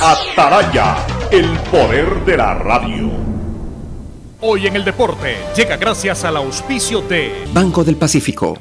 Ataraya, 0.00 0.94
el 1.30 1.48
poder 1.70 2.22
de 2.26 2.36
la 2.36 2.54
radio. 2.54 3.10
Hoy 4.42 4.66
en 4.66 4.76
el 4.76 4.84
deporte 4.84 5.36
llega 5.56 5.78
gracias 5.78 6.22
al 6.24 6.36
auspicio 6.36 7.00
de 7.00 7.32
Banco 7.54 7.82
del 7.82 7.96
Pacífico. 7.96 8.58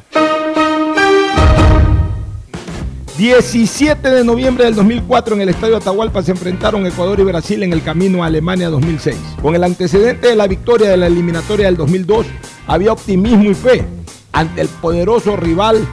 17 3.17 4.09
de 4.09 4.23
noviembre 4.23 4.63
del 4.63 4.75
2004 4.75 5.35
en 5.35 5.41
el 5.41 5.49
Estadio 5.49 5.75
Atahualpa 5.75 6.23
se 6.23 6.31
enfrentaron 6.31 6.85
Ecuador 6.85 7.19
y 7.19 7.23
Brasil 7.23 7.63
en 7.63 7.73
el 7.73 7.83
camino 7.83 8.23
a 8.23 8.27
Alemania 8.27 8.69
2006. 8.69 9.17
Con 9.41 9.55
el 9.55 9.63
antecedente 9.65 10.29
de 10.29 10.35
la 10.37 10.47
victoria 10.47 10.89
de 10.89 10.97
la 10.97 11.07
eliminatoria 11.07 11.65
del 11.65 11.75
2002, 11.75 12.27
había 12.65 12.93
optimismo 12.93 13.43
y 13.43 13.53
fe 13.53 13.85
ante 14.31 14.61
el 14.61 14.69
poderoso 14.69 15.35
rival 15.35 15.85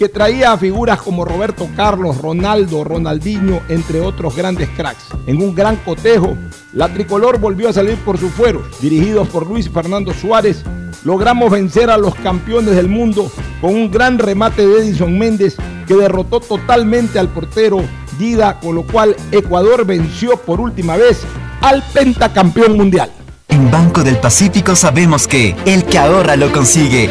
que 0.00 0.08
traía 0.08 0.52
a 0.52 0.56
figuras 0.56 1.02
como 1.02 1.26
Roberto 1.26 1.68
Carlos, 1.76 2.16
Ronaldo, 2.16 2.84
Ronaldinho, 2.84 3.60
entre 3.68 4.00
otros 4.00 4.34
grandes 4.34 4.70
cracks. 4.70 5.08
En 5.26 5.42
un 5.42 5.54
gran 5.54 5.76
cotejo, 5.76 6.38
la 6.72 6.88
tricolor 6.88 7.38
volvió 7.38 7.68
a 7.68 7.74
salir 7.74 7.96
por 7.96 8.16
sus 8.16 8.32
fueros. 8.32 8.62
Dirigidos 8.80 9.28
por 9.28 9.46
Luis 9.46 9.68
Fernando 9.68 10.14
Suárez, 10.14 10.64
logramos 11.04 11.50
vencer 11.50 11.90
a 11.90 11.98
los 11.98 12.14
campeones 12.14 12.76
del 12.76 12.88
mundo 12.88 13.30
con 13.60 13.74
un 13.74 13.90
gran 13.90 14.18
remate 14.18 14.66
de 14.66 14.78
Edison 14.78 15.18
Méndez 15.18 15.56
que 15.86 15.96
derrotó 15.96 16.40
totalmente 16.40 17.18
al 17.18 17.28
portero 17.28 17.84
Dida, 18.18 18.58
con 18.58 18.76
lo 18.76 18.84
cual 18.84 19.14
Ecuador 19.32 19.84
venció 19.84 20.38
por 20.38 20.62
última 20.62 20.96
vez 20.96 21.20
al 21.60 21.82
pentacampeón 21.92 22.74
mundial. 22.74 23.12
En 23.48 23.70
Banco 23.70 24.02
del 24.02 24.16
Pacífico 24.16 24.74
sabemos 24.74 25.28
que 25.28 25.54
el 25.66 25.84
que 25.84 25.98
ahorra 25.98 26.36
lo 26.36 26.50
consigue. 26.52 27.10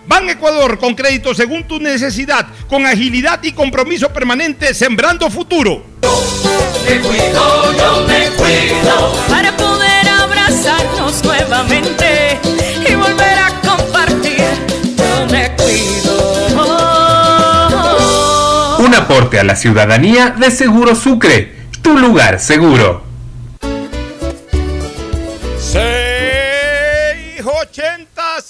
Ban 0.07 0.29
Ecuador 0.29 0.79
con 0.79 0.95
crédito 0.95 1.33
según 1.33 1.67
tu 1.67 1.79
necesidad, 1.79 2.47
con 2.67 2.85
agilidad 2.85 3.41
y 3.43 3.53
compromiso 3.53 4.09
permanente, 4.09 4.73
sembrando 4.73 5.29
futuro. 5.29 5.83
Me 6.85 6.99
cuido, 6.99 7.73
yo 7.77 8.07
me 8.07 8.29
cuido 8.31 9.13
para 9.29 9.55
poder 9.55 10.09
abrazarnos 10.09 11.23
nuevamente 11.23 12.39
y 12.89 12.95
volver 12.95 13.37
a 13.37 13.61
compartir. 13.61 14.43
Yo 14.97 15.27
me 15.27 15.51
cuido. 15.55 16.47
Un 18.79 18.95
aporte 18.95 19.39
a 19.39 19.43
la 19.43 19.55
ciudadanía 19.55 20.31
de 20.31 20.49
Seguro 20.49 20.95
Sucre, 20.95 21.55
tu 21.83 21.97
lugar 21.97 22.39
seguro. 22.39 23.10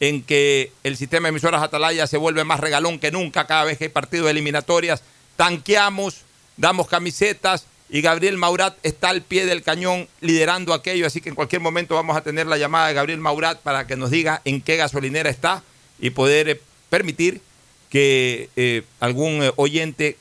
en 0.00 0.22
que 0.22 0.72
el 0.82 0.96
sistema 0.96 1.26
de 1.26 1.30
emisoras 1.30 1.62
Atalaya 1.62 2.06
se 2.06 2.16
vuelve 2.16 2.44
más 2.44 2.60
regalón 2.60 2.98
que 2.98 3.10
nunca 3.10 3.46
cada 3.46 3.64
vez 3.64 3.78
que 3.78 3.84
hay 3.84 3.90
partidos 3.90 4.30
eliminatorias. 4.30 5.02
Tanqueamos, 5.36 6.22
damos 6.56 6.88
camisetas 6.88 7.66
y 7.88 8.00
Gabriel 8.00 8.36
Maurat 8.36 8.76
está 8.82 9.10
al 9.10 9.22
pie 9.22 9.46
del 9.46 9.62
cañón 9.62 10.08
liderando 10.20 10.74
aquello, 10.74 11.06
así 11.06 11.20
que 11.20 11.28
en 11.28 11.34
cualquier 11.34 11.62
momento 11.62 11.94
vamos 11.94 12.16
a 12.16 12.22
tener 12.22 12.46
la 12.46 12.58
llamada 12.58 12.88
de 12.88 12.94
Gabriel 12.94 13.20
Maurat 13.20 13.60
para 13.60 13.86
que 13.86 13.96
nos 13.96 14.10
diga 14.10 14.42
en 14.44 14.60
qué 14.60 14.76
gasolinera 14.76 15.30
está 15.30 15.62
y 16.00 16.10
poder 16.10 16.48
eh, 16.48 16.60
permitir 16.90 17.40
que 17.88 18.50
eh, 18.56 18.82
algún 19.00 19.42
eh, 19.42 19.52
oyente 19.56 20.16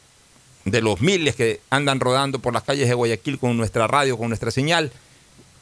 de 0.66 0.82
los 0.82 1.02
miles 1.02 1.36
que 1.36 1.60
andan 1.70 2.00
rodando 2.00 2.40
por 2.40 2.54
las 2.54 2.64
calles 2.64 2.88
de 2.88 2.94
Guayaquil 2.94 3.40
con 3.40 3.58
nuestra 3.58 3.88
radio, 3.88 4.18
con 4.18 4.30
nuestra 4.30 4.52
señal, 4.52 4.92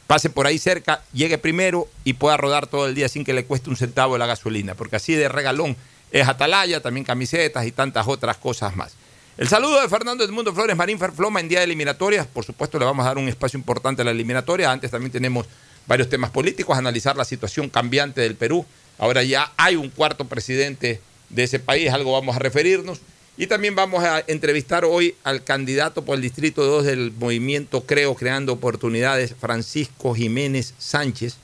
pase 0.06 0.30
por 0.30 0.46
ahí 0.46 0.58
cerca, 0.58 1.02
llegue 1.12 1.38
primero 1.38 1.88
y 2.04 2.14
pueda 2.14 2.36
rodar 2.36 2.66
todo 2.66 2.86
el 2.86 2.94
día 2.94 3.08
sin 3.08 3.24
que 3.24 3.32
le 3.32 3.44
cueste 3.44 3.70
un 3.70 3.76
centavo 3.76 4.18
la 4.18 4.26
gasolina, 4.26 4.74
porque 4.74 4.96
así 4.96 5.14
de 5.14 5.28
regalón 5.28 5.76
es 6.10 6.28
Atalaya, 6.28 6.80
también 6.80 7.04
camisetas 7.04 7.66
y 7.66 7.72
tantas 7.72 8.06
otras 8.06 8.36
cosas 8.36 8.76
más. 8.76 8.94
El 9.36 9.48
saludo 9.48 9.80
de 9.80 9.88
Fernando 9.88 10.22
Edmundo 10.22 10.54
Flores 10.54 10.76
Marín 10.76 10.96
Ferfloma 10.96 11.40
en 11.40 11.48
día 11.48 11.58
de 11.58 11.64
eliminatorias. 11.64 12.24
Por 12.24 12.44
supuesto, 12.44 12.78
le 12.78 12.84
vamos 12.84 13.04
a 13.04 13.08
dar 13.08 13.18
un 13.18 13.28
espacio 13.28 13.58
importante 13.58 14.02
a 14.02 14.04
la 14.04 14.12
eliminatoria. 14.12 14.70
Antes 14.70 14.92
también 14.92 15.10
tenemos 15.10 15.46
varios 15.86 16.08
temas 16.08 16.30
políticos, 16.30 16.78
analizar 16.78 17.16
la 17.16 17.24
situación 17.24 17.68
cambiante 17.68 18.20
del 18.20 18.36
Perú. 18.36 18.64
Ahora 18.96 19.24
ya 19.24 19.52
hay 19.56 19.74
un 19.74 19.90
cuarto 19.90 20.26
presidente 20.26 21.00
de 21.30 21.42
ese 21.42 21.58
país, 21.58 21.90
algo 21.90 22.12
vamos 22.12 22.36
a 22.36 22.38
referirnos. 22.38 23.00
Y 23.36 23.48
también 23.48 23.74
vamos 23.74 24.04
a 24.04 24.22
entrevistar 24.28 24.84
hoy 24.84 25.16
al 25.24 25.42
candidato 25.42 26.04
por 26.04 26.14
el 26.14 26.22
Distrito 26.22 26.64
2 26.64 26.84
del 26.84 27.12
movimiento 27.12 27.84
Creo 27.84 28.14
Creando 28.14 28.52
Oportunidades, 28.52 29.34
Francisco 29.38 30.14
Jiménez 30.14 30.74
Sánchez, 30.78 31.34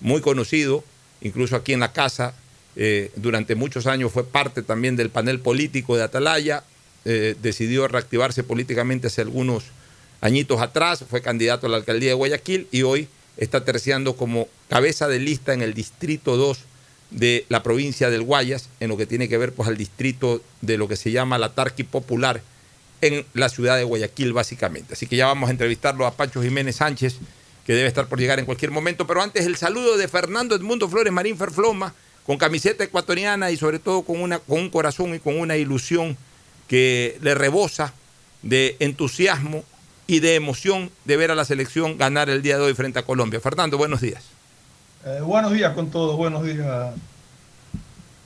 muy 0.00 0.20
conocido, 0.22 0.82
incluso 1.20 1.54
aquí 1.54 1.72
en 1.72 1.80
la 1.80 1.92
casa, 1.92 2.34
eh, 2.74 3.12
durante 3.14 3.54
muchos 3.54 3.86
años 3.86 4.10
fue 4.10 4.24
parte 4.24 4.62
también 4.62 4.96
del 4.96 5.10
panel 5.10 5.38
político 5.38 5.96
de 5.96 6.02
Atalaya, 6.02 6.64
eh, 7.04 7.36
decidió 7.40 7.86
reactivarse 7.86 8.42
políticamente 8.42 9.06
hace 9.06 9.20
algunos 9.20 9.66
añitos 10.20 10.60
atrás, 10.60 11.04
fue 11.08 11.22
candidato 11.22 11.68
a 11.68 11.70
la 11.70 11.76
alcaldía 11.76 12.08
de 12.08 12.14
Guayaquil 12.14 12.66
y 12.72 12.82
hoy 12.82 13.06
está 13.36 13.64
terciando 13.64 14.16
como 14.16 14.48
cabeza 14.68 15.06
de 15.06 15.20
lista 15.20 15.54
en 15.54 15.62
el 15.62 15.74
distrito 15.74 16.36
2 16.36 16.58
de 17.10 17.44
la 17.48 17.62
provincia 17.62 18.10
del 18.10 18.22
Guayas, 18.22 18.68
en 18.80 18.88
lo 18.88 18.96
que 18.96 19.06
tiene 19.06 19.28
que 19.28 19.38
ver 19.38 19.52
pues 19.52 19.68
al 19.68 19.76
distrito 19.76 20.42
de 20.60 20.78
lo 20.78 20.88
que 20.88 20.96
se 20.96 21.10
llama 21.10 21.38
la 21.38 21.54
Tarqui 21.54 21.84
Popular 21.84 22.42
en 23.00 23.24
la 23.34 23.48
ciudad 23.48 23.76
de 23.76 23.84
Guayaquil 23.84 24.32
básicamente. 24.32 24.94
Así 24.94 25.06
que 25.06 25.16
ya 25.16 25.26
vamos 25.26 25.48
a 25.48 25.52
entrevistarlo 25.52 26.06
a 26.06 26.12
Pancho 26.12 26.42
Jiménez 26.42 26.76
Sánchez, 26.76 27.16
que 27.66 27.74
debe 27.74 27.88
estar 27.88 28.06
por 28.06 28.18
llegar 28.18 28.38
en 28.38 28.46
cualquier 28.46 28.70
momento, 28.70 29.06
pero 29.06 29.22
antes 29.22 29.46
el 29.46 29.56
saludo 29.56 29.96
de 29.96 30.08
Fernando 30.08 30.54
Edmundo 30.54 30.88
Flores 30.88 31.12
Marín 31.12 31.36
Ferfloma, 31.36 31.94
con 32.26 32.36
camiseta 32.36 32.84
ecuatoriana 32.84 33.50
y 33.50 33.56
sobre 33.56 33.78
todo 33.78 34.02
con, 34.02 34.20
una, 34.20 34.38
con 34.38 34.60
un 34.60 34.70
corazón 34.70 35.14
y 35.14 35.18
con 35.18 35.38
una 35.38 35.56
ilusión 35.56 36.16
que 36.68 37.18
le 37.22 37.34
rebosa 37.34 37.94
de 38.42 38.76
entusiasmo 38.78 39.64
y 40.06 40.20
de 40.20 40.34
emoción 40.34 40.90
de 41.04 41.16
ver 41.16 41.30
a 41.30 41.34
la 41.34 41.44
selección 41.44 41.98
ganar 41.98 42.30
el 42.30 42.42
día 42.42 42.56
de 42.56 42.64
hoy 42.64 42.74
frente 42.74 42.98
a 42.98 43.02
Colombia. 43.02 43.40
Fernando, 43.40 43.78
buenos 43.78 44.00
días. 44.00 44.39
Eh, 45.02 45.22
buenos 45.22 45.52
días 45.52 45.72
con 45.72 45.90
todos, 45.90 46.14
buenos 46.14 46.44
días, 46.44 46.92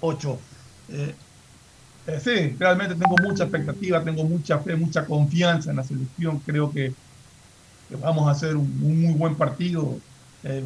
Ocho. 0.00 0.40
Eh, 0.88 1.14
eh, 2.08 2.20
sí, 2.22 2.56
realmente 2.58 2.96
tengo 2.96 3.14
mucha 3.22 3.44
expectativa, 3.44 4.02
tengo 4.02 4.24
mucha 4.24 4.58
fe, 4.58 4.74
mucha 4.74 5.04
confianza 5.06 5.70
en 5.70 5.76
la 5.76 5.84
selección. 5.84 6.40
Creo 6.40 6.72
que, 6.72 6.92
vamos 8.02 8.26
a 8.26 8.32
hacer 8.32 8.56
un, 8.56 8.66
un 8.82 9.02
muy 9.02 9.14
buen 9.14 9.36
partido. 9.36 9.98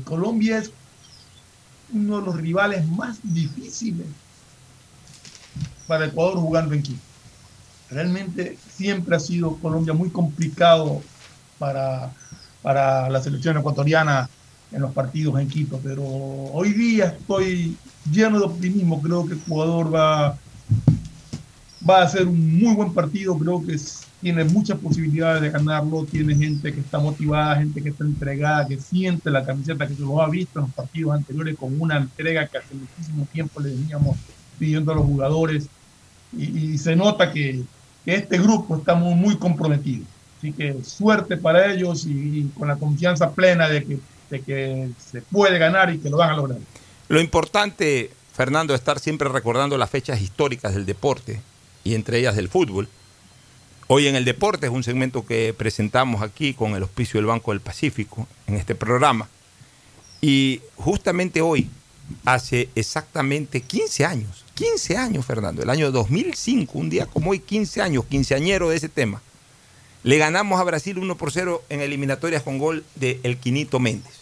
Colombia 0.04 0.58
es 0.58 0.72
uno 1.92 2.20
de 2.20 2.26
los 2.26 2.36
rivales 2.36 2.88
más 2.88 3.20
difíciles 3.22 4.06
para 5.86 6.06
Ecuador 6.06 6.38
jugando 6.38 6.74
en 6.74 6.82
Quito. 6.82 7.02
Realmente 7.90 8.56
siempre 8.70 9.14
ha 9.14 9.20
sido 9.20 9.56
Colombia 9.58 9.92
muy 9.92 10.08
complicado 10.08 11.02
para, 11.58 12.12
para 12.62 13.10
la 13.10 13.22
selección 13.22 13.58
ecuatoriana 13.58 14.28
en 14.72 14.82
los 14.82 14.92
partidos 14.92 15.40
en 15.40 15.48
Quito, 15.48 15.80
pero 15.82 16.04
hoy 16.04 16.72
día 16.72 17.06
estoy 17.06 17.76
lleno 18.10 18.38
de 18.38 18.44
optimismo, 18.44 19.00
creo 19.00 19.26
que 19.26 19.34
Ecuador 19.34 19.94
va, 19.94 20.38
va 21.88 22.02
a 22.02 22.08
ser 22.08 22.26
un 22.26 22.58
muy 22.58 22.74
buen 22.74 22.92
partido, 22.92 23.38
creo 23.38 23.64
que 23.64 23.76
tiene 24.20 24.44
muchas 24.44 24.78
posibilidades 24.78 25.42
de 25.42 25.50
ganarlo, 25.50 26.04
tiene 26.04 26.34
gente 26.34 26.72
que 26.72 26.80
está 26.80 26.98
motivada, 26.98 27.56
gente 27.56 27.82
que 27.82 27.90
está 27.90 28.04
entregada, 28.04 28.66
que 28.66 28.78
siente 28.78 29.30
la 29.30 29.44
camiseta, 29.44 29.86
que 29.86 29.94
se 29.94 30.02
lo 30.02 30.20
ha 30.20 30.28
visto 30.28 30.58
en 30.58 30.66
los 30.66 30.74
partidos 30.74 31.14
anteriores 31.14 31.56
con 31.56 31.80
una 31.80 31.98
entrega 31.98 32.46
que 32.46 32.58
hace 32.58 32.74
muchísimo 32.74 33.26
tiempo 33.32 33.60
le 33.60 33.70
veníamos 33.70 34.16
pidiendo 34.58 34.92
a 34.92 34.96
los 34.96 35.04
jugadores. 35.04 35.68
Y, 36.36 36.72
y 36.72 36.78
se 36.78 36.96
nota 36.96 37.32
que, 37.32 37.62
que, 38.04 38.14
este 38.16 38.38
grupo 38.38 38.76
está 38.76 38.94
muy, 38.94 39.14
muy 39.14 39.36
comprometido. 39.36 40.04
Así 40.36 40.52
que 40.52 40.82
suerte 40.84 41.36
para 41.36 41.72
ellos 41.72 42.04
y, 42.04 42.10
y 42.10 42.50
con 42.58 42.68
la 42.68 42.76
confianza 42.76 43.30
plena 43.30 43.68
de 43.68 43.84
que, 43.84 43.98
de 44.30 44.40
que 44.40 44.90
se 44.98 45.22
puede 45.22 45.58
ganar 45.58 45.92
y 45.92 45.98
que 45.98 46.10
lo 46.10 46.18
van 46.18 46.30
a 46.30 46.36
lograr. 46.36 46.58
Lo 47.08 47.20
importante, 47.20 48.10
Fernando, 48.32 48.74
es 48.74 48.80
estar 48.80 48.98
siempre 48.98 49.28
recordando 49.28 49.78
las 49.78 49.90
fechas 49.90 50.20
históricas 50.20 50.74
del 50.74 50.86
deporte 50.86 51.40
y 51.84 51.94
entre 51.94 52.18
ellas 52.18 52.36
del 52.36 52.48
fútbol. 52.48 52.88
Hoy 53.86 54.06
en 54.06 54.16
el 54.16 54.26
deporte 54.26 54.66
es 54.66 54.72
un 54.72 54.84
segmento 54.84 55.24
que 55.24 55.54
presentamos 55.56 56.20
aquí 56.20 56.52
con 56.52 56.74
el 56.74 56.82
auspicio 56.82 57.18
del 57.18 57.26
Banco 57.26 57.52
del 57.52 57.60
Pacífico 57.60 58.28
en 58.46 58.56
este 58.56 58.74
programa. 58.74 59.28
Y 60.20 60.60
justamente 60.76 61.40
hoy, 61.40 61.70
hace 62.24 62.68
exactamente 62.74 63.62
15 63.62 64.04
años, 64.04 64.44
15 64.54 64.96
años, 64.96 65.24
Fernando, 65.24 65.62
el 65.62 65.70
año 65.70 65.90
2005, 65.90 66.78
un 66.78 66.90
día 66.90 67.06
como 67.06 67.30
hoy, 67.30 67.38
15 67.38 67.80
años, 67.80 68.04
quinceañero 68.04 68.68
de 68.68 68.76
ese 68.76 68.88
tema, 68.88 69.22
le 70.02 70.18
ganamos 70.18 70.60
a 70.60 70.64
Brasil 70.64 70.98
1 70.98 71.16
por 71.16 71.32
0 71.32 71.62
en 71.68 71.80
eliminatorias 71.80 72.42
con 72.42 72.58
gol 72.58 72.84
de 72.96 73.20
El 73.22 73.38
Quinito 73.38 73.80
Méndez. 73.80 74.17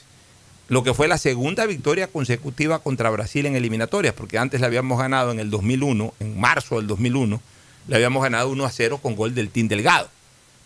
Lo 0.68 0.82
que 0.82 0.94
fue 0.94 1.06
la 1.06 1.18
segunda 1.18 1.64
victoria 1.64 2.08
consecutiva 2.08 2.80
contra 2.80 3.10
Brasil 3.10 3.46
en 3.46 3.54
eliminatorias, 3.54 4.14
porque 4.14 4.38
antes 4.38 4.60
le 4.60 4.66
habíamos 4.66 4.98
ganado 4.98 5.30
en 5.30 5.38
el 5.38 5.48
2001, 5.48 6.14
en 6.18 6.40
marzo 6.40 6.76
del 6.76 6.88
2001, 6.88 7.40
le 7.86 7.94
habíamos 7.94 8.22
ganado 8.22 8.50
1 8.50 8.64
a 8.64 8.70
0 8.70 8.98
con 8.98 9.14
gol 9.14 9.34
del 9.34 9.50
Team 9.50 9.68
Delgado. 9.68 10.08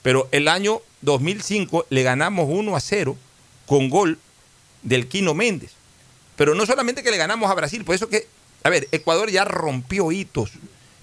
Pero 0.03 0.27
el 0.33 0.49
año 0.49 0.81
2005 1.03 1.87
le 1.91 2.03
ganamos 2.03 2.47
1 2.49 2.75
a 2.75 2.81
0 2.81 3.17
con 3.67 3.91
gol 3.91 4.19
del 4.83 5.07
Quino 5.07 5.35
Méndez. 5.35 5.73
Pero 6.37 6.55
no 6.55 6.65
solamente 6.65 7.03
que 7.03 7.11
le 7.11 7.19
ganamos 7.19 7.51
a 7.51 7.55
Brasil, 7.55 7.85
por 7.85 7.95
eso 7.95 8.09
que, 8.09 8.27
a 8.63 8.71
ver, 8.71 8.89
Ecuador 8.93 9.31
ya 9.31 9.45
rompió 9.45 10.11
hitos. 10.13 10.53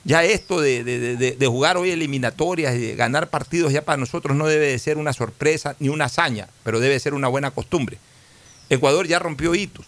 Ya 0.06 0.24
esto 0.24 0.60
de, 0.60 0.84
de, 0.84 1.16
de, 1.18 1.32
de 1.34 1.48
jugar 1.48 1.78
hoy 1.78 1.92
eliminatorias, 1.92 2.74
de 2.74 2.96
ganar 2.96 3.30
partidos, 3.30 3.74
ya 3.74 3.84
para 3.84 3.98
nosotros 3.98 4.36
no 4.36 4.48
debe 4.48 4.68
de 4.68 4.80
ser 4.80 4.98
una 4.98 5.14
sorpresa 5.14 5.76
ni 5.80 5.90
una 5.90 6.06
hazaña, 6.06 6.48
pero 6.64 6.80
debe 6.80 7.00
ser 7.00 7.14
una 7.14 7.28
buena 7.28 7.52
costumbre. 7.52 8.00
Ecuador 8.70 9.08
ya 9.08 9.20
rompió 9.20 9.56
hitos. 9.56 9.86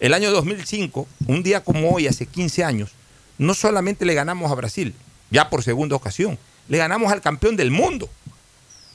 El 0.00 0.14
año 0.14 0.30
2005, 0.30 1.08
un 1.26 1.42
día 1.42 1.62
como 1.64 1.90
hoy, 1.90 2.06
hace 2.06 2.26
15 2.26 2.64
años, 2.64 2.90
no 3.36 3.54
solamente 3.54 4.04
le 4.04 4.14
ganamos 4.14 4.50
a 4.50 4.54
Brasil, 4.54 4.94
ya 5.30 5.50
por 5.50 5.62
segunda 5.62 5.96
ocasión, 5.96 6.38
le 6.68 6.78
ganamos 6.78 7.12
al 7.12 7.20
campeón 7.20 7.56
del 7.56 7.70
mundo. 7.70 8.08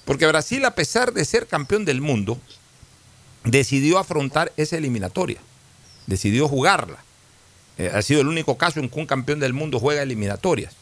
Porque 0.06 0.28
Brasil, 0.28 0.64
a 0.66 0.76
pesar 0.76 1.14
de 1.14 1.26
ser 1.26 1.48
campeón 1.48 1.86
del 1.86 2.02
mundo, 2.02 2.40
decidió 3.44 4.00
afrontar 4.00 4.52
esa 4.58 4.78
eliminatoria, 4.78 5.40
decidió 6.08 6.48
jugarla. 6.48 7.04
Eh, 7.78 7.92
ha 7.94 8.02
sido 8.02 8.22
el 8.22 8.28
único 8.28 8.58
caso 8.58 8.80
en 8.80 8.90
que 8.90 9.00
un 9.00 9.06
campeón 9.06 9.40
del 9.40 9.54
mundo 9.54 9.80
juega 9.80 10.04
eliminatorias. 10.04 10.74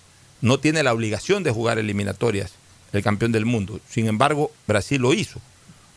No 0.42 0.60
tiene 0.60 0.84
la 0.84 0.94
obligación 0.94 1.44
de 1.44 1.52
jugar 1.52 1.80
eliminatorias 1.80 2.52
el 2.94 3.04
campeón 3.04 3.32
del 3.32 3.46
mundo. 3.46 3.80
Sin 3.90 4.08
embargo, 4.08 4.52
Brasil 4.68 5.02
lo 5.02 5.14
hizo. 5.14 5.40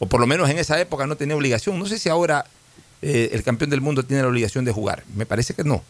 O 0.05 0.07
por 0.07 0.21
lo 0.21 0.27
menos 0.27 0.51
en 0.51 0.59
esa 0.59 0.79
época 0.79 1.07
no 1.07 1.17
tenía 1.17 1.35
obligación. 1.35 1.79
No 1.79 1.87
sé 1.87 1.99
si 1.99 2.11
ahora 2.11 2.45
eh, 3.01 3.31
el 3.33 3.43
campeón 3.43 3.71
del 3.71 3.81
mundo 3.81 4.03
tiene 4.03 4.23
la 4.23 4.29
obligación 4.29 4.63
de 4.67 4.71
jugar. 4.71 5.03
Me 5.17 5.25
parece 5.25 5.55
que 5.55 5.65
no. 5.65 5.83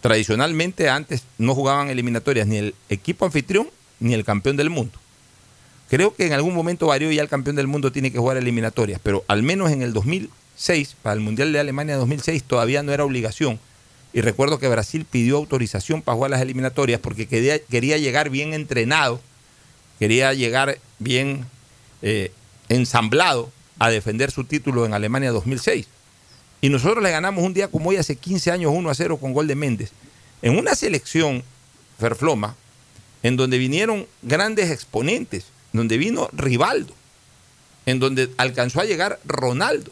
Tradicionalmente 0.00 0.88
antes 0.88 1.24
no 1.36 1.56
jugaban 1.56 1.90
eliminatorias 1.90 2.46
ni 2.46 2.58
el 2.58 2.76
equipo 2.88 3.24
anfitrión 3.24 3.68
ni 3.98 4.14
el 4.14 4.24
campeón 4.24 4.56
del 4.56 4.70
mundo. 4.70 4.96
Creo 5.88 6.14
que 6.14 6.26
en 6.26 6.32
algún 6.32 6.54
momento 6.54 6.86
varió 6.86 7.10
y 7.10 7.16
ya 7.16 7.22
el 7.22 7.28
campeón 7.28 7.56
del 7.56 7.66
mundo 7.66 7.90
tiene 7.90 8.12
que 8.12 8.18
jugar 8.18 8.36
eliminatorias, 8.36 9.00
pero 9.02 9.24
al 9.26 9.42
menos 9.42 9.72
en 9.72 9.82
el 9.82 9.92
2006, 9.92 10.94
para 11.02 11.14
el 11.14 11.20
Mundial 11.20 11.52
de 11.52 11.58
Alemania 11.58 11.96
2006, 11.96 12.44
todavía 12.44 12.84
no 12.84 12.92
era 12.92 13.04
obligación. 13.04 13.58
Y 14.12 14.20
recuerdo 14.20 14.60
que 14.60 14.68
Brasil 14.68 15.04
pidió 15.10 15.38
autorización 15.38 16.02
para 16.02 16.14
jugar 16.14 16.30
las 16.30 16.40
eliminatorias 16.40 17.00
porque 17.00 17.26
quería, 17.26 17.96
llegar 17.98 18.30
bien 18.30 18.54
entrenado, 18.54 19.20
quería 19.98 20.34
llegar 20.34 20.78
bien 21.00 21.46
eh, 22.02 22.30
ensamblado 22.70 23.52
a 23.78 23.90
defender 23.90 24.30
su 24.30 24.44
título 24.44 24.86
en 24.86 24.94
Alemania 24.94 25.32
2006. 25.32 25.86
Y 26.62 26.68
nosotros 26.70 27.02
le 27.02 27.10
ganamos 27.10 27.44
un 27.44 27.52
día 27.52 27.68
como 27.68 27.90
hoy, 27.90 27.96
hace 27.96 28.16
15 28.16 28.50
años, 28.50 28.72
1 28.74 28.88
a 28.88 28.94
0 28.94 29.18
con 29.18 29.34
gol 29.34 29.46
de 29.46 29.54
Méndez. 29.54 29.92
En 30.40 30.56
una 30.56 30.74
selección, 30.74 31.42
Ferfloma, 31.98 32.56
en 33.22 33.36
donde 33.36 33.58
vinieron 33.58 34.06
grandes 34.22 34.70
exponentes, 34.70 35.46
donde 35.72 35.98
vino 35.98 36.28
Rivaldo, 36.32 36.94
en 37.86 37.98
donde 37.98 38.30
alcanzó 38.36 38.80
a 38.80 38.84
llegar 38.84 39.18
Ronaldo, 39.24 39.90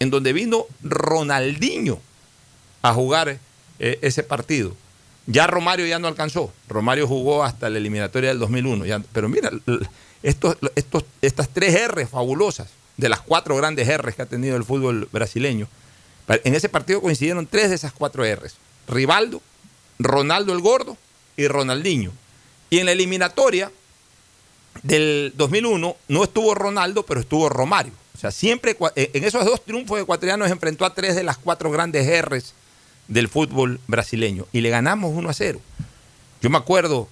en 0.00 0.10
donde 0.10 0.32
vino 0.32 0.66
Ronaldinho 0.82 2.00
a 2.82 2.92
jugar 2.92 3.38
eh, 3.78 3.98
ese 4.02 4.22
partido. 4.22 4.74
Ya 5.26 5.46
Romario 5.46 5.86
ya 5.86 5.98
no 5.98 6.08
alcanzó. 6.08 6.52
Romario 6.68 7.06
jugó 7.06 7.44
hasta 7.44 7.70
la 7.70 7.78
eliminatoria 7.78 8.30
del 8.30 8.38
2001. 8.38 8.84
Ya, 8.84 9.02
pero 9.12 9.28
mira, 9.28 9.50
estos, 10.24 10.56
estos, 10.74 11.04
estas 11.22 11.48
tres 11.50 11.74
R 11.74 12.06
fabulosas, 12.06 12.70
de 12.96 13.08
las 13.08 13.20
cuatro 13.20 13.56
grandes 13.56 13.88
R's 13.88 14.14
que 14.14 14.22
ha 14.22 14.26
tenido 14.26 14.56
el 14.56 14.64
fútbol 14.64 15.08
brasileño, 15.12 15.68
en 16.28 16.54
ese 16.54 16.68
partido 16.68 17.00
coincidieron 17.00 17.46
tres 17.46 17.68
de 17.68 17.76
esas 17.76 17.92
cuatro 17.92 18.24
R's. 18.24 18.54
Rivaldo, 18.88 19.42
Ronaldo 19.98 20.52
el 20.52 20.60
Gordo 20.60 20.96
y 21.36 21.46
Ronaldinho. 21.48 22.12
Y 22.70 22.78
en 22.78 22.86
la 22.86 22.92
eliminatoria 22.92 23.70
del 24.82 25.32
2001 25.36 25.96
no 26.08 26.24
estuvo 26.24 26.54
Ronaldo, 26.54 27.04
pero 27.04 27.20
estuvo 27.20 27.48
Romario. 27.48 27.92
O 28.14 28.18
sea, 28.18 28.30
siempre 28.30 28.76
en 28.96 29.24
esos 29.24 29.44
dos 29.44 29.64
triunfos 29.64 30.00
ecuatorianos 30.00 30.50
enfrentó 30.50 30.84
a 30.86 30.94
tres 30.94 31.14
de 31.14 31.24
las 31.24 31.36
cuatro 31.36 31.70
grandes 31.70 32.06
R's 32.24 32.54
del 33.08 33.28
fútbol 33.28 33.80
brasileño 33.86 34.46
y 34.52 34.62
le 34.62 34.70
ganamos 34.70 35.12
1 35.14 35.28
a 35.28 35.34
0. 35.34 35.60
Yo 36.40 36.50
me 36.50 36.56
acuerdo. 36.56 37.08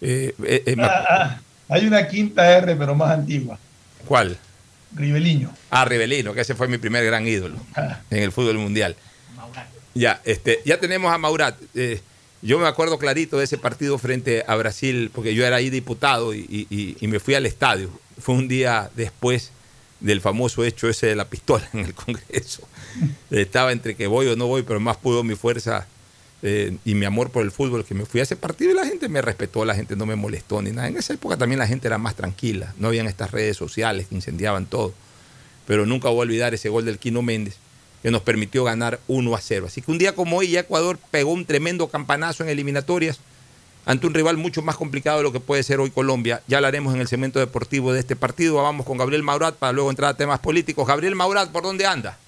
Eh, 0.00 0.34
eh, 0.44 0.74
me... 0.76 0.84
Ah, 0.84 1.04
ah, 1.08 1.40
hay 1.68 1.86
una 1.86 2.06
quinta 2.08 2.50
R, 2.58 2.74
pero 2.76 2.94
más 2.94 3.10
antigua. 3.12 3.58
¿Cuál? 4.06 4.38
Ribeliño. 4.94 5.52
Ah, 5.70 5.84
Ribelino, 5.84 6.32
que 6.32 6.40
ese 6.40 6.54
fue 6.54 6.66
mi 6.68 6.78
primer 6.78 7.04
gran 7.04 7.26
ídolo 7.26 7.56
Ah. 7.76 8.00
en 8.10 8.22
el 8.22 8.32
fútbol 8.32 8.58
mundial. 8.58 8.96
Ya, 9.94 10.20
este, 10.24 10.60
ya 10.64 10.78
tenemos 10.78 11.12
a 11.12 11.18
Maurat. 11.18 11.56
Eh, 11.74 12.00
yo 12.40 12.58
me 12.58 12.66
acuerdo 12.68 12.98
clarito 12.98 13.36
de 13.38 13.44
ese 13.44 13.58
partido 13.58 13.98
frente 13.98 14.44
a 14.46 14.54
Brasil, 14.54 15.10
porque 15.12 15.34
yo 15.34 15.44
era 15.44 15.56
ahí 15.56 15.70
diputado 15.70 16.32
y, 16.34 16.66
y- 16.70 16.96
y 17.00 17.06
me 17.08 17.18
fui 17.20 17.34
al 17.34 17.46
estadio. 17.46 17.90
Fue 18.20 18.34
un 18.36 18.46
día 18.48 18.90
después 18.94 19.50
del 20.00 20.20
famoso 20.20 20.62
hecho 20.64 20.88
ese 20.88 21.08
de 21.08 21.16
la 21.16 21.24
pistola 21.26 21.68
en 21.72 21.80
el 21.80 21.94
Congreso. 21.94 22.66
Estaba 23.30 23.72
entre 23.72 23.96
que 23.96 24.06
voy 24.06 24.28
o 24.28 24.36
no 24.36 24.46
voy, 24.46 24.62
pero 24.62 24.78
más 24.78 24.96
pudo 24.96 25.24
mi 25.24 25.34
fuerza 25.34 25.86
eh, 26.42 26.76
y 26.84 26.94
mi 26.94 27.04
amor 27.04 27.30
por 27.30 27.42
el 27.42 27.50
fútbol, 27.50 27.84
que 27.84 27.94
me 27.94 28.06
fui 28.06 28.20
a 28.20 28.22
ese 28.22 28.36
partido 28.36 28.70
y 28.70 28.74
la 28.74 28.86
gente 28.86 29.08
me 29.08 29.20
respetó, 29.20 29.64
la 29.64 29.74
gente 29.74 29.96
no 29.96 30.06
me 30.06 30.14
molestó 30.14 30.62
ni 30.62 30.70
nada. 30.70 30.88
En 30.88 30.96
esa 30.96 31.12
época 31.12 31.36
también 31.36 31.58
la 31.58 31.66
gente 31.66 31.88
era 31.88 31.98
más 31.98 32.14
tranquila, 32.14 32.74
no 32.78 32.88
habían 32.88 33.06
estas 33.06 33.30
redes 33.30 33.56
sociales 33.56 34.06
que 34.08 34.14
incendiaban 34.14 34.66
todo. 34.66 34.94
Pero 35.66 35.84
nunca 35.84 36.08
voy 36.08 36.18
a 36.18 36.22
olvidar 36.22 36.54
ese 36.54 36.68
gol 36.68 36.84
del 36.84 36.98
Quino 36.98 37.22
Méndez 37.22 37.56
que 38.02 38.10
nos 38.10 38.22
permitió 38.22 38.64
ganar 38.64 39.00
1 39.08 39.34
a 39.34 39.40
0. 39.40 39.66
Así 39.66 39.82
que 39.82 39.90
un 39.90 39.98
día 39.98 40.14
como 40.14 40.38
hoy 40.38 40.50
ya 40.50 40.60
Ecuador 40.60 40.98
pegó 41.10 41.32
un 41.32 41.44
tremendo 41.44 41.88
campanazo 41.88 42.44
en 42.44 42.48
eliminatorias 42.50 43.18
ante 43.84 44.06
un 44.06 44.14
rival 44.14 44.36
mucho 44.36 44.62
más 44.62 44.76
complicado 44.76 45.18
de 45.18 45.24
lo 45.24 45.32
que 45.32 45.40
puede 45.40 45.62
ser 45.62 45.80
hoy 45.80 45.90
Colombia. 45.90 46.42
Ya 46.46 46.58
hablaremos 46.58 46.94
en 46.94 47.00
el 47.00 47.08
segmento 47.08 47.38
deportivo 47.38 47.92
de 47.92 48.00
este 48.00 48.16
partido. 48.16 48.56
Vamos 48.56 48.86
con 48.86 48.98
Gabriel 48.98 49.22
Maurat 49.22 49.56
para 49.56 49.72
luego 49.72 49.90
entrar 49.90 50.10
a 50.10 50.16
temas 50.16 50.40
políticos. 50.40 50.86
Gabriel 50.86 51.14
Maurat, 51.14 51.50
¿por 51.50 51.62
dónde 51.62 51.86
anda? 51.86 52.18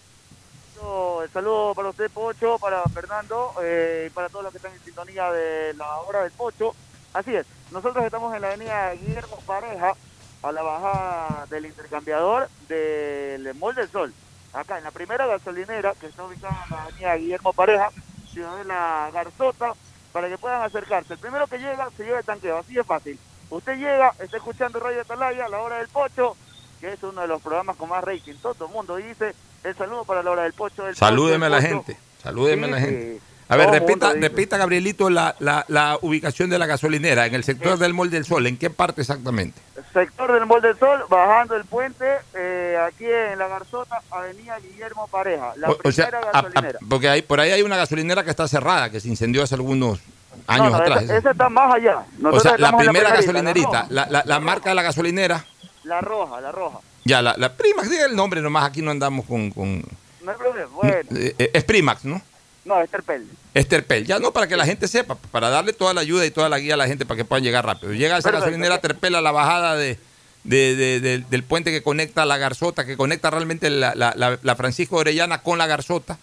El 1.22 1.30
saludo 1.30 1.74
para 1.74 1.90
usted, 1.90 2.10
Pocho, 2.10 2.58
para 2.58 2.82
Fernando 2.84 3.52
eh, 3.62 4.06
y 4.06 4.10
para 4.10 4.28
todos 4.28 4.44
los 4.44 4.52
que 4.52 4.58
están 4.58 4.72
en 4.72 4.80
sintonía 4.80 5.30
de 5.30 5.74
la 5.74 5.98
hora 5.98 6.22
del 6.22 6.30
Pocho. 6.30 6.74
Así 7.12 7.34
es, 7.34 7.46
nosotros 7.70 8.04
estamos 8.04 8.34
en 8.34 8.42
la 8.42 8.48
avenida 8.48 8.92
Guillermo 8.94 9.38
Pareja, 9.46 9.94
a 10.42 10.52
la 10.52 10.62
bajada 10.62 11.46
del 11.50 11.66
intercambiador 11.66 12.48
del 12.68 13.54
Mall 13.54 13.74
del 13.74 13.90
Sol. 13.90 14.14
Acá 14.52 14.78
en 14.78 14.84
la 14.84 14.90
primera 14.92 15.26
gasolinera, 15.26 15.94
que 15.94 16.06
está 16.06 16.24
ubicada 16.24 16.64
en 16.64 16.76
la 16.76 16.82
avenida 16.84 17.16
Guillermo 17.16 17.52
Pareja, 17.52 17.90
Ciudad 18.32 18.56
de 18.56 18.64
la 18.64 19.10
Garzota, 19.12 19.74
para 20.12 20.28
que 20.28 20.38
puedan 20.38 20.62
acercarse. 20.62 21.14
El 21.14 21.18
primero 21.18 21.46
que 21.46 21.58
llega 21.58 21.90
se 21.96 22.04
lleva 22.04 22.20
el 22.20 22.24
tanqueo, 22.24 22.58
así 22.58 22.74
de 22.74 22.84
fácil. 22.84 23.18
Usted 23.50 23.76
llega, 23.76 24.14
está 24.20 24.36
escuchando 24.36 24.80
Radio 24.80 25.02
Atalaya, 25.02 25.48
la 25.48 25.60
hora 25.60 25.78
del 25.78 25.88
Pocho, 25.88 26.36
que 26.80 26.92
es 26.92 27.02
uno 27.02 27.20
de 27.20 27.28
los 27.28 27.40
programas 27.42 27.76
con 27.76 27.88
más 27.88 28.02
rating. 28.02 28.34
Todo 28.42 28.66
el 28.66 28.72
mundo 28.72 28.96
dice 28.96 29.34
el 29.64 29.74
saludo 29.76 30.04
para 30.04 30.22
la 30.22 30.30
hora 30.30 30.42
del 30.44 30.52
Pocho. 30.52 30.84
Del 30.84 30.96
Salúdeme 30.96 31.46
Pocho, 31.46 31.46
a 31.46 31.48
la 31.50 31.56
Pocho. 31.56 31.68
gente. 31.68 31.96
Salúdeme 32.22 32.66
a 32.66 32.70
la 32.70 32.80
gente. 32.80 33.20
A 33.48 33.56
ver, 33.56 33.68
repita, 33.70 34.12
repita 34.12 34.56
Gabrielito, 34.58 35.10
la, 35.10 35.34
la- 35.40 35.64
la 35.66 35.98
ubicación 36.02 36.50
de 36.50 36.58
la 36.58 36.66
gasolinera 36.66 37.26
en 37.26 37.34
el 37.34 37.42
sector 37.42 37.78
del 37.78 37.92
Mall 37.94 38.08
del 38.08 38.24
Sol. 38.24 38.46
¿En 38.46 38.56
qué 38.56 38.70
parte 38.70 39.00
exactamente? 39.00 39.60
Sector 39.92 40.32
del 40.32 40.46
Mall 40.46 40.62
del 40.62 40.78
Sol, 40.78 41.04
bajando 41.10 41.56
el 41.56 41.64
puente, 41.64 42.04
eh, 42.34 42.78
aquí 42.86 43.06
en 43.06 43.36
la 43.40 43.48
Garzota, 43.48 44.02
Avenida 44.12 44.56
Guillermo 44.60 45.08
Pareja, 45.08 45.52
la 45.56 45.68
O- 45.70 45.78
o 45.82 45.90
sea, 45.90 46.06
primera 46.10 46.28
a- 46.32 46.38
a- 46.38 46.42
gasolinera. 46.42 46.78
porque 46.88 47.08
hay, 47.08 47.22
por 47.22 47.40
ahí 47.40 47.50
hay 47.50 47.62
una 47.62 47.76
gasolinera 47.76 48.22
que 48.22 48.30
está 48.30 48.46
cerrada, 48.46 48.88
que 48.88 49.00
se 49.00 49.08
incendió 49.08 49.42
hace 49.42 49.56
algunos 49.56 49.98
años 50.46 50.66
no, 50.70 50.78
no, 50.78 50.84
atrás. 50.84 51.02
Esa, 51.02 51.16
esa 51.16 51.30
está 51.32 51.48
más 51.48 51.74
allá. 51.74 52.04
o 52.22 52.38
sea, 52.38 52.56
la 52.56 52.76
primera 52.76 53.10
gasolinerita, 53.10 53.86
la- 53.90 54.22
la 54.24 54.38
marca 54.38 54.68
de 54.68 54.76
la 54.76 54.82
gasolinera, 54.82 55.44
la 55.84 56.00
roja, 56.00 56.40
la 56.40 56.52
roja. 56.52 56.78
ya, 57.04 57.22
la, 57.22 57.34
la 57.36 57.52
Primax, 57.54 57.90
diga 57.90 58.06
el 58.06 58.14
nombre 58.16 58.40
nomás, 58.40 58.64
aquí 58.64 58.82
no 58.82 58.90
andamos 58.90 59.26
con... 59.26 59.50
con- 59.50 59.82
No 60.22 60.30
hay 60.30 60.36
problema. 60.36 60.68
Bueno, 60.74 60.94
eh, 61.16 61.34
eh, 61.38 61.50
es 61.54 61.64
Primax, 61.64 62.04
¿no? 62.04 62.20
no, 62.64 62.80
es 62.82 62.90
Terpel. 62.90 63.26
Es 63.54 63.66
Terpel, 63.66 64.06
ya 64.06 64.18
no 64.18 64.32
para 64.32 64.46
que 64.46 64.56
la 64.56 64.64
gente 64.66 64.86
sepa, 64.86 65.14
para 65.16 65.48
darle 65.48 65.72
toda 65.72 65.92
la 65.94 66.02
ayuda 66.02 66.24
y 66.26 66.30
toda 66.30 66.48
la 66.48 66.58
guía 66.58 66.74
a 66.74 66.76
la 66.76 66.86
gente 66.86 67.04
para 67.06 67.16
que 67.16 67.24
puedan 67.24 67.42
llegar 67.42 67.64
rápido. 67.66 67.92
Llega 67.92 68.18
esa 68.18 68.28
Perfecto. 68.28 68.40
gasolinera 68.46 68.80
Terpel 68.80 69.14
a 69.16 69.20
la 69.22 69.32
bajada 69.32 69.74
de, 69.76 69.98
de- 70.44 70.76
de- 70.76 71.00
de- 71.00 71.18
del 71.18 71.42
puente 71.42 71.70
que 71.72 71.82
conecta 71.82 72.24
la 72.26 72.36
Garzota, 72.36 72.84
que 72.84 72.96
conecta 72.96 73.30
realmente 73.30 73.70
la, 73.70 73.94
la- 73.94 74.12
la- 74.14 74.38
la 74.42 74.56
Francisco 74.56 74.96
Orellana 74.96 75.42
con 75.42 75.58
la 75.58 75.66
Garzota. 75.66 76.18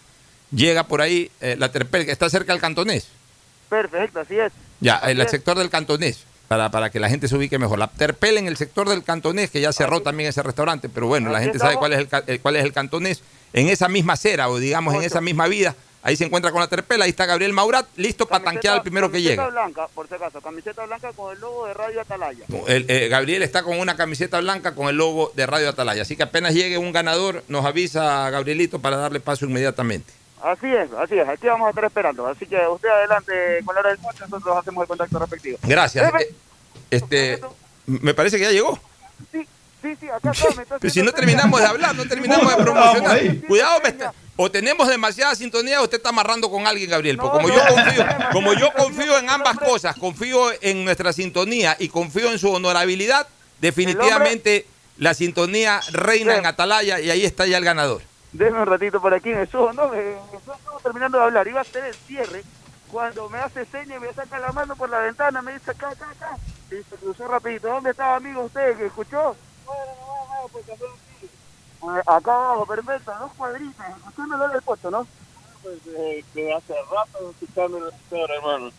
Llega 0.52 0.84
por 0.84 1.02
ahí 1.02 1.30
eh, 1.40 1.56
la 1.58 1.70
Terpel, 1.70 2.06
que 2.06 2.12
está 2.12 2.30
cerca 2.30 2.52
del 2.52 2.60
Cantonés. 2.62 3.08
Perfecto, 3.68 4.20
así 4.20 4.38
es. 4.38 4.52
Ya, 4.80 4.94
Así 4.96 5.10
el 5.10 5.20
es. 5.20 5.30
sector 5.30 5.58
del 5.58 5.68
Cantonés, 5.68 6.24
para, 6.48 6.70
para 6.70 6.90
que 6.90 6.98
la 6.98 7.08
gente 7.08 7.28
se 7.28 7.36
ubique 7.36 7.58
mejor. 7.58 7.78
La 7.78 7.88
Terpel 7.88 8.38
en 8.38 8.46
el 8.48 8.56
sector 8.56 8.88
del 8.88 9.04
Cantonés, 9.04 9.50
que 9.50 9.60
ya 9.60 9.72
cerró 9.72 10.00
también 10.00 10.28
ese 10.30 10.42
restaurante, 10.42 10.88
pero 10.88 11.06
bueno, 11.06 11.30
la 11.30 11.40
gente 11.40 11.58
sabe 11.58 11.76
cuál 11.76 11.92
es, 11.92 11.98
el, 12.00 12.08
eh, 12.26 12.38
cuál 12.40 12.56
es 12.56 12.64
el 12.64 12.72
Cantonés. 12.72 13.22
En 13.52 13.68
esa 13.68 13.88
misma 13.88 14.14
acera, 14.14 14.48
o 14.48 14.58
digamos 14.58 14.94
en 14.94 15.02
esa 15.02 15.20
misma 15.20 15.46
vida, 15.46 15.74
ahí 16.02 16.16
se 16.16 16.24
encuentra 16.24 16.50
con 16.50 16.60
la 16.60 16.68
Terpel, 16.68 17.00
ahí 17.02 17.10
está 17.10 17.26
Gabriel 17.26 17.52
Maurat, 17.52 17.86
listo 17.96 18.26
para 18.26 18.44
Camiseta- 18.44 18.52
tanquear 18.54 18.74
al 18.76 18.82
primero 18.82 19.08
que 19.10 19.18
camiseta 19.18 19.42
llega. 19.42 19.50
blanca, 19.50 19.88
por 19.94 20.08
si 20.08 20.14
acaso, 20.14 20.40
camiseta 20.40 20.84
blanca 20.86 21.12
con 21.12 21.32
el 21.34 21.40
logo 21.40 21.66
de 21.66 21.74
Radio 21.74 22.00
Atalaya. 22.00 22.44
El, 22.66 22.84
eh, 22.88 23.08
Gabriel 23.08 23.42
está 23.42 23.62
con 23.62 23.78
una 23.78 23.96
camiseta 23.96 24.40
blanca 24.40 24.74
con 24.74 24.88
el 24.88 24.96
logo 24.96 25.32
de 25.34 25.46
Radio 25.46 25.68
Atalaya. 25.70 26.02
Así 26.02 26.16
que 26.16 26.22
apenas 26.22 26.54
llegue 26.54 26.78
un 26.78 26.92
ganador, 26.92 27.42
nos 27.48 27.64
avisa 27.64 28.28
Gabrielito 28.30 28.78
para 28.80 28.96
darle 28.96 29.20
paso 29.20 29.44
inmediatamente. 29.46 30.12
Así 30.42 30.66
es, 30.66 30.88
así 30.92 31.18
es. 31.18 31.28
Aquí 31.28 31.46
vamos 31.46 31.66
a 31.66 31.70
estar 31.70 31.84
esperando. 31.84 32.26
Así 32.26 32.46
que 32.46 32.56
usted 32.68 32.88
adelante 32.88 33.32
con 33.64 33.74
la 33.74 33.80
hora 33.80 33.90
del 33.90 33.98
Pocho, 33.98 34.24
nosotros 34.28 34.56
hacemos 34.56 34.82
el 34.82 34.88
contacto 34.88 35.18
respectivo. 35.18 35.58
Gracias. 35.62 36.12
Eh, 36.20 36.34
Este, 36.90 37.40
me 37.86 38.14
parece 38.14 38.36
que 38.38 38.44
ya 38.44 38.50
llegó. 38.50 38.78
Sí, 39.32 39.46
sí, 39.82 39.96
sí, 40.00 40.08
acá 40.08 40.30
está, 40.30 40.78
Pero 40.80 40.94
si 40.94 41.02
no 41.02 41.12
terminamos 41.12 41.60
de 41.60 41.66
hablar, 41.66 41.94
no 41.94 42.06
terminamos 42.08 42.56
de 42.56 42.62
promocionar. 42.62 43.20
Cuidado, 43.46 43.80
me 43.82 43.88
está- 43.90 44.12
o 44.36 44.48
tenemos 44.50 44.86
demasiada 44.88 45.34
sintonía 45.34 45.80
o 45.80 45.84
usted 45.84 45.96
está 45.96 46.10
amarrando 46.10 46.48
con 46.50 46.66
alguien, 46.66 46.88
Gabriel. 46.88 47.16
No, 47.16 47.24
Porque 47.24 47.38
como 47.44 47.48
no, 47.48 47.54
yo 47.56 47.74
confío, 47.74 48.04
no, 48.06 48.30
como 48.32 48.52
yo 48.54 48.72
confío 48.72 49.18
en 49.18 49.28
ambas 49.30 49.58
cosas, 49.58 49.96
confío 49.96 50.50
en 50.62 50.84
nuestra 50.84 51.12
sintonía 51.12 51.76
y 51.78 51.88
confío 51.88 52.30
en 52.30 52.38
su 52.38 52.50
honorabilidad, 52.52 53.26
definitivamente 53.60 54.66
la 54.98 55.14
sintonía 55.14 55.80
reina 55.92 56.36
en 56.36 56.46
Atalaya 56.46 57.00
y 57.00 57.10
ahí 57.10 57.24
está 57.24 57.46
ya 57.46 57.58
el 57.58 57.64
ganador. 57.64 58.02
Déjame 58.32 58.60
un 58.62 58.66
ratito 58.66 59.00
por 59.00 59.14
aquí 59.14 59.30
el 59.30 59.48
show, 59.48 59.72
¿no? 59.72 59.88
Me, 59.88 59.96
me 59.96 60.38
estaba 60.38 60.78
terminando 60.82 61.18
de 61.18 61.24
hablar. 61.24 61.48
Iba 61.48 61.60
a 61.60 61.62
hacer 61.62 61.84
el 61.84 61.94
cierre 61.94 62.44
cuando 62.90 63.28
me 63.28 63.38
hace 63.38 63.64
seña 63.66 63.96
y 63.96 64.00
me 64.00 64.12
saca 64.12 64.38
la 64.38 64.52
mano 64.52 64.76
por 64.76 64.90
la 64.90 65.00
ventana. 65.00 65.42
Me 65.42 65.52
dice 65.54 65.70
acá, 65.70 65.90
acá, 65.90 66.10
acá. 66.10 66.36
Y 66.70 66.82
se 66.82 66.96
cruzó 66.96 67.26
rapidito. 67.26 67.68
¿Dónde 67.68 67.90
estaba, 67.90 68.16
amigo, 68.16 68.42
usted 68.42 68.76
que 68.76 68.86
escuchó? 68.86 69.34
No, 69.66 69.72
no, 69.72 70.48
pues. 70.52 70.68
Eh, 70.68 72.02
Acá 72.06 72.34
abajo, 72.34 72.66
perfecto. 72.66 73.12
Dos 73.18 73.32
cuadritas. 73.36 73.96
Usted 74.06 74.22
me 74.24 74.36
lo 74.36 74.48
del 74.48 74.62
puesto, 74.62 74.90
¿no? 74.90 75.06
Pues 75.62 75.78
eh, 75.86 76.24
que 76.34 76.52
hace 76.52 76.74
rato 76.90 77.30
escuchando 77.30 77.78
el 77.78 78.30
hermano. 78.30 78.70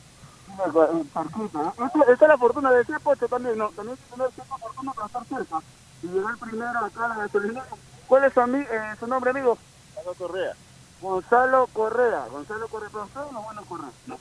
Esta, 0.50 2.12
es 2.12 2.22
la 2.22 2.38
fortuna 2.38 2.72
de 2.72 2.82
ese 2.82 3.00
pocho 3.00 3.28
también, 3.28 3.58
¿no? 3.58 3.70
También 3.70 3.98
hay 3.98 4.04
que 4.04 4.16
tener 4.16 4.32
cierta 4.32 4.58
fortuna 4.58 4.94
para 4.94 5.08
estar 5.08 5.26
cerca. 5.26 5.60
Y 6.02 6.08
llegar 6.08 6.38
primero 6.38 6.80
acá 6.80 7.06
a 7.06 7.10
la 7.10 7.16
gasolinera. 7.16 7.66
¿Cuál 8.10 8.24
es 8.24 8.34
su, 8.34 8.42
eh, 8.42 8.96
su 9.00 9.06
nombre, 9.06 9.30
amigo? 9.30 9.56
Gonzalo 9.94 10.16
Correa. 10.16 10.56
Gonzalo 11.00 11.68
Correa. 11.72 12.26
Gonzalo 12.32 12.68
Correa. 12.68 12.90
¿Pero 12.92 13.04
usted 13.04 13.22
o 13.22 13.42
bueno 13.44 13.62
Correa? 13.70 13.90
No, 14.08 14.18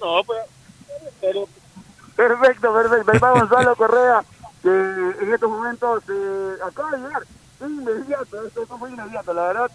no 0.00 0.24
pues. 0.24 0.40
Pero... 1.20 1.46
Perfecto, 2.16 2.72
perfecto. 2.72 3.12
Ahí 3.12 3.18
va 3.18 3.30
Gonzalo 3.32 3.76
Correa, 3.76 4.24
que 4.62 4.68
en 4.70 5.32
estos 5.32 5.50
momentos 5.50 6.02
eh, 6.08 6.56
acaba 6.66 6.90
de 6.92 6.98
llegar. 6.98 7.22
Inmediato, 7.60 8.46
esto 8.46 8.78
fue 8.78 8.90
inmediato, 8.90 9.34
la 9.34 9.42
verdad. 9.48 9.70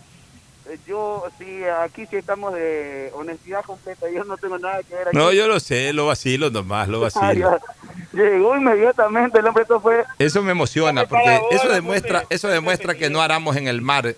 Eh, 0.70 0.77
Yo, 0.88 1.24
sí, 1.39 1.62
aquí 1.82 2.05
sí 2.08 2.15
estamos 2.17 2.53
de 2.53 3.12
honestidad 3.13 3.63
completa. 3.63 4.10
Yo 4.10 4.24
no 4.24 4.38
tengo 4.38 4.58
nada 4.60 4.82
que 4.84 4.96
ver 4.96 5.08
aquí. 5.10 5.17
No, 5.17 5.32
yo 5.32 5.48
lo 5.48 5.60
sé, 5.60 5.93
lo 5.93 6.08
vacilo 6.08 6.50
nomás, 6.50 6.88
lo 6.88 7.00
vacilo. 7.01 7.60
Llegó 8.13 8.55
inmediatamente, 8.55 9.39
el 9.39 9.48
hombre, 9.48 9.63
esto 9.63 9.79
fue 9.79 10.03
Eso 10.20 10.43
me 10.43 10.51
emociona 10.51 11.08
porque 11.08 11.41
eso 11.51 11.67
demuestra, 11.70 12.25
eso 12.29 12.48
demuestra 12.48 12.93
que 12.96 13.10
no 13.10 13.22
aramos 13.22 13.55
en 13.55 13.67
el 13.67 13.82
mar 13.82 14.15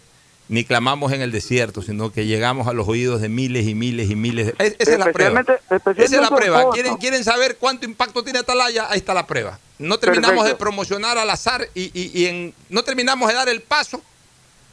ni 0.47 0.63
clamamos 0.63 1.11
en 1.11 1.21
el 1.21 1.31
desierto, 1.31 1.81
sino 1.81 2.11
que 2.11 2.25
llegamos 2.27 2.67
a 2.67 2.73
los 2.73 2.87
oídos 2.87 3.19
de 3.21 3.29
miles 3.29 3.65
y 3.65 3.73
miles 3.73 4.11
y 4.11 4.15
miles. 4.15 4.47
De... 4.47 4.55
Es- 4.63 4.75
Esa 4.77 4.91
es 4.93 4.99
la 4.99 5.11
prueba. 5.11 5.41
Esa 5.97 6.03
es 6.03 6.11
la 6.11 6.29
prueba. 6.29 6.69
¿Quieren, 6.71 6.97
quieren 6.97 7.23
saber 7.23 7.57
cuánto 7.57 7.85
impacto 7.85 8.23
tiene 8.23 8.39
Atalaya? 8.39 8.85
Ahí 8.91 8.99
está 8.99 9.13
la 9.15 9.25
prueba. 9.25 9.57
No 9.79 9.97
terminamos 9.97 10.35
Perfecto. 10.43 10.49
de 10.49 10.59
promocionar 10.59 11.17
al 11.17 11.29
azar 11.31 11.67
y, 11.73 11.85
y- 11.99 12.11
y 12.13 12.25
en, 12.27 12.53
no 12.69 12.83
terminamos 12.83 13.27
de 13.29 13.33
dar 13.33 13.49
el 13.49 13.61
paso 13.61 14.01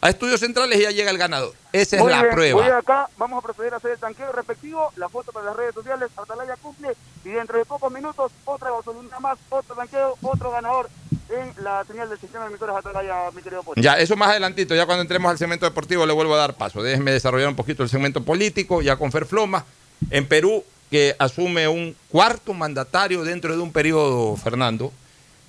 a 0.03 0.11
estudios 0.11 0.41
centrales 0.41 0.79
y 0.81 0.83
ya 0.83 0.91
llega 0.91 1.13
el 1.13 1.17
ganador. 1.17 1.55
Esa 1.73 1.97
es 1.97 2.03
Muy 2.03 2.11
la 2.11 2.23
bien, 2.23 2.35
prueba. 2.35 2.61
Voy 2.61 2.71
acá, 2.71 3.09
vamos 3.17 3.39
a 3.39 3.47
proceder 3.47 3.73
a 3.73 3.77
hacer 3.77 3.93
el 3.93 3.99
tanqueo 3.99 4.33
respectivo, 4.33 4.93
la 4.97 5.09
foto 5.09 5.31
para 5.31 5.47
las 5.47 5.57
redes 5.57 5.75
sociales, 5.75 6.11
Atalaya 6.17 6.57
cumple 6.57 6.91
y 7.25 7.29
dentro 7.29 7.57
de 7.57 7.65
pocos 7.65 7.91
minutos 7.93 8.33
otra 8.45 8.73
gasolina 8.73 9.21
más, 9.21 9.39
otro 9.49 9.77
tanqueo, 9.77 10.19
otro 10.21 10.51
ganador 10.51 10.91
en 11.31 11.55
la 11.63 11.85
señal 11.85 12.09
del 12.09 12.19
sistema 12.19 12.45
de 12.45 12.51
emisores 12.51 12.75
Atalaya, 12.75 13.31
mi 13.33 13.43
querido 13.43 13.63
Pocho. 13.63 13.81
Ya, 13.81 13.95
eso 13.95 14.17
más 14.17 14.31
adelantito, 14.31 14.75
ya 14.75 14.87
cuando 14.87 15.03
entremos 15.03 15.31
al 15.31 15.39
segmento 15.39 15.67
deportivo 15.67 16.05
le 16.05 16.13
vuelvo 16.13 16.35
a 16.35 16.39
dar 16.39 16.55
paso. 16.55 16.83
Déjenme 16.83 17.13
desarrollar 17.13 17.49
un 17.49 17.57
poquito 17.57 17.85
el 17.85 17.89
segmento 17.89 18.25
político, 18.25 18.83
ya 18.83 18.97
con 18.97 19.13
Ferfloma. 19.13 19.65
En 20.11 20.27
Perú, 20.27 20.65
que 20.91 21.15
asume 21.21 21.69
un 21.69 21.97
cuarto 22.09 22.55
mandatario 22.55 23.23
dentro 23.23 23.55
de 23.55 23.63
un 23.63 23.73
periodo, 23.73 24.37
Fernando. 24.37 24.93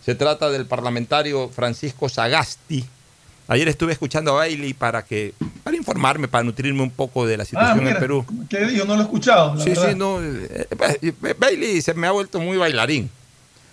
Se 0.05 0.13
trata 0.13 0.51
del 0.51 0.67
parlamentario 0.67 1.49
Francisco 1.49 2.07
Sagasti. 2.07 2.87
Ayer 3.47 3.67
estuve 3.67 3.91
escuchando 3.91 4.31
a 4.31 4.35
Bailey 4.35 4.73
para 4.73 5.03
que 5.03 5.33
para 5.63 5.75
informarme, 5.75 6.27
para 6.27 6.43
nutrirme 6.43 6.81
un 6.81 6.91
poco 6.91 7.25
de 7.25 7.37
la 7.37 7.43
Ah, 7.43 7.45
situación 7.45 7.87
en 7.87 7.97
Perú. 7.99 8.25
¿qué 8.49 8.65
dijo? 8.65 8.85
No 8.85 8.95
lo 8.95 9.01
he 9.01 9.03
escuchado. 9.03 9.55
la 9.55 9.63
Sí, 9.63 9.69
verdad. 9.71 9.89
sí, 9.89 9.95
no. 9.95 10.21
eh, 10.23 10.67
eh, 11.21 11.35
Bailey 11.37 11.81
se 11.81 11.93
me 11.93 12.07
ha 12.07 12.11
vuelto 12.11 12.39
muy 12.39 12.57
bailarín. 12.57 13.09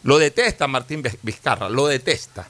Lo 0.03 0.19
detesta 0.19 0.67
Martín 0.67 1.03
Viz- 1.03 1.19
Vizcarra, 1.23 1.69
lo 1.69 1.87
detesta. 1.87 2.49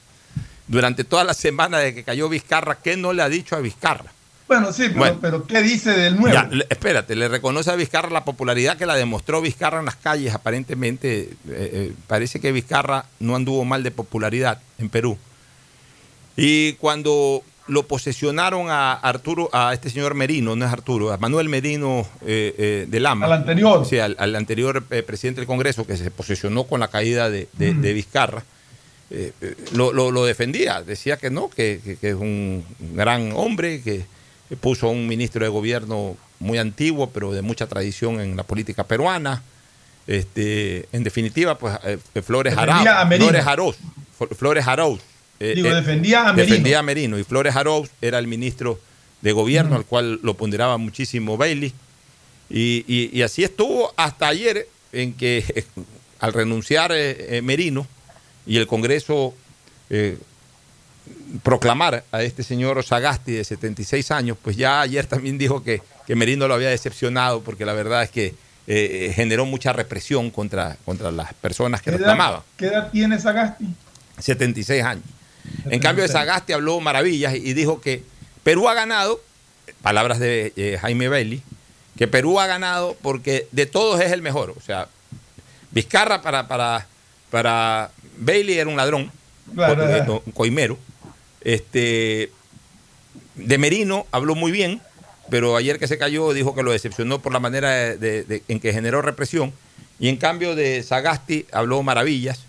Durante 0.67 1.03
toda 1.03 1.23
la 1.23 1.33
semana 1.33 1.79
de 1.79 1.93
que 1.93 2.03
cayó 2.03 2.29
Vizcarra, 2.29 2.77
¿qué 2.81 2.95
no 2.97 3.13
le 3.13 3.21
ha 3.21 3.29
dicho 3.29 3.55
a 3.55 3.59
Vizcarra? 3.59 4.11
Bueno, 4.47 4.71
sí, 4.73 4.83
pero, 4.87 4.97
Bueno. 4.97 5.17
pero 5.21 5.47
¿qué 5.47 5.61
dice 5.61 5.91
del 5.91 6.17
nuevo? 6.19 6.33
Ya, 6.33 6.49
espérate, 6.69 7.15
le 7.15 7.27
reconoce 7.27 7.69
a 7.71 7.75
Vizcarra 7.75 8.09
la 8.09 8.25
popularidad 8.25 8.77
que 8.77 8.85
la 8.85 8.95
demostró 8.95 9.41
Vizcarra 9.41 9.79
en 9.79 9.85
las 9.85 9.95
calles. 9.95 10.33
Aparentemente, 10.33 11.21
eh, 11.21 11.35
eh, 11.47 11.93
parece 12.07 12.39
que 12.39 12.51
Vizcarra 12.51 13.05
no 13.19 13.35
anduvo 13.35 13.63
mal 13.65 13.83
de 13.83 13.91
popularidad 13.91 14.59
en 14.77 14.89
Perú. 14.89 15.17
Y 16.37 16.73
cuando 16.73 17.43
lo 17.67 17.83
posesionaron 17.87 18.69
a 18.69 18.93
Arturo, 18.93 19.49
a 19.53 19.73
este 19.73 19.89
señor 19.89 20.13
Merino, 20.13 20.55
no 20.55 20.65
es 20.65 20.71
Arturo, 20.71 21.11
a 21.13 21.17
Manuel 21.17 21.47
Merino 21.49 22.05
eh, 22.25 22.53
eh, 22.57 22.85
de 22.89 22.99
Lama. 22.99 23.25
Al 23.27 23.33
anterior. 23.33 23.85
Sí, 23.85 23.99
al, 23.99 24.15
al 24.19 24.35
anterior 24.35 24.83
eh, 24.89 25.03
presidente 25.03 25.41
del 25.41 25.47
Congreso 25.47 25.85
que 25.87 25.95
se 25.97 26.11
posesionó 26.11 26.63
con 26.65 26.79
la 26.79 26.87
caída 26.89 27.29
de, 27.29 27.47
de- 27.53 27.73
de 27.73 27.93
Vizcarra. 27.93 28.43
eh, 29.09 29.31
eh, 29.41 29.55
lo, 29.73 29.93
lo- 29.93 30.11
lo 30.11 30.25
defendía, 30.25 30.81
decía 30.81 31.17
que 31.17 31.29
no, 31.29 31.49
que, 31.49 31.79
que- 31.83 31.97
que 31.97 32.09
es 32.09 32.15
un 32.15 32.63
gran 32.93 33.31
hombre, 33.35 33.81
que 33.81 34.05
puso 34.59 34.87
a 34.87 34.91
un 34.91 35.07
ministro 35.07 35.43
de 35.45 35.49
gobierno 35.49 36.17
muy 36.39 36.57
antiguo, 36.57 37.09
pero 37.11 37.31
de 37.31 37.41
mucha 37.41 37.67
tradición 37.67 38.19
en 38.19 38.35
la 38.35 38.43
política 38.43 38.83
peruana. 38.85 39.43
Este, 40.07 40.87
en 40.91 41.03
definitiva, 41.03 41.57
pues 41.57 41.73
Flores 42.25 42.57
Arauz. 42.57 42.83
Flores 43.25 43.47
Arauz, 43.47 43.75
Fl- 44.19 44.35
Flores 44.35 44.67
Arauz. 44.67 44.99
Eh, 45.43 45.53
Digo, 45.55 45.69
eh, 45.69 45.75
defendía 45.75 46.21
a 46.21 46.33
Merino. 46.33 46.45
defendía 46.49 46.79
a 46.79 46.83
Merino. 46.83 47.17
Y 47.19 47.23
Flores 47.23 47.55
Arauz 47.55 47.89
era 48.01 48.19
el 48.19 48.27
ministro 48.27 48.79
de 49.21 49.31
gobierno, 49.31 49.75
al 49.75 49.85
cual 49.85 50.19
lo 50.23 50.35
ponderaba 50.35 50.77
muchísimo 50.77 51.37
Bailey. 51.37 51.73
Y, 52.49 52.85
y- 52.87 53.09
y 53.13 53.21
así 53.21 53.43
estuvo 53.43 53.93
hasta 53.97 54.27
ayer, 54.27 54.67
en 54.93 55.13
que 55.13 55.65
al 56.19 56.33
renunciar 56.33 56.91
eh, 56.91 57.37
eh, 57.37 57.41
Merino 57.41 57.87
y 58.45 58.57
el 58.57 58.67
Congreso 58.67 59.33
proclamar 61.43 62.03
a 62.11 62.21
este 62.23 62.43
señor 62.43 62.83
Sagasti 62.83 63.31
de 63.33 63.43
76 63.43 64.11
años, 64.11 64.37
pues 64.41 64.55
ya 64.57 64.81
ayer 64.81 65.05
también 65.05 65.37
dijo 65.37 65.63
que, 65.63 65.81
que 66.05 66.15
Merino 66.15 66.47
lo 66.47 66.53
había 66.53 66.69
decepcionado 66.69 67.41
porque 67.41 67.65
la 67.65 67.73
verdad 67.73 68.03
es 68.03 68.09
que 68.11 68.35
eh, 68.67 69.11
generó 69.15 69.45
mucha 69.45 69.73
represión 69.73 70.29
contra, 70.29 70.77
contra 70.85 71.11
las 71.11 71.33
personas 71.33 71.81
que 71.81 71.91
¿Qué 71.91 71.97
reclamaban. 71.97 72.39
edad, 72.41 72.45
¿Qué 72.57 72.65
edad 72.67 72.91
tiene 72.91 73.19
Sagasti? 73.19 73.65
76 74.19 74.83
años. 74.83 75.03
En 75.69 75.79
cambio, 75.79 76.03
de 76.03 76.07
Sagasti 76.09 76.53
habló 76.53 76.79
maravillas 76.79 77.35
y 77.35 77.53
dijo 77.53 77.81
que 77.81 78.03
Perú 78.43 78.67
ha 78.69 78.73
ganado, 78.73 79.21
palabras 79.81 80.19
de 80.19 80.53
eh, 80.55 80.77
Jaime 80.81 81.07
Bailey, 81.07 81.41
que 81.97 82.07
Perú 82.07 82.39
ha 82.39 82.47
ganado 82.47 82.95
porque 83.01 83.47
de 83.51 83.65
todos 83.65 83.99
es 84.01 84.11
el 84.11 84.21
mejor. 84.21 84.51
O 84.57 84.61
sea, 84.61 84.87
Vizcarra 85.71 86.21
para, 86.21 86.47
para, 86.47 86.87
para 87.29 87.91
Bailey 88.17 88.57
era 88.57 88.69
un 88.69 88.77
ladrón, 88.77 89.11
Claro, 89.55 89.75
co- 89.75 89.87
claro. 89.87 90.23
un 90.25 90.31
coimero. 90.33 90.77
Este, 91.41 92.31
de 93.35 93.57
Merino 93.57 94.05
habló 94.11 94.35
muy 94.35 94.51
bien, 94.51 94.81
pero 95.29 95.55
ayer 95.55 95.79
que 95.79 95.87
se 95.87 95.97
cayó 95.97 96.33
dijo 96.33 96.53
que 96.55 96.63
lo 96.63 96.71
decepcionó 96.71 97.19
por 97.21 97.31
la 97.33 97.39
manera 97.39 97.69
de- 97.71 97.97
de- 97.97 98.23
de- 98.23 98.43
en 98.47 98.59
que 98.59 98.73
generó 98.73 99.01
represión. 99.01 99.53
Y 99.99 100.09
en 100.09 100.17
cambio 100.17 100.55
de 100.55 100.83
Sagasti 100.83 101.45
habló 101.51 101.83
maravillas 101.83 102.39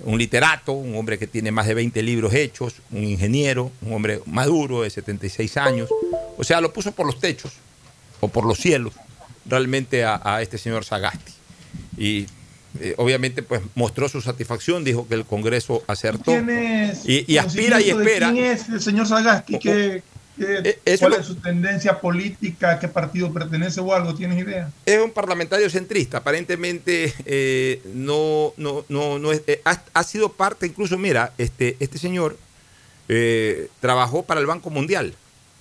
un 0.00 0.18
literato, 0.18 0.72
un 0.72 0.96
hombre 0.96 1.18
que 1.18 1.26
tiene 1.26 1.50
más 1.50 1.66
de 1.66 1.74
20 1.74 2.02
libros 2.02 2.34
hechos, 2.34 2.74
un 2.90 3.04
ingeniero, 3.04 3.72
un 3.82 3.94
hombre 3.94 4.20
maduro 4.26 4.82
de 4.82 4.90
76 4.90 5.56
años. 5.56 5.88
O 6.36 6.44
sea, 6.44 6.60
lo 6.60 6.72
puso 6.72 6.92
por 6.92 7.06
los 7.06 7.18
techos 7.18 7.52
o 8.20 8.28
por 8.28 8.44
los 8.44 8.58
cielos 8.58 8.94
realmente 9.46 10.04
a, 10.04 10.20
a 10.22 10.42
este 10.42 10.58
señor 10.58 10.84
Sagasti. 10.84 11.32
Y 11.96 12.26
eh, 12.80 12.94
obviamente 12.98 13.42
pues 13.42 13.62
mostró 13.74 14.08
su 14.08 14.20
satisfacción, 14.20 14.84
dijo 14.84 15.08
que 15.08 15.14
el 15.14 15.24
Congreso 15.24 15.82
acertó. 15.86 16.32
¿Tienes 16.32 17.08
Y, 17.08 17.24
y 17.26 17.38
aspira 17.38 17.80
y 17.80 17.90
espera. 17.90 18.32
¿Quién 18.32 18.44
es 18.44 18.68
el 18.68 18.80
señor 18.80 19.06
Sagasti? 19.06 19.58
¿Qué, 19.58 20.02
qué- 20.36 20.78
Eh, 20.84 20.98
¿Cuál 20.98 21.12
lo- 21.12 21.18
es 21.18 21.26
su 21.26 21.36
tendencia 21.36 22.00
política? 22.00 22.72
¿A 22.72 22.78
qué 22.78 22.88
partido 22.88 23.32
pertenece 23.32 23.80
o 23.80 23.92
algo? 23.94 24.14
¿Tienes 24.14 24.38
idea? 24.38 24.70
Es 24.84 24.98
un 25.00 25.10
parlamentario 25.10 25.68
centrista, 25.70 26.18
aparentemente 26.18 27.12
eh, 27.24 27.80
no, 27.94 28.52
no, 28.56 28.84
no, 28.88 29.18
no 29.18 29.32
es- 29.32 29.42
eh, 29.46 29.60
ha, 29.64 29.82
ha 29.94 30.02
sido 30.04 30.32
parte, 30.32 30.66
incluso, 30.66 30.98
mira, 30.98 31.32
este, 31.38 31.76
este 31.80 31.98
señor 31.98 32.36
eh, 33.08 33.68
trabajó 33.80 34.24
para 34.24 34.40
el 34.40 34.46
Banco 34.46 34.68
Mundial 34.70 35.14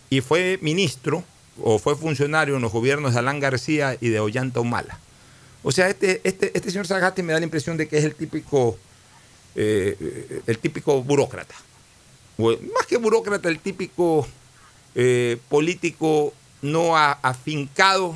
y 0.10 0.22
fue 0.22 0.58
ministro 0.62 1.24
o 1.62 1.78
fue 1.80 1.96
funcionario 1.96 2.56
en 2.56 2.62
los 2.62 2.72
gobiernos 2.72 3.14
de 3.14 3.20
Alán 3.20 3.40
García 3.40 3.98
y 4.02 4.10
de 4.10 4.20
Ollanta 4.20 4.60
Humala. 4.60 5.00
O 5.64 5.72
sea, 5.72 5.90
este, 5.90 6.22
este, 6.24 6.52
este 6.56 6.70
señor 6.72 6.86
Sagasti 6.88 7.24
me 7.24 7.34
da 7.34 7.40
la 7.40 7.46
impresión 7.46 7.78
de 7.78 7.88
que 7.88 7.98
es 7.98 8.04
el 8.04 8.14
típico, 8.16 8.78
el 9.56 10.58
típico 10.62 11.02
burócrata. 11.04 11.56
O, 12.38 12.52
más 12.52 12.86
que 12.88 12.98
burócrata, 12.98 13.48
el 13.50 13.60
típico 13.60 14.28
eh, 14.96 15.38
político 15.50 16.34
no 16.62 16.98
a- 16.98 17.12
afincado 17.22 18.16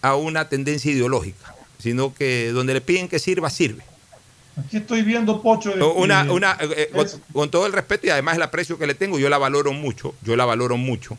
a 0.00 0.14
una 0.16 0.48
tendencia 0.48 0.90
ideológica, 0.90 1.54
sino 1.78 2.14
que 2.14 2.50
donde 2.52 2.74
le 2.74 2.80
piden 2.80 3.08
que 3.08 3.18
sirva, 3.18 3.50
sirve. 3.50 3.82
Aquí 4.56 4.76
estoy 4.78 5.02
viendo 5.02 5.40
Pocho. 5.42 5.70
este, 5.70 5.82
Una, 5.82 6.30
una, 6.30 6.58
eh, 6.60 6.90
con 7.32 7.50
todo 7.50 7.66
el 7.66 7.72
respeto 7.72 8.06
y 8.06 8.10
además 8.10 8.36
el 8.36 8.42
aprecio 8.42 8.78
que 8.78 8.86
le 8.86 8.94
tengo, 8.94 9.18
yo 9.18 9.28
la 9.30 9.38
valoro 9.38 9.72
mucho, 9.72 10.14
yo 10.22 10.36
la 10.36 10.44
valoro 10.44 10.76
mucho, 10.76 11.16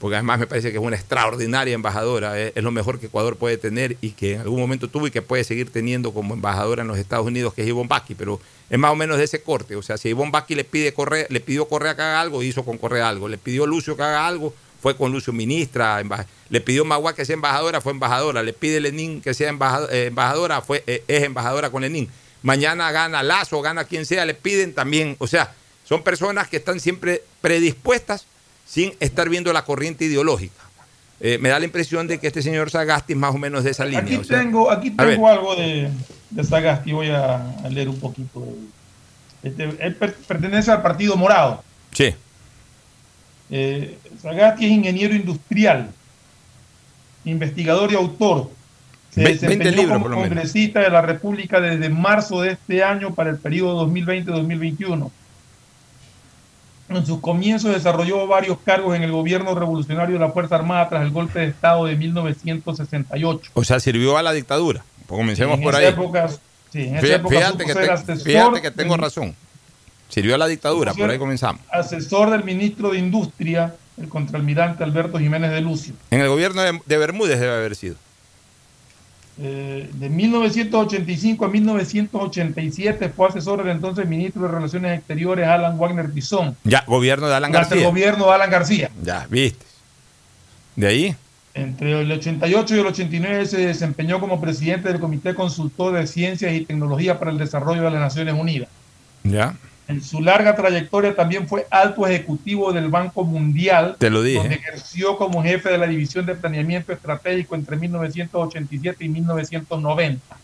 porque 0.00 0.16
además 0.16 0.40
me 0.40 0.46
parece 0.46 0.72
que 0.72 0.78
es 0.78 0.82
una 0.82 0.96
extraordinaria 0.96 1.74
embajadora, 1.74 2.40
eh, 2.40 2.52
es, 2.54 2.64
lo 2.64 2.70
mejor 2.70 2.98
que 2.98 3.06
Ecuador 3.06 3.36
puede 3.36 3.58
tener 3.58 3.98
y 4.00 4.12
que 4.12 4.34
en 4.34 4.40
algún 4.40 4.58
momento 4.58 4.88
tuvo 4.88 5.06
y 5.06 5.10
que 5.10 5.20
puede 5.20 5.44
seguir 5.44 5.70
teniendo 5.70 6.12
como 6.12 6.32
embajadora 6.32 6.80
en 6.80 6.88
los 6.88 6.98
Estados 6.98 7.26
Unidos, 7.26 7.52
que 7.52 7.62
es 7.62 7.68
Ivonne 7.68 7.88
Baki, 7.88 8.14
pero 8.14 8.40
es 8.70 8.78
más 8.78 8.90
o 8.90 8.96
menos 8.96 9.18
de 9.18 9.24
ese 9.24 9.42
corte, 9.42 9.76
o 9.76 9.82
sea, 9.82 9.98
si 9.98 10.08
Ivonne 10.08 10.30
Baki 10.30 10.54
le, 10.54 10.64
pide 10.64 10.94
Correa, 10.94 11.26
le 11.28 11.40
pidió 11.40 11.68
Correa 11.68 11.94
que 11.94 12.00
haga 12.00 12.18
algo, 12.18 12.42
hizo 12.42 12.64
con 12.64 12.78
Correa 12.78 13.10
algo, 13.10 13.28
le 13.28 13.36
pidió 13.36 13.66
Lucio 13.66 13.94
que 13.94 14.02
haga 14.02 14.26
algo, 14.26 14.54
fue 14.80 14.96
con 14.96 15.12
Lucio 15.12 15.34
ministra, 15.34 16.02
le 16.48 16.60
pidió 16.62 16.86
Magua 16.86 17.14
que 17.14 17.26
sea 17.26 17.34
embajadora, 17.34 17.82
fue 17.82 17.92
embajadora, 17.92 18.42
le 18.42 18.54
pide 18.54 18.80
Lenín 18.80 19.20
que 19.20 19.34
sea 19.34 19.50
eh, 19.90 20.06
embajadora, 20.06 20.62
fue, 20.62 20.82
eh, 20.86 21.04
es 21.06 21.24
embajadora 21.24 21.68
con 21.68 21.82
Lenín. 21.82 22.08
Mañana 22.42 22.90
gana 22.90 23.22
Lazo, 23.22 23.60
gana 23.60 23.84
quien 23.84 24.06
sea, 24.06 24.24
le 24.24 24.32
piden 24.32 24.72
también, 24.72 25.16
o 25.18 25.26
sea, 25.26 25.54
son 25.84 26.02
personas 26.02 26.48
que 26.48 26.56
están 26.56 26.80
siempre 26.80 27.22
predispuestas 27.42 28.24
sin 28.70 28.92
estar 29.00 29.28
viendo 29.28 29.52
la 29.52 29.64
corriente 29.64 30.04
ideológica. 30.04 30.54
Eh, 31.18 31.38
me 31.38 31.48
da 31.48 31.58
la 31.58 31.64
impresión 31.64 32.06
de 32.06 32.18
que 32.20 32.28
este 32.28 32.40
señor 32.40 32.70
Sagasti 32.70 33.14
es 33.14 33.18
más 33.18 33.34
o 33.34 33.38
menos 33.38 33.64
de 33.64 33.72
esa 33.72 33.84
línea. 33.84 34.00
Aquí 34.00 34.14
o 34.14 34.22
sea, 34.22 34.38
tengo, 34.38 34.70
aquí 34.70 34.90
tengo 34.92 35.26
algo 35.28 35.56
de, 35.56 35.90
de 36.30 36.44
Sagasti. 36.44 36.92
Voy 36.92 37.08
a, 37.10 37.34
a 37.64 37.68
leer 37.68 37.88
un 37.88 37.98
poquito. 37.98 38.46
Este, 39.42 39.64
él 39.80 39.94
per- 39.96 40.14
pertenece 40.14 40.70
al 40.70 40.82
Partido 40.82 41.16
Morado. 41.16 41.64
Sí. 41.92 42.14
Eh, 43.50 43.98
Sagasti 44.22 44.66
es 44.66 44.70
ingeniero 44.70 45.14
industrial, 45.14 45.90
investigador 47.24 47.90
y 47.92 47.96
autor. 47.96 48.50
Se 49.10 49.20
Ve- 49.20 49.30
20 49.30 49.46
desempeñó 49.46 49.70
libros, 49.76 49.92
como 49.94 50.02
por 50.04 50.10
lo 50.12 50.16
menos. 50.18 50.28
congresista 50.28 50.80
de 50.80 50.90
la 50.90 51.02
República 51.02 51.60
desde 51.60 51.88
marzo 51.88 52.40
de 52.42 52.52
este 52.52 52.84
año 52.84 53.12
para 53.14 53.30
el 53.30 53.38
periodo 53.38 53.86
2020-2021. 53.88 55.10
En 56.90 57.06
sus 57.06 57.20
comienzos 57.20 57.72
desarrolló 57.72 58.26
varios 58.26 58.58
cargos 58.64 58.96
en 58.96 59.02
el 59.04 59.12
gobierno 59.12 59.54
revolucionario 59.54 60.14
de 60.14 60.20
la 60.20 60.30
Fuerza 60.32 60.56
Armada 60.56 60.88
tras 60.88 61.02
el 61.02 61.10
golpe 61.10 61.38
de 61.38 61.46
Estado 61.46 61.86
de 61.86 61.96
1968. 61.96 63.50
O 63.54 63.64
sea, 63.64 63.80
sirvió 63.80 64.16
a 64.16 64.22
la 64.22 64.32
dictadura. 64.32 64.84
Comencemos 65.06 65.58
en 65.58 65.64
por 65.64 65.74
ahí. 65.74 65.86
época, 65.86 66.28
sí, 66.72 66.82
en 66.82 66.96
esa 66.96 67.00
Fíjate, 67.06 67.14
época 67.20 67.36
fíjate 67.36 67.64
que, 67.64 67.72
ser 67.72 67.84
te- 67.84 67.90
asesor 67.92 68.22
fíjate 68.26 68.62
que 68.62 68.70
tengo 68.70 68.96
razón. 68.96 69.34
Sirvió 70.08 70.34
a 70.34 70.38
la 70.38 70.46
dictadura, 70.48 70.92
por 70.94 71.08
ahí 71.08 71.18
comenzamos. 71.18 71.62
asesor 71.70 72.30
del 72.30 72.42
ministro 72.44 72.90
de 72.90 72.98
Industria, 72.98 73.74
el 73.96 74.08
contraalmirante 74.08 74.82
Alberto 74.82 75.18
Jiménez 75.18 75.50
de 75.52 75.60
Lucio. 75.60 75.94
En 76.10 76.20
el 76.20 76.28
gobierno 76.28 76.62
de, 76.62 76.80
de 76.84 76.98
Bermúdez 76.98 77.38
debe 77.38 77.52
haber 77.54 77.76
sido. 77.76 77.94
Eh, 79.38 79.88
de 79.94 80.10
1985 80.10 81.44
a 81.44 81.48
1987 81.48 83.08
fue 83.08 83.28
asesor 83.28 83.62
del 83.62 83.72
entonces 83.74 84.06
ministro 84.06 84.42
de 84.42 84.48
Relaciones 84.48 84.98
Exteriores 84.98 85.46
Alan 85.46 85.78
Wagner 85.78 86.08
Bison. 86.08 86.56
Ya, 86.64 86.84
gobierno 86.86 87.28
de 87.28 87.34
Alan 87.34 87.50
el 87.50 87.54
García. 87.54 87.86
gobierno 87.86 88.26
de 88.26 88.32
Alan 88.32 88.50
García. 88.50 88.90
Ya, 89.02 89.26
viste. 89.30 89.64
De 90.76 90.86
ahí. 90.86 91.16
Entre 91.54 92.00
el 92.00 92.12
88 92.12 92.76
y 92.76 92.78
el 92.78 92.86
89 92.86 93.46
se 93.46 93.58
desempeñó 93.66 94.20
como 94.20 94.40
presidente 94.40 94.88
del 94.88 95.00
Comité 95.00 95.34
Consultor 95.34 95.94
de 95.94 96.06
Ciencias 96.06 96.52
y 96.52 96.64
Tecnología 96.64 97.18
para 97.18 97.30
el 97.30 97.38
Desarrollo 97.38 97.82
de 97.82 97.90
las 97.90 98.00
Naciones 98.00 98.34
Unidas. 98.34 98.68
Ya. 99.24 99.54
En 99.90 100.02
su 100.04 100.20
larga 100.20 100.54
trayectoria 100.54 101.16
también 101.16 101.48
fue 101.48 101.66
alto 101.68 102.06
ejecutivo 102.06 102.72
del 102.72 102.88
Banco 102.88 103.24
Mundial, 103.24 103.96
Te 103.98 104.08
lo 104.08 104.22
dije. 104.22 104.38
donde 104.38 104.54
ejerció 104.54 105.16
como 105.16 105.42
jefe 105.42 105.68
de 105.68 105.78
la 105.78 105.88
División 105.88 106.26
de 106.26 106.36
Planeamiento 106.36 106.92
Estratégico 106.92 107.56
entre 107.56 107.76
1987 107.76 109.04
y 109.04 109.08
1990. 109.08 110.36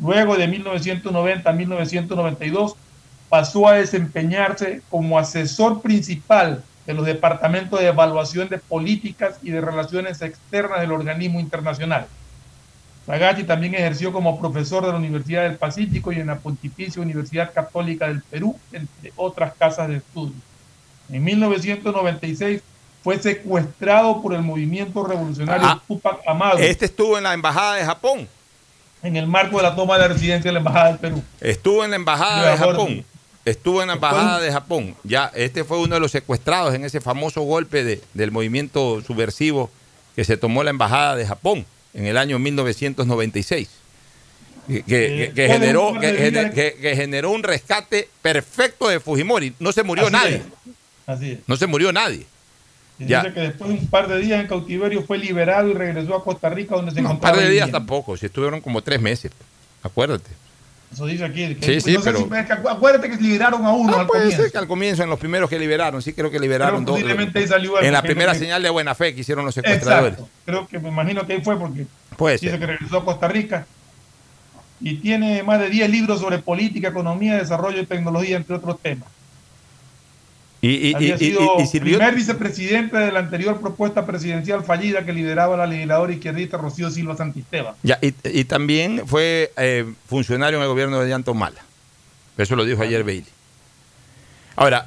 Luego 0.00 0.36
de 0.36 0.48
1990 0.48 1.50
a 1.50 1.52
1992 1.52 2.74
pasó 3.28 3.68
a 3.68 3.74
desempeñarse 3.74 4.80
como 4.88 5.18
asesor 5.18 5.82
principal 5.82 6.62
de 6.86 6.94
los 6.94 7.04
departamentos 7.04 7.80
de 7.80 7.88
evaluación 7.88 8.48
de 8.48 8.56
políticas 8.56 9.36
y 9.42 9.50
de 9.50 9.60
relaciones 9.60 10.22
externas 10.22 10.80
del 10.80 10.92
organismo 10.92 11.38
internacional. 11.38 12.06
Sagasti 13.06 13.44
también 13.44 13.74
ejerció 13.74 14.12
como 14.12 14.40
profesor 14.40 14.84
de 14.86 14.90
la 14.92 14.96
Universidad 14.98 15.42
del 15.42 15.56
Pacífico 15.56 16.10
y 16.12 16.20
en 16.20 16.28
la 16.28 16.36
Pontificia 16.38 17.02
Universidad 17.02 17.52
Católica 17.52 18.06
del 18.08 18.22
Perú, 18.22 18.58
entre 18.72 19.12
otras 19.16 19.52
casas 19.58 19.88
de 19.88 19.96
estudio. 19.96 20.32
En 21.10 21.22
1996 21.22 22.62
fue 23.02 23.18
secuestrado 23.18 24.22
por 24.22 24.32
el 24.34 24.40
movimiento 24.40 25.04
revolucionario 25.06 25.66
Ah, 25.66 25.82
Tupac 25.86 26.20
Amado 26.26 26.58
Este 26.58 26.86
estuvo 26.86 27.18
en 27.18 27.24
la 27.24 27.34
embajada 27.34 27.74
de 27.74 27.84
Japón. 27.84 28.26
en 29.02 29.16
el 29.16 29.26
marco 29.26 29.58
de 29.58 29.64
la 29.64 29.76
toma 29.76 29.94
de 29.98 30.00
la 30.00 30.08
residencia 30.08 30.48
de 30.48 30.52
la 30.54 30.58
Embajada 30.60 30.88
del 30.88 30.98
Perú. 30.98 31.22
Estuvo 31.42 31.84
en 31.84 31.90
la 31.90 31.96
embajada 31.96 32.42
De 32.46 32.50
de. 32.52 32.56
Japón. 32.56 33.04
estuvo 33.44 33.82
en 33.82 33.88
la 33.88 33.94
embajada 33.94 34.40
de 34.40 34.50
Japón. 34.50 34.96
Ya, 35.04 35.30
este 35.34 35.62
fue 35.64 35.78
uno 35.78 35.94
de 35.96 36.00
los 36.00 36.10
secuestrados 36.10 36.72
en 36.72 36.84
ese 36.86 37.02
famoso 37.02 37.42
golpe 37.42 37.84
de- 37.84 38.00
del 38.14 38.30
movimiento 38.30 39.02
subversivo 39.02 39.68
que 40.16 40.24
se 40.24 40.38
tomó 40.38 40.64
la 40.64 40.70
embajada 40.70 41.16
de 41.16 41.26
Japón 41.26 41.66
en 41.94 42.06
el 42.06 42.16
año 42.18 42.38
1996. 42.38 43.68
Que, 44.66 44.82
que- 44.82 45.32
que- 45.34 45.46
generó, 45.48 45.92
que, 46.00 46.94
generó 46.96 47.30
un 47.32 47.42
rescate 47.42 48.08
perfecto 48.22 48.88
de 48.88 48.98
Fujimori. 48.98 49.54
No 49.58 49.72
se 49.72 49.82
murió 49.82 50.04
Así 50.04 50.12
nadie. 50.12 50.36
es, 50.36 50.42
Así 51.06 51.30
es. 51.32 51.38
No 51.46 51.56
se 51.56 51.66
murió 51.66 51.92
nadie. 51.92 52.26
Y 52.98 53.06
Ya. 53.06 53.22
Dice 53.22 53.34
que 53.34 53.40
después 53.40 53.70
de 53.70 53.76
un 53.76 53.86
par 53.88 54.08
de 54.08 54.18
días 54.20 54.40
en 54.40 54.46
cautiverio 54.46 55.02
fue 55.02 55.18
liberado 55.18 55.68
y 55.68 55.74
regresó 55.74 56.14
a 56.16 56.24
Costa 56.24 56.48
Rica 56.48 56.76
donde 56.76 56.92
se 56.92 57.02
No, 57.02 57.10
un 57.10 57.20
par 57.20 57.36
de 57.36 57.48
días 57.50 57.70
tampoco, 57.70 58.16
si 58.16 58.26
estuvieron 58.26 58.60
como 58.62 58.80
tres 58.82 59.00
meses. 59.00 59.32
Acuérdate. 59.82 60.30
Eso 60.94 61.06
dice 61.06 61.24
aquí. 61.24 61.54
que- 61.56 61.66
Sí, 61.66 61.80
sí, 61.80 61.94
no 61.96 62.02
pero- 62.02 62.18
si- 62.18 62.24
es 62.24 62.46
que 62.46 62.52
acu- 62.54 62.70
acuérdate 62.70 63.10
que 63.10 63.16
liberaron 63.16 63.64
a 63.66 63.72
uno 63.72 63.94
Ah, 63.96 64.00
al 64.00 64.06
puede 64.06 64.22
comienzo. 64.22 64.42
ser 64.44 64.52
que 64.52 64.58
al 64.58 64.66
comienzo, 64.68 65.02
en 65.02 65.10
los 65.10 65.18
primeros 65.18 65.50
que 65.50 65.58
liberaron, 65.58 66.00
sí 66.00 66.12
creo 66.12 66.30
que 66.30 66.38
liberaron 66.40 66.84
dos. 66.84 66.98
salió 67.48 67.80
En 67.80 67.92
la 67.92 68.00
primera 68.02 68.32
que- 68.32 68.38
señal 68.38 68.62
de 68.62 68.70
buena 68.70 68.94
fe 68.94 69.14
que 69.14 69.20
hicieron 69.20 69.44
los 69.44 69.54
secuestradores. 69.54 70.14
Exacto. 70.14 70.30
Creo 70.46 70.66
que 70.68 70.78
me 70.78 70.88
imagino 70.88 71.26
que 71.26 71.34
ahí 71.34 71.40
fue 71.42 71.58
porque 71.58 71.86
Puede 72.16 72.36
dice 72.36 72.50
ser. 72.50 72.60
que 72.60 72.66
regresó 72.66 72.98
a 72.98 73.04
Costa 73.04 73.28
Rica 73.28 73.66
y 74.80 74.96
tiene 74.96 75.42
más 75.42 75.60
de 75.60 75.68
10 75.70 75.88
libros 75.90 76.20
sobre 76.20 76.38
política, 76.38 76.88
economía, 76.88 77.36
desarrollo 77.36 77.80
y 77.80 77.86
tecnología, 77.86 78.36
entre 78.36 78.56
otros 78.56 78.78
temas. 78.80 79.08
Y, 80.66 80.88
y- 80.88 80.94
Había 80.94 81.14
y- 81.16 81.18
sido 81.18 81.60
y 81.60 81.66
sirvió. 81.66 81.98
primer 81.98 82.14
vicepresidente 82.14 82.96
de 82.96 83.12
la 83.12 83.18
anterior 83.20 83.60
propuesta 83.60 84.06
presidencial 84.06 84.64
fallida 84.64 85.04
que 85.04 85.12
lideraba 85.12 85.58
la 85.58 85.66
legisladora 85.66 86.12
izquierdista 86.14 86.56
Rocío 86.56 86.90
Silva 86.90 87.14
Santisteban. 87.16 87.74
Ya, 87.82 87.98
y, 88.00 88.44
también 88.44 89.02
fue 89.06 89.52
eh, 89.58 89.84
funcionario 90.06 90.56
en 90.58 90.62
el 90.62 90.68
gobierno 90.68 91.00
de 91.00 91.08
Llanto 91.08 91.34
Mala. 91.34 91.60
Eso 92.38 92.56
lo 92.56 92.64
dijo 92.64 92.82
ayer 92.82 93.04
Bailey. 93.04 93.26
Ahora, 94.56 94.86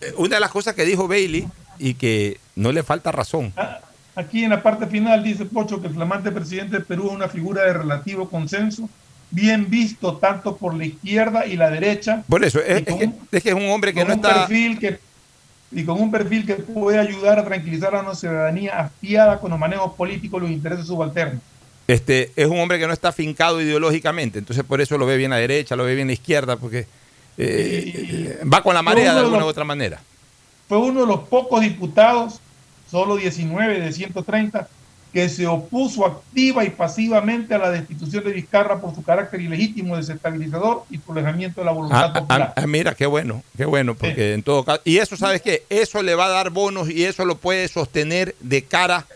eh, 0.00 0.12
una 0.18 0.36
de 0.36 0.40
las 0.40 0.50
cosas 0.52 0.74
que 0.74 0.84
dijo 0.84 1.08
Bailey 1.08 1.48
y 1.80 1.94
que 1.94 2.38
no 2.54 2.70
le 2.70 2.82
falta 2.84 3.10
razón. 3.10 3.52
Ah, 3.56 3.80
Aquí 4.14 4.42
en 4.44 4.50
la 4.50 4.62
parte 4.62 4.86
final 4.88 5.22
dice 5.22 5.44
Pocho 5.46 5.80
que 5.80 5.86
el 5.88 5.94
flamante 5.94 6.32
presidente 6.32 6.78
de 6.78 6.84
Perú 6.84 7.06
es 7.08 7.12
una 7.12 7.28
figura 7.28 7.62
de 7.62 7.72
relativo 7.72 8.28
consenso, 8.28 8.88
bien 9.30 9.70
visto 9.70 10.16
tanto 10.16 10.56
por 10.56 10.74
la 10.74 10.86
izquierda 10.86 11.46
y 11.46 11.56
la 11.56 11.70
derecha. 11.70 12.24
Por 12.28 12.44
eso, 12.44 12.60
es, 12.60 12.80
y 12.80 12.84
con 12.84 12.94
es 12.94 12.98
que, 13.30 13.36
es 13.36 13.42
que 13.44 13.48
es 13.50 13.54
un 13.54 13.68
hombre 13.70 13.94
que 13.94 14.00
no 14.04 14.14
un 14.14 14.18
está. 14.20 14.46
perfil 14.46 14.78
que 14.80 14.98
y 15.70 15.84
con 15.84 16.00
un 16.00 16.10
perfil 16.10 16.46
que 16.46 16.54
puede 16.54 16.98
ayudar 16.98 17.38
a 17.38 17.44
tranquilizar 17.44 17.94
a 17.94 18.00
una 18.00 18.14
ciudadanía 18.14 18.78
hastiada 18.78 19.38
con 19.38 19.50
los 19.50 19.58
manejos 19.58 19.94
políticos 19.94 20.40
y 20.40 20.42
los 20.42 20.50
intereses 20.50 20.86
subalternos. 20.86 21.42
Este, 21.86 22.32
es 22.36 22.46
un 22.46 22.58
hombre 22.58 22.78
que 22.78 22.86
no 22.86 22.92
está 22.92 23.12
fincado 23.12 23.60
ideológicamente, 23.60 24.38
entonces 24.38 24.64
por 24.64 24.80
eso 24.80 24.98
lo 24.98 25.06
ve 25.06 25.16
bien 25.16 25.32
a 25.32 25.36
derecha, 25.36 25.76
lo 25.76 25.84
ve 25.84 25.94
bien 25.94 26.10
a 26.10 26.12
izquierda, 26.12 26.56
porque 26.56 26.86
eh, 27.38 28.40
va 28.52 28.62
con 28.62 28.74
la 28.74 28.82
marea 28.82 29.14
de 29.14 29.20
alguna 29.20 29.44
u 29.44 29.48
otra 29.48 29.64
manera. 29.64 30.00
Fue 30.68 30.78
uno 30.78 31.00
de 31.00 31.06
los 31.06 31.20
pocos 31.20 31.62
diputados, 31.62 32.40
solo 32.90 33.16
19 33.16 33.80
de 33.80 33.92
130, 33.92 34.68
que 35.12 35.28
se 35.28 35.46
opuso 35.46 36.04
activa 36.06 36.64
y 36.64 36.70
pasivamente 36.70 37.54
a 37.54 37.58
la 37.58 37.70
destitución 37.70 38.24
de 38.24 38.32
Vizcarra 38.32 38.80
por 38.80 38.94
su 38.94 39.02
carácter 39.02 39.40
ilegítimo, 39.40 39.96
desestabilizador 39.96 40.84
y 40.90 40.98
por 40.98 41.16
alejamiento 41.18 41.60
de 41.60 41.64
la 41.64 41.72
voluntad 41.72 41.98
Ah, 42.04 42.12
ah, 42.14 42.20
popular. 42.20 42.52
ah, 42.56 42.66
mira, 42.66 42.94
qué 42.94 43.06
bueno, 43.06 43.42
qué 43.56 43.64
bueno, 43.64 43.94
porque 43.94 44.34
en 44.34 44.42
todo 44.42 44.64
caso, 44.64 44.82
y 44.84 44.98
eso, 44.98 45.16
¿sabes 45.16 45.40
qué? 45.40 45.64
Eso 45.70 46.02
le 46.02 46.14
va 46.14 46.26
a 46.26 46.30
dar 46.30 46.50
bonos 46.50 46.90
y 46.90 47.04
eso 47.04 47.24
lo 47.24 47.36
puede 47.36 47.68
sostener 47.68 48.34
de 48.40 48.64
cara 48.64 49.06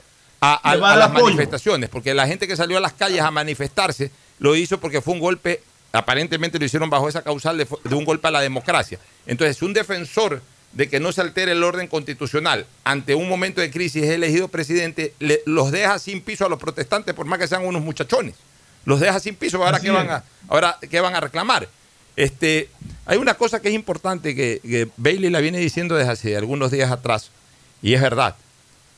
a, 0.41 0.75
las 0.77 1.09
apoyo. 1.11 1.27
manifestaciones, 1.27 1.89
porque 1.89 2.15
la 2.15 2.27
gente 2.27 2.49
que 2.49 2.57
salió 2.57 2.79
a 2.79 2.81
las 2.81 2.95
calles 2.95 3.21
a 3.21 3.31
manifestarse 3.31 4.11
lo 4.39 4.57
hizo 4.57 4.81
porque 4.81 5.01
fue 5.01 5.15
un 5.15 5.21
golpe, 5.21 5.61
aparentemente 5.93 6.59
lo 6.59 6.65
hicieron 6.65 6.91
bajo 6.91 7.09
esa 7.09 7.23
causal 7.23 7.59
de, 7.59 7.67
de 7.85 7.95
un 7.95 8.05
golpe 8.05 8.27
a 8.29 8.31
la 8.33 8.41
democracia. 8.41 8.99
Entonces, 9.27 9.63
un 9.63 9.73
defensor 9.73 10.43
de 10.73 10.89
que 10.89 11.01
no 11.01 11.13
se 11.13 11.21
altere 11.21 11.53
el 11.53 11.63
orden 11.65 11.87
constitucional 11.87 12.67
ante 12.85 13.15
un 13.15 13.29
momento 13.29 13.61
de 13.61 13.71
crisis 13.71 14.05
es 14.05 14.11
elegido 14.11 14.49
presidente, 14.49 15.13
le- 15.19 15.43
los 15.45 15.71
deja 15.71 15.99
sin 15.99 16.21
piso 16.23 16.47
a 16.47 16.49
los 16.49 16.59
protestantes, 16.59 17.15
por 17.15 17.27
más 17.27 17.39
que 17.39 17.47
sean 17.49 17.65
unos 17.67 17.83
muchachones. 17.83 18.35
Los 18.85 18.99
deja 19.01 19.21
sin 19.21 19.35
piso. 19.35 19.59
Ahora, 19.63 19.77
Así 19.77 19.87
¿qué 19.87 19.93
van, 19.93 20.11
a, 20.11 20.25
ahora 20.49 20.79
¿qué 20.91 21.01
van 21.01 21.15
a 21.15 21.21
reclamar? 21.21 21.69
Este, 22.17 22.69
hay 23.07 23.19
una 23.19 23.35
cosa 23.35 23.61
que 23.61 23.69
es 23.69 23.75
importante 23.75 24.35
que, 24.35 24.61
que 24.63 24.89
Bailey 24.97 25.31
la 25.31 25.41
viene 25.41 25.59
diciendo 25.59 25.95
desde 25.95 26.11
hace 26.13 26.37
algunos 26.37 26.71
días 26.71 26.91
atrás, 26.91 27.31
y 27.83 27.95
es 27.95 28.01
verdad. 28.01 28.35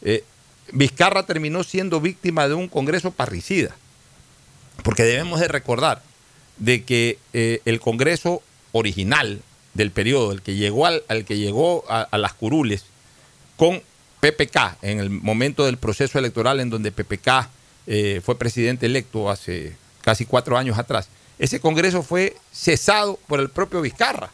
Eh, 0.03 0.25
Vizcarra 0.73 1.25
terminó 1.27 1.63
siendo 1.65 2.01
víctima 2.01 2.49
de 2.49 2.55
un 2.55 2.69
Congreso 2.69 3.11
parricida, 3.11 3.75
porque 4.83 5.03
debemos 5.03 5.41
de 5.41 5.49
recordar 5.49 6.03
de 6.57 6.85
que 6.85 7.19
eh, 7.33 7.61
el 7.65 7.81
Congreso 7.81 8.43
original 8.73 9.43
del 9.75 9.91
periodo, 9.91 10.33
el 10.33 10.43
que 10.43 10.55
llegó 10.55 10.87
al, 10.87 11.03
al 11.09 11.25
que 11.25 11.37
llegó 11.37 11.85
a, 11.89 12.03
a 12.03 12.19
las 12.19 12.33
curules 12.33 12.85
con 13.57 13.83
PPK 14.21 14.79
en 14.83 15.01
el 15.01 15.11
momento 15.11 15.65
del 15.67 15.77
proceso 15.77 16.19
electoral 16.19 16.61
en 16.61 16.71
donde 16.71 16.93
PPK 16.93 17.49
eh, 17.87 18.21
fue 18.25 18.39
presidente 18.39 18.87
electo 18.87 19.29
hace 19.31 19.77
casi 20.01 20.25
cuatro 20.27 20.57
años 20.57 20.79
atrás. 20.79 21.09
Ese 21.39 21.61
Congreso 21.61 22.03
fue 22.03 22.37
cesado 22.53 23.19
por 23.27 23.41
el 23.41 23.51
propio 23.51 23.81
Vizcarra. 23.83 24.31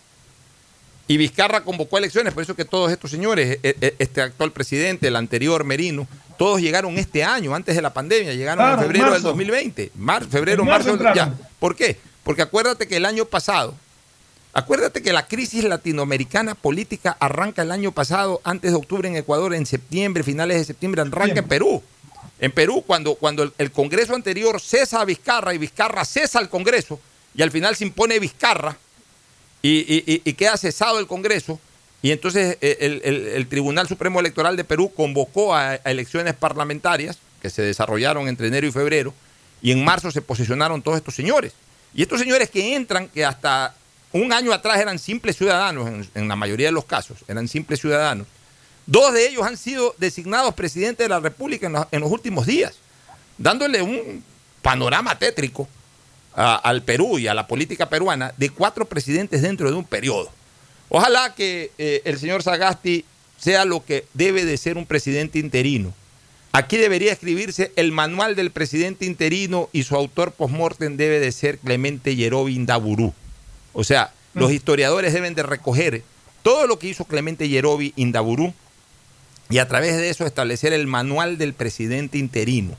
Y 1.09 1.17
Vizcarra 1.17 1.63
convocó 1.65 1.99
elecciones, 1.99 2.33
por 2.33 2.43
eso 2.45 2.55
que 2.55 2.65
todos 2.65 2.93
estos 2.93 3.11
señores, 3.11 3.59
e- 3.65 3.77
e- 3.81 3.95
este 3.99 4.21
actual 4.23 4.53
presidente, 4.53 5.09
el 5.09 5.17
anterior 5.17 5.65
Merino, 5.65 6.07
todos 6.39 6.61
llegaron 6.61 6.97
este 6.99 7.25
año, 7.25 7.53
antes 7.55 7.75
de 7.75 7.83
la 7.83 7.93
pandemia, 7.93 8.33
llegaron 8.35 8.65
Claro, 8.65 8.75
en 8.83 8.87
febrero 8.87 9.05
del 9.07 9.13
marzo. 9.15 9.29
2020. 9.29 9.91
Mar, 9.97 10.25
febrero, 10.27 10.63
En 10.63 10.69
marzo 10.69 10.97
marzo, 10.97 11.15
ya. 11.15 11.35
¿Por 11.59 11.75
qué? 11.75 11.99
Porque 12.23 12.43
acuérdate 12.43 12.87
que 12.87 12.97
el 12.97 13.05
año 13.07 13.25
pasado, 13.25 13.75
acuérdate 14.53 15.03
que 15.03 15.13
la 15.13 15.27
crisis 15.27 15.65
latinoamericana 15.65 16.55
política 16.55 17.17
arranca 17.21 17.63
el 17.63 17.71
año 17.71 17.93
pasado, 17.93 18.41
antes 18.45 18.71
de 18.73 18.77
octubre 18.77 19.09
en 19.09 19.17
Ecuador, 19.17 19.55
en 19.55 19.67
septiembre, 19.67 20.23
finales 20.23 20.59
de 20.59 20.65
septiembre, 20.65 21.03
arranca 21.03 21.41
en 21.41 21.49
Perú. 21.49 21.83
En 22.41 22.53
Perú, 22.53 22.83
cuando, 22.87 23.15
cuando 23.17 23.43
el, 23.43 23.53
el 23.59 23.71
Congreso 23.71 24.15
anterior 24.15 24.61
cesa 24.61 25.01
a 25.01 25.05
Vizcarra 25.05 25.53
y 25.55 25.59
Vizcarra 25.59 26.05
cesa 26.05 26.39
al 26.39 26.49
Congreso, 26.49 26.99
y 27.35 27.43
al 27.43 27.51
final 27.51 27.77
se 27.77 27.85
impone 27.85 28.19
Vizcarra, 28.19 28.77
y, 29.63 29.81
y- 29.81 30.05
y- 30.07 30.23
y 30.25 30.33
queda 30.35 30.57
cesado 30.57 30.99
el 30.99 31.07
Congreso, 31.07 31.61
y 32.03 32.13
entonces 32.13 32.57
eh, 32.63 32.79
el, 32.81 33.03
el- 33.05 33.27
el 33.29 33.47
Tribunal 33.47 33.87
Supremo 33.89 34.21
Electoral 34.21 34.57
de 34.57 34.65
Perú 34.65 34.91
convocó 34.97 35.55
a, 35.55 35.73
a 35.73 35.75
elecciones 35.91 36.35
parlamentarias 36.35 37.19
que 37.43 37.51
se 37.51 37.61
desarrollaron 37.63 38.27
entre 38.27 38.49
enero 38.49 38.67
y 38.67 38.73
febrero, 38.73 39.13
y 39.61 39.73
en 39.73 39.85
marzo 39.85 40.11
se 40.11 40.23
posicionaron 40.23 40.81
todos 40.81 40.97
estos 40.97 41.15
señores. 41.15 41.53
Y 41.95 42.01
estos 42.03 42.21
señores 42.21 42.49
que 42.49 42.75
entran, 42.75 43.09
que 43.09 43.25
hasta 43.25 43.75
un 44.13 44.33
año 44.33 44.53
atrás 44.53 44.81
eran 44.81 44.99
simples 44.99 45.37
ciudadanos, 45.37 46.07
en, 46.15 46.29
la 46.29 46.37
mayoría 46.37 46.67
de 46.67 46.73
los 46.73 46.85
casos, 46.85 47.19
eran 47.29 47.47
simples 47.49 47.81
ciudadanos, 47.81 48.27
dos 48.87 49.13
de 49.13 49.29
ellos 49.29 49.47
han 49.47 49.57
sido 49.57 49.95
designados 49.99 50.55
presidente 50.55 51.05
de 51.05 51.09
la 51.09 51.21
República 51.21 51.87
en, 51.91 52.01
los- 52.01 52.11
últimos 52.11 52.47
días, 52.47 52.75
dándole 53.39 53.83
un 53.83 54.25
panorama 54.63 55.19
tétrico 55.19 55.69
al 56.35 56.83
Perú 56.83 57.19
y 57.19 57.27
a 57.29 57.35
la 57.35 57.47
política 57.47 57.89
peruana 57.89 58.33
de 58.37 58.51
cuatro 58.51 58.85
presidentes 58.85 59.43
dentro 59.43 59.71
de 59.71 59.77
un 59.77 59.85
periodo. 59.85 60.31
Ojalá 60.89 61.35
que 61.35 61.71
eh, 61.79 62.03
el 62.05 62.19
señor 62.19 62.43
Sagasti 62.43 63.05
sea 63.39 63.65
lo 63.65 63.85
que 63.85 64.07
debe 64.15 64.45
de 64.45 64.57
ser 64.57 64.77
un 64.77 64.87
presidente 64.87 65.39
interino. 65.39 65.93
Aquí 66.53 66.77
debería 66.77 67.13
escribirse 67.13 67.73
el 67.77 67.93
manual 67.93 68.35
del 68.35 68.51
presidente 68.51 69.07
interino 69.07 69.69
y 69.73 69.85
su 69.85 69.95
autor 69.95 70.33
postmortem 70.33 70.97
debe 70.97 71.21
de 71.21 71.31
ser 71.31 71.59
Clemente 71.59 72.17
Yerobi 72.17 72.57
Indaburú. 72.57 73.15
O 73.73 73.85
sea, 73.85 74.13
los 74.35 74.53
historiadores 74.53 75.13
deben 75.13 75.35
de 75.35 75.43
recoger 75.43 76.03
todo 76.43 76.67
lo 76.67 76.79
que 76.79 76.89
hizo 76.89 77.05
Clemente 77.05 77.49
Yerobi 77.49 77.93
Indaburú 77.97 78.55
y 79.49 79.59
a 79.59 79.69
través 79.69 79.97
de 79.97 80.11
eso 80.11 80.27
establecer 80.27 80.73
el 80.73 80.87
manual 80.87 81.39
del 81.39 81.55
presidente 81.55 82.19
interino. 82.19 82.77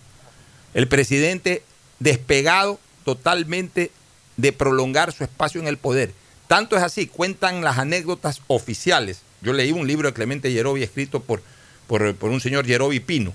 El 0.73 0.87
presidente 0.87 1.63
despegado 1.99 2.79
totalmente 3.03 3.91
de 4.37 4.53
prolongar 4.53 5.11
su 5.11 5.23
espacio 5.23 5.61
en 5.61 5.67
el 5.67 5.77
poder. 5.77 6.13
Tanto 6.47 6.75
es 6.75 6.83
así, 6.83 7.07
cuentan 7.07 7.61
las 7.61 7.77
anécdotas 7.77 8.41
oficiales. 8.47 9.21
Yo 9.41 9.53
leí 9.53 9.71
un 9.71 9.87
libro 9.87 10.07
de 10.07 10.13
Clemente 10.13 10.51
Yerobi 10.51 10.83
escrito 10.83 11.21
por, 11.21 11.41
por, 11.87 12.15
por 12.15 12.31
un 12.31 12.41
señor 12.41 12.65
Yerobi 12.65 12.99
Pino, 12.99 13.33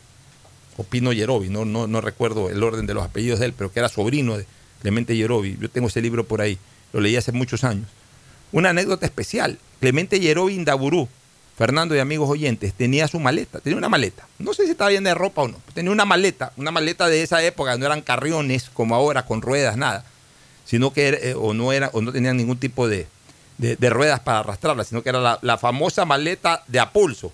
o 0.77 0.85
Pino 0.85 1.13
Yerobi, 1.13 1.49
no, 1.49 1.65
no, 1.65 1.87
no 1.87 2.01
recuerdo 2.01 2.51
el 2.51 2.63
orden 2.63 2.87
de 2.87 2.95
los 2.95 3.05
apellidos 3.05 3.41
de 3.41 3.47
él, 3.47 3.55
pero 3.57 3.73
que 3.73 3.79
era 3.79 3.89
sobrino 3.89 4.37
de 4.37 4.47
Clemente 4.83 5.17
Yerobi. 5.17 5.57
Yo 5.61 5.71
tengo 5.71 5.89
ese 5.89 6.03
libro 6.03 6.25
por 6.25 6.41
ahí, 6.41 6.59
lo 6.93 7.01
leí 7.01 7.17
hace 7.17 7.33
muchos 7.33 7.65
años. 7.65 7.87
Una 8.53 8.71
anécdota 8.71 9.07
especial. 9.07 9.59
Clemente 9.81 10.21
Yerobi 10.21 10.55
Indaburú, 10.55 11.09
Fernando 11.57 11.95
y 11.95 11.99
amigos 11.99 12.29
oyentes, 12.31 12.73
tenía 12.75 13.09
su 13.09 13.19
maleta, 13.21 13.61
tenía 13.61 13.77
una 13.79 13.89
maleta. 13.89 14.27
No 14.39 14.55
sé 14.55 14.65
si 14.65 14.71
estaba 14.73 14.91
llena 14.91 15.11
de 15.11 15.15
ropa 15.15 15.43
o 15.43 15.49
no. 15.49 15.59
Tenía 15.75 15.91
una 15.91 16.05
maleta, 16.05 16.53
una 16.57 16.71
maleta 16.71 17.09
de 17.09 17.23
esa 17.23 17.43
época, 17.43 17.77
no 17.77 17.87
eran 17.87 18.03
carriones 18.03 18.71
como 18.73 18.95
ahora 18.95 19.25
con 19.27 19.43
ruedas, 19.43 19.77
nada. 19.77 20.05
Sino 20.65 20.93
que 20.93 21.09
eh, 21.09 21.35
o 21.37 21.55
no 21.55 21.73
era, 21.73 21.91
o 21.93 22.01
no 22.03 22.13
tenían 22.13 22.37
ningún 22.37 22.59
tipo 22.59 22.89
de, 22.89 23.07
de- 23.59 23.77
de 23.77 23.91
ruedas 23.91 24.21
para 24.21 24.41
arrastrarla, 24.41 24.85
sino 24.85 25.03
que 25.03 25.09
era 25.11 25.21
la, 25.21 25.39
la 25.43 25.59
famosa 25.59 26.05
maleta 26.05 26.63
de 26.67 26.81
a 26.81 26.91
pulso, 26.93 27.33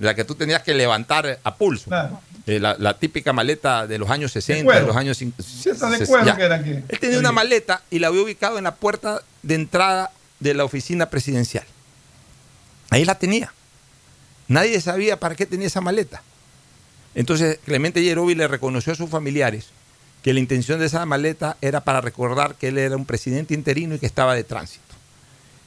la 0.00 0.14
que 0.14 0.24
tú 0.24 0.34
tenías 0.34 0.62
que 0.62 0.74
levantar 0.74 1.38
a 1.44 1.54
pulso. 1.54 1.86
Claro. 1.90 2.20
Eh, 2.46 2.58
la, 2.58 2.74
la 2.78 2.98
típica 2.98 3.32
maleta 3.32 3.86
de 3.86 3.98
los 3.98 4.08
años 4.10 4.32
60, 4.32 4.80
de, 4.80 4.86
los 4.86 4.96
años 4.96 5.18
50. 5.18 5.70
Esas 5.70 5.98
de 5.98 6.06
cuero 6.06 6.36
que 6.36 6.42
eran 6.42 6.64
que- 6.64 6.82
Él 6.88 6.98
tenía 6.98 7.18
una 7.18 7.32
maleta 7.32 7.82
y 7.90 7.98
la 7.98 8.08
había 8.08 8.22
ubicado 8.22 8.58
en 8.58 8.64
la 8.64 8.74
puerta 8.74 9.22
de 9.42 9.54
entrada 9.54 10.10
de 10.40 10.54
la 10.54 10.64
oficina 10.64 11.10
presidencial. 11.10 11.64
Ahí 12.88 13.04
la 13.04 13.16
tenía. 13.16 13.52
Nadie 14.48 14.80
sabía 14.80 15.20
para 15.20 15.34
qué 15.36 15.46
tenía 15.46 15.66
esa 15.68 15.80
maleta. 15.80 16.22
Entonces 17.14 17.58
Clemente 17.64 18.02
Yerovi 18.02 18.34
le 18.34 18.48
reconoció 18.48 18.92
a 18.94 18.96
sus 18.96 19.10
familiares 19.10 19.66
que 20.22 20.32
la 20.34 20.40
intención 20.40 20.78
de 20.80 20.86
esa 20.86 21.04
maleta 21.06 21.56
era 21.60 21.80
para 21.82 22.00
recordar 22.00 22.54
que 22.54 22.68
él 22.68 22.78
era 22.78 22.96
un 22.96 23.06
presidente 23.06 23.54
interino 23.54 23.94
y 23.94 23.98
que 23.98 24.06
estaba 24.06 24.34
de 24.34 24.44
tránsito. 24.44 24.89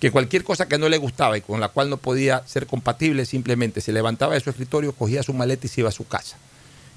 Que 0.04 0.12
cualquier 0.12 0.44
cosa 0.44 0.68
que 0.68 0.78
no 0.78 0.90
le 0.90 0.98
gustaba 0.98 1.38
y 1.38 1.42
con 1.42 1.62
la 1.62 1.70
cual 1.70 1.90
no 1.90 1.96
podía 1.96 2.46
ser 2.46 2.68
compatible, 2.68 3.26
simplemente 3.26 3.80
se 3.80 3.94
levantaba 3.94 4.34
de 4.34 4.42
su 4.42 4.50
escritorio, 4.50 4.92
cogía 4.92 5.24
su 5.24 5.34
maleta 5.34 5.66
y 5.66 5.70
se 5.70 5.80
iba 5.80 5.88
a 5.88 5.94
su 5.94 6.06
casa. 6.06 6.36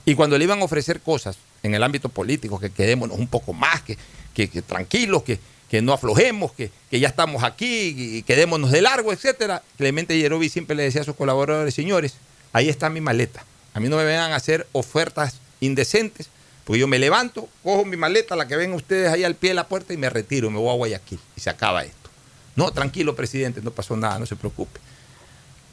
Y 0.04 0.16
cuando 0.16 0.36
le 0.36 0.42
iban 0.42 0.60
a 0.60 0.64
ofrecer 0.64 1.00
cosas 1.00 1.38
en 1.62 1.76
el 1.76 1.84
ámbito 1.84 2.08
político, 2.08 2.58
que 2.58 2.70
quedémonos 2.70 3.16
un 3.16 3.28
poco 3.28 3.52
más, 3.52 3.80
que, 3.82 3.96
que, 4.34 4.60
tranquilos, 4.60 5.22
que, 5.22 5.38
que 5.70 5.82
no 5.82 5.92
aflojemos, 5.92 6.50
que, 6.50 6.72
que, 6.90 6.98
ya 6.98 7.06
estamos 7.06 7.44
aquí 7.44 7.94
y 7.96 8.22
quedémonos 8.24 8.72
de 8.72 8.82
largo, 8.82 9.12
etcétera. 9.12 9.62
Clemente 9.78 10.18
Yerovi 10.18 10.48
siempre 10.48 10.74
le 10.74 10.82
decía 10.82 11.02
a 11.02 11.04
sus 11.04 11.14
colaboradores, 11.14 11.74
señores, 11.74 12.14
ahí 12.52 12.68
está 12.68 12.90
mi 12.90 13.00
maleta. 13.00 13.44
A 13.72 13.78
mí 13.78 13.88
no 13.88 13.98
me 13.98 14.04
vengan 14.04 14.32
a 14.32 14.34
hacer 14.34 14.66
ofertas 14.72 15.36
indecentes, 15.60 16.28
porque 16.64 16.80
yo 16.80 16.88
me 16.88 16.98
levanto, 16.98 17.48
cojo 17.62 17.84
mi 17.84 17.96
maleta, 17.96 18.34
la 18.34 18.48
que 18.48 18.56
ven 18.56 18.72
ustedes 18.72 19.12
ahí 19.12 19.22
al 19.22 19.36
pie 19.36 19.50
de 19.50 19.54
la 19.54 19.68
puerta 19.68 19.92
y 19.92 19.96
me 19.96 20.10
retiro, 20.10 20.50
me 20.50 20.58
voy 20.58 20.70
a 20.70 20.76
Guayaquil 20.76 21.20
y 21.36 21.40
se 21.40 21.50
acaba 21.50 21.84
esto. 21.84 21.95
No, 22.56 22.72
tranquilo, 22.72 23.14
presidente, 23.14 23.60
no 23.62 23.70
pasó 23.70 23.96
nada, 23.96 24.18
no 24.18 24.26
se 24.26 24.34
preocupe. 24.34 24.80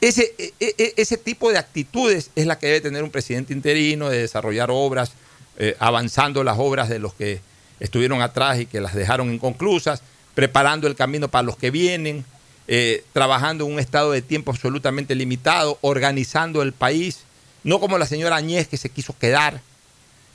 Ese, 0.00 0.34
e, 0.38 0.52
e, 0.60 0.94
ese 0.96 1.16
tipo 1.16 1.50
de 1.50 1.56
actitudes 1.56 2.30
es 2.36 2.46
la 2.46 2.58
que 2.58 2.66
debe 2.66 2.82
tener 2.82 3.02
un 3.02 3.10
presidente 3.10 3.54
interino, 3.54 4.10
de 4.10 4.18
desarrollar 4.18 4.70
obras, 4.70 5.12
eh, 5.56 5.76
avanzando 5.78 6.44
las 6.44 6.58
obras 6.58 6.88
de 6.88 6.98
los 6.98 7.14
que 7.14 7.40
estuvieron 7.80 8.20
atrás 8.20 8.60
y 8.60 8.66
que 8.66 8.80
las 8.80 8.94
dejaron 8.94 9.32
inconclusas, 9.32 10.02
preparando 10.34 10.86
el 10.86 10.94
camino 10.94 11.28
para 11.28 11.44
los 11.44 11.56
que 11.56 11.70
vienen, 11.70 12.24
eh, 12.66 13.04
trabajando 13.12 13.66
en 13.66 13.72
un 13.72 13.78
estado 13.78 14.12
de 14.12 14.20
tiempo 14.20 14.50
absolutamente 14.50 15.14
limitado, 15.14 15.78
organizando 15.80 16.62
el 16.62 16.72
país, 16.72 17.20
no 17.62 17.80
como 17.80 17.98
la 17.98 18.06
señora 18.06 18.36
Añez 18.36 18.68
que 18.68 18.76
se 18.76 18.90
quiso 18.90 19.16
quedar. 19.18 19.60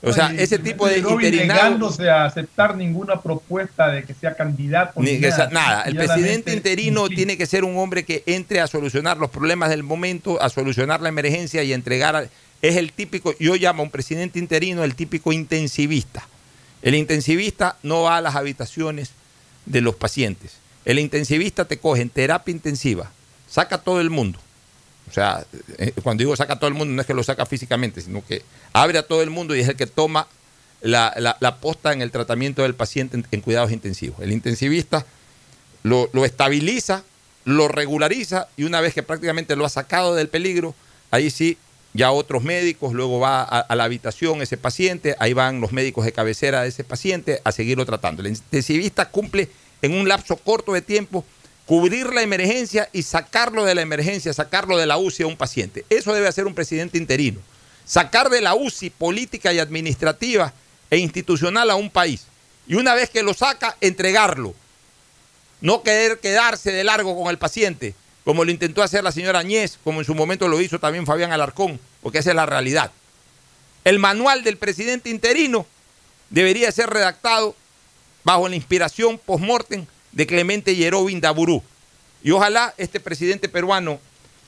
O 0.02 0.12
sea, 0.12 0.32
ese 0.36 0.58
tipo 0.58 0.86
de 0.88 0.98
interinado... 0.98 1.62
negándose 1.62 2.08
a 2.08 2.24
aceptar 2.24 2.76
ninguna 2.76 3.20
propuesta 3.20 3.88
de 3.88 4.04
que 4.04 4.14
sea 4.14 4.34
candidato. 4.34 5.00
Ni 5.00 5.18
nada. 5.18 5.50
nada. 5.50 5.82
El 5.82 5.96
presidente 5.96 6.52
interino 6.54 7.08
tiene 7.08 7.36
que 7.36 7.46
ser 7.46 7.64
un 7.64 7.76
hombre 7.76 8.04
que 8.04 8.22
entre 8.26 8.60
a 8.60 8.66
solucionar 8.66 9.18
los 9.18 9.30
problemas 9.30 9.68
del 9.68 9.82
momento, 9.82 10.40
a 10.40 10.48
solucionar 10.48 11.00
la 11.00 11.10
emergencia 11.10 11.62
y 11.62 11.72
entregar... 11.72 12.28
Es 12.62 12.76
el 12.76 12.92
típico, 12.92 13.34
yo 13.38 13.56
llamo 13.56 13.82
a 13.82 13.84
un 13.84 13.90
presidente 13.90 14.38
interino 14.38 14.84
el 14.84 14.94
típico 14.94 15.32
intensivista. 15.32 16.26
El 16.82 16.94
intensivista 16.94 17.76
no 17.82 18.02
va 18.02 18.18
a 18.18 18.20
las 18.20 18.36
habitaciones 18.36 19.12
de 19.64 19.80
los 19.80 19.94
pacientes. 19.94 20.58
El 20.84 20.98
intensivista 20.98 21.64
te 21.64 21.78
coge 21.78 22.02
en 22.02 22.10
terapia 22.10 22.52
intensiva, 22.52 23.10
saca 23.48 23.76
a 23.76 23.80
todo 23.80 24.00
el 24.00 24.10
mundo. 24.10 24.38
O 25.10 25.12
sea, 25.12 25.44
eh, 25.78 25.92
cuando 26.02 26.22
digo 26.22 26.36
saca 26.36 26.52
a 26.52 26.58
todo 26.58 26.68
el 26.68 26.74
mundo, 26.74 26.94
no 26.94 27.00
es 27.00 27.06
que 27.06 27.14
lo 27.14 27.24
saca 27.24 27.44
físicamente, 27.44 28.00
sino 28.00 28.24
que 28.24 28.42
abre 28.72 28.98
a 28.98 29.02
todo 29.02 29.22
el 29.22 29.30
mundo 29.30 29.56
y 29.56 29.60
es 29.60 29.68
el 29.68 29.76
que 29.76 29.86
toma 29.86 30.28
la, 30.80 31.12
la, 31.40 31.56
posta 31.56 31.92
en 31.92 32.00
el 32.00 32.12
tratamiento 32.12 32.62
del 32.62 32.74
paciente 32.74 33.22
en, 33.30 33.40
cuidados 33.40 33.72
intensivos. 33.72 34.20
El 34.20 34.32
intensivista 34.32 35.04
lo, 35.82 36.08
lo, 36.12 36.24
estabiliza, 36.24 37.02
lo 37.44 37.66
regulariza 37.66 38.48
y 38.56 38.64
una 38.64 38.80
vez 38.80 38.94
que 38.94 39.02
prácticamente 39.02 39.56
lo 39.56 39.64
ha 39.64 39.68
sacado 39.68 40.14
del 40.14 40.28
peligro, 40.28 40.74
ahí 41.10 41.30
sí 41.30 41.58
ya 41.92 42.12
otros 42.12 42.44
médicos, 42.44 42.92
luego 42.92 43.18
va 43.18 43.42
a, 43.42 43.74
la 43.74 43.84
habitación 43.84 44.42
ese 44.42 44.56
paciente, 44.56 45.16
ahí 45.18 45.32
van 45.32 45.60
los 45.60 45.72
médicos 45.72 46.04
de 46.04 46.12
cabecera 46.12 46.62
de 46.62 46.68
ese 46.68 46.84
paciente 46.84 47.40
a 47.42 47.52
seguirlo 47.52 47.84
tratando. 47.84 48.22
El 48.22 48.28
intensivista 48.28 49.10
cumple 49.10 49.48
en 49.82 49.94
un 49.94 50.08
lapso 50.08 50.36
corto 50.36 50.72
de 50.72 50.82
tiempo 50.82 51.24
cubrir 51.70 52.12
la 52.12 52.22
emergencia 52.22 52.88
y 52.92 53.04
sacarlo 53.04 53.64
de 53.64 53.76
la 53.76 53.82
emergencia, 53.82 54.32
sacarlo 54.32 54.76
de 54.76 54.86
la 54.86 54.98
UCI 54.98 55.22
a 55.22 55.28
un 55.28 55.36
paciente. 55.36 55.84
Eso 55.88 56.12
debe 56.12 56.26
hacer 56.26 56.48
un 56.48 56.54
presidente 56.56 56.98
interino. 56.98 57.38
Sacar 57.84 58.28
de 58.28 58.40
la 58.40 58.56
UCI 58.56 58.90
política 58.90 59.52
y 59.52 59.60
administrativa 59.60 60.52
e 60.90 60.96
institucional 60.96 61.70
a 61.70 61.76
un 61.76 61.88
país. 61.88 62.24
Y 62.66 62.74
una 62.74 62.92
vez 62.94 63.08
que 63.08 63.22
lo 63.22 63.34
saca, 63.34 63.76
entregarlo. 63.80 64.52
No 65.60 65.84
querer 65.84 66.18
quedarse 66.18 66.72
de 66.72 66.82
largo 66.82 67.16
con 67.16 67.30
el 67.30 67.38
paciente, 67.38 67.94
como 68.24 68.44
lo 68.44 68.50
intentó 68.50 68.82
hacer 68.82 69.04
la 69.04 69.12
señora 69.12 69.38
Añez, 69.38 69.78
como 69.84 70.00
en 70.00 70.06
su 70.06 70.16
momento 70.16 70.48
lo 70.48 70.60
hizo 70.60 70.80
también 70.80 71.06
Fabián 71.06 71.30
Alarcón, 71.30 71.78
porque 72.02 72.18
esa 72.18 72.30
es 72.30 72.36
la 72.36 72.46
realidad. 72.46 72.90
El 73.84 74.00
manual 74.00 74.42
del 74.42 74.56
presidente 74.56 75.08
interino 75.08 75.68
debería 76.30 76.72
ser 76.72 76.90
redactado 76.90 77.54
bajo 78.24 78.48
la 78.48 78.56
inspiración 78.56 79.18
post-mortem 79.24 79.86
de 80.12 80.26
Clemente 80.26 80.74
Yerovin 80.74 81.20
Daburú. 81.20 81.62
Y 82.22 82.30
ojalá 82.32 82.74
este 82.76 83.00
presidente 83.00 83.48
peruano, 83.48 83.98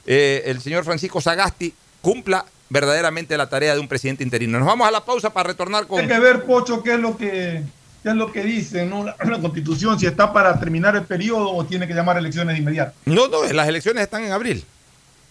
eh, 0.07 0.42
el 0.46 0.61
señor 0.61 0.85
Francisco 0.85 1.20
Sagasti, 1.20 1.75
cumpla 2.01 2.44
verdaderamente 2.68 3.37
la 3.37 3.48
tarea 3.48 3.75
de 3.75 3.81
un 3.81 3.88
presidente 3.88 4.25
interino. 4.25 4.59
Nos 4.59 4.66
vamos 4.66 4.87
a 4.87 4.90
la 4.90 5.05
pausa 5.05 5.33
para 5.33 5.48
retornar 5.48 5.87
con... 5.87 6.01
Hay 6.01 6.09
que 6.09 6.18
ver, 6.18 6.44
Pocho, 6.44 6.83
qué 6.83 6.94
es 6.94 7.01
lo 7.01 7.16
que, 7.16 7.62
qué 8.03 8.09
es 8.09 8.14
lo 8.14 8.33
que 8.33 8.42
dice 8.42 8.87
¿no? 8.87 9.05
la, 9.05 9.16
la, 9.22 9.40
constitución, 9.40 9.98
si 9.98 10.07
está 10.07 10.33
para 10.33 10.59
terminar 10.59 10.96
el 10.96 11.05
periodo 11.05 11.53
o 11.53 11.64
tiene 11.64 11.87
que 11.87 11.94
llamar 11.94 12.16
elecciones 12.18 12.55
de 12.55 12.61
inmediato. 12.61 12.94
No, 13.05 13.29
no, 13.29 13.44
las 13.53 13.68
elecciones 13.68 14.03
están 14.03 14.25
en 14.25 14.33
abril. 14.33 14.64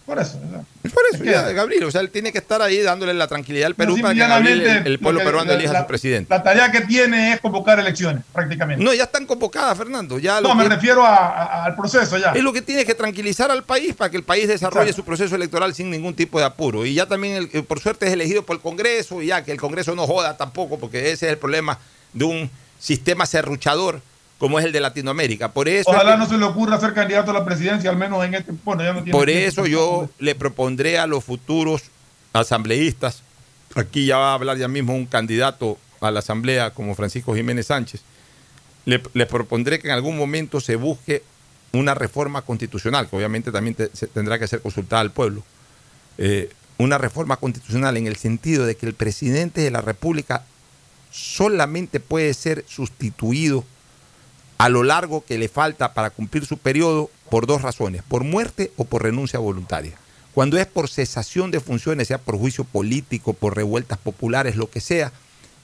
Por 0.06 0.18
eso. 0.18 0.38
¿verdad? 0.40 0.64
Por 0.82 1.02
eso, 1.12 1.24
ya, 1.24 1.52
Gabriel. 1.52 1.84
O 1.84 1.90
sea, 1.90 2.00
él 2.00 2.10
tiene 2.10 2.32
que 2.32 2.38
estar 2.38 2.60
ahí 2.60 2.80
dándole 2.80 3.14
la 3.14 3.28
tranquilidad 3.28 3.66
al 3.66 3.74
Perú 3.74 3.96
no, 3.96 4.02
para 4.02 4.14
que 4.14 4.20
Gabriel, 4.20 4.60
el, 4.62 4.86
el, 4.86 4.98
pueblo 4.98 5.20
peruano 5.22 5.52
elija 5.52 5.78
a 5.78 5.82
su 5.82 5.86
presidente. 5.86 6.28
La 6.28 6.42
tarea 6.42 6.72
que 6.72 6.80
tiene 6.80 7.34
es 7.34 7.40
convocar 7.40 7.78
elecciones, 7.78 8.24
prácticamente. 8.32 8.82
No, 8.82 8.92
ya 8.92 9.04
están 9.04 9.26
convocadas, 9.26 9.78
Fernando. 9.78 10.18
Ya 10.18 10.40
no, 10.40 10.54
me 10.54 10.64
que, 10.64 10.70
refiero 10.70 11.04
a, 11.04 11.16
a, 11.16 11.64
al 11.66 11.76
proceso 11.76 12.18
ya. 12.18 12.32
Es 12.32 12.42
lo 12.42 12.52
que 12.52 12.62
tiene 12.62 12.84
que 12.84 12.94
tranquilizar 12.94 13.50
al 13.50 13.62
país 13.62 13.94
para 13.94 14.10
que 14.10 14.16
el 14.16 14.24
país 14.24 14.48
desarrolle 14.48 14.90
Exacto. 14.90 15.02
su 15.02 15.06
proceso 15.06 15.36
electoral 15.36 15.74
sin 15.74 15.90
ningún 15.90 16.14
tipo 16.14 16.38
de 16.38 16.44
apuro. 16.44 16.84
Y 16.84 16.94
ya 16.94 17.06
también, 17.06 17.48
el, 17.52 17.64
por 17.64 17.78
suerte, 17.78 18.06
es 18.06 18.12
elegido 18.12 18.44
por 18.44 18.56
el 18.56 18.62
Congreso 18.62 19.22
y 19.22 19.26
ya 19.26 19.44
que 19.44 19.52
el 19.52 19.60
Congreso 19.60 19.94
no 19.94 20.06
joda 20.06 20.36
tampoco, 20.36 20.78
porque 20.78 21.12
ese 21.12 21.26
es 21.26 21.32
el 21.32 21.38
problema 21.38 21.78
de 22.12 22.24
un 22.24 22.50
sistema 22.80 23.24
serruchador 23.26 24.02
como 24.42 24.58
es 24.58 24.64
el 24.64 24.72
de 24.72 24.80
Latinoamérica. 24.80 25.52
Por 25.52 25.68
eso 25.68 25.88
Ojalá 25.88 26.16
no 26.16 26.26
se 26.26 26.36
le 26.36 26.44
ocurra 26.44 26.80
ser 26.80 26.94
candidato 26.94 27.30
a 27.30 27.34
la 27.34 27.44
presidencia, 27.44 27.88
al 27.90 27.96
menos 27.96 28.24
en 28.24 28.34
este. 28.34 28.52
Bueno, 28.64 28.82
ya 28.82 28.92
no 28.92 29.04
tiene 29.04 29.16
por 29.16 29.30
eso 29.30 29.66
yo 29.66 30.10
le 30.18 30.34
propondré 30.34 30.98
a 30.98 31.06
los 31.06 31.22
futuros 31.22 31.82
asambleístas, 32.32 33.22
aquí 33.76 34.04
ya 34.04 34.16
va 34.16 34.32
a 34.32 34.34
hablar 34.34 34.58
ya 34.58 34.66
mismo 34.66 34.96
un 34.96 35.06
candidato 35.06 35.78
a 36.00 36.10
la 36.10 36.18
asamblea 36.18 36.70
como 36.70 36.96
Francisco 36.96 37.36
Jiménez 37.36 37.66
Sánchez, 37.66 38.02
le, 38.84 39.00
le 39.14 39.26
propondré 39.26 39.78
que 39.78 39.86
en 39.86 39.94
algún 39.94 40.18
momento 40.18 40.60
se 40.60 40.74
busque 40.74 41.22
una 41.70 41.94
reforma 41.94 42.42
constitucional, 42.42 43.08
que 43.08 43.14
obviamente 43.14 43.52
también 43.52 43.76
te, 43.76 43.90
se 43.94 44.08
tendrá 44.08 44.40
que 44.40 44.48
ser 44.48 44.60
consultada 44.60 45.02
al 45.02 45.12
pueblo. 45.12 45.44
Eh, 46.18 46.50
una 46.78 46.98
reforma 46.98 47.36
constitucional 47.36 47.96
en 47.96 48.08
el 48.08 48.16
sentido 48.16 48.66
de 48.66 48.74
que 48.74 48.86
el 48.86 48.94
presidente 48.94 49.60
de 49.60 49.70
la 49.70 49.82
República 49.82 50.42
solamente 51.12 52.00
puede 52.00 52.34
ser 52.34 52.64
sustituido 52.66 53.64
a 54.62 54.68
lo 54.68 54.84
largo 54.84 55.24
que 55.24 55.38
le 55.38 55.48
falta 55.48 55.92
para 55.92 56.10
cumplir 56.10 56.46
su 56.46 56.56
periodo 56.56 57.10
por 57.28 57.48
dos 57.48 57.62
razones, 57.62 58.04
por 58.06 58.22
muerte 58.22 58.70
o 58.76 58.84
por 58.84 59.02
renuncia 59.02 59.40
voluntaria. 59.40 59.98
Cuando 60.34 60.56
es 60.56 60.68
por 60.68 60.88
cesación 60.88 61.50
de 61.50 61.58
funciones, 61.58 62.06
sea 62.06 62.18
por 62.18 62.38
juicio 62.38 62.62
político, 62.62 63.32
por 63.32 63.56
revueltas 63.56 63.98
populares, 63.98 64.54
lo 64.54 64.70
que 64.70 64.80
sea, 64.80 65.12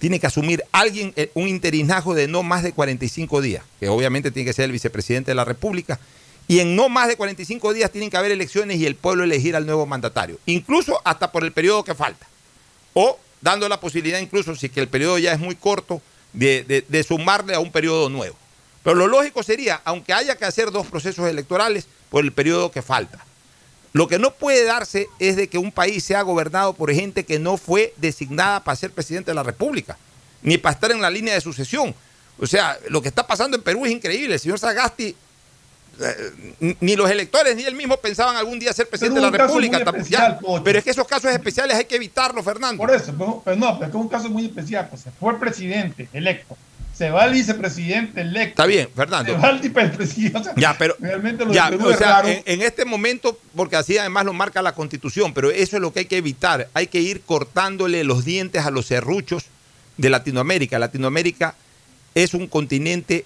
tiene 0.00 0.18
que 0.18 0.26
asumir 0.26 0.64
alguien 0.72 1.12
eh, 1.14 1.30
un 1.34 1.46
interinajo 1.46 2.12
de 2.12 2.26
no 2.26 2.42
más 2.42 2.64
de 2.64 2.72
45 2.72 3.40
días, 3.40 3.62
que 3.78 3.88
obviamente 3.88 4.32
tiene 4.32 4.48
que 4.48 4.52
ser 4.52 4.64
el 4.64 4.72
vicepresidente 4.72 5.30
de 5.30 5.36
la 5.36 5.44
República, 5.44 6.00
y 6.48 6.58
en 6.58 6.74
no 6.74 6.88
más 6.88 7.06
de 7.06 7.14
45 7.14 7.74
días 7.74 7.92
tienen 7.92 8.10
que 8.10 8.16
haber 8.16 8.32
elecciones 8.32 8.78
y 8.78 8.86
el 8.86 8.96
pueblo 8.96 9.22
elegir 9.22 9.54
al 9.54 9.64
nuevo 9.64 9.86
mandatario, 9.86 10.40
incluso 10.44 11.00
hasta 11.04 11.30
por 11.30 11.44
el 11.44 11.52
periodo 11.52 11.84
que 11.84 11.94
falta. 11.94 12.26
O 12.94 13.16
dando 13.42 13.68
la 13.68 13.78
posibilidad 13.78 14.18
incluso, 14.18 14.56
si 14.56 14.68
que 14.68 14.80
el 14.80 14.88
periodo 14.88 15.18
ya 15.18 15.32
es 15.32 15.38
muy 15.38 15.54
corto, 15.54 16.02
de, 16.32 16.64
de, 16.64 16.84
de 16.88 17.02
sumarle 17.04 17.54
a 17.54 17.60
un 17.60 17.70
periodo 17.70 18.08
nuevo. 18.08 18.36
Pero 18.82 18.96
lo 18.96 19.06
lógico 19.06 19.42
sería, 19.42 19.80
aunque 19.84 20.12
haya 20.12 20.36
que 20.36 20.44
hacer 20.44 20.70
dos 20.70 20.86
procesos 20.86 21.28
electorales 21.28 21.86
por 22.10 22.24
el 22.24 22.32
periodo 22.32 22.70
que 22.70 22.82
falta. 22.82 23.24
Lo 23.92 24.06
que 24.06 24.18
no 24.18 24.32
puede 24.32 24.64
darse 24.64 25.08
es 25.18 25.36
de 25.36 25.48
que 25.48 25.58
un 25.58 25.72
país 25.72 26.04
sea 26.04 26.22
gobernado 26.22 26.74
por 26.74 26.92
gente 26.92 27.24
que 27.24 27.38
no 27.38 27.56
fue 27.56 27.94
designada 27.96 28.62
para 28.62 28.76
ser 28.76 28.92
presidente 28.92 29.30
de 29.30 29.34
la 29.34 29.42
República, 29.42 29.96
ni 30.42 30.58
para 30.58 30.74
estar 30.74 30.90
en 30.90 31.00
la 31.00 31.10
línea 31.10 31.34
de 31.34 31.40
sucesión. 31.40 31.94
O 32.38 32.46
sea, 32.46 32.78
lo 32.88 33.02
que 33.02 33.08
está 33.08 33.26
pasando 33.26 33.56
en 33.56 33.62
Perú 33.62 33.84
es 33.86 33.92
increíble. 33.92 34.34
El 34.34 34.40
señor 34.40 34.58
Sagasti, 34.58 35.16
eh, 36.00 36.76
ni 36.80 36.94
los 36.94 37.10
electores 37.10 37.56
ni 37.56 37.64
él 37.64 37.74
mismo 37.74 37.96
pensaban 37.96 38.36
algún 38.36 38.58
día 38.60 38.72
ser 38.72 38.88
presidente 38.88 39.20
de 39.20 39.30
la 39.30 39.36
República. 39.36 39.78
Especial, 39.78 40.38
ya, 40.40 40.62
pero 40.62 40.78
es 40.78 40.84
que 40.84 40.90
esos 40.90 41.06
casos 41.08 41.32
especiales 41.32 41.76
hay 41.76 41.86
que 41.86 41.96
evitarlos, 41.96 42.44
Fernando. 42.44 42.80
Por 42.80 42.94
eso, 42.94 43.12
pero, 43.44 43.56
no, 43.56 43.78
pero 43.78 43.86
es 43.86 43.90
que 43.90 43.98
es 43.98 44.02
un 44.02 44.08
caso 44.08 44.28
muy 44.28 44.46
especial. 44.46 44.88
Pues, 44.88 45.02
fue 45.18 45.38
presidente 45.40 46.08
electo 46.12 46.56
se 46.98 47.10
va 47.10 47.26
el 47.26 47.32
vicepresidente 47.32 48.22
electo. 48.22 48.48
Está 48.48 48.66
bien, 48.66 48.88
Fernando. 48.94 49.32
Se 49.32 49.38
va 49.38 49.50
el 49.50 49.60
vicepresidente. 49.60 50.38
O 50.38 50.42
sea, 50.42 50.54
ya, 50.56 50.76
pero, 50.76 50.96
realmente 50.98 51.44
lo 51.44 51.52
ya, 51.52 51.70
de 51.70 51.76
o 51.76 51.90
es 51.90 51.98
sea, 51.98 52.16
raro. 52.16 52.28
en, 52.28 52.42
en, 52.44 52.62
este 52.62 52.84
momento, 52.84 53.38
porque 53.54 53.76
así 53.76 53.96
además 53.96 54.24
lo 54.24 54.32
marca 54.32 54.60
la 54.62 54.74
Constitución, 54.74 55.32
pero 55.32 55.52
eso 55.52 55.76
es 55.76 55.80
lo 55.80 55.92
que 55.92 56.00
hay 56.00 56.06
que 56.06 56.16
evitar. 56.16 56.68
Hay 56.74 56.88
que 56.88 57.00
ir 57.00 57.20
cortándole 57.20 58.02
los 58.02 58.24
dientes 58.24 58.66
a 58.66 58.72
los 58.72 58.86
serruchos 58.86 59.44
de 59.96 60.10
Latinoamérica. 60.10 60.80
Latinoamérica 60.80 61.54
es 62.16 62.34
un 62.34 62.48
continente 62.48 63.24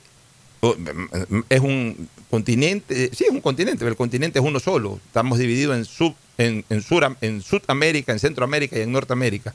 es 1.49 1.61
un 1.61 2.09
continente, 2.31 3.11
sí, 3.13 3.25
es 3.25 3.31
un 3.31 3.41
continente, 3.41 3.79
pero 3.79 3.91
el 3.91 3.97
continente 3.97 4.39
es 4.39 4.45
uno 4.45 4.61
solo. 4.61 5.01
Estamos 5.07 5.39
divididos 5.39 5.77
en, 5.77 5.85
sub, 5.87 6.15
en, 6.37 6.65
en, 6.69 6.83
Sur, 6.83 7.17
en 7.23 7.41
Sudamérica, 7.41 8.13
en 8.13 8.19
Centroamérica 8.21 8.79
y 8.79 8.83
en 8.83 8.93
Norteamérica. 8.93 9.55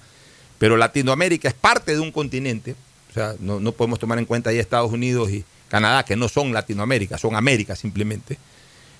Pero 0.58 0.76
Latinoamérica 0.76 1.48
es 1.48 1.54
parte 1.54 1.94
de 1.94 2.00
un 2.00 2.12
continente. 2.12 2.76
Sea, 3.18 3.36
no, 3.40 3.60
no 3.60 3.72
podemos 3.72 3.98
tomar 3.98 4.20
en 4.20 4.26
cuenta 4.26 4.52
ahí 4.52 4.60
Estados 4.60 4.92
Unidos 4.92 5.32
y 5.32 5.44
Canadá, 5.70 6.04
que 6.06 6.16
no 6.16 6.30
son 6.30 6.54
Latinoamérica, 6.54 7.18
son 7.18 7.36
América 7.36 7.76
simplemente. 7.76 8.38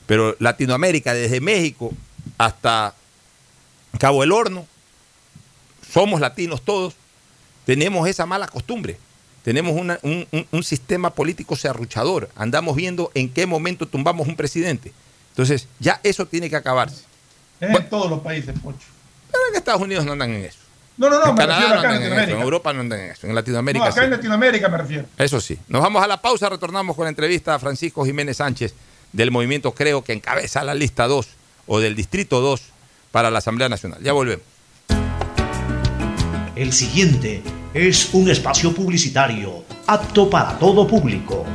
Pero 0.08 0.36
Latinoamérica, 0.40 1.14
desde 1.14 1.40
México 1.40 1.94
hasta 2.40 2.96
Cabo 4.00 4.24
el 4.24 4.32
Horno, 4.32 4.66
somos 5.92 6.20
latinos 6.20 6.64
todos, 6.64 6.96
tenemos 7.66 8.08
esa 8.08 8.26
mala 8.26 8.48
costumbre. 8.48 8.98
Tenemos 9.44 9.74
una- 9.80 10.00
un, 10.02 10.28
un- 10.32 10.48
un 10.52 10.64
sistema 10.64 11.12
político 11.12 11.56
serruchador. 11.56 12.30
Andamos 12.36 12.76
viendo 12.76 13.12
en 13.14 13.30
qué 13.30 13.46
momento 13.46 13.88
tumbamos 13.88 14.28
un 14.28 14.36
presidente. 14.36 14.92
Entonces, 15.30 15.68
ya 15.80 16.02
eso 16.04 16.26
tiene 16.26 16.50
que 16.50 16.56
acabarse. 16.56 17.04
Es 17.62 17.70
en 17.70 17.90
todos 17.90 18.10
los 18.10 18.22
países, 18.22 18.54
Pocho. 18.62 18.88
Pero 19.32 19.44
en 19.52 19.56
Estados 19.56 19.82
Unidos 19.82 20.06
no 20.06 20.14
andan 20.14 20.32
en 20.34 20.44
eso. 20.44 20.58
No, 20.98 21.10
no, 21.10 21.20
no, 21.20 21.26
en 21.30 21.36
me 21.36 21.42
Canadá 21.42 21.60
refiero 21.60 21.76
no 21.76 21.80
acá 21.80 21.90
en 21.90 21.96
andan 21.96 22.02
en 22.02 22.04
eso. 22.04 22.14
En 22.14 22.18
Latinoamérica. 22.18 22.44
Europa 22.44 22.74
no 22.74 22.80
andan 22.82 23.00
en 23.00 23.12
eso. 23.12 23.28
En 23.28 23.30
No, 23.30 23.36
Latinoamérica 23.36 23.86
acá 23.86 23.94
sí. 23.94 24.00
en 24.06 24.12
Latinoamérica 24.12 24.70
me 24.70 24.78
refiero. 24.78 25.06
Eso 25.18 25.40
sí. 25.42 25.58
Nos 25.68 25.82
vamos 25.82 26.04
a 26.04 26.08
la 26.08 26.22
pausa, 26.22 26.50
retornamos 26.50 26.96
con 26.96 27.04
la 27.06 27.10
entrevista 27.10 27.54
a 27.56 27.60
Francisco 27.60 28.04
Jiménez 28.06 28.38
Sánchez 28.38 28.74
del 29.14 29.32
movimiento 29.32 29.72
Creo 29.74 30.04
que 30.04 30.14
encabeza 30.14 30.64
la 30.64 30.74
lista 30.74 31.08
2 31.08 31.28
o 31.68 31.80
del 31.80 31.96
distrito 31.96 32.42
2 32.42 32.62
para 33.12 33.30
la 33.30 33.40
Asamblea 33.40 33.70
Nacional. 33.70 34.00
Ya 34.02 34.14
volvemos. 34.14 34.44
El 36.56 36.74
siguiente 36.74 37.44
es 37.76 38.10
un 38.14 38.30
espacio 38.32 38.74
publicitario 38.74 39.64
apto 39.86 40.28
para 40.30 40.58
todo 40.58 40.88
público. 40.88 41.46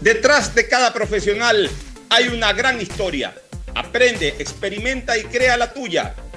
Detrás 0.00 0.54
de 0.54 0.66
cada 0.68 0.92
profesional 0.92 1.70
hay 2.08 2.28
una 2.28 2.52
gran 2.52 2.80
historia. 2.80 3.34
Aprende, 3.74 4.28
experimenta 4.38 5.16
y 5.16 5.24
crea 5.24 5.56
la 5.56 5.72
tuya. 5.72 6.14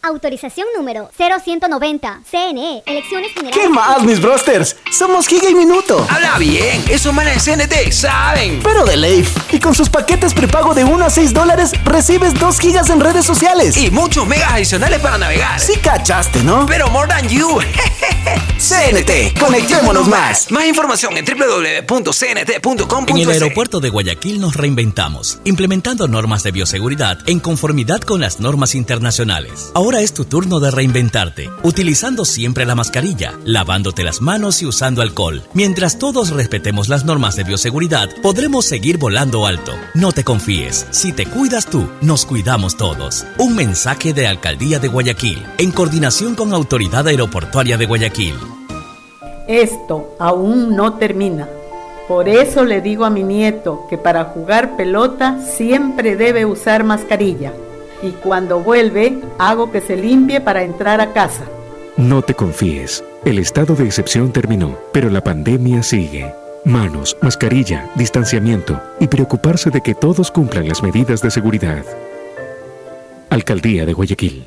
Autorización 0.00 0.68
número 0.76 1.10
0190. 1.16 2.20
CNE. 2.30 2.82
Elecciones 2.86 3.32
generales. 3.32 3.58
¿Qué 3.60 3.68
más, 3.68 4.02
mis 4.04 4.20
brosters? 4.20 4.76
Somos 4.92 5.26
Giga 5.26 5.50
y 5.50 5.54
Minuto. 5.54 6.06
Habla 6.08 6.38
bien, 6.38 6.84
esos 6.88 7.12
manes 7.12 7.44
de 7.44 7.56
CNT 7.56 7.90
saben. 7.92 8.60
Pero 8.62 8.84
de 8.84 8.96
Leif. 8.96 9.36
Y 9.52 9.58
con 9.58 9.74
sus 9.74 9.88
paquetes 9.88 10.34
prepago 10.34 10.72
de 10.72 10.84
1 10.84 11.04
a 11.04 11.10
6 11.10 11.34
dólares, 11.34 11.72
recibes 11.84 12.34
2 12.34 12.60
gigas 12.60 12.90
en 12.90 13.00
redes 13.00 13.26
sociales. 13.26 13.76
Y 13.76 13.90
muchos 13.90 14.26
megas 14.26 14.52
adicionales 14.52 15.00
para 15.00 15.18
navegar. 15.18 15.58
Sí 15.58 15.74
cachaste, 15.82 16.44
¿no? 16.44 16.66
Pero 16.66 16.88
more 16.90 17.08
than 17.08 17.28
you. 17.28 17.58
CNT, 18.58 19.38
conectémonos 19.38 20.06
más. 20.06 20.50
Más 20.50 20.66
información 20.66 21.16
en 21.16 21.24
www.cnt.com.es. 21.24 23.10
En 23.10 23.18
el 23.18 23.30
aeropuerto 23.30 23.80
de 23.80 23.88
Guayaquil 23.88 24.40
nos 24.40 24.54
reinventamos, 24.54 25.40
implementando 25.44 26.06
normas 26.06 26.42
de 26.44 26.52
bioseguridad 26.52 27.18
en 27.26 27.40
conformidad 27.40 28.00
con 28.00 28.20
las 28.20 28.40
normas 28.40 28.74
internacionales. 28.74 29.72
Ahora 29.74 29.87
es 29.96 30.12
tu 30.12 30.24
turno 30.24 30.60
de 30.60 30.70
reinventarte, 30.70 31.50
utilizando 31.62 32.24
siempre 32.24 32.66
la 32.66 32.74
mascarilla, 32.74 33.32
lavándote 33.44 34.04
las 34.04 34.20
manos 34.20 34.60
y 34.62 34.66
usando 34.66 35.02
alcohol. 35.02 35.42
Mientras 35.54 35.98
todos 35.98 36.30
respetemos 36.30 36.88
las 36.88 37.04
normas 37.04 37.36
de 37.36 37.44
bioseguridad, 37.44 38.08
podremos 38.22 38.66
seguir 38.66 38.98
volando 38.98 39.46
alto. 39.46 39.72
No 39.94 40.12
te 40.12 40.24
confíes, 40.24 40.86
si 40.90 41.12
te 41.12 41.26
cuidas 41.26 41.66
tú, 41.66 41.88
nos 42.02 42.26
cuidamos 42.26 42.76
todos. 42.76 43.24
Un 43.38 43.56
mensaje 43.56 44.12
de 44.12 44.26
Alcaldía 44.26 44.78
de 44.78 44.88
Guayaquil, 44.88 45.42
en 45.56 45.72
coordinación 45.72 46.34
con 46.34 46.52
Autoridad 46.52 47.08
Aeroportuaria 47.08 47.78
de 47.78 47.86
Guayaquil. 47.86 48.34
Esto 49.48 50.14
aún 50.18 50.76
no 50.76 50.94
termina. 50.94 51.48
Por 52.06 52.28
eso 52.28 52.64
le 52.64 52.80
digo 52.80 53.04
a 53.04 53.10
mi 53.10 53.22
nieto 53.22 53.86
que 53.88 53.98
para 53.98 54.24
jugar 54.24 54.76
pelota 54.76 55.38
siempre 55.40 56.16
debe 56.16 56.44
usar 56.44 56.84
mascarilla. 56.84 57.52
Y 58.02 58.10
cuando 58.12 58.60
vuelve, 58.60 59.18
hago 59.38 59.72
que 59.72 59.80
se 59.80 59.96
limpie 59.96 60.40
para 60.40 60.62
entrar 60.62 61.00
a 61.00 61.12
casa. 61.12 61.44
No 61.96 62.22
te 62.22 62.34
confíes. 62.34 63.02
El 63.24 63.38
estado 63.38 63.74
de 63.74 63.84
excepción 63.84 64.32
terminó, 64.32 64.78
pero 64.92 65.10
la 65.10 65.22
pandemia 65.22 65.82
sigue. 65.82 66.32
Manos, 66.64 67.16
mascarilla, 67.22 67.90
distanciamiento 67.96 68.80
y 69.00 69.08
preocuparse 69.08 69.70
de 69.70 69.80
que 69.80 69.94
todos 69.94 70.30
cumplan 70.30 70.68
las 70.68 70.82
medidas 70.82 71.22
de 71.22 71.30
seguridad. 71.30 71.84
Alcaldía 73.30 73.84
de 73.84 73.92
Guayaquil. 73.92 74.44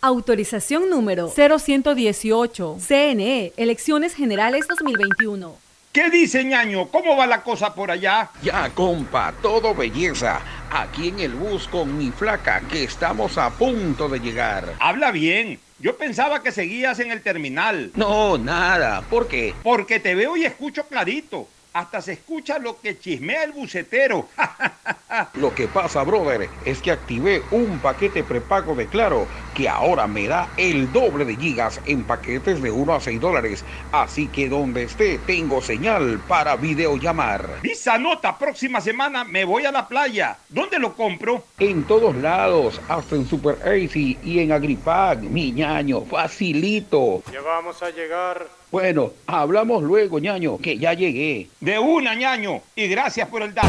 Autorización 0.00 0.90
número 0.90 1.28
0118. 1.28 2.78
CNE, 2.80 3.52
Elecciones 3.56 4.14
Generales 4.14 4.66
2021. 4.68 5.65
¿Qué 5.96 6.10
dice 6.10 6.44
ñaño? 6.44 6.88
¿Cómo 6.88 7.16
va 7.16 7.26
la 7.26 7.42
cosa 7.42 7.74
por 7.74 7.90
allá? 7.90 8.28
Ya, 8.42 8.68
compa, 8.74 9.32
todo 9.40 9.74
belleza. 9.74 10.42
Aquí 10.68 11.08
en 11.08 11.20
el 11.20 11.34
bus 11.34 11.66
con 11.68 11.96
mi 11.96 12.10
flaca, 12.10 12.60
que 12.68 12.84
estamos 12.84 13.38
a 13.38 13.48
punto 13.48 14.06
de 14.06 14.20
llegar. 14.20 14.74
Habla 14.78 15.10
bien. 15.10 15.58
Yo 15.78 15.96
pensaba 15.96 16.42
que 16.42 16.52
seguías 16.52 17.00
en 17.00 17.12
el 17.12 17.22
terminal. 17.22 17.92
No, 17.94 18.36
nada. 18.36 19.00
¿Por 19.08 19.26
qué? 19.26 19.56
Porque 19.62 19.98
te 19.98 20.14
veo 20.14 20.36
y 20.36 20.44
escucho 20.44 20.86
clarito. 20.86 21.48
Hasta 21.72 22.02
se 22.02 22.12
escucha 22.12 22.58
lo 22.58 22.78
que 22.78 22.98
chismea 22.98 23.44
el 23.44 23.52
bucetero. 23.52 24.28
Lo 25.34 25.54
que 25.54 25.68
pasa, 25.68 26.02
brother, 26.02 26.50
es 26.64 26.82
que 26.82 26.90
activé 26.90 27.46
un 27.50 27.80
paquete 27.80 28.22
prepago 28.22 28.74
de 28.74 28.88
Claro 28.88 29.28
que 29.56 29.70
ahora 29.70 30.06
me 30.06 30.28
da 30.28 30.50
el 30.58 30.92
doble 30.92 31.24
de 31.24 31.34
gigas 31.34 31.80
en 31.86 32.04
paquetes 32.04 32.60
de 32.60 32.70
1 32.70 32.94
a 32.94 33.00
6 33.00 33.18
dólares. 33.18 33.64
Así 33.90 34.28
que 34.28 34.50
donde 34.50 34.82
esté 34.82 35.18
tengo 35.26 35.62
señal 35.62 36.20
para 36.28 36.56
videollamar. 36.56 37.62
Visa 37.62 37.96
nota, 37.96 38.36
próxima 38.36 38.82
semana 38.82 39.24
me 39.24 39.46
voy 39.46 39.64
a 39.64 39.72
la 39.72 39.88
playa. 39.88 40.36
¿Dónde 40.50 40.78
lo 40.78 40.94
compro? 40.94 41.42
En 41.58 41.84
todos 41.84 42.14
lados, 42.16 42.82
hasta 42.86 43.16
en 43.16 43.26
Super 43.26 43.56
Easy 43.64 44.18
y 44.22 44.40
en 44.40 44.52
Agripack, 44.52 45.20
mi 45.20 45.52
ñaño, 45.52 46.02
facilito. 46.02 47.22
Ya 47.32 47.40
vamos 47.40 47.82
a 47.82 47.88
llegar. 47.88 48.46
Bueno, 48.72 49.12
hablamos 49.28 49.82
luego, 49.84 50.18
ñaño, 50.18 50.58
que 50.58 50.76
ya 50.76 50.92
llegué. 50.92 51.48
De 51.60 51.78
una, 51.78 52.14
ñaño. 52.14 52.62
Y 52.74 52.88
gracias 52.88 53.28
por 53.28 53.42
el 53.42 53.54
dato. 53.54 53.68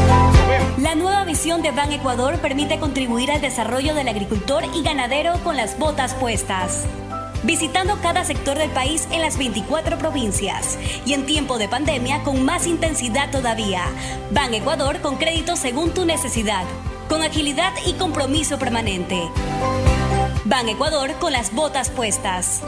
La 0.78 0.96
nueva 0.96 1.24
visión 1.24 1.62
de 1.62 1.70
Ban 1.70 1.92
Ecuador 1.92 2.38
permite 2.40 2.80
contribuir 2.80 3.30
al 3.30 3.40
desarrollo 3.40 3.94
del 3.94 4.08
agricultor 4.08 4.64
y 4.74 4.82
ganadero 4.82 5.34
con 5.44 5.56
las 5.56 5.77
botas 5.78 6.14
puestas. 6.14 6.84
Visitando 7.44 7.98
cada 8.02 8.24
sector 8.24 8.58
del 8.58 8.70
país 8.70 9.06
en 9.12 9.22
las 9.22 9.38
24 9.38 9.96
provincias 9.98 10.78
y 11.06 11.12
en 11.12 11.24
tiempo 11.24 11.56
de 11.58 11.68
pandemia 11.68 12.22
con 12.24 12.44
más 12.44 12.66
intensidad 12.66 13.30
todavía. 13.30 13.84
Ban 14.30 14.52
Ecuador 14.54 15.00
con 15.00 15.16
crédito 15.16 15.56
según 15.56 15.90
tu 15.92 16.04
necesidad, 16.04 16.64
con 17.08 17.22
agilidad 17.22 17.72
y 17.86 17.92
compromiso 17.94 18.58
permanente. 18.58 19.28
Ban 20.44 20.68
Ecuador 20.68 21.12
con 21.20 21.32
las 21.32 21.54
botas 21.54 21.90
puestas. 21.90 22.62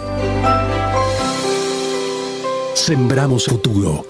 Sembramos 2.74 3.46
futuro. 3.46 4.09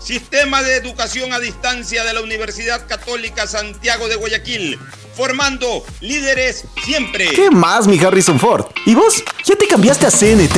Sistema 0.00 0.62
de 0.62 0.76
Educación 0.76 1.32
a 1.32 1.38
Distancia 1.38 2.04
de 2.04 2.14
la 2.14 2.22
Universidad 2.22 2.86
Católica 2.88 3.46
Santiago 3.46 4.08
de 4.08 4.16
Guayaquil, 4.16 4.78
formando 5.14 5.84
líderes 6.00 6.64
siempre. 6.84 7.28
¿Qué 7.34 7.50
más, 7.50 7.86
mi 7.86 7.98
Harrison 7.98 8.40
Ford? 8.40 8.66
¿Y 8.86 8.94
vos? 8.94 9.22
¿Ya 9.44 9.56
te 9.56 9.68
cambiaste 9.68 10.06
a 10.06 10.10
CNT? 10.10 10.56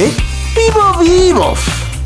¡Vivo, 0.55 0.99
vivo! 1.01 1.55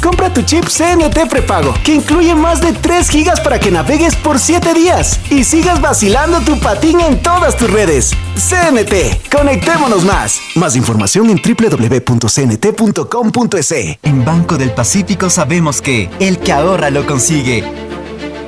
Compra 0.07 0.33
tu 0.33 0.43
chip 0.43 0.67
CNT 0.69 1.29
prepago, 1.29 1.75
que 1.83 1.97
incluye 1.97 2.33
más 2.37 2.61
de 2.61 2.73
3 2.73 3.11
gigas 3.11 3.41
para 3.41 3.59
que 3.59 3.73
navegues 3.73 4.15
por 4.15 4.39
7 4.39 4.73
días 4.73 5.19
y 5.31 5.43
sigas 5.43 5.81
vacilando 5.81 6.39
tu 6.43 6.61
patín 6.61 7.01
en 7.01 7.21
todas 7.21 7.57
tus 7.57 7.69
redes. 7.69 8.13
CNT, 8.37 9.29
conectémonos 9.37 10.05
más. 10.05 10.39
Más 10.55 10.77
información 10.77 11.29
en 11.31 11.43
www.cnt.com.es. 11.43 12.29
En 14.05 14.25
Banco 14.25 14.57
del 14.57 14.71
Pacífico 14.71 15.29
sabemos 15.29 15.83
que 15.83 16.09
el 16.21 16.39
que 16.39 16.53
ahorra 16.53 16.91
lo 16.91 17.05
consigue. 17.05 17.65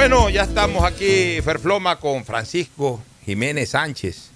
Bueno, 0.00 0.30
ya 0.30 0.44
estamos 0.44 0.82
aquí, 0.82 1.42
Ferfloma, 1.42 2.00
con 2.00 2.24
Francisco 2.24 3.02
Jiménez 3.26 3.68
Sánchez, 3.68 4.30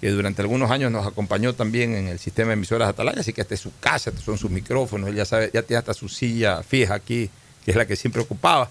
que 0.00 0.10
durante 0.10 0.42
algunos 0.42 0.70
años 0.70 0.92
nos 0.92 1.04
acompañó 1.04 1.56
también 1.56 1.96
en 1.96 2.06
el 2.06 2.20
sistema 2.20 2.50
de 2.50 2.52
emisoras 2.52 2.88
Atalaya, 2.88 3.22
así 3.22 3.32
que 3.32 3.40
esta 3.40 3.54
es 3.54 3.60
su 3.60 3.72
casa, 3.80 4.12
son 4.24 4.38
sus 4.38 4.48
micrófonos, 4.48 5.08
él 5.08 5.16
ya 5.16 5.24
sabe, 5.24 5.50
ya 5.52 5.62
tiene 5.64 5.78
hasta 5.78 5.92
su 5.92 6.08
silla 6.08 6.62
fija 6.62 6.94
aquí, 6.94 7.28
que 7.64 7.72
es 7.72 7.76
la 7.76 7.84
que 7.84 7.96
siempre 7.96 8.22
ocupaba. 8.22 8.70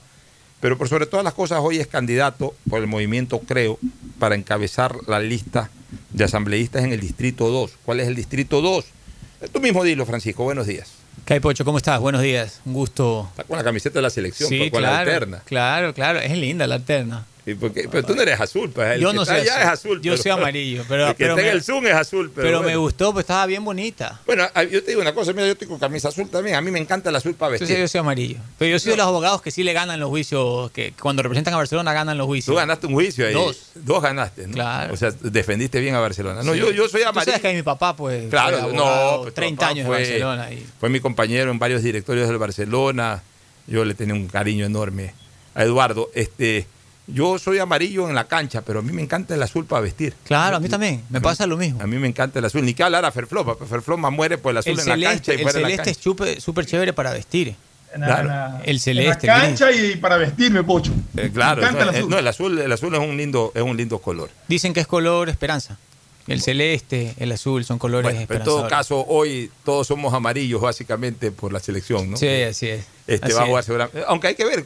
Pero 0.61 0.77
por 0.77 0.87
sobre 0.87 1.05
todas 1.05 1.25
las 1.25 1.33
cosas, 1.33 1.59
hoy 1.61 1.79
es 1.79 1.87
candidato 1.87 2.55
por 2.69 2.79
el 2.79 2.87
movimiento 2.87 3.39
Creo 3.39 3.77
para 4.17 4.35
encabezar 4.35 4.95
la 5.05 5.19
lista 5.19 5.69
de 6.11 6.23
asambleístas 6.23 6.85
en 6.85 6.93
el 6.93 7.01
Distrito 7.01 7.49
2. 7.49 7.73
¿Cuál 7.83 7.99
es 7.99 8.07
el 8.07 8.15
Distrito 8.15 8.61
2? 8.61 8.85
Tú 9.51 9.59
mismo 9.59 9.83
dilo, 9.83 10.05
Francisco, 10.05 10.45
buenos 10.45 10.65
días. 10.65 10.96
Kai 11.27 11.41
Pocho, 11.41 11.65
¿cómo 11.65 11.77
estás? 11.77 11.99
Buenos 11.99 12.21
días, 12.21 12.61
un 12.63 12.71
gusto. 12.71 13.27
Está 13.31 13.43
con 13.43 13.57
la 13.57 13.63
camiseta 13.65 13.95
de 13.99 14.01
la 14.01 14.09
selección, 14.09 14.47
Sí, 14.47 14.71
con 14.71 14.79
claro, 14.79 14.93
la 14.93 14.99
alterna. 14.99 15.41
Claro, 15.43 15.93
claro, 15.93 16.19
es 16.19 16.31
linda 16.37 16.65
la 16.67 16.75
alterna. 16.75 17.25
Porque- 17.55 17.87
pero 17.89 18.05
tú 18.05 18.15
no 18.15 18.21
eres 18.21 18.39
azul, 18.39 18.69
pues. 18.71 18.95
El 18.95 19.01
Yo 19.01 19.09
que 19.11 19.15
no 19.15 19.21
está 19.23 19.33
soy 19.35 19.41
allá 19.43 19.53
azul. 19.53 19.61
es 19.61 19.73
azul. 19.79 20.01
Yo 20.01 20.17
soy 20.17 20.31
amarillo, 20.31 20.83
pero- 20.87 21.03
El 21.07 21.09
que 21.15 21.17
pero 21.23 21.33
está 21.33 21.41
en 21.41 21.47
me- 21.47 21.53
el 21.53 21.63
Zoom 21.63 21.87
es 21.87 21.93
azul, 21.93 22.31
pero. 22.33 22.47
Pero, 22.47 22.63
me 22.63 22.75
gustó, 22.75 23.13
pues 23.13 23.23
estaba 23.23 23.45
bien 23.45 23.63
bonita. 23.63 24.19
Bueno, 24.25 24.45
a- 24.53 24.63
yo 24.63 24.83
te 24.83 24.91
digo 24.91 25.01
una 25.01 25.13
cosa, 25.13 25.31
mira, 25.33 25.47
yo 25.47 25.67
con 25.67 25.79
camisa 25.79 26.09
azul 26.09 26.29
también. 26.29 26.55
A 26.55 26.61
mí 26.61 26.71
me 26.71 26.79
encanta 26.79 27.09
el 27.09 27.15
azul 27.15 27.35
para 27.35 27.51
vestir. 27.51 27.77
Yo 27.77 27.87
soy 27.87 27.99
amarillo. 27.99 28.37
Pero 28.57 28.71
yo 28.71 28.79
soy 28.79 28.91
de 28.91 28.97
los 28.97 29.05
abogados 29.07 29.41
que 29.41 29.51
sí 29.51 29.63
le 29.63 29.73
ganan 29.73 29.99
los 29.99 30.09
juicios, 30.09 30.71
que 30.71 30.93
cuando 30.99 31.23
representan 31.23 31.53
a 31.53 31.57
Barcelona 31.57 31.93
ganan 31.93 32.17
los 32.17 32.27
juicios. 32.27 32.53
Tú 32.53 32.57
ganaste 32.57 32.87
un 32.87 32.93
juicio 32.93 33.27
ahí. 33.27 33.33
Dos. 33.33 33.71
Dos 33.75 34.01
ganaste, 34.01 34.47
¿no? 34.47 34.53
Claro. 34.53 34.93
O 34.93 34.97
sea, 34.97 35.11
defendiste 35.21 35.79
bien 35.79 35.95
a 35.95 35.99
Barcelona. 35.99 36.43
No, 36.43 36.53
Sí. 36.53 36.59
yo, 36.59 36.71
yo 36.71 36.89
soy 36.89 37.03
Tú 37.03 37.07
amarillo. 37.09 37.31
sabes 37.33 37.41
que 37.41 37.53
mi 37.55 37.63
papá, 37.63 37.95
pues, 37.95 38.29
Claro, 38.29 38.57
fue 38.59 38.73
no, 38.73 39.17
pues, 39.21 39.29
tu 39.29 39.31
30 39.35 39.59
papá 39.61 39.71
años 39.71 39.87
fue- 39.87 39.97
de 39.97 40.03
Barcelona. 40.03 40.51
Y... 40.51 40.65
Fue 40.79 40.89
mi 40.89 40.99
compañero 40.99 41.51
en 41.51 41.59
varios 41.59 41.81
directorios 41.83 42.27
del 42.27 42.37
Barcelona. 42.37 43.23
Yo 43.67 43.85
le 43.85 43.93
tenía 43.93 44.13
un 44.15 44.27
cariño 44.27 44.65
enorme 44.65 45.13
a 45.55 45.63
Eduardo. 45.63 46.09
Este, 46.13 46.65
yo 47.07 47.39
soy 47.39 47.59
amarillo 47.59 48.09
en 48.09 48.15
la 48.15 48.25
cancha, 48.25 48.61
pero 48.61 48.79
a 48.79 48.81
mí 48.81 48.91
me 48.91 49.01
encanta 49.01 49.33
el 49.33 49.41
azul 49.41 49.65
para 49.65 49.81
vestir. 49.81 50.13
Claro, 50.25 50.57
a 50.57 50.59
mí 50.59 50.67
también, 50.69 51.03
me 51.09 51.21
pasa 51.21 51.47
lo 51.47 51.55
mismo. 51.57 51.81
A 51.81 51.87
mí 51.87 51.97
me 51.97 52.07
encanta 52.07 52.39
el 52.39 52.45
azul. 52.45 52.63
Ni 52.65 52.73
que 52.73 52.83
hablar 52.83 53.05
a 53.05 53.11
Ferfloma. 53.11 53.55
pues 53.55 53.69
Ferfloma 53.69 54.09
muere 54.09 54.37
por 54.37 54.51
el 54.51 54.57
azul 54.57 54.73
El 54.73 54.79
en 54.79 54.99
la 55.01 55.09
cancha 55.11 55.31
y 55.33 55.35
el 55.37 55.41
fuera 55.43 55.57
de 55.57 55.61
la 55.63 55.67
celeste 55.69 55.93
cancha. 56.15 56.31
es 56.37 56.43
súper 56.43 56.65
chévere 56.65 56.93
para 56.93 57.13
vestir. 57.13 57.55
En 57.93 58.01
la- 58.01 58.07
Claro. 58.07 58.21
en 58.23 58.27
la- 58.27 58.61
El 58.65 58.79
celeste, 58.81 59.27
En 59.27 59.33
la 59.33 59.39
el 59.39 59.41
cancha 59.57 59.71
y 59.71 59.95
para 59.95 60.17
vestirme, 60.17 60.63
pocho. 60.63 60.91
Eh, 61.15 61.31
claro, 61.33 61.61
Me 61.61 61.67
encanta 61.69 61.85
no, 61.85 61.91
el 61.91 61.97
azul. 61.97 62.09
no, 62.09 62.19
el 62.19 62.27
azul, 62.27 62.59
el 62.59 62.71
azul 62.71 62.93
es 62.95 62.99
un 62.99 63.15
lindo, 63.17 63.51
es 63.55 63.61
un 63.63 63.77
lindo 63.77 63.99
color. 63.99 64.29
Dicen 64.49 64.73
que 64.73 64.81
es 64.81 64.87
color 64.87 65.29
esperanza. 65.29 65.77
El 66.27 66.41
celeste, 66.41 67.13
el 67.19 67.31
azul 67.31 67.63
son 67.63 67.79
colores 67.79 68.11
Bueno, 68.11 68.25
pero 68.27 68.39
en 68.41 68.43
todo 68.43 68.67
caso, 68.67 69.05
hoy 69.07 69.49
todos 69.63 69.87
somos 69.87 70.13
amarillos 70.13 70.59
básicamente 70.59 71.31
por 71.31 71.53
la 71.53 71.61
selección, 71.61 72.11
¿no? 72.11 72.17
Sí, 72.17 72.27
así 72.27 72.67
es. 72.67 72.85
Este 73.07 73.27
Así 73.27 73.33
va 73.35 73.43
a 73.43 73.45
jugar 73.45 73.63
seguramente. 73.63 74.03
Aunque 74.07 74.27
hay 74.27 74.35
que 74.35 74.43
ver, 74.43 74.65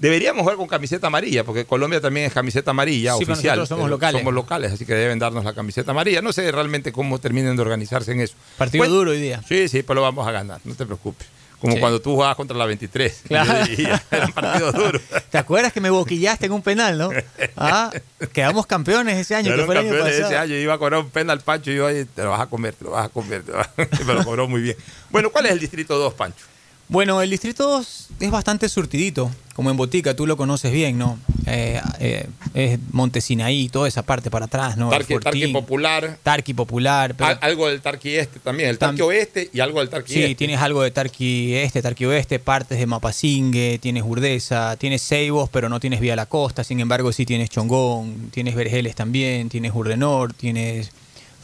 deberíamos 0.00 0.42
jugar 0.42 0.56
con 0.56 0.66
camiseta 0.66 1.06
amarilla, 1.06 1.44
porque 1.44 1.64
Colombia 1.64 2.00
también 2.00 2.26
es 2.26 2.32
camiseta 2.32 2.72
amarilla 2.72 3.12
Sí, 3.12 3.20
pero 3.20 3.34
oficial. 3.34 3.56
nosotros 3.58 3.68
somos 3.68 3.84
pero 3.84 3.90
locales. 3.96 4.20
Somos 4.22 4.34
locales, 4.34 4.72
así 4.72 4.84
que 4.84 4.94
deben 4.94 5.18
darnos 5.20 5.44
la 5.44 5.52
camiseta 5.52 5.92
amarilla. 5.92 6.20
No 6.22 6.32
sé 6.32 6.50
realmente 6.50 6.90
cómo 6.90 7.18
terminen 7.20 7.54
de 7.54 7.62
organizarse 7.62 8.10
en 8.10 8.20
eso. 8.20 8.34
Partido 8.58 8.86
duro 8.88 9.12
hoy 9.12 9.20
día. 9.20 9.40
Sí, 9.48 9.68
sí, 9.68 9.82
pero 9.84 9.96
lo 9.96 10.02
vamos 10.02 10.26
a 10.26 10.32
ganar, 10.32 10.60
no 10.64 10.74
te 10.74 10.84
preocupes. 10.84 11.28
Como 11.60 11.74
Sí. 11.74 11.80
cuando 11.80 12.00
tú 12.00 12.14
jugabas 12.14 12.36
contra 12.36 12.56
la 12.56 12.64
23. 12.64 13.20
Claro. 13.28 13.52
Era 14.10 14.28
partido 14.34 14.72
duro. 14.72 14.98
¿Te 15.30 15.36
acuerdas 15.36 15.74
que 15.74 15.82
me 15.82 15.90
boquillaste 15.90 16.46
en 16.46 16.52
un 16.52 16.62
penal, 16.62 16.96
no? 16.96 17.10
Ah, 17.54 17.90
quedamos 18.32 18.64
campeones 18.66 19.18
ese 19.18 19.34
año, 19.34 19.50
que 19.50 19.56
Quedaron 19.56 19.66
fue 19.66 19.74
el 19.74 19.80
año 19.80 19.88
campeones 19.90 20.14
pasado. 20.14 20.30
ese 20.32 20.38
año. 20.38 20.54
Iba 20.56 20.72
a 20.72 20.78
cobrar 20.78 21.00
un 21.00 21.10
penal, 21.10 21.40
Pancho, 21.42 21.70
y 21.70 21.74
yo 21.76 21.86
ahí, 21.86 22.06
te 22.06 22.22
lo 22.22 22.30
vas 22.30 22.40
a 22.40 22.46
comer, 22.46 22.72
te 22.72 22.84
lo 22.84 22.92
vas 22.92 23.04
a 23.04 23.08
comer. 23.10 23.42
te 23.42 23.52
lo 23.52 23.58
vas 23.58 23.68
a- 23.76 24.04
Me 24.06 24.14
lo 24.14 24.24
cobró 24.24 24.48
muy 24.48 24.62
bien. 24.62 24.76
Bueno, 25.10 25.28
¿cuál 25.28 25.44
es 25.46 25.52
el 25.52 25.58
distrito 25.60 25.98
2, 25.98 26.14
Pancho? 26.14 26.46
Bueno, 26.90 27.22
el 27.22 27.30
distrito 27.30 27.68
2 27.68 28.08
es 28.18 28.30
bastante 28.32 28.68
surtidito, 28.68 29.30
como 29.54 29.70
en 29.70 29.76
Botica, 29.76 30.14
tú 30.16 30.26
lo 30.26 30.36
conoces 30.36 30.72
bien, 30.72 30.98
¿no? 30.98 31.20
Eh, 31.46 31.80
eh, 32.00 32.26
es 32.52 32.80
Montesinaí, 32.90 33.68
toda 33.68 33.86
esa 33.86 34.02
parte 34.02 34.28
para 34.28 34.46
atrás, 34.46 34.76
¿no? 34.76 34.90
Tarqui, 34.90 35.14
Tarqui 35.20 35.46
Popular. 35.52 36.18
Tarqui 36.24 36.52
Popular. 36.52 37.14
pero- 37.14 37.30
Al- 37.30 37.38
algo 37.42 37.68
del 37.68 37.80
Tarqui 37.80 38.16
Este 38.16 38.40
también, 38.40 38.70
el 38.70 38.76
Tam- 38.76 38.88
Tarqui 38.88 39.02
Oeste 39.02 39.50
y 39.52 39.60
algo 39.60 39.78
del 39.78 39.88
Tarqui 39.88 40.12
Sí, 40.14 40.22
Este. 40.24 40.34
tienes 40.34 40.58
algo 40.60 40.82
de 40.82 40.90
Tarqui 40.90 41.54
Este, 41.54 41.80
Tarqui 41.80 42.06
Oeste, 42.06 42.40
partes 42.40 42.76
de 42.80 42.86
Mapasingue, 42.86 43.78
tienes 43.80 44.02
Urdesa, 44.04 44.74
tienes 44.76 45.00
Ceibos, 45.06 45.48
pero 45.48 45.68
no 45.68 45.78
tienes 45.78 46.00
Vía 46.00 46.14
a 46.14 46.16
la 46.16 46.26
Costa, 46.26 46.64
sin 46.64 46.80
embargo 46.80 47.12
sí 47.12 47.24
tienes 47.24 47.50
Chongón, 47.50 48.30
tienes 48.32 48.56
Vergeles 48.56 48.96
también, 48.96 49.48
tienes 49.48 49.72
Urdenor, 49.72 50.32
tienes 50.34 50.90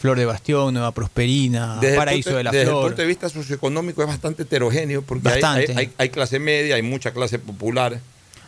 Flor 0.07 0.19
de 0.21 0.27
Bastión, 0.27 0.73
Nueva 0.73 0.93
Prosperina, 0.93 1.79
Desde 1.81 1.97
Paraíso 1.97 2.31
punto- 2.31 2.37
de 2.39 2.45
la 2.45 2.51
desde 2.53 2.67
Flor. 2.67 2.83
el 2.83 2.87
punto 2.91 3.03
de 3.03 3.09
vista 3.09 3.29
socioeconómico 3.29 4.03
es 4.03 4.09
bastante 4.09 4.45
heterogéneo 4.45 5.03
porque 5.03 5.29
hay, 5.29 5.35
Bastante. 5.41 5.73
hay- 5.73 5.79
hay- 5.79 5.91
hay 5.99 6.09
clase 6.11 6.39
media, 6.39 6.77
hay 6.77 6.83
mucha 6.83 7.11
clase 7.11 7.41
popular. 7.41 7.99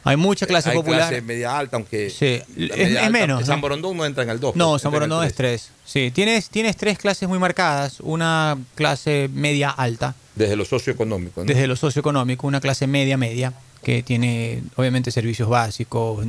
Hay 0.04 0.16
mucha 0.16 0.46
clase 0.46 0.70
Hay 0.70 0.76
popular. 0.76 1.08
clase 1.08 1.20
media 1.20 1.58
alta, 1.58 1.76
aunque 1.76 2.10
Sí, 2.10 2.26
es- 2.26 2.48
media 2.48 2.76
es 2.76 2.96
alta- 2.98 3.10
menos, 3.10 3.44
San. 3.44 3.60
Borondón 3.60 3.96
no 3.96 4.06
entra 4.06 4.22
en 4.22 4.30
el 4.30 4.38
2. 4.38 4.54
No, 4.54 4.78
San 4.78 4.92
Borondón 4.92 5.24
es 5.26 5.34
tres. 5.34 5.70
Sí, 5.84 6.12
tienes, 6.14 6.48
tienes 6.48 6.76
tres 6.76 6.96
clases 6.96 7.28
muy 7.28 7.40
marcadas. 7.40 7.98
Una 8.00 8.56
clase 8.76 9.28
media 9.34 9.70
alta, 9.70 10.14
Desde 10.36 10.54
lo 10.54 10.64
socioeconómico. 10.64 11.40
¿no? 11.40 11.46
desde 11.46 11.66
lo 11.66 11.74
socioeconómico, 11.74 12.46
una 12.46 12.60
clase 12.60 12.86
media 12.86 13.16
media, 13.16 13.52
que 13.82 14.02
tiene 14.02 14.62
obviamente 14.76 15.10
servicios 15.10 15.48
básicos, 15.48 16.26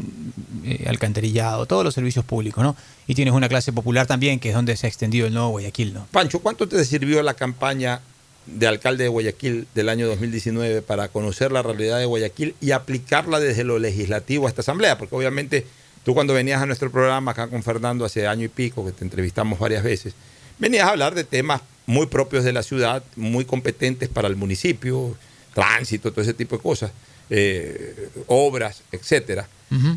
eh, 0.63 0.85
alcantarillado, 0.87 1.65
todos 1.65 1.83
los 1.83 1.93
servicios 1.93 2.23
públicos, 2.23 2.63
¿no? 2.63 2.75
Y 3.07 3.15
tienes 3.15 3.33
una 3.33 3.49
clase 3.49 3.73
popular 3.73 4.07
también, 4.07 4.39
que 4.39 4.49
es 4.49 4.55
donde 4.55 4.77
se 4.77 4.87
ha 4.87 4.89
extendido 4.89 5.27
el 5.27 5.33
nuevo 5.33 5.49
Guayaquil, 5.49 5.93
¿no? 5.93 6.07
Pancho, 6.11 6.39
¿cuánto 6.39 6.67
te 6.67 6.83
sirvió 6.85 7.23
la 7.23 7.33
campaña 7.33 8.01
de 8.45 8.67
alcalde 8.67 9.03
de 9.03 9.09
Guayaquil 9.09 9.67
del 9.73 9.89
año 9.89 10.07
2019 10.07 10.81
para 10.81 11.07
conocer 11.09 11.51
la 11.51 11.61
realidad 11.61 11.99
de 11.99 12.05
Guayaquil 12.05 12.55
y 12.61 12.71
aplicarla 12.71 13.39
desde 13.39 13.63
lo 13.63 13.79
legislativo 13.79 14.45
a 14.45 14.49
esta 14.49 14.61
asamblea? 14.61 14.97
Porque 14.97 15.15
obviamente 15.15 15.65
tú 16.03 16.13
cuando 16.13 16.33
venías 16.33 16.61
a 16.61 16.65
nuestro 16.65 16.91
programa 16.91 17.31
acá 17.31 17.47
con 17.47 17.63
Fernando 17.63 18.05
hace 18.05 18.27
año 18.27 18.45
y 18.45 18.49
pico, 18.49 18.85
que 18.85 18.91
te 18.91 19.03
entrevistamos 19.03 19.59
varias 19.59 19.83
veces, 19.83 20.13
venías 20.59 20.87
a 20.87 20.91
hablar 20.91 21.15
de 21.15 21.23
temas 21.23 21.61
muy 21.87 22.05
propios 22.05 22.43
de 22.43 22.53
la 22.53 22.61
ciudad, 22.61 23.03
muy 23.15 23.45
competentes 23.45 24.09
para 24.09 24.27
el 24.27 24.35
municipio, 24.35 25.15
tránsito, 25.53 26.11
todo 26.11 26.21
ese 26.21 26.33
tipo 26.33 26.55
de 26.57 26.61
cosas, 26.61 26.91
eh, 27.30 28.09
obras, 28.27 28.82
etcétera. 28.91 29.47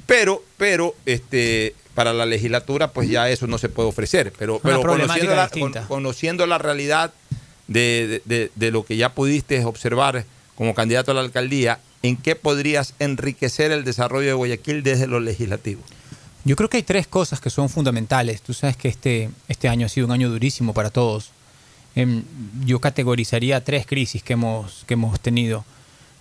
Pero, 0.07 0.43
pero, 0.59 0.95
este, 1.07 1.75
para 1.95 2.13
la 2.13 2.27
legislatura, 2.27 2.93
pues 2.93 3.09
ya 3.09 3.31
eso 3.31 3.47
no 3.47 3.57
se 3.57 3.71
puede 3.71 3.89
ofrecer. 3.89 4.33
Pero, 4.39 4.55
Una 4.57 4.63
pero 4.63 4.83
conociendo, 4.83 5.35
la, 5.35 5.49
con- 5.49 5.73
conociendo 5.89 6.47
la 6.47 6.59
realidad 6.59 7.13
de, 7.69 8.23
de- 8.27 8.37
de- 8.37 8.51
de 8.55 8.71
lo 8.71 8.85
que 8.85 8.97
ya 8.99 9.15
pudiste 9.15 9.65
observar 9.65 10.25
como 10.57 10.75
candidato 10.75 11.13
a 11.13 11.15
la 11.15 11.23
alcaldía, 11.23 11.81
¿en 12.03 12.19
qué 12.19 12.37
podrías 12.37 12.93
enriquecer 12.99 13.73
el 13.73 13.85
desarrollo 13.85 14.27
de 14.29 14.35
Guayaquil 14.35 14.83
desde 14.83 15.07
lo 15.07 15.21
legislativo? 15.21 15.81
Yo 16.45 16.55
creo 16.57 16.69
que 16.69 16.77
hay 16.79 16.83
tres 16.83 17.07
cosas 17.07 17.41
que 17.41 17.49
son 17.49 17.71
fundamentales. 17.71 18.43
Tú 18.43 18.53
sabes 18.53 18.77
que 18.77 18.89
este, 18.89 19.31
este 19.49 19.69
año 19.69 19.87
ha 19.87 19.89
sido 19.89 20.07
un 20.07 20.13
año 20.13 20.29
durísimo 20.29 20.75
para 20.75 20.91
todos. 20.91 21.31
Em, 21.95 22.25
yo 22.67 22.79
categorizaría 22.81 23.63
tres 23.65 23.87
crisis 23.87 24.23
que 24.23 24.35
hemos, 24.35 24.85
que 24.87 24.95
hemos 24.95 25.19
tenido. 25.21 25.65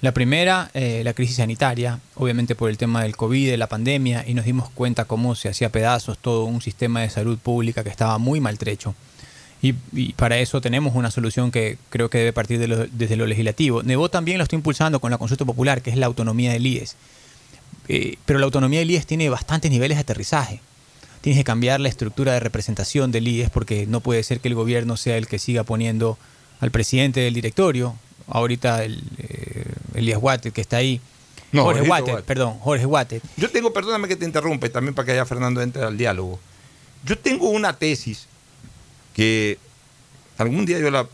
La 0.01 0.13
primera, 0.13 0.71
eh, 0.73 1.03
la 1.03 1.13
crisis 1.13 1.35
sanitaria, 1.35 1.99
obviamente 2.15 2.55
por 2.55 2.71
el 2.71 2.77
tema 2.77 3.03
del 3.03 3.15
COVID, 3.15 3.51
de 3.51 3.57
la 3.57 3.67
pandemia, 3.67 4.25
y 4.27 4.33
nos 4.33 4.45
dimos 4.45 4.69
cuenta 4.71 5.05
cómo 5.05 5.35
se 5.35 5.47
hacía 5.47 5.71
pedazos 5.71 6.17
todo 6.17 6.45
un 6.45 6.59
sistema 6.59 7.01
de 7.01 7.09
salud 7.11 7.37
pública 7.37 7.83
que 7.83 7.89
estaba 7.89 8.17
muy 8.17 8.39
maltrecho. 8.39 8.95
Y, 9.61 9.75
y 9.93 10.13
para 10.13 10.39
eso 10.39 10.59
tenemos 10.59 10.95
una 10.95 11.11
solución 11.11 11.51
que 11.51 11.77
creo 11.89 12.09
que 12.09 12.17
debe 12.17 12.33
partir 12.33 12.57
de 12.57 12.89
desde 12.91 13.15
lo 13.15 13.27
legislativo. 13.27 13.83
Nebo 13.83 14.09
también 14.09 14.39
lo 14.39 14.43
está 14.43 14.55
impulsando 14.55 14.99
con 14.99 15.11
la 15.11 15.19
consulta 15.19 15.45
popular, 15.45 15.83
que 15.83 15.91
es 15.91 15.97
la 15.97 16.07
autonomía 16.07 16.51
del 16.51 16.65
IES. 16.65 16.95
Eh, 17.87 18.17
pero 18.25 18.39
la 18.39 18.45
autonomía 18.45 18.79
del 18.79 18.89
IES 18.89 19.05
tiene 19.05 19.29
bastantes 19.29 19.69
niveles 19.69 19.97
de 19.97 20.01
aterrizaje. 20.01 20.61
Tienes 21.21 21.39
que 21.39 21.43
cambiar 21.43 21.79
la 21.79 21.89
estructura 21.89 22.33
de 22.33 22.39
representación 22.39 23.11
del 23.11 23.27
IES 23.27 23.51
porque 23.51 23.85
no 23.85 23.99
puede 23.99 24.23
ser 24.23 24.39
que 24.39 24.47
el 24.47 24.55
gobierno 24.55 24.97
sea 24.97 25.17
el 25.17 25.27
que 25.27 25.37
siga 25.37 25.63
poniendo 25.63 26.17
al 26.59 26.71
presidente 26.71 27.19
del 27.19 27.35
directorio, 27.35 27.95
ahorita 28.27 28.83
el, 28.83 29.01
eh, 29.17 29.65
Elías 29.95 30.19
Watt, 30.21 30.47
que 30.47 30.61
está 30.61 30.77
ahí. 30.77 31.01
No, 31.51 31.63
Jorge 31.63 31.81
Watt, 31.81 32.21
perdón, 32.25 32.59
Jorge 32.59 32.85
Watt. 32.85 33.13
Yo 33.37 33.49
tengo, 33.51 33.73
perdóname 33.73 34.07
que 34.07 34.15
te 34.15 34.25
interrumpa, 34.25 34.67
y 34.67 34.69
también 34.69 34.93
para 34.95 35.05
que 35.05 35.11
haya 35.13 35.25
Fernando 35.25 35.61
entre 35.61 35.83
al 35.83 35.97
diálogo. 35.97 36.39
Yo 37.03 37.17
tengo 37.17 37.49
una 37.49 37.73
tesis 37.77 38.27
que 39.13 39.57
algún 40.37 40.65
día 40.65 40.79
yo 40.79 40.89
la 40.91 41.07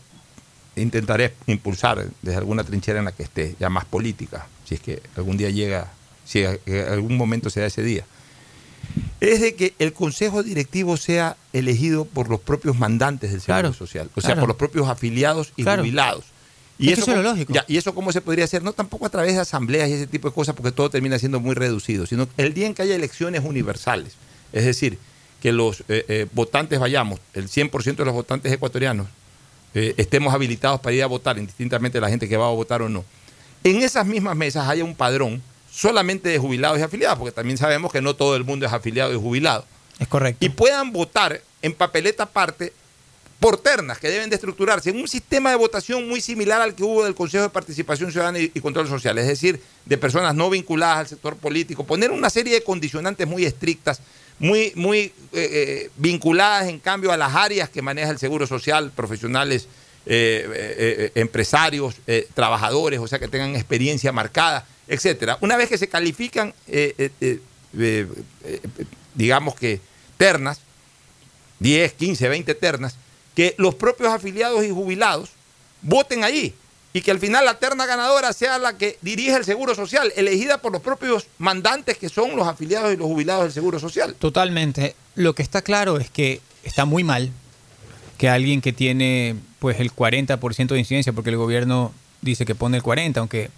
intentaré 0.76 1.34
impulsar 1.46 2.06
desde 2.22 2.38
alguna 2.38 2.62
trinchera 2.62 3.00
en 3.00 3.06
la 3.06 3.12
que 3.12 3.24
esté, 3.24 3.56
ya 3.58 3.68
más 3.68 3.84
política, 3.84 4.46
si 4.64 4.76
es 4.76 4.80
que 4.80 5.02
algún 5.16 5.36
día 5.36 5.50
llega, 5.50 5.90
si 6.24 6.44
que 6.64 6.82
algún 6.88 7.16
momento 7.16 7.50
se 7.50 7.60
da 7.60 7.66
ese 7.66 7.82
día. 7.82 8.04
Es 9.20 9.40
de 9.40 9.54
que 9.56 9.74
el 9.80 9.92
consejo 9.92 10.44
directivo 10.44 10.96
sea 10.96 11.36
elegido 11.52 12.04
por 12.04 12.28
los 12.28 12.38
propios 12.40 12.78
mandantes 12.78 13.32
del 13.32 13.40
Seguro 13.40 13.60
Claro, 13.62 13.74
Social, 13.74 14.08
o 14.14 14.20
sea, 14.20 14.28
claro. 14.28 14.40
por 14.42 14.48
los 14.50 14.56
propios 14.56 14.88
afiliados 14.88 15.52
y 15.56 15.64
Claro. 15.64 15.82
jubilados. 15.82 16.26
Es 16.78 16.94
que 16.94 17.00
eso 17.00 17.10
es 17.10 17.16
lo 17.16 17.22
lógico. 17.22 17.52
ya, 17.52 17.64
¿Y 17.66 17.76
eso 17.76 17.94
cómo 17.94 18.12
se 18.12 18.20
podría 18.20 18.44
hacer? 18.44 18.62
No 18.62 18.72
tampoco 18.72 19.06
a 19.06 19.10
través 19.10 19.34
de 19.34 19.40
asambleas 19.40 19.88
y 19.88 19.94
ese 19.94 20.06
tipo 20.06 20.28
de 20.28 20.34
cosas, 20.34 20.54
porque 20.54 20.72
todo 20.72 20.90
termina 20.90 21.18
siendo 21.18 21.40
muy 21.40 21.54
reducido, 21.54 22.06
sino 22.06 22.28
el 22.36 22.54
día 22.54 22.66
en 22.66 22.74
que 22.74 22.82
haya 22.82 22.94
elecciones 22.94 23.44
universales. 23.44 24.14
Es 24.52 24.64
decir, 24.64 24.98
que 25.40 25.52
los 25.52 25.80
eh, 25.88 26.04
eh, 26.08 26.26
votantes 26.32 26.78
vayamos, 26.78 27.20
el 27.34 27.48
100% 27.48 27.96
de 27.96 28.04
los 28.04 28.14
votantes 28.14 28.52
ecuatorianos, 28.52 29.08
eh, 29.74 29.94
estemos 29.96 30.32
habilitados 30.32 30.80
para 30.80 30.94
ir 30.94 31.02
a 31.02 31.06
votar, 31.06 31.38
indistintamente 31.38 31.98
de 31.98 32.02
la 32.02 32.08
gente 32.08 32.28
que 32.28 32.36
va 32.36 32.46
a 32.46 32.50
votar 32.50 32.82
o 32.82 32.88
no. 32.88 33.04
En 33.64 33.82
esas 33.82 34.06
mismas 34.06 34.36
mesas 34.36 34.68
haya 34.68 34.84
un 34.84 34.94
padrón 34.94 35.42
solamente 35.70 36.28
de 36.28 36.38
jubilados 36.38 36.78
y 36.78 36.82
afiliados, 36.82 37.18
porque 37.18 37.32
también 37.32 37.58
sabemos 37.58 37.92
que 37.92 38.00
no 38.00 38.14
todo 38.14 38.36
el 38.36 38.44
mundo 38.44 38.66
es 38.66 38.72
afiliado 38.72 39.12
y 39.12 39.16
jubilado. 39.16 39.64
Es 39.98 40.08
correcto. 40.08 40.44
Y 40.44 40.48
puedan 40.48 40.92
votar 40.92 41.40
en 41.60 41.74
papeleta 41.74 42.24
aparte 42.24 42.72
por 43.40 43.56
ternas 43.56 43.98
que 43.98 44.08
deben 44.08 44.30
de 44.30 44.36
estructurarse 44.36 44.90
en 44.90 44.96
un 44.96 45.06
sistema 45.06 45.50
de 45.50 45.56
votación 45.56 46.08
muy 46.08 46.20
similar 46.20 46.60
al 46.60 46.74
que 46.74 46.82
hubo 46.82 47.04
del 47.04 47.14
Consejo 47.14 47.44
de 47.44 47.50
Participación 47.50 48.10
Ciudadana 48.10 48.38
y, 48.38 48.48
Control 48.60 48.88
Social, 48.88 49.16
es 49.18 49.28
decir, 49.28 49.60
de 49.84 49.96
personas 49.96 50.34
no 50.34 50.50
vinculadas 50.50 50.98
al 50.98 51.08
sector 51.08 51.36
político, 51.36 51.84
poner 51.84 52.10
una 52.10 52.30
serie 52.30 52.54
de 52.54 52.62
condicionantes 52.62 53.28
muy 53.28 53.44
estrictas, 53.44 54.00
muy, 54.40 54.72
muy 54.74 54.98
eh, 54.98 55.12
eh, 55.32 55.90
vinculadas 55.96 56.68
en 56.68 56.80
cambio 56.80 57.12
a 57.12 57.16
las 57.16 57.34
áreas 57.34 57.68
que 57.68 57.80
maneja 57.80 58.10
el 58.10 58.18
Seguro 58.18 58.46
Social, 58.46 58.90
profesionales, 58.90 59.68
eh, 60.06 61.12
empresarios, 61.14 61.96
trabajadores, 62.34 62.98
o 62.98 63.06
sea, 63.06 63.18
que 63.18 63.28
tengan 63.28 63.54
experiencia 63.54 64.10
marcada, 64.10 64.66
etcétera. 64.88 65.38
Una 65.42 65.56
vez 65.56 65.68
que 65.68 65.76
se 65.78 65.88
califican, 65.88 66.54
digamos 69.14 69.54
que 69.54 69.80
ternas, 70.16 70.60
10, 71.60 71.92
15, 71.92 72.28
20 72.28 72.54
ternas, 72.54 72.96
que 73.38 73.54
los 73.56 73.76
propios 73.76 74.12
afiliados 74.12 74.64
y 74.64 74.70
jubilados 74.70 75.30
voten 75.82 76.24
allí 76.24 76.52
y 76.92 77.02
que 77.02 77.12
al 77.12 77.20
final 77.20 77.44
la 77.44 77.60
terna 77.60 77.86
ganadora 77.86 78.32
sea 78.32 78.58
la 78.58 78.76
que 78.76 78.98
dirige 79.00 79.36
el 79.36 79.44
Seguro 79.44 79.76
Social, 79.76 80.12
elegida 80.16 80.58
por 80.60 80.72
los 80.72 80.82
propios 80.82 81.28
mandantes 81.38 81.98
que 81.98 82.08
son 82.08 82.34
los 82.34 82.48
afiliados 82.48 82.92
y 82.92 82.96
los 82.96 83.06
jubilados 83.06 83.44
del 83.44 83.52
Seguro 83.52 83.78
Social. 83.78 84.16
Totalmente. 84.16 84.96
Lo 85.14 85.36
que 85.36 85.44
está 85.44 85.62
claro 85.62 85.98
es 85.98 86.10
que 86.10 86.40
está 86.64 86.84
muy 86.84 87.04
mal 87.04 87.30
que 88.16 88.28
alguien 88.28 88.60
que 88.60 88.72
tiene 88.72 89.36
pues 89.60 89.78
el 89.78 89.94
40% 89.94 90.66
de 90.66 90.78
incidencia, 90.80 91.12
porque 91.12 91.30
el 91.30 91.36
gobierno 91.36 91.94
dice 92.22 92.44
que 92.44 92.56
pone 92.56 92.78
el 92.78 92.82
40, 92.82 93.20
aunque 93.20 93.50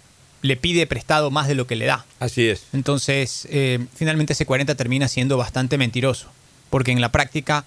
le 0.43 0.57
pide 0.57 0.85
prestado 0.85 1.31
más 1.31 1.47
de 1.47 1.55
lo 1.55 1.65
que 1.65 1.75
le 1.75 1.87
da. 1.87 2.05
Así 2.19 2.47
es. 2.47 2.65
Entonces, 2.71 3.47
eh, 3.49 3.83
finalmente 3.95 4.33
ese 4.33 4.45
40 4.45 4.75
termina 4.75 5.07
siendo 5.07 5.37
bastante 5.37 5.79
mentiroso, 5.79 6.27
porque 6.69 6.91
en 6.91 7.01
la 7.01 7.11
práctica 7.11 7.65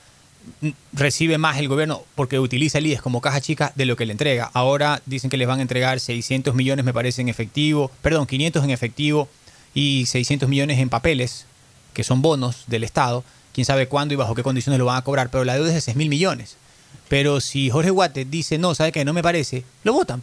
recibe 0.93 1.39
más 1.39 1.59
el 1.59 1.69
gobierno 1.69 2.03
porque 2.15 2.39
utiliza 2.39 2.79
el 2.79 2.87
IES 2.87 3.03
como 3.03 3.21
caja 3.21 3.41
chica 3.41 3.73
de 3.75 3.85
lo 3.85 3.97
que 3.97 4.07
le 4.07 4.13
entrega. 4.13 4.51
Ahora 4.53 5.03
dicen 5.07 5.31
que 5.31 5.37
les 5.37 5.49
van 5.49 5.59
a 5.59 5.63
entregar 5.63 6.01
600 6.01 6.55
millones, 6.55 6.85
me 6.85 6.93
parece, 6.93 7.23
en 7.23 7.29
efectivo, 7.29 7.91
perdón, 8.03 8.27
500 8.27 8.65
en 8.65 8.71
efectivo 8.71 9.29
y 9.75 10.07
600 10.07 10.49
millones 10.49 10.79
en 10.79 10.89
papeles, 10.89 11.47
que 11.93 12.05
son 12.05 12.23
bonos 12.23 12.65
del 12.67 12.85
Estado. 12.85 13.25
Quién 13.53 13.65
sabe 13.65 13.89
cuándo 13.89 14.15
y 14.15 14.17
bajo 14.17 14.35
qué 14.35 14.43
condiciones 14.43 14.79
lo 14.79 14.87
van 14.87 14.97
a 14.97 15.03
cobrar, 15.03 15.31
pero 15.31 15.45
la 15.45 15.55
deuda 15.55 15.69
es 15.69 15.75
de 15.75 15.81
6 15.81 15.97
mil 15.97 16.09
millones. 16.09 16.57
Pero 17.09 17.41
si 17.41 17.71
Jorge 17.71 17.91
Guate 17.91 18.25
dice, 18.25 18.59
no, 18.59 18.75
¿sabe 18.75 18.93
qué? 18.93 19.05
No 19.05 19.13
me 19.13 19.23
parece, 19.23 19.65
lo 19.85 19.93
votan. 19.93 20.23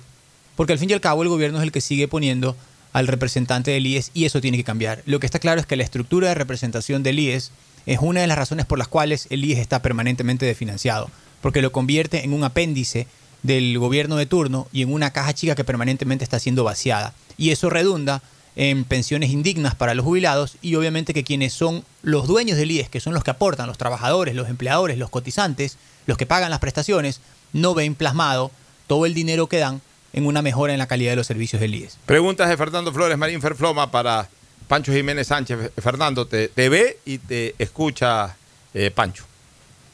Porque 0.55 0.74
al 0.74 0.80
fin 0.80 0.89
y 0.89 0.93
al 0.93 1.01
cabo 1.01 1.24
el 1.24 1.30
gobierno 1.30 1.57
es 1.59 1.63
el 1.63 1.72
que 1.72 1.82
sigue 1.82 2.07
poniendo 2.07 2.55
al 2.93 3.07
representante 3.07 3.72
del 3.72 3.88
IES 3.88 4.11
y 4.13 4.26
eso 4.26 4.41
tiene 4.41 4.57
que 4.57 4.63
cambiar. 4.63 5.01
Lo 5.05 5.19
que 5.19 5.26
está 5.26 5.39
claro 5.39 5.61
es 5.61 5.65
que 5.65 5.76
la 5.76 5.84
estructura 5.84 6.30
de 6.30 6.36
representación 6.36 7.03
del 7.03 7.19
IES 7.19 7.51
es 7.86 8.00
una 8.00 8.22
de 8.22 8.28
las 8.28 8.38
razones 8.38 8.66
por 8.66 8.78
las 8.78 8.88
cuales 8.88 9.28
el 9.30 9.44
IES 9.44 9.60
está 9.60 9.82
permanentemente 9.82 10.46
desfinanciado, 10.46 11.10
porque 11.42 11.62
lo 11.62 11.72
convierte 11.72 12.24
en 12.24 12.34
un 12.34 12.44
apéndice 12.44 13.08
del 13.44 13.78
gobierno 13.80 14.18
de 14.18 14.26
turno 14.26 14.68
y 14.72 14.84
en 14.84 14.94
una 14.94 15.12
caja 15.12 15.34
chica 15.34 15.56
que 15.56 15.64
permanentemente 15.64 16.24
está 16.24 16.40
siendo 16.40 16.64
vaciada. 16.64 17.14
Y 17.38 17.50
eso 17.50 17.70
redunda 17.70 18.22
en 18.56 18.84
pensiones 18.84 19.30
indignas 19.30 19.76
para 19.76 19.94
los 19.94 20.06
jubilados 20.06 20.58
y 20.62 20.76
obviamente 20.76 21.14
que 21.14 21.24
quienes 21.24 21.54
son 21.54 21.84
los 22.04 22.28
dueños 22.28 22.58
del 22.58 22.72
IES, 22.72 22.90
que 22.90 23.00
son 23.00 23.14
los 23.14 23.24
que 23.24 23.32
aportan, 23.32 23.68
los 23.68 23.78
trabajadores, 23.78 24.36
los 24.36 24.50
empleadores, 24.50 24.98
los 24.98 25.10
cotizantes, 25.10 25.78
los 26.06 26.18
que 26.18 26.26
pagan 26.26 26.52
las 26.52 26.60
prestaciones, 26.60 27.22
no 27.54 27.74
ven 27.74 27.96
plasmado 27.96 28.52
todo 28.88 29.06
el 29.06 29.14
dinero 29.14 29.48
que 29.48 29.58
dan 29.58 29.82
en 30.14 30.26
una 30.26 30.42
mejora 30.42 30.74
en 30.74 30.80
la 30.80 30.88
calidad 30.88 31.12
de 31.12 31.16
los 31.16 31.28
servicios 31.28 31.62
del 31.62 31.76
IES. 31.76 31.98
Preguntas 32.06 32.50
de 32.50 32.58
Fernando 32.58 32.92
Flores, 32.92 33.18
Marín 33.18 33.42
Ferfloma 33.42 33.90
para 33.92 34.30
Pancho 34.72 34.93
Jiménez 34.93 35.28
Sánchez. 35.28 35.72
Fernando, 35.80 36.26
te, 36.28 36.47
te 36.47 36.69
ve 36.69 36.99
y 37.03 37.17
te 37.17 37.55
escucha 37.59 38.38
eh, 38.74 38.89
Pancho. 38.89 39.26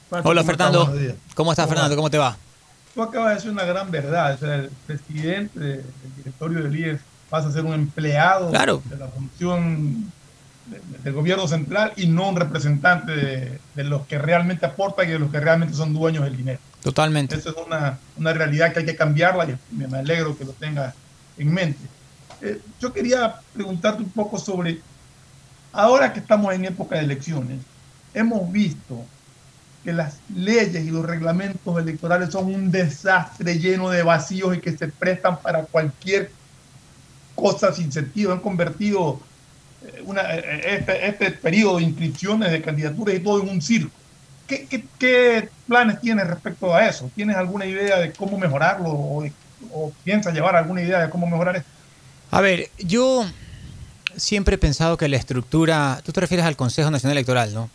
Pancho, 0.08 0.30
Hola 0.30 0.42
¿cómo 0.42 0.52
estás? 0.52 0.68
Fernando. 0.68 0.86
¿cómo 1.34 1.52
estás 1.52 1.66
¿Cómo 1.66 1.74
Fernando? 1.76 1.96
¿Cómo 1.96 2.10
te 2.12 2.18
va? 2.20 2.38
Tú 2.94 3.02
acabas 3.02 3.30
de 3.30 3.36
decir 3.38 3.50
una 3.50 3.64
gran 3.64 3.90
verdad. 3.90 4.36
O 4.36 4.38
sea, 4.38 4.54
el 4.58 4.70
presidente 4.86 5.60
de- 5.60 5.78
del 5.78 6.16
directorio 6.18 6.62
del 6.62 6.76
IES 6.80 7.00
pasa 7.28 7.48
a 7.48 7.52
ser 7.52 7.66
un 7.66 7.74
empleado 7.74 8.52
Claro. 8.52 8.84
de 8.86 8.98
la 8.98 9.08
función 9.08 10.12
de- 10.68 10.80
del 11.04 11.14
gobierno 11.14 11.48
central 11.48 11.94
y 11.96 12.06
no 12.06 12.30
un 12.30 12.36
representante 12.36 13.14
de, 13.16 13.60
de 13.74 13.84
los 13.84 14.06
que 14.06 14.20
realmente 14.20 14.68
aportan 14.68 15.08
y 15.10 15.14
de 15.14 15.18
los 15.18 15.32
que 15.32 15.40
realmente 15.40 15.74
son 15.74 15.92
dueños 15.92 16.24
del 16.24 16.38
dinero. 16.38 16.60
Totalmente. 16.84 17.34
Esa 17.36 17.50
es 17.50 17.56
una, 17.66 17.98
una 18.16 18.32
realidad 18.32 18.74
que 18.74 18.82
hay 18.82 18.86
que 18.86 18.96
cambiarla 18.96 19.46
y 19.46 19.58
me 19.76 19.88
me 19.88 19.98
alegro 19.98 20.38
que 20.38 20.46
lo 20.46 20.52
tenga 20.52 20.94
en 21.40 21.52
mente. 21.52 21.80
Eh, 22.42 22.62
yo 22.80 22.94
quería 22.94 23.36
preguntarte 23.54 24.04
un 24.04 24.10
poco 24.10 24.38
sobre, 24.38 24.80
ahora 25.72 26.14
que 26.14 26.20
estamos 26.20 26.54
en 26.54 26.66
época 26.66 26.96
de 26.96 27.04
elecciones, 27.04 27.60
hemos 28.14 28.52
visto 28.52 29.04
que 29.84 29.94
las 29.94 30.20
leyes 30.36 30.86
y 30.86 30.92
los 30.92 31.06
reglamentos 31.06 31.78
electorales 31.80 32.32
son 32.32 32.54
un 32.54 32.72
desastre 32.72 33.58
lleno 33.58 33.90
de 33.90 34.04
vacíos 34.04 34.56
y 34.56 34.60
que 34.60 34.78
se 34.78 34.88
prestan 34.90 35.40
para 35.40 35.64
cualquier 35.64 36.32
cosa 37.36 37.74
sin 37.74 37.92
sentido. 37.92 38.34
Han 38.34 38.40
convertido 38.40 39.20
eh, 39.86 40.02
una, 40.06 40.22
eh, 40.36 40.76
este, 40.78 41.08
este 41.08 41.32
periodo 41.32 41.78
de 41.78 41.84
inscripciones 41.84 42.52
de 42.52 42.62
candidaturas 42.62 43.16
y 43.16 43.20
todo 43.20 43.42
en 43.42 43.50
un 43.50 43.62
circo. 43.62 43.92
¿Qué, 44.48 45.50
planes 45.68 46.00
tienes 46.00 46.28
respecto 46.28 46.74
a 46.74 46.88
eso? 46.88 47.12
¿Tienes 47.16 47.36
alguna 47.36 47.66
idea 47.66 47.98
de 48.00 48.14
cómo 48.14 48.38
mejorarlo 48.38 48.90
o, 48.90 49.26
o 49.74 49.92
piensas 50.04 50.34
llevar 50.34 50.56
alguna 50.56 50.82
idea 50.82 51.00
de 51.00 51.10
cómo 51.10 51.28
mejorar 51.28 51.58
esto? 51.58 51.77
A 52.32 52.42
ver, 52.42 52.70
yo 52.78 53.26
siempre 54.16 54.56
he 54.56 54.58
pensado 54.58 54.98
que 54.98 55.08
la 55.08 55.18
estructura, 55.18 56.02
tú 56.06 56.12
te 56.12 56.22
refieres 56.22 56.46
al 56.46 56.56
Consejo 56.56 56.92
Nacional 56.92 57.18
Electoral, 57.18 57.54
¿no? 57.54 57.70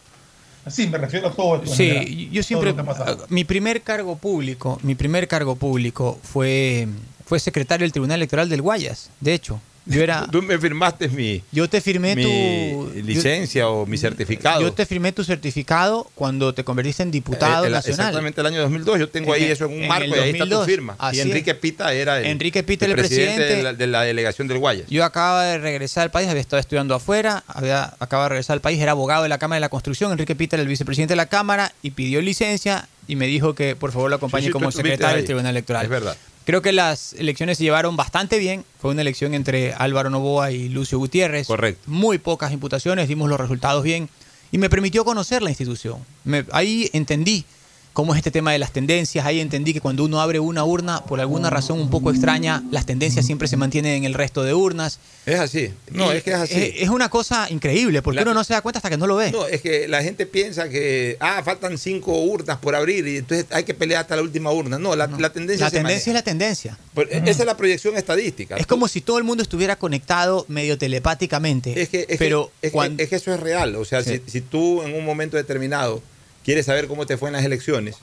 Sí, 0.68 0.86
me 0.86 0.98
refiero 0.98 1.28
a 1.28 1.32
todo 1.32 1.57
esto. 1.57 1.74
general, 1.74 2.07
Sí, 2.07 2.28
yo 2.30 2.42
siempre, 2.42 2.72
pasado. 2.74 3.26
mi 3.30 3.44
primer 3.44 3.82
cargo 3.82 4.16
público, 4.16 4.78
mi 4.82 4.94
primer 4.94 5.26
cargo 5.26 5.57
público 5.57 6.20
fue, 6.22 6.86
fue 7.26 7.40
secretario 7.40 7.84
del 7.84 7.92
Tribunal 7.92 8.16
Electoral 8.16 8.48
del 8.48 8.62
Guayas, 8.62 9.11
de 9.20 9.34
hecho. 9.34 9.61
Yo 9.85 10.01
era, 10.03 10.26
Tú 10.33 10.43
me 10.43 10.59
firmaste 10.59 11.09
mi, 11.09 11.43
yo 11.51 11.68
te 11.68 11.80
firmé 11.80 12.14
mi 12.14 12.22
tu 12.22 12.93
licencia 13.03 13.68
o 13.68 13.85
mi 13.87 13.99
certificado. 13.99 14.61
Yo 14.61 14.72
te 14.72 14.87
firmé 14.87 15.12
tu 15.12 15.24
certificado 15.24 16.09
cuando 16.14 16.55
te 16.55 16.62
convertiste 16.64 17.03
en 17.03 17.11
diputado 17.11 17.64
Eh, 17.64 17.66
el- 17.66 17.72
nacional. 17.72 18.01
Exactamente 18.09 18.41
el 18.41 18.47
año 18.47 18.61
2002. 18.62 18.99
Yo 19.01 19.09
tengo 19.09 19.33
ahí 19.33 19.45
eso 19.45 19.64
en 19.66 19.72
un 19.72 19.83
en 19.83 19.89
marco 19.89 20.05
el 20.05 20.11
y 20.11 20.14
ahí 20.14 20.30
está 20.30 20.45
tu 20.45 20.51
2002. 20.51 20.66
firma. 20.66 20.97
Así 20.99 21.16
y. 21.18 21.20
Enrique 21.22 21.55
Pita 21.55 21.93
era 21.93 22.18
el, 22.20 22.26
Enrique 22.26 22.62
Pita 22.62 22.87
el 22.87 22.93
presidente, 22.95 23.35
presidente. 23.35 23.57
de, 23.57 23.62
la, 23.62 23.72
de 23.72 23.87
la 23.89 24.03
delegación 24.03 24.47
del 24.49 24.59
Guayas. 24.59 24.87
Yo 24.89 25.05
acababa 25.05 25.45
de 25.45 25.59
regresar 25.59 26.03
al 26.05 26.11
país, 26.11 26.28
había 26.28 26.41
estado 26.41 26.61
estudiando 26.61 26.95
afuera, 26.95 27.43
había 27.49 27.95
acababa 27.99 28.26
de 28.26 28.28
regresar 28.30 28.55
al 28.55 28.61
país, 28.61 28.80
era 28.80 28.93
abogado 28.93 29.24
de 29.24 29.28
la 29.28 29.39
Cámara 29.39 29.57
de 29.57 29.61
la 29.62 29.68
Construcción, 29.68 30.12
Enrique 30.12 30.35
Peter 30.37 30.59
era 30.59 30.62
el 30.62 30.68
vicepresidente 30.68 31.12
de 31.12 31.16
la 31.16 31.26
Cámara 31.26 31.72
y 31.83 31.91
pidió 31.91 32.20
licencia 32.22 32.89
y 33.09 33.16
me 33.16 33.26
dijo 33.26 33.55
que 33.55 33.74
por 33.74 33.91
favor 33.91 34.11
lo 34.11 34.16
acompañe 34.16 34.43
Sí, 34.43 34.47
sí, 34.49 34.53
tú 34.53 34.59
como 34.59 34.70
secretario 34.70 35.16
del. 35.16 35.24
Tribunal 35.24 35.51
Electoral. 35.51 35.83
Es 35.85 35.91
verdad. 35.91 36.16
Creo 36.45 36.61
que 36.62 36.72
las 36.72 37.12
elecciones 37.14 37.59
se 37.59 37.64
llevaron 37.64 37.97
bastante 37.97 38.38
bien. 38.38 38.64
Fue 38.80 38.90
una 38.90 39.01
elección 39.03 39.34
entre 39.34 39.72
Álvaro 39.74 40.11
Novoa 40.11 40.51
y 40.51 40.68
Lucio 40.68 40.99
Gutiérrez. 40.99 41.47
Correcto. 41.47 41.82
Muy 41.86 42.18
pocas 42.18 42.53
imputaciones, 42.53 43.09
dimos 43.09 43.28
los 43.28 43.38
resultados 43.40 43.84
bien 43.84 44.09
y 44.51 44.59
me 44.59 44.68
permitió 44.68 45.05
conocer 45.05 45.43
la 45.43 45.51
institución. 45.51 45.99
Me- 46.24 46.45
ahí 46.53 46.90
entendí 46.93 47.45
cómo 47.93 48.14
es 48.14 48.18
este 48.18 48.30
tema 48.30 48.53
de 48.53 48.59
las 48.59 48.72
tendencias. 48.72 49.24
Ahí 49.26 49.40
entendí 49.40 49.72
que 49.74 49.80
cuando 49.80 50.05
uno 50.05 50.20
abre 50.20 50.40
una 50.40 50.64
urna, 50.64 51.05
por 51.05 51.20
alguna 51.20 51.51
razón 51.51 51.78
un 51.80 51.90
poco 51.90 52.11
extraña, 52.11 52.62
las 52.70 52.86
tendencias 52.86 53.26
siempre 53.26 53.49
se 53.49 53.57
mantienen 53.57 53.93
en 53.97 54.05
el 54.05 54.14
resto 54.14 54.43
de 54.43 54.55
urnas. 54.55 54.99
Es 55.26 55.38
así. 55.38 55.70
No, 55.90 56.12
Y 56.12 56.16
es 56.16 56.22
que 56.22 56.30
es 56.30 56.36
así. 56.36 56.55
Es, 56.55 56.72
es 56.82 56.88
una 56.88 57.09
cosa 57.11 57.47
increíble 57.51 58.01
porque 58.03 58.16
La- 58.16 58.22
uno 58.22 58.34
no 58.34 58.45
se 58.45 58.55
da 58.55 58.62
cuenta 58.62 58.78
hasta 58.78 58.90
que 58.90 58.97
no 58.97 59.07
lo 59.07 59.16
ve. 59.16 59.30
No, 59.30 59.47
es 59.47 59.61
que 59.61 59.86
la 59.88 60.03
gente 60.03 60.26
piensa 60.26 60.68
que, 60.68 61.16
ah, 61.20 61.43
faltan 61.45 61.76
cinco 61.78 62.18
urnas 62.22 62.59
por 62.59 62.74
abrir 62.74 63.07
y 63.07 63.18
entonces 63.18 63.47
hay 63.51 63.64
que 63.64 63.74
pelear 63.74 64.01
hasta 64.03 64.16
la 64.16 64.22
última 64.22 64.51
urna. 64.53 64.78
No, 64.78 64.97
la, 64.97 65.07
la 65.07 65.30
tendencia 65.32 65.66
la 65.66 65.70
se 65.70 65.76
tendencia 65.76 66.11
es 66.11 66.14
la 66.14 66.22
tendencia. 66.22 66.78
Pero 66.95 67.11
Esa 67.11 67.30
es 67.43 67.47
la 67.47 67.57
proyección 67.57 67.97
estadística. 67.97 68.57
Es 68.57 68.66
como 68.66 68.88
si 68.88 69.01
todo 69.01 69.18
el 69.18 69.24
mundo 69.24 69.43
estuviera 69.43 69.76
conectado 69.76 70.45
medio 70.49 70.76
telepáticamente. 70.78 71.80
Es 71.80 71.88
que, 71.88 72.01
es 72.01 72.07
que- 72.07 72.14
es 72.14 72.18
que- 72.61 72.70
cuando- 72.70 73.03
es 73.03 73.09
que 73.09 73.16
eso 73.16 73.32
es 73.34 73.40
real. 73.40 73.76
O 73.76 73.84
sea, 73.84 74.03
Sí. 74.03 74.20
si, 74.24 74.30
si 74.30 74.40
tú 74.40 74.82
en 74.82 74.95
un 74.95 75.05
momento 75.05 75.36
determinado 75.36 76.03
quieres 76.45 76.66
saber 76.66 76.86
cómo 76.88 77.07
te 77.07 77.16
fue 77.16 77.28
en 77.28 77.34
las 77.34 77.45
elecciones, 77.45 77.97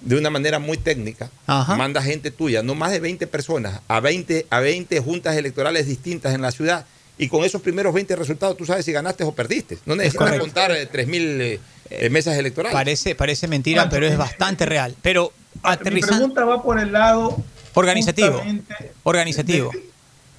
de 0.00 0.16
una 0.16 0.30
manera 0.30 0.58
muy 0.58 0.76
técnica, 0.78 1.30
Ajá. 1.46 1.76
manda 1.76 2.02
gente 2.02 2.30
tuya, 2.30 2.62
no 2.62 2.74
más 2.74 2.90
de 2.90 3.00
20 3.00 3.26
personas, 3.28 3.80
a 3.88 4.00
20, 4.00 4.46
a 4.50 4.60
20 4.60 5.00
juntas 5.00 5.36
electorales 5.36 5.86
distintas 5.86 6.34
en 6.34 6.42
la 6.42 6.50
ciudad. 6.50 6.86
Y 7.18 7.28
con 7.28 7.44
esos 7.44 7.60
primeros 7.60 7.92
20 7.94 8.16
resultados 8.16 8.56
tú 8.56 8.64
sabes 8.64 8.84
si 8.84 8.90
ganaste 8.90 9.22
o 9.22 9.32
perdiste. 9.32 9.78
No 9.86 9.94
necesitas 9.94 10.40
contar 10.40 10.72
eh, 10.72 10.88
3.000 10.90 11.40
eh, 11.40 11.60
eh, 11.90 12.10
mesas 12.10 12.36
electorales. 12.36 12.74
Parece, 12.74 13.14
parece 13.14 13.46
mentira, 13.46 13.88
pero 13.88 14.06
es 14.06 14.16
bastante 14.16 14.64
real. 14.66 14.96
Pero 15.02 15.30
Mi 15.54 15.60
aterrizando. 15.62 16.16
pregunta 16.16 16.44
va 16.44 16.62
por 16.62 16.80
el 16.80 16.90
lado 16.90 17.36
Organizativo. 17.74 18.42
Organizativo. 19.02 19.70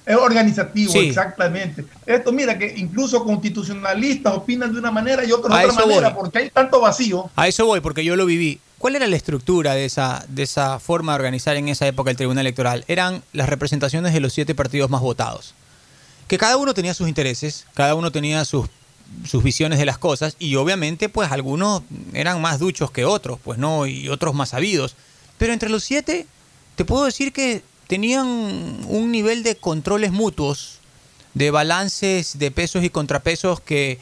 Es 0.06 0.16
organizativo, 0.16 0.92
Sí. 0.92 0.98
exactamente. 0.98 1.84
Esto, 2.04 2.30
mira, 2.32 2.58
que 2.58 2.74
incluso 2.76 3.24
constitucionalistas 3.24 4.34
opinan 4.34 4.72
de 4.72 4.78
una 4.78 4.90
manera 4.90 5.24
y 5.24 5.32
otros 5.32 5.56
de 5.58 5.64
otra 5.66 5.86
manera, 5.86 6.08
voy. 6.10 6.20
porque 6.20 6.38
hay 6.38 6.50
tanto 6.50 6.80
vacío. 6.80 7.30
A 7.36 7.48
eso 7.48 7.64
voy, 7.66 7.80
porque 7.80 8.04
yo 8.04 8.14
lo 8.16 8.26
viví. 8.26 8.60
¿Cuál 8.78 8.96
era 8.96 9.06
la 9.06 9.16
estructura 9.16 9.72
de 9.74 9.86
esa, 9.86 10.26
de 10.28 10.42
esa 10.42 10.78
forma 10.78 11.12
de 11.12 11.16
organizar 11.16 11.56
en 11.56 11.68
esa 11.70 11.86
época 11.86 12.10
el 12.10 12.18
Tribunal 12.18 12.42
Electoral? 12.44 12.84
Eran 12.86 13.22
las 13.32 13.48
representaciones 13.48 14.12
de 14.12 14.20
los 14.20 14.34
siete 14.34 14.54
partidos 14.54 14.90
más 14.90 15.00
votados. 15.00 15.54
Que 16.28 16.36
cada 16.36 16.58
uno 16.58 16.74
tenía 16.74 16.92
sus 16.92 17.08
intereses, 17.08 17.64
cada 17.72 17.94
uno 17.94 18.12
tenía 18.12 18.44
sus, 18.44 18.66
sus 19.24 19.42
visiones 19.42 19.78
de 19.78 19.86
las 19.86 19.96
cosas, 19.96 20.36
y 20.38 20.56
obviamente, 20.56 21.08
pues 21.08 21.32
algunos 21.32 21.82
eran 22.12 22.42
más 22.42 22.58
duchos 22.58 22.90
que 22.90 23.06
otros, 23.06 23.38
pues 23.42 23.58
no, 23.58 23.86
y 23.86 24.10
otros 24.10 24.34
más 24.34 24.50
sabidos. 24.50 24.96
Pero 25.38 25.54
entre 25.54 25.70
los 25.70 25.82
siete, 25.82 26.26
te 26.76 26.84
puedo 26.84 27.04
decir 27.04 27.32
que 27.32 27.62
tenían 27.94 28.26
un 28.88 29.12
nivel 29.12 29.44
de 29.44 29.54
controles 29.54 30.10
mutuos, 30.10 30.80
de 31.34 31.52
balances 31.52 32.40
de 32.40 32.50
pesos 32.50 32.82
y 32.82 32.90
contrapesos 32.90 33.60
que, 33.60 34.00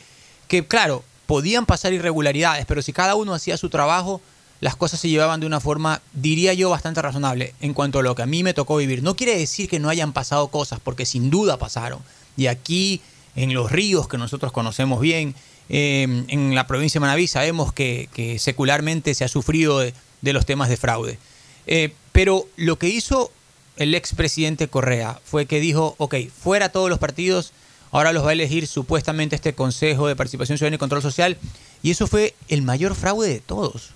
que, 0.48 0.66
claro, 0.66 1.04
podían 1.26 1.66
pasar 1.66 1.92
irregularidades, 1.92 2.64
pero 2.64 2.80
si 2.80 2.94
cada 2.94 3.16
uno 3.16 3.34
hacía 3.34 3.58
su 3.58 3.68
trabajo, 3.68 4.22
las 4.60 4.76
cosas 4.76 4.98
se 4.98 5.10
llevaban 5.10 5.40
de 5.40 5.46
una 5.46 5.60
forma, 5.60 6.00
diría 6.14 6.54
yo, 6.54 6.70
bastante 6.70 7.02
razonable 7.02 7.52
en 7.60 7.74
cuanto 7.74 7.98
a 7.98 8.02
lo 8.02 8.14
que 8.14 8.22
a 8.22 8.26
mí 8.26 8.42
me 8.42 8.54
tocó 8.54 8.76
vivir. 8.76 9.02
No 9.02 9.14
quiere 9.14 9.36
decir 9.36 9.68
que 9.68 9.78
no 9.78 9.90
hayan 9.90 10.14
pasado 10.14 10.48
cosas, 10.48 10.80
porque 10.80 11.04
sin 11.04 11.28
duda 11.28 11.58
pasaron. 11.58 12.00
Y 12.34 12.46
aquí, 12.46 13.02
en 13.36 13.52
los 13.52 13.70
ríos 13.70 14.08
que 14.08 14.16
nosotros 14.16 14.52
conocemos 14.52 15.02
bien, 15.02 15.34
eh, 15.68 16.24
en 16.28 16.54
la 16.54 16.66
provincia 16.66 16.98
de 16.98 17.02
Manaví, 17.02 17.26
sabemos 17.26 17.74
que, 17.74 18.08
que 18.14 18.38
secularmente 18.38 19.12
se 19.12 19.24
ha 19.24 19.28
sufrido 19.28 19.80
de, 19.80 19.92
los 20.22 20.46
temas 20.46 20.70
de 20.70 20.78
fraude. 20.78 21.18
Eh, 21.66 21.92
pero 22.12 22.46
lo 22.56 22.78
que 22.78 22.88
hizo 22.88 23.30
el 23.76 23.94
expresidente 23.94 24.68
Correa 24.68 25.20
fue 25.24 25.46
que 25.46 25.60
dijo, 25.60 25.94
ok, 25.98 26.16
fuera 26.28 26.70
todos 26.70 26.90
los 26.90 26.98
partidos, 26.98 27.52
ahora 27.90 28.12
los 28.12 28.24
va 28.24 28.30
a 28.30 28.34
elegir 28.34 28.66
supuestamente 28.66 29.36
este 29.36 29.54
Consejo 29.54 30.08
de 30.08 30.16
Participación 30.16 30.58
Ciudadana 30.58 30.76
y 30.76 30.78
Control 30.78 31.02
Social, 31.02 31.38
y 31.82 31.90
eso 31.90 32.06
fue 32.06 32.34
el 32.48 32.62
mayor 32.62 32.94
fraude 32.94 33.28
de 33.28 33.40
todos. 33.40 33.90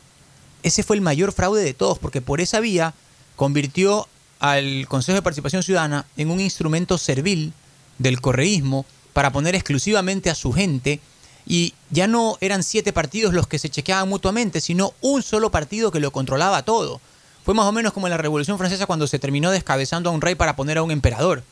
Ese 0.62 0.82
fue 0.82 0.96
el 0.96 1.02
mayor 1.02 1.32
fraude 1.32 1.62
de 1.62 1.74
todos, 1.74 1.98
porque 1.98 2.20
por 2.20 2.40
esa 2.40 2.60
vía 2.60 2.94
convirtió 3.36 4.08
al 4.40 4.86
Consejo 4.88 5.16
de 5.16 5.22
Participación 5.22 5.62
Ciudadana 5.62 6.06
en 6.16 6.30
un 6.30 6.40
instrumento 6.40 6.98
servil 6.98 7.52
del 7.98 8.20
correísmo 8.20 8.84
para 9.12 9.32
poner 9.32 9.54
exclusivamente 9.54 10.28
a 10.28 10.34
su 10.34 10.52
gente 10.52 11.00
y 11.46 11.74
ya 11.90 12.06
no 12.06 12.36
eran 12.40 12.62
siete 12.62 12.92
partidos 12.92 13.32
los 13.32 13.46
que 13.46 13.58
se 13.58 13.70
chequeaban 13.70 14.08
mutuamente, 14.08 14.60
sino 14.60 14.94
un 15.00 15.22
solo 15.22 15.50
partido 15.50 15.90
que 15.90 16.00
lo 16.00 16.10
controlaba 16.10 16.64
todo. 16.64 17.00
Fue 17.46 17.54
más 17.54 17.66
o 17.66 17.70
menos 17.70 17.92
como 17.92 18.08
en 18.08 18.10
la 18.10 18.16
Revolución 18.16 18.58
Francesa 18.58 18.86
cuando 18.86 19.06
se 19.06 19.20
terminó 19.20 19.52
descabezando 19.52 20.10
a 20.10 20.12
un 20.12 20.20
rey 20.20 20.34
para 20.34 20.56
poner 20.56 20.78
a 20.78 20.82
un 20.82 20.90
emperador. 20.90 21.44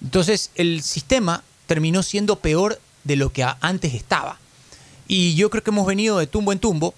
Entonces 0.00 0.52
el 0.54 0.80
sistema 0.80 1.42
terminó 1.66 2.04
siendo 2.04 2.36
peor 2.36 2.80
de 3.02 3.16
lo 3.16 3.32
que 3.32 3.44
antes 3.60 3.94
estaba. 3.94 4.38
Y 5.08 5.34
yo 5.34 5.50
creo 5.50 5.64
que 5.64 5.70
hemos 5.70 5.88
venido 5.88 6.18
de 6.18 6.28
tumbo 6.28 6.52
en 6.52 6.60
tumbo 6.60 6.94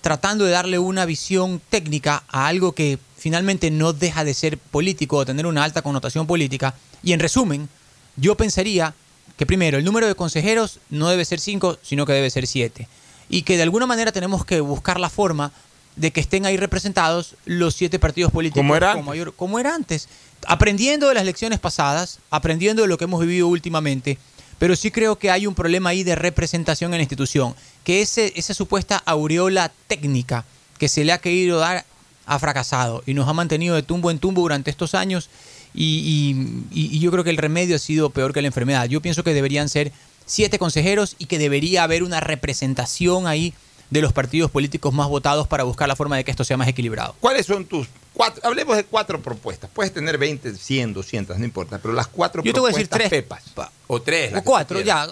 tratando 0.00 0.44
de 0.44 0.50
darle 0.50 0.80
una 0.80 1.04
visión 1.04 1.62
técnica 1.70 2.24
a 2.26 2.48
algo 2.48 2.72
que 2.72 2.98
finalmente 3.16 3.70
no 3.70 3.92
deja 3.92 4.24
de 4.24 4.34
ser 4.34 4.58
político 4.58 5.18
o 5.18 5.24
tener 5.24 5.46
una 5.46 5.62
alta 5.62 5.82
connotación 5.82 6.26
política. 6.26 6.74
Y 7.04 7.12
en 7.12 7.20
resumen, 7.20 7.68
yo 8.16 8.36
pensaría 8.36 8.92
que 9.36 9.46
primero 9.46 9.78
el 9.78 9.84
número 9.84 10.08
de 10.08 10.16
consejeros 10.16 10.80
no 10.90 11.08
debe 11.08 11.24
ser 11.24 11.38
cinco, 11.38 11.78
sino 11.80 12.06
que 12.06 12.12
debe 12.12 12.28
ser 12.28 12.48
siete. 12.48 12.88
Y 13.28 13.42
que 13.42 13.56
de 13.56 13.62
alguna 13.62 13.86
manera 13.86 14.10
tenemos 14.10 14.44
que 14.44 14.60
buscar 14.60 14.98
la 14.98 15.10
forma 15.10 15.52
de 15.96 16.10
que 16.12 16.20
estén 16.20 16.46
ahí 16.46 16.56
representados 16.56 17.34
los 17.46 17.74
siete 17.74 17.98
partidos 17.98 18.30
políticos 18.30 18.60
Como 18.60 18.76
era 18.76 18.92
antes. 18.92 19.04
mayor- 19.06 19.34
como 19.34 19.58
era 19.58 19.74
antes. 19.74 20.08
Aprendiendo 20.46 21.08
de 21.08 21.14
las 21.14 21.24
lecciones 21.24 21.58
pasadas, 21.58 22.18
aprendiendo 22.30 22.82
de 22.82 22.88
lo 22.88 22.98
que 22.98 23.04
hemos 23.04 23.20
vivido 23.20 23.48
últimamente, 23.48 24.18
pero 24.58 24.76
sí 24.76 24.90
creo 24.90 25.16
que 25.18 25.30
hay 25.30 25.46
un 25.46 25.54
problema 25.54 25.90
ahí 25.90 26.02
de 26.04 26.14
representación 26.14 26.92
en 26.92 26.98
la 26.98 27.02
institución, 27.02 27.54
que 27.84 28.02
ese, 28.02 28.32
esa 28.36 28.54
supuesta 28.54 29.02
aureola 29.06 29.72
técnica 29.88 30.44
que 30.78 30.88
se 30.88 31.04
le 31.04 31.12
ha 31.12 31.18
querido 31.18 31.58
dar 31.58 31.84
ha 32.26 32.38
fracasado 32.38 33.02
y 33.06 33.14
nos 33.14 33.28
ha 33.28 33.32
mantenido 33.32 33.74
de 33.74 33.82
tumbo 33.82 34.10
en 34.10 34.18
tumbo 34.18 34.42
durante 34.42 34.70
estos 34.70 34.94
años 34.94 35.30
y- 35.74 36.34
y- 36.72 36.96
y 36.96 36.98
yo 36.98 37.10
creo 37.10 37.22
que 37.24 37.30
el 37.30 37.36
remedio 37.36 37.76
ha 37.76 37.78
sido 37.78 38.10
peor 38.10 38.32
que 38.32 38.40
la 38.42 38.48
enfermedad. 38.48 38.86
Yo 38.86 39.00
pienso 39.00 39.22
que 39.24 39.32
deberían 39.34 39.68
ser 39.68 39.92
siete 40.26 40.58
consejeros 40.58 41.14
y 41.18 41.26
que 41.26 41.38
debería 41.38 41.84
haber 41.84 42.02
una 42.02 42.20
representación 42.20 43.26
ahí 43.26 43.54
de 43.90 44.00
los 44.00 44.12
partidos 44.12 44.50
políticos 44.50 44.92
más 44.92 45.08
votados 45.08 45.46
para 45.46 45.64
buscar 45.64 45.88
la 45.88 45.96
forma 45.96 46.16
de 46.16 46.24
que 46.24 46.30
esto 46.30 46.44
sea 46.44 46.56
más 46.56 46.68
equilibrado. 46.68 47.14
¿Cuáles 47.20 47.46
son 47.46 47.64
tus 47.64 47.86
cuatro? 48.12 48.44
Hablemos 48.44 48.76
de 48.76 48.84
cuatro 48.84 49.22
propuestas. 49.22 49.70
Puedes 49.72 49.92
tener 49.92 50.18
20, 50.18 50.54
100, 50.56 50.92
200, 50.94 51.38
no 51.38 51.44
importa, 51.44 51.78
pero 51.78 51.94
las 51.94 52.08
cuatro 52.08 52.42
Yo 52.42 52.52
te 52.52 52.60
voy 52.60 52.70
a 52.70 52.72
decir 52.72 52.88
tres. 52.88 53.08
pepas. 53.08 53.42
O 53.86 54.02
tres. 54.02 54.32
O 54.34 54.42
cuatro, 54.42 54.80
ya. 54.80 55.06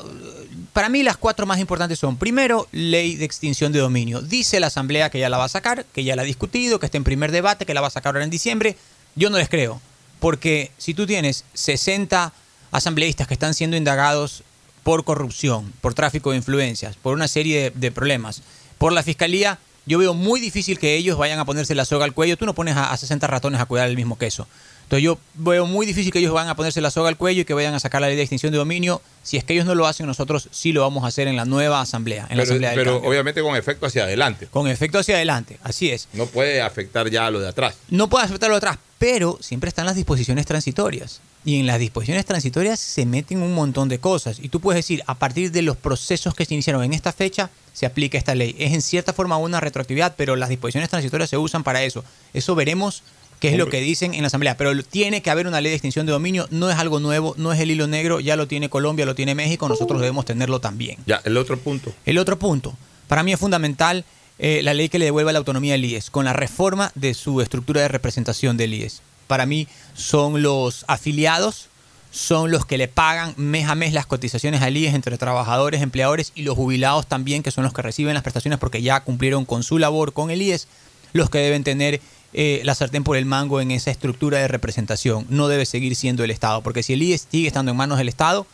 Para 0.72 0.89
mí 0.89 1.05
las 1.05 1.16
cuatro 1.16 1.47
más 1.47 1.61
importantes 1.61 2.01
son, 2.01 2.16
primero, 2.16 2.66
ley 2.72 3.14
de 3.14 3.25
extinción 3.25 3.70
de 3.72 3.79
dominio. 3.79 4.20
Dice 4.20 4.59
la 4.59 4.66
Asamblea 4.66 5.09
que 5.09 5.20
ya 5.20 5.29
la 5.29 5.39
va 5.39 5.45
a 5.45 5.49
sacar, 5.49 5.85
que 5.85 6.03
ya 6.03 6.16
la 6.16 6.22
ha 6.22 6.25
discutido, 6.25 6.81
que 6.81 6.87
está 6.87 6.99
en 6.99 7.05
primer 7.05 7.31
debate, 7.31 7.66
que 7.66 7.75
la 7.75 7.81
va 7.81 7.87
a 7.87 7.91
sacar 7.91 8.14
ahora 8.14 8.25
en 8.25 8.31
diciembre. 8.31 8.77
Yo 9.14 9.31
no 9.31 9.39
les 9.39 9.49
creo. 9.49 9.81
Porque 10.18 10.72
si 10.79 10.95
tú 10.95 11.07
tienes 11.07 11.45
60 11.55 12.33
asambleístas 12.72 13.29
que 13.29 13.35
están 13.35 13.55
siendo 13.55 13.77
indagados 13.77 14.43
por 14.83 15.05
corrupción, 15.05 15.72
por 15.81 15.95
tráfico 15.95 16.31
de 16.33 16.39
influencias, 16.39 16.97
por 16.97 17.14
una 17.14 17.29
serie 17.29 17.62
de, 17.64 17.70
de 17.70 17.93
problemas, 17.93 18.43
por 18.85 18.93
la 18.93 19.03
fiscalía, 19.03 19.59
yo 19.87 19.99
veo 19.99 20.12
muy 20.12 20.41
difícil 20.41 20.78
que 20.78 20.95
ellos 20.95 21.16
vayan 21.16 21.39
a 21.39 21.47
ponerse 21.47 21.74
la 21.74 21.87
soga 21.87 22.05
al 22.05 22.12
cuello. 22.12 22.37
Tú 22.37 22.45
no 22.45 22.55
pones 22.55 22.76
a, 22.76 22.93
a 22.93 22.97
60 22.99 23.26
ratones 23.26 23.59
a 23.59 23.64
cuidar 23.64 23.89
el 23.89 23.97
mismo 23.97 24.18
queso. 24.18 24.47
Entonces 24.85 25.03
yo 25.03 25.18
veo 25.35 25.66
muy 25.66 25.87
difícil 25.87 26.12
que 26.12 26.18
ellos 26.20 26.32
vayan 26.32 26.49
a 26.51 26.57
ponerse 26.57 26.80
la 26.80 26.91
soga 26.91 27.09
al 27.09 27.16
cuello 27.16 27.43
y 27.43 27.45
que 27.45 27.55
vayan 27.55 27.74
a 27.74 27.80
sacar 27.80 28.01
la 28.01 28.07
ley 28.09 28.16
de 28.16 28.22
extinción 28.22 28.53
de 28.53 28.59
dominio. 28.59 29.03
Si 29.22 29.37
es 29.37 29.45
que 29.45 29.55
ellos 29.55 29.66
no 29.66 29.74
lo 29.74 29.87
hacen, 29.87 30.07
nosotros 30.07 30.49
sí 30.53 30.72
lo 30.72 30.82
vamos 30.82 31.05
a 31.05 31.09
hacer 31.09 31.26
en 31.26 31.37
la 31.37 31.45
nueva 31.45 31.80
asamblea. 31.80 32.26
En 32.30 32.37
la 32.37 32.43
Pero, 32.43 32.43
asamblea 32.43 32.70
del 32.70 32.78
pero 32.78 32.93
cambio. 32.93 33.11
obviamente 33.11 33.43
con 33.43 33.57
efecto 33.57 33.87
hacia 33.87 34.05
adelante. 34.05 34.47
Con 34.51 34.68
efecto 34.68 34.99
hacia 34.99 35.16
adelante, 35.16 35.59
así 35.62 35.91
es. 35.91 36.09
No 36.12 36.26
puede 36.26 36.61
afectar 36.62 37.09
ya 37.11 37.26
a 37.26 37.30
lo 37.30 37.41
de 37.41 37.49
atrás. 37.49 37.74
No 37.89 38.09
puede 38.09 38.26
aceptarlo 38.26 38.57
atrás, 38.57 38.78
pero 38.99 39.39
siempre 39.41 39.68
están 39.68 39.87
las 39.87 39.97
disposiciones 39.97 40.47
transitorias. 40.47 41.20
Y 41.47 41.61
en 41.61 41.66
las 41.66 41.78
disposiciones 41.78 42.24
transitorias 42.24 42.80
se 42.80 43.05
meten 43.05 43.43
un 43.43 43.55
montón 43.55 43.89
de 43.91 43.99
cosas. 43.99 44.39
Y 44.41 44.49
tú 44.49 44.61
puedes 44.61 44.78
decir, 44.78 45.03
a 45.07 45.14
partir 45.14 45.51
de 45.53 45.61
los 45.62 45.76
procesos 45.76 46.35
que 46.35 46.45
se 46.47 46.55
iniciaron 46.55 46.82
en 46.85 46.95
esta 46.95 47.12
fecha, 47.12 47.51
se 47.74 47.85
aplica 47.87 48.16
esta 48.16 48.35
ley. 48.35 48.55
Es 48.59 48.72
en 48.72 48.80
cierta 48.80 49.12
forma 49.12 49.37
una 49.37 49.61
retroactividad, 49.61 50.14
pero 50.16 50.37
las 50.37 50.49
disposiciones 50.49 50.89
transitorias 50.89 51.28
se 51.28 51.37
usan 51.37 51.62
para 51.64 51.82
eso. 51.82 52.03
Eso 52.32 52.55
veremos 52.55 53.03
qué 53.41 53.49
es 53.49 53.59
lo 53.59 53.68
que 53.68 53.80
dicen 53.80 54.14
en 54.14 54.22
la 54.22 54.28
Asamblea. 54.28 54.57
Pero 54.57 54.82
tiene 54.82 55.22
que 55.22 55.30
haber 55.30 55.47
una 55.47 55.61
ley 55.61 55.70
de 55.70 55.76
extinción 55.76 56.07
de 56.07 56.12
dominio. 56.12 56.47
No 56.51 56.70
es 56.70 56.76
algo 56.76 57.01
nuevo, 57.01 57.35
no 57.37 57.53
es 57.53 57.61
el 57.61 57.70
hilo 57.70 57.87
negro. 57.87 58.20
Ya 58.20 58.37
lo 58.37 58.49
tiene 58.49 58.68
Colombia, 58.68 59.07
lo 59.07 59.14
tiene 59.14 59.35
México. 59.35 59.68
Nosotros 59.68 60.01
debemos 60.01 60.24
tenerlo 60.24 60.61
también. 60.61 60.99
Ya, 61.07 61.20
el 61.24 61.37
otro 61.37 61.59
punto. 61.59 61.93
El 62.07 62.18
otro 62.18 62.39
punto, 62.39 62.76
para 63.09 63.22
mí 63.22 63.32
es 63.32 63.39
fundamental 63.39 64.05
eh, 64.39 64.62
la 64.62 64.74
ley 64.74 64.89
que 64.89 64.99
le 64.99 65.05
devuelva 65.05 65.32
la 65.32 65.39
autonomía 65.39 65.74
al 65.74 65.85
IES, 65.85 66.11
con 66.11 66.24
la 66.24 66.32
reforma 66.32 66.91
de 66.95 67.14
su 67.14 67.41
estructura 67.41 67.82
de 67.82 67.89
representación 67.89 68.57
del 68.57 68.74
IES. 68.74 69.03
Para 69.26 69.47
mí 69.47 69.68
son 69.95 70.43
los 70.43 70.85
afiliados, 70.89 71.68
son 72.11 72.51
los 72.51 72.66
que 72.66 72.78
le 72.78 72.89
pagan 72.89 73.35
mes 73.37 73.68
a 73.68 73.74
mes 73.74 73.93
las 73.93 74.07
cotizaciones 74.07 74.61
al 74.62 74.76
IES 74.76 74.95
entre 74.95 75.18
trabajadores, 75.18 75.82
empleadores 75.82 76.32
y 76.35 76.43
los 76.43 76.57
jubilados 76.57 77.07
también, 77.07 77.43
que 77.43 77.53
son 77.53 77.64
los 77.64 77.72
que 77.72 77.82
reciben 77.82 78.14
las 78.14 78.22
prestaciones 78.22 78.59
porque 78.59 78.82
ya 78.82 79.01
cumplieron 79.01 79.45
con 79.45 79.62
su 79.62 79.78
labor 79.78 80.12
con 80.12 80.30
el 80.30 80.43
IES, 80.43 80.66
los 81.12 81.30
que 81.30 81.39
deben 81.39 81.62
tener 81.62 82.01
eh, 82.35 82.61
la 82.64 82.74
sartén 82.74 83.05
por 83.05 83.16
el 83.16 83.26
mango 83.26 83.61
en 83.61 83.70
esa 83.70 83.91
estructura 83.91 84.39
de 84.39 84.49
representación. 84.49 85.24
No 85.30 85.49
debe 85.49 85.66
seguir 85.66 85.95
siendo 85.95 86.24
el 86.24 86.30
Estado, 86.30 86.62
porque 86.62 86.82
si 86.82 86.93
el 86.93 87.03
IES 87.03 87.28
sigue 87.30 87.47
estando 87.47 87.70
en 87.70 87.76
manos 87.76 87.99
del 87.99 88.09
Estado, 88.09 88.47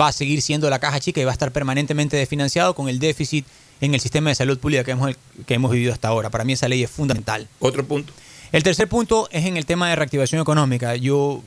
va 0.00 0.08
a 0.08 0.12
seguir 0.12 0.42
siendo 0.42 0.70
la 0.70 0.78
caja 0.78 1.00
chica 1.00 1.20
y 1.20 1.24
va 1.24 1.30
a 1.30 1.32
estar 1.32 1.52
permanentemente 1.52 2.16
desfinanciado 2.16 2.74
con 2.74 2.88
el 2.88 2.98
déficit 2.98 3.44
en 3.80 3.94
el 3.94 4.00
sistema 4.00 4.30
de 4.30 4.36
salud 4.36 4.58
pública 4.58 4.84
que 4.84 4.92
hemos, 4.92 5.16
que 5.46 5.54
hemos 5.54 5.70
vivido 5.70 5.92
hasta 5.92 6.08
ahora. 6.08 6.30
Para 6.30 6.44
mí 6.44 6.52
esa 6.52 6.68
ley 6.68 6.82
es 6.82 6.90
fundamental. 6.90 7.48
Otro 7.58 7.84
punto. 7.84 8.12
El 8.52 8.62
tercer 8.62 8.88
punto 8.88 9.28
es 9.32 9.44
en 9.44 9.56
el 9.56 9.66
tema 9.66 9.88
de 9.90 9.96
reactivación 9.96 10.40
económica. 10.40 10.96
Yo 10.96 11.42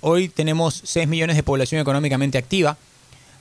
hoy 0.00 0.28
tenemos 0.28 0.82
6 0.84 1.06
millones 1.08 1.36
de 1.36 1.42
población 1.42 1.80
económicamente 1.80 2.38
activa, 2.38 2.76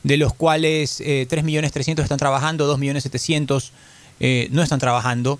de 0.03 0.17
los 0.17 0.33
cuales 0.33 1.01
eh, 1.01 1.25
3 1.27 1.43
millones 1.43 1.71
300 1.71 2.03
están 2.03 2.19
trabajando, 2.19 2.67
2 2.67 2.77
millones 2.77 3.03
700 3.03 3.71
eh, 4.19 4.47
no 4.51 4.61
están 4.61 4.79
trabajando. 4.79 5.39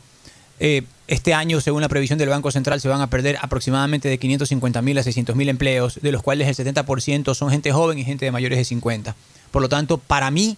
Eh, 0.60 0.84
este 1.08 1.34
año, 1.34 1.60
según 1.60 1.82
la 1.82 1.90
previsión 1.90 2.18
del 2.18 2.30
Banco 2.30 2.52
Central, 2.52 2.80
se 2.80 2.88
van 2.88 3.02
a 3.02 3.10
perder 3.10 3.38
aproximadamente 3.42 4.08
de 4.08 4.18
550 4.18 4.82
mil 4.82 4.98
a 4.98 5.04
600 5.04 5.36
mil 5.36 5.50
empleos, 5.50 6.00
de 6.02 6.12
los 6.12 6.24
cuales 6.24 6.48
el 6.48 6.66
70% 6.66 7.36
son 7.36 7.50
gente 7.50 7.72
joven 7.72 8.00
y 8.00 8.06
gente 8.06 8.26
de 8.26 8.32
mayores 8.32 8.58
de 8.58 8.66
50. 8.66 9.16
Por 9.52 9.62
lo 9.62 9.70
tanto, 9.70 9.98
para 9.98 10.32
mí 10.32 10.58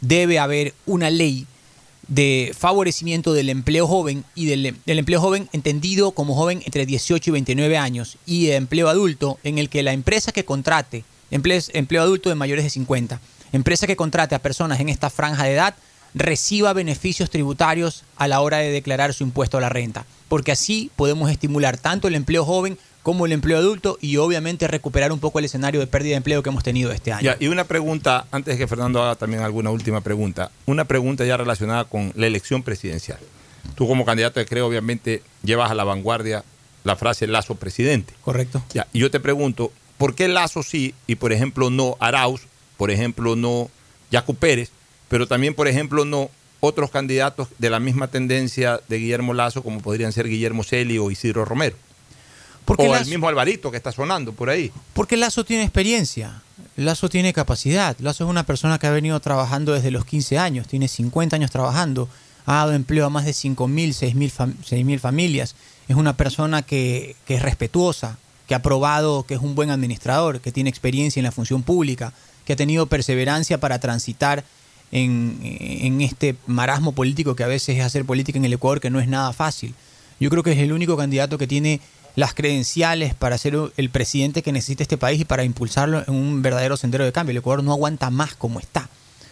debe 0.00 0.38
haber 0.38 0.74
una 0.84 1.10
ley 1.10 1.46
de 2.08 2.54
favorecimiento 2.56 3.32
del 3.32 3.48
empleo 3.48 3.86
joven 3.88 4.24
y 4.34 4.46
del, 4.46 4.76
empleo 4.86 5.20
joven 5.20 5.48
entendido 5.52 6.12
como 6.12 6.34
joven 6.34 6.62
entre 6.64 6.86
18 6.86 7.30
y 7.30 7.32
29 7.32 7.78
años 7.78 8.18
y 8.26 8.46
de 8.46 8.56
empleo 8.56 8.88
adulto 8.88 9.38
en 9.42 9.58
el 9.58 9.68
que 9.68 9.82
la 9.82 9.92
empresa 9.92 10.30
que 10.30 10.44
contrate, 10.44 11.04
empleo, 11.30 11.60
empleo 11.72 12.02
adulto 12.02 12.28
de 12.28 12.36
mayores 12.36 12.64
de 12.64 12.70
50, 12.70 13.20
empresa 13.52 13.86
que 13.86 13.96
contrate 13.96 14.34
a 14.34 14.42
personas 14.42 14.78
en 14.78 14.88
esta 14.88 15.10
franja 15.10 15.44
de 15.44 15.54
edad 15.54 15.74
reciba 16.16 16.72
beneficios 16.72 17.30
tributarios 17.30 18.02
a 18.16 18.26
la 18.26 18.40
hora 18.40 18.58
de 18.58 18.70
declarar 18.70 19.12
su 19.12 19.22
impuesto 19.22 19.58
a 19.58 19.60
la 19.60 19.68
renta, 19.68 20.06
porque 20.28 20.50
así 20.50 20.90
podemos 20.96 21.30
estimular 21.30 21.76
tanto 21.76 22.08
el 22.08 22.14
empleo 22.14 22.44
joven 22.44 22.78
como 23.02 23.26
el 23.26 23.32
empleo 23.32 23.58
adulto 23.58 23.98
y 24.00 24.16
obviamente 24.16 24.66
recuperar 24.66 25.12
un 25.12 25.20
poco 25.20 25.38
el 25.38 25.44
escenario 25.44 25.78
de 25.78 25.86
pérdida 25.86 26.12
de 26.12 26.16
empleo 26.16 26.42
que 26.42 26.48
hemos 26.48 26.64
tenido 26.64 26.90
este 26.90 27.12
año. 27.12 27.22
Ya, 27.22 27.36
y 27.38 27.48
una 27.48 27.64
pregunta, 27.64 28.26
antes 28.32 28.54
de 28.54 28.58
que 28.58 28.66
Fernando 28.66 29.00
haga 29.00 29.14
también 29.14 29.42
alguna 29.42 29.70
última 29.70 30.00
pregunta, 30.00 30.50
una 30.64 30.86
pregunta 30.86 31.24
ya 31.24 31.36
relacionada 31.36 31.84
con 31.84 32.12
la 32.16 32.26
elección 32.26 32.62
presidencial. 32.62 33.18
Tú 33.76 33.86
como 33.86 34.04
candidato 34.04 34.40
de 34.40 34.46
creo, 34.46 34.66
obviamente, 34.66 35.22
llevas 35.44 35.70
a 35.70 35.74
la 35.74 35.84
vanguardia 35.84 36.42
la 36.82 36.96
frase 36.96 37.26
Lazo 37.26 37.56
presidente. 37.56 38.14
Correcto. 38.22 38.62
Ya, 38.72 38.86
y 38.92 39.00
yo 39.00 39.10
te 39.10 39.20
pregunto, 39.20 39.70
¿por 39.98 40.14
qué 40.14 40.28
Lazo 40.28 40.62
sí 40.62 40.94
y 41.06 41.16
por 41.16 41.32
ejemplo 41.32 41.68
no 41.68 41.96
Arauz, 42.00 42.42
por 42.76 42.90
ejemplo 42.90 43.36
no 43.36 43.68
Yacu 44.10 44.34
Pérez, 44.34 44.70
pero 45.08 45.26
también 45.26 45.54
por 45.54 45.68
ejemplo 45.68 46.04
no 46.04 46.30
otros 46.60 46.90
candidatos 46.90 47.48
de 47.58 47.70
la 47.70 47.80
misma 47.80 48.08
tendencia 48.08 48.80
de 48.88 48.98
Guillermo 48.98 49.34
Lazo 49.34 49.62
como 49.62 49.80
podrían 49.80 50.12
ser 50.12 50.28
Guillermo 50.28 50.64
Celi 50.64 50.98
o 50.98 51.10
Isidro 51.10 51.44
Romero? 51.44 51.76
Porque 52.64 52.88
o 52.88 52.96
el 52.96 53.06
mismo 53.06 53.28
Alvarito 53.28 53.70
que 53.70 53.76
está 53.76 53.92
sonando 53.92 54.32
por 54.32 54.50
ahí. 54.50 54.72
Porque 54.92 55.16
Lazo 55.16 55.44
tiene 55.44 55.62
experiencia, 55.62 56.42
Lazo 56.74 57.08
tiene 57.08 57.32
capacidad, 57.32 57.96
Lazo 58.00 58.24
es 58.24 58.30
una 58.30 58.44
persona 58.44 58.78
que 58.78 58.86
ha 58.88 58.90
venido 58.90 59.20
trabajando 59.20 59.72
desde 59.72 59.92
los 59.92 60.04
15 60.04 60.38
años, 60.38 60.66
tiene 60.66 60.88
50 60.88 61.36
años 61.36 61.50
trabajando, 61.52 62.08
ha 62.44 62.54
dado 62.56 62.72
empleo 62.72 63.06
a 63.06 63.10
más 63.10 63.24
de 63.24 63.32
5.000, 63.32 63.56
6.000 64.14 64.32
fam- 64.32 64.54
6.000 64.68 64.98
familias, 64.98 65.54
es 65.86 65.94
una 65.96 66.16
persona 66.16 66.62
que, 66.62 67.14
que 67.26 67.36
es 67.36 67.42
respetuosa, 67.42 68.18
que 68.48 68.54
ha 68.56 68.62
probado 68.62 69.24
que 69.24 69.34
es 69.34 69.40
un 69.40 69.54
buen 69.54 69.70
administrador, 69.70 70.40
que 70.40 70.50
tiene 70.52 70.70
experiencia 70.70 71.20
en 71.20 71.24
la 71.24 71.32
función 71.32 71.62
pública, 71.62 72.12
que 72.44 72.54
ha 72.54 72.56
tenido 72.56 72.86
perseverancia 72.86 73.58
para 73.60 73.78
transitar 73.78 74.44
en, 74.92 76.00
este 76.00 76.36
marasmo 76.46 76.92
político 76.92 77.34
que 77.34 77.44
a 77.44 77.48
veces 77.48 77.78
es 77.78 77.84
hacer 77.84 78.04
política 78.04 78.38
en 78.38 78.44
el 78.44 78.52
Ecuador, 78.52 78.80
que 78.80 78.90
no 78.90 79.00
es 79.00 79.08
nada 79.08 79.32
fácil. 79.32 79.74
Yo 80.20 80.30
creo 80.30 80.42
que 80.42 80.52
es 80.52 80.58
el 80.58 80.72
único 80.72 80.96
candidato 80.96 81.38
que 81.38 81.46
tiene 81.46 81.80
las 82.14 82.32
credenciales 82.32 83.14
para 83.14 83.36
ser 83.36 83.56
el 83.76 83.90
presidente 83.90 84.42
que 84.42 84.52
necesita 84.52 84.82
este 84.82 84.96
país 84.96 85.20
y 85.20 85.24
para 85.24 85.44
impulsarlo 85.44 86.02
en 86.06 86.14
un 86.14 86.42
verdadero 86.42 86.76
sendero 86.76 87.04
de 87.04 87.12
cambio. 87.12 87.32
El 87.32 87.38
Ecuador 87.38 87.62
no 87.62 87.72
aguanta 87.72 88.10
más 88.10 88.34
como 88.34 88.58
está. 88.58 88.88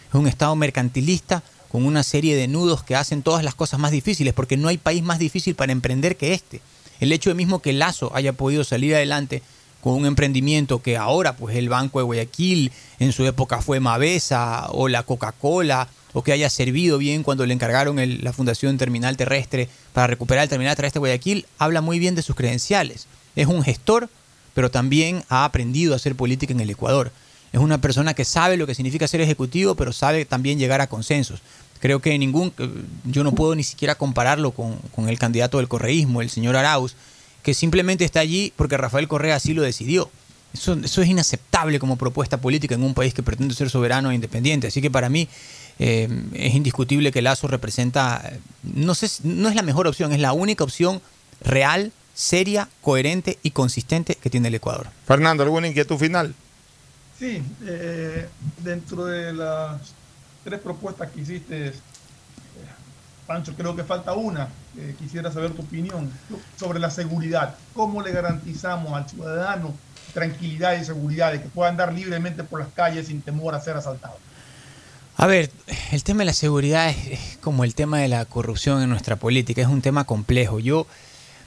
Es 0.09 0.15
un 0.15 0.27
Estado 0.27 0.55
mercantilista 0.55 1.43
con 1.69 1.85
una 1.85 2.03
serie 2.03 2.35
de 2.35 2.47
nudos 2.47 2.83
que 2.83 2.95
hacen 2.95 3.23
todas 3.23 3.43
las 3.43 3.55
cosas 3.55 3.79
más 3.79 3.91
difíciles, 3.91 4.33
porque 4.33 4.55
no 4.55 4.67
hay 4.67 4.77
país 4.77 5.03
más 5.03 5.19
difícil 5.19 5.55
para 5.55 5.71
emprender 5.71 6.15
que 6.15 6.33
este. 6.33 6.61
El 6.99 7.11
hecho 7.11 7.31
de 7.31 7.33
mismo 7.33 7.59
que 7.59 7.73
Lazo 7.73 8.11
haya 8.15 8.33
podido 8.33 8.63
salir 8.63 8.95
adelante 8.95 9.41
un 9.93 10.05
emprendimiento 10.05 10.81
que 10.81 10.97
ahora, 10.97 11.35
pues 11.35 11.55
el 11.55 11.69
Banco 11.69 11.99
de 11.99 12.05
Guayaquil, 12.05 12.71
en 12.99 13.11
su 13.11 13.25
época 13.25 13.61
fue 13.61 13.79
Mavesa 13.79 14.67
o 14.69 14.87
la 14.87 15.03
Coca-Cola, 15.03 15.87
o 16.13 16.23
que 16.23 16.31
haya 16.31 16.49
servido 16.49 16.97
bien 16.97 17.23
cuando 17.23 17.45
le 17.45 17.53
encargaron 17.53 17.97
la 18.23 18.33
Fundación 18.33 18.77
Terminal 18.77 19.17
Terrestre 19.17 19.67
para 19.91 20.07
recuperar 20.07 20.43
el 20.43 20.49
Terminal 20.49 20.75
Terrestre 20.75 20.99
de 20.99 21.01
Guayaquil, 21.01 21.45
habla 21.57 21.81
muy 21.81 21.99
bien 21.99 22.15
de 22.15 22.21
sus 22.21 22.35
credenciales. 22.35 23.07
Es 23.35 23.47
un 23.47 23.61
gestor, 23.63 24.09
pero 24.53 24.71
también 24.71 25.25
ha 25.27 25.43
aprendido 25.43 25.91
a 25.93 25.97
hacer 25.97 26.15
política 26.15 26.53
en 26.53 26.61
el 26.61 26.69
Ecuador. 26.69 27.11
Es 27.51 27.59
una 27.59 27.79
persona 27.81 28.13
que 28.13 28.23
sabe 28.23 28.55
lo 28.55 28.65
que 28.65 28.75
significa 28.75 29.07
ser 29.07 29.19
ejecutivo, 29.19 29.75
pero 29.75 29.91
sabe 29.91 30.23
también 30.23 30.57
llegar 30.57 30.79
a 30.79 30.87
consensos. 30.87 31.41
Creo 31.81 31.99
que 31.99 32.17
ningún, 32.17 32.53
eh, 32.57 32.69
yo 33.03 33.23
no 33.25 33.33
puedo 33.33 33.53
ni 33.53 33.63
siquiera 33.63 33.95
compararlo 33.95 34.51
con, 34.51 34.77
con 34.95 35.09
el 35.09 35.19
candidato 35.19 35.57
del 35.57 35.67
correísmo, 35.67 36.21
el 36.21 36.29
señor 36.29 36.55
Arauz, 36.55 36.95
que 37.45 37.53
simplemente 37.53 38.03
está 38.03 38.21
allí 38.21 38.51
porque 38.55 38.75
Rafael 38.75 39.07
Correa 39.07 39.35
así 39.35 39.53
lo 39.53 39.61
decidió. 39.61 40.09
Eso, 40.51 40.73
eso 40.73 41.03
es 41.03 41.07
inaceptable 41.07 41.77
como 41.77 41.95
propuesta 41.95 42.41
política 42.41 42.73
en 42.73 42.83
un 42.83 42.95
país 42.95 43.13
que 43.13 43.21
pretende 43.21 43.53
ser 43.53 43.69
soberano 43.69 44.09
e 44.09 44.15
independiente. 44.15 44.65
Así 44.65 44.81
que 44.81 44.89
para 44.89 45.09
mí 45.09 45.29
eh, 45.77 46.09
es 46.33 46.55
indiscutible 46.55 47.11
que 47.11 47.21
Lazo 47.21 47.47
representa, 47.47 48.19
eh, 48.25 48.39
no 48.63 48.95
sé, 48.95 49.07
no 49.23 49.47
es 49.47 49.53
la 49.53 49.61
mejor 49.61 49.85
opción, 49.85 50.11
es 50.11 50.19
la 50.19 50.33
única 50.33 50.63
opción 50.63 51.03
real, 51.39 51.91
seria, 52.15 52.67
coherente 52.81 53.37
y 53.43 53.51
consistente 53.51 54.15
que 54.15 54.31
tiene 54.31 54.47
el 54.47 54.55
Ecuador. 54.55 54.87
Fernando, 55.05 55.43
¿alguna 55.43 55.67
inquietud 55.67 55.97
final? 55.97 56.33
Sí, 57.19 57.43
eh, 57.67 58.27
dentro 58.63 59.05
de 59.05 59.33
las 59.33 59.93
tres 60.43 60.59
propuestas 60.61 61.11
que 61.11 61.21
hiciste, 61.21 61.73
Pancho, 63.25 63.53
creo 63.55 63.75
que 63.75 63.83
falta 63.83 64.13
una. 64.13 64.49
Eh, 64.77 64.95
quisiera 64.99 65.31
saber 65.31 65.51
tu 65.51 65.61
opinión 65.61 66.11
sobre 66.57 66.79
la 66.79 66.89
seguridad. 66.89 67.55
¿Cómo 67.73 68.01
le 68.01 68.11
garantizamos 68.11 68.93
al 68.93 69.09
ciudadano 69.09 69.73
tranquilidad 70.13 70.79
y 70.79 70.85
seguridad 70.85 71.31
de 71.31 71.41
que 71.41 71.49
pueda 71.49 71.69
andar 71.69 71.93
libremente 71.93 72.43
por 72.43 72.59
las 72.59 72.69
calles 72.69 73.07
sin 73.07 73.21
temor 73.21 73.53
a 73.53 73.61
ser 73.61 73.75
asaltado? 73.77 74.17
A 75.17 75.27
ver, 75.27 75.51
el 75.91 76.03
tema 76.03 76.19
de 76.19 76.25
la 76.25 76.33
seguridad 76.33 76.89
es, 76.89 77.37
como 77.41 77.63
el 77.63 77.75
tema 77.75 77.99
de 77.99 78.07
la 78.07 78.25
corrupción 78.25 78.81
en 78.81 78.89
nuestra 78.89 79.15
política, 79.15 79.61
es 79.61 79.67
un 79.67 79.81
tema 79.81 80.03
complejo. 80.05 80.59
Yo, 80.59 80.87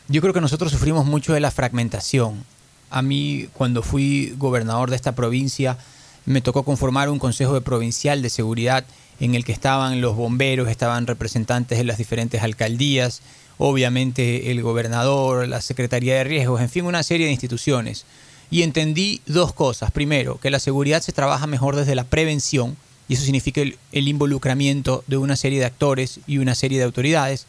yo 0.09 0.21
creo 0.21 0.33
que 0.33 0.41
nosotros 0.41 0.73
sufrimos 0.73 1.05
mucho 1.07 1.35
de 1.35 1.41
la 1.41 1.51
fragmentación. 1.51 2.45
A 2.91 3.03
mí, 3.03 3.49
cuando 3.53 3.83
fui 3.83 4.35
gobernador 4.39 4.89
de 4.91 4.97
esta 4.97 5.15
provincia, 5.15 5.77
me 6.25 6.41
tocó 6.41 6.63
conformar 6.63 7.11
un 7.11 7.19
consejo 7.19 7.55
de 7.55 7.61
provincial 7.61 8.23
de 8.23 8.31
seguridad 8.31 8.85
en 9.21 9.35
el 9.35 9.45
que 9.45 9.53
estaban 9.53 10.01
los 10.01 10.17
bomberos, 10.17 10.69
estaban 10.69 11.07
representantes 11.07 11.79
de 11.79 11.85
las 11.85 11.99
diferentes 11.99 12.43
alcaldías, 12.43 13.21
obviamente 13.59 14.51
el 14.51 14.63
gobernador, 14.63 15.49
la 15.49 15.61
Secretaría 15.61 16.17
de 16.17 16.25
Riesgos, 16.25 16.61
en 16.61 16.71
fin, 16.71 16.85
una 16.85 17.03
serie 17.03 17.27
de 17.27 17.33
instituciones. 17.33 18.05
y 18.51 18.63
entendí 18.63 19.21
dos 19.27 19.53
cosas. 19.53 19.91
Primero, 19.91 20.41
que 20.41 20.51
la 20.51 20.59
seguridad 20.59 21.03
se 21.03 21.13
trabaja 21.13 21.47
mejor 21.47 21.77
desde 21.77 21.95
la 21.95 22.05
prevención, 22.05 22.79
y 23.07 23.13
eso 23.13 23.23
significa 23.23 23.61
el, 23.61 24.09
involucramiento 24.09 25.05
de 25.07 25.19
una 25.19 25.37
serie 25.37 25.59
de 25.59 25.67
actores 25.67 26.21
y 26.27 26.39
una 26.39 26.55
serie 26.55 26.79
de 26.79 26.85
autoridades, 26.85 27.47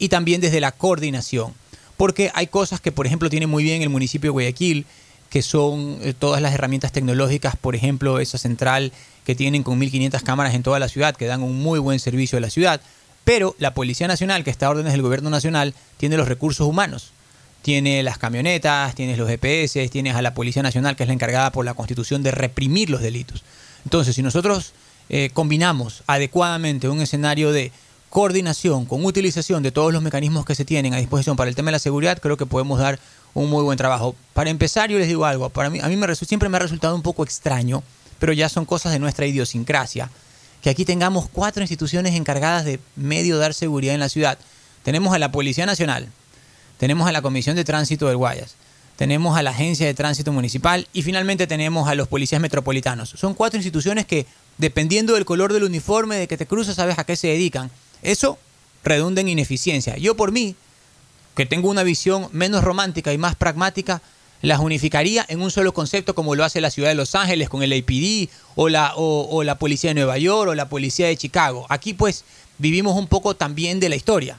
y 0.00 0.08
también 0.08 0.40
desde 0.40 0.60
la 0.60 0.72
coordinación, 0.72 1.54
porque 1.96 2.32
hay 2.34 2.48
cosas 2.48 2.80
que, 2.80 2.90
por 2.90 3.06
ejemplo, 3.06 3.30
tiene 3.30 3.46
muy 3.46 3.62
bien 3.62 3.82
el 3.82 3.90
municipio 3.90 4.28
de 4.28 4.32
Guayaquil, 4.32 4.86
que 5.30 5.42
son 5.42 5.98
eh, 6.02 6.12
todas 6.12 6.42
las 6.42 6.52
herramientas 6.52 6.92
tecnológicas, 6.92 7.56
por 7.56 7.76
ejemplo, 7.76 8.18
esa 8.18 8.36
central 8.36 8.92
que 9.24 9.34
tienen 9.34 9.62
con 9.62 9.80
1.500 9.80 10.22
cámaras 10.22 10.54
en 10.54 10.62
toda 10.62 10.78
la 10.78 10.88
ciudad, 10.88 11.16
que 11.16 11.26
dan 11.26 11.42
un 11.42 11.62
muy 11.62 11.78
buen 11.78 12.00
servicio 12.00 12.36
a 12.36 12.40
la 12.40 12.50
ciudad. 12.50 12.80
Pero 13.24 13.54
la 13.58 13.72
Policía 13.72 14.08
Nacional, 14.08 14.42
que 14.44 14.50
está 14.50 14.66
a 14.66 14.70
órdenes 14.70 14.92
del 14.92 15.02
Gobierno 15.02 15.30
Nacional, 15.30 15.72
tiene 15.98 16.16
los 16.16 16.28
recursos 16.28 16.66
humanos. 16.66 17.12
Tiene 17.62 18.02
las 18.02 18.18
camionetas, 18.18 18.94
tienes 18.94 19.18
los 19.18 19.28
GPS, 19.28 19.88
tienes 19.88 20.16
a 20.16 20.22
la 20.22 20.34
Policía 20.34 20.62
Nacional, 20.62 20.96
que 20.96 21.04
es 21.04 21.08
la 21.08 21.14
encargada 21.14 21.52
por 21.52 21.64
la 21.64 21.74
Constitución 21.74 22.22
de 22.22 22.32
reprimir 22.32 22.90
los 22.90 23.02
delitos. 23.02 23.44
Entonces, 23.84 24.16
si 24.16 24.22
nosotros 24.22 24.72
eh, 25.10 25.30
combinamos 25.32 26.02
adecuadamente 26.06 26.88
un 26.88 27.00
escenario 27.00 27.52
de 27.52 27.70
coordinación 28.08 28.86
con 28.86 29.04
utilización 29.04 29.62
de 29.62 29.70
todos 29.70 29.92
los 29.92 30.02
mecanismos 30.02 30.44
que 30.44 30.56
se 30.56 30.64
tienen 30.64 30.94
a 30.94 30.98
disposición 30.98 31.36
para 31.36 31.48
el 31.48 31.54
tema 31.54 31.68
de 31.68 31.72
la 31.72 31.78
seguridad, 31.78 32.18
creo 32.18 32.36
que 32.36 32.46
podemos 32.46 32.80
dar 32.80 32.98
un 33.34 33.50
muy 33.50 33.62
buen 33.62 33.78
trabajo. 33.78 34.14
Para 34.32 34.50
empezar, 34.50 34.90
yo 34.90 34.98
les 34.98 35.08
digo 35.08 35.24
algo, 35.24 35.48
para 35.50 35.70
mí, 35.70 35.80
a 35.80 35.88
mí 35.88 35.96
me 35.96 36.14
siempre 36.14 36.48
me 36.48 36.56
ha 36.56 36.60
resultado 36.60 36.94
un 36.94 37.02
poco 37.02 37.24
extraño, 37.24 37.82
pero 38.18 38.32
ya 38.32 38.48
son 38.48 38.64
cosas 38.64 38.92
de 38.92 38.98
nuestra 38.98 39.26
idiosincrasia, 39.26 40.10
que 40.62 40.70
aquí 40.70 40.84
tengamos 40.84 41.28
cuatro 41.28 41.62
instituciones 41.62 42.14
encargadas 42.14 42.64
de 42.64 42.80
medio 42.96 43.38
dar 43.38 43.54
seguridad 43.54 43.94
en 43.94 44.00
la 44.00 44.08
ciudad. 44.08 44.38
Tenemos 44.82 45.14
a 45.14 45.18
la 45.18 45.32
Policía 45.32 45.66
Nacional, 45.66 46.08
tenemos 46.78 47.08
a 47.08 47.12
la 47.12 47.22
Comisión 47.22 47.56
de 47.56 47.64
Tránsito 47.64 48.08
del 48.08 48.16
Guayas, 48.16 48.56
tenemos 48.96 49.38
a 49.38 49.42
la 49.42 49.50
Agencia 49.50 49.86
de 49.86 49.94
Tránsito 49.94 50.32
Municipal 50.32 50.86
y 50.92 51.02
finalmente 51.02 51.46
tenemos 51.46 51.88
a 51.88 51.94
los 51.94 52.08
policías 52.08 52.40
metropolitanos. 52.40 53.08
Son 53.08 53.32
cuatro 53.32 53.56
instituciones 53.56 54.04
que, 54.04 54.26
dependiendo 54.58 55.14
del 55.14 55.24
color 55.24 55.54
del 55.54 55.64
uniforme 55.64 56.16
de 56.16 56.28
que 56.28 56.36
te 56.36 56.46
cruzas, 56.46 56.76
sabes 56.76 56.98
a 56.98 57.04
qué 57.04 57.16
se 57.16 57.28
dedican. 57.28 57.70
Eso 58.02 58.38
redunda 58.84 59.22
en 59.22 59.28
ineficiencia. 59.28 59.96
Yo 59.96 60.16
por 60.16 60.32
mí, 60.32 60.54
que 61.40 61.46
tengo 61.46 61.70
una 61.70 61.84
visión 61.84 62.28
menos 62.32 62.62
romántica 62.62 63.14
y 63.14 63.16
más 63.16 63.34
pragmática, 63.34 64.02
las 64.42 64.60
unificaría 64.60 65.24
en 65.26 65.40
un 65.40 65.50
solo 65.50 65.72
concepto 65.72 66.14
como 66.14 66.34
lo 66.34 66.44
hace 66.44 66.60
la 66.60 66.70
ciudad 66.70 66.90
de 66.90 66.94
Los 66.94 67.14
Ángeles 67.14 67.48
con 67.48 67.62
el 67.62 67.72
APD 67.72 68.28
o 68.56 68.68
la, 68.68 68.92
o, 68.94 69.42
la 69.42 69.54
policía 69.54 69.88
de 69.88 69.94
Nueva 69.94 70.18
York 70.18 70.50
o 70.50 70.54
la 70.54 70.68
policía 70.68 71.06
de 71.06 71.16
Chicago. 71.16 71.64
Aquí 71.70 71.94
pues 71.94 72.24
vivimos 72.58 72.94
un 72.94 73.06
poco 73.06 73.36
también 73.36 73.80
de 73.80 73.88
la 73.88 73.96
historia. 73.96 74.38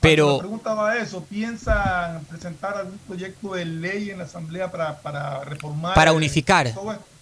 Pero... 0.00 0.38
preguntaba 0.38 0.96
eso, 0.96 1.22
¿piensan 1.24 2.24
presentar 2.24 2.74
algún 2.74 2.96
proyecto 3.06 3.52
de 3.52 3.66
ley 3.66 4.08
en 4.08 4.16
la 4.16 4.24
Asamblea 4.24 4.70
para, 4.70 4.98
para 5.02 5.44
reformar? 5.44 5.94
Para 5.94 6.14
unificar. 6.14 6.72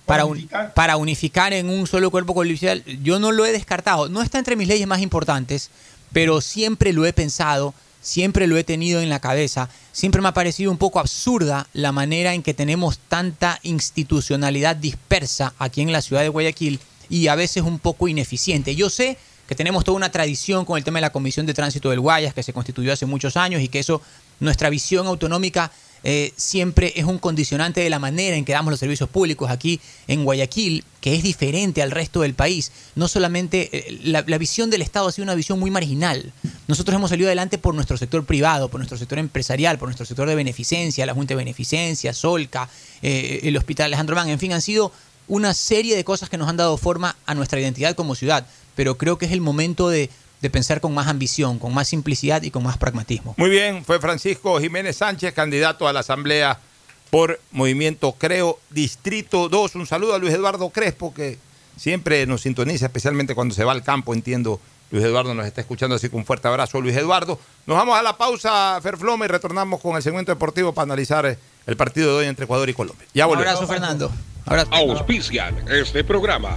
Para, 0.07 0.27
unificar. 0.27 0.75
para 0.75 0.97
unificar 0.97 1.53
en 1.53 1.71
un 1.71 1.89
solo 1.89 2.13
cuerpo 2.13 2.35
policial, 2.35 2.85
yo 3.03 3.19
no 3.19 3.33
lo 3.33 3.45
he 3.45 3.51
descartado. 3.51 4.09
No 4.09 4.23
está 4.23 4.39
entre 4.39 4.55
mis 4.55 4.69
leyes 4.69 4.87
más 4.87 5.01
importantes, 5.01 5.73
pero 6.13 6.41
siempre 6.41 6.93
lo 6.93 7.05
he 7.05 7.13
pensado 7.13 7.75
siempre 8.01 8.47
lo 8.47 8.57
he 8.57 8.65
tenido 8.65 9.01
en 9.01 9.09
la 9.09 9.21
cabeza, 9.21 9.69
siempre 9.93 10.23
me 10.23 10.29
ha 10.29 10.35
parecido 10.35 10.71
un 10.71 10.79
poco 10.79 11.01
absurda 11.01 11.67
la 11.73 11.93
manera 11.93 12.35
en 12.35 12.43
que 12.43 12.55
tenemos 12.55 12.99
tanta 12.99 13.59
institucionalidad 13.63 14.77
dispersa 14.77 15.55
aquí 15.59 15.81
en 15.81 15.93
la 15.93 16.03
ciudad 16.03 16.23
de 16.23 16.29
Guayaquil 16.29 16.81
y 17.09 17.29
a 17.29 17.35
veces 17.35 17.63
un 17.63 17.79
poco 17.79 18.09
ineficiente. 18.09 18.75
Yo 18.75 18.91
sé 18.91 19.19
que 19.47 19.55
tenemos 19.55 19.85
toda 19.85 19.97
una 19.97 20.13
tradición 20.13 20.65
con 20.65 20.77
el 20.77 20.85
tema 20.85 20.99
de 20.99 21.03
la 21.03 21.13
Comisión 21.13 21.47
de 21.47 21.55
Tránsito 21.55 21.89
del 21.91 22.01
Guayas, 22.01 22.35
que 22.35 22.43
se 22.43 22.53
constituyó 22.53 22.93
hace 22.93 23.07
muchos 23.07 23.37
años 23.37 23.63
y 23.63 23.69
que 23.69 23.79
eso, 23.79 24.03
nuestra 24.41 24.69
visión 24.69 25.07
autonómica 25.07 25.73
eh, 26.05 26.33
siempre 26.37 26.93
es 26.97 27.05
un 27.05 27.19
condicionante 27.19 27.81
de 27.81 27.91
la 27.91 27.99
manera 27.99 28.37
en 28.37 28.45
que 28.45 28.53
damos 28.53 28.71
los 28.71 28.81
servicios 28.81 29.09
públicos 29.09 29.51
aquí 29.51 29.81
en 30.07 30.25
Guayaquil, 30.25 30.85
que 31.01 31.15
es 31.15 31.23
diferente 31.23 31.83
al 31.83 31.91
resto 31.91 32.21
del 32.21 32.35
país. 32.35 32.73
No 32.95 33.09
solamente 33.09 33.71
eh, 33.73 33.99
la, 34.05 34.23
visión 34.39 34.71
del 34.71 34.83
Estado 34.83 35.09
ha 35.09 35.13
sido 35.13 35.25
una 35.25 35.35
visión 35.35 35.59
muy 35.59 35.71
marginal. 35.71 36.33
Nosotros 36.67 36.95
hemos 36.95 37.11
salido 37.11 37.29
adelante 37.29 37.59
por 37.59 37.75
nuestro 37.75 37.97
sector 37.97 38.25
privado, 38.25 38.69
por 38.69 38.81
nuestro 38.81 38.99
sector 38.99 39.19
empresarial, 39.19 39.79
por 39.79 39.89
nuestro 39.89 40.07
sector 40.07 40.29
de 40.29 40.35
beneficencia, 40.35 41.07
la 41.07 41.15
Junta 41.15 41.35
de 41.35 41.39
Beneficencia, 41.39 42.13
Solca, 42.13 42.69
eh, 43.03 43.41
el 43.45 43.57
Hospital 43.57 43.87
Alejandro 43.87 44.17
Mann, 44.17 44.29
en 44.29 44.39
fin, 44.39 44.53
han 44.53 44.63
sido 44.63 44.93
una 45.27 45.53
serie 45.55 45.95
de 45.95 46.05
cosas 46.05 46.29
que 46.31 46.39
nos 46.39 46.49
han 46.49 46.57
dado 46.57 46.77
forma 46.79 47.17
a 47.27 47.35
nuestra 47.35 47.61
identidad 47.61 47.95
como 47.95 48.15
ciudad. 48.15 48.47
Pero 48.75 48.97
creo 48.97 49.19
que 49.19 49.27
es 49.27 49.33
el 49.33 49.41
momento 49.41 49.89
de 49.89 50.09
de 50.41 50.51
pensar 50.51 50.81
con 50.81 50.95
más 50.95 51.09
ambición, 51.09 51.59
con 51.59 51.75
más 51.75 51.89
simplicidad 51.89 52.43
y 52.43 52.51
con 52.51 52.63
más 52.63 52.79
pragmatismo. 52.79 53.35
Muy 53.37 53.51
bien, 53.51 53.85
fue 53.85 54.01
Francisco 54.01 54.61
Jiménez 54.61 54.97
Sánchez, 54.97 55.35
candidato 55.35 55.89
a 55.89 55.93
la 55.93 56.01
Asamblea 56.01 56.59
por 57.11 57.41
Movimiento 57.51 58.13
Creo, 58.13 58.59
Distrito 58.71 59.49
2. 59.49 59.75
Un 59.77 59.87
saludo 59.87 60.15
a 60.15 60.19
Luis 60.19 60.35
Eduardo 60.35 60.71
Crespo, 60.71 61.13
que 61.13 61.39
siempre 61.77 62.27
nos 62.27 62.43
sintoniza, 62.43 62.87
especialmente 62.87 63.35
cuando 63.35 63.55
se 63.55 63.65
va 63.65 63.73
al 63.73 63.83
campo, 63.83 64.15
entiendo. 64.15 64.61
Luis 64.91 65.05
Eduardo 65.05 65.35
nos 65.35 65.47
está 65.47 65.61
escuchando, 65.61 65.97
así 65.97 66.09
que 66.09 66.17
un 66.17 66.25
fuerte 66.25 66.49
abrazo, 66.49 66.81
Luis 66.81 66.97
Eduardo. 66.97 67.39
Nos 67.67 67.77
vamos 67.77 67.99
a 67.99 68.03
la 68.03 68.17
pausa, 68.17 68.79
Ferfloma, 68.83 69.27
y 69.27 69.29
retornamos 69.29 69.81
con 69.81 69.97
el 69.97 70.03
segmento 70.03 70.33
deportivo 70.33 70.73
para 70.73 70.85
analizar 70.85 71.37
el 71.67 71.77
partido 71.77 72.13
de 72.13 72.17
hoy 72.21 72.27
entre 72.27 72.45
Ecuador 72.45 72.69
y 72.71 72.75
Colombia. 72.75 73.07
Ya 73.13 73.27
Un 73.27 73.37
abrazo, 73.37 73.67
Fernando. 73.67 74.11
Abrazo. 74.47 74.73
Auspician 74.73 75.63
este 75.69 76.05
programa. 76.05 76.57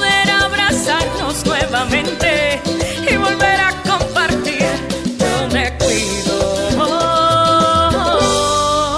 abrazarnos 0.87 1.45
nuevamente 1.45 2.59
y 3.09 3.15
volver 3.17 3.59
a 3.59 3.71
compartir. 3.83 4.65
Yo 5.19 5.47
me 5.51 5.77
cuido. 5.77 6.79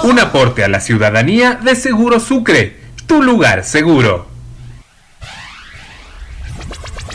Un 0.04 0.18
aporte 0.18 0.64
a 0.64 0.68
la 0.68 0.80
ciudadanía 0.80 1.54
de 1.62 1.76
Seguro 1.76 2.20
Sucre, 2.20 2.80
tu 3.06 3.22
lugar 3.22 3.64
seguro. 3.64 4.28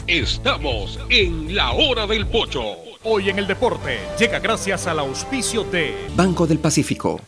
Estamos 0.08 1.00
en 1.10 1.56
la 1.56 1.72
hora 1.72 2.08
del 2.08 2.28
pocho. 2.28 2.76
Hoy 3.04 3.30
en 3.30 3.40
el 3.40 3.48
deporte 3.48 4.00
llega 4.20 4.40
gracias 4.40 4.88
al 4.88 5.00
auspicio 5.00 5.64
de 5.64 5.96
Banco 6.16 6.46
del 6.46 6.60
Pacífico. 6.60 7.22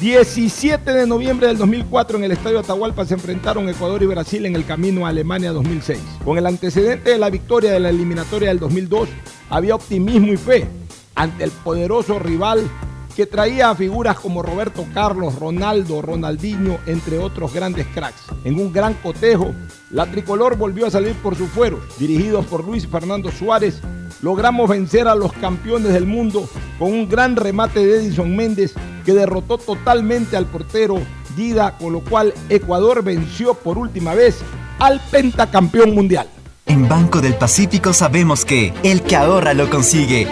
17 0.00 0.92
de 0.92 1.08
noviembre 1.08 1.48
del 1.48 1.58
2004 1.58 2.18
en 2.18 2.24
el 2.24 2.30
Estadio 2.30 2.60
Atahualpa 2.60 3.04
se 3.04 3.14
enfrentaron 3.14 3.68
Ecuador 3.68 4.00
y 4.00 4.06
Brasil 4.06 4.46
en 4.46 4.54
el 4.54 4.64
camino 4.64 5.04
a 5.04 5.08
Alemania 5.08 5.50
2006. 5.50 5.98
Con 6.24 6.38
el 6.38 6.46
antecedente 6.46 7.10
de 7.10 7.18
la 7.18 7.30
victoria 7.30 7.72
de 7.72 7.80
la 7.80 7.90
eliminatoria 7.90 8.50
del 8.50 8.60
2002, 8.60 9.08
había 9.50 9.74
optimismo 9.74 10.32
y 10.32 10.36
fe 10.36 10.68
ante 11.16 11.42
el 11.42 11.50
poderoso 11.50 12.20
rival 12.20 12.70
que 13.16 13.26
traía 13.26 13.70
a 13.70 13.74
figuras 13.74 14.20
como 14.20 14.40
Roberto 14.40 14.86
Carlos, 14.94 15.34
Ronaldo, 15.34 16.00
Ronaldinho, 16.00 16.78
entre 16.86 17.18
otros 17.18 17.52
grandes 17.52 17.88
cracks. 17.88 18.22
En 18.44 18.54
un 18.60 18.72
gran 18.72 18.94
cotejo, 18.94 19.52
la 19.90 20.06
tricolor 20.06 20.56
volvió 20.56 20.86
a 20.86 20.92
salir 20.92 21.14
por 21.14 21.34
su 21.34 21.48
fuero. 21.48 21.80
Dirigidos 21.98 22.46
por 22.46 22.64
Luis 22.64 22.86
Fernando 22.86 23.32
Suárez, 23.32 23.80
logramos 24.22 24.70
vencer 24.70 25.08
a 25.08 25.16
los 25.16 25.32
campeones 25.32 25.92
del 25.92 26.06
mundo 26.06 26.48
con 26.78 26.92
un 26.92 27.08
gran 27.08 27.34
remate 27.34 27.84
de 27.84 27.96
Edison 27.96 28.36
Méndez 28.36 28.76
que 29.08 29.14
derrotó 29.14 29.56
totalmente 29.56 30.36
al 30.36 30.44
portero 30.44 31.00
Dida, 31.34 31.78
con 31.78 31.94
lo 31.94 32.00
cual 32.00 32.34
Ecuador 32.50 33.02
venció 33.02 33.54
por 33.54 33.78
última 33.78 34.14
vez 34.14 34.36
al 34.78 35.00
pentacampeón 35.10 35.94
mundial. 35.94 36.28
En 36.66 36.90
Banco 36.90 37.22
del 37.22 37.34
Pacífico 37.34 37.94
sabemos 37.94 38.44
que 38.44 38.74
el 38.82 39.00
que 39.00 39.16
ahorra 39.16 39.54
lo 39.54 39.70
consigue. 39.70 40.26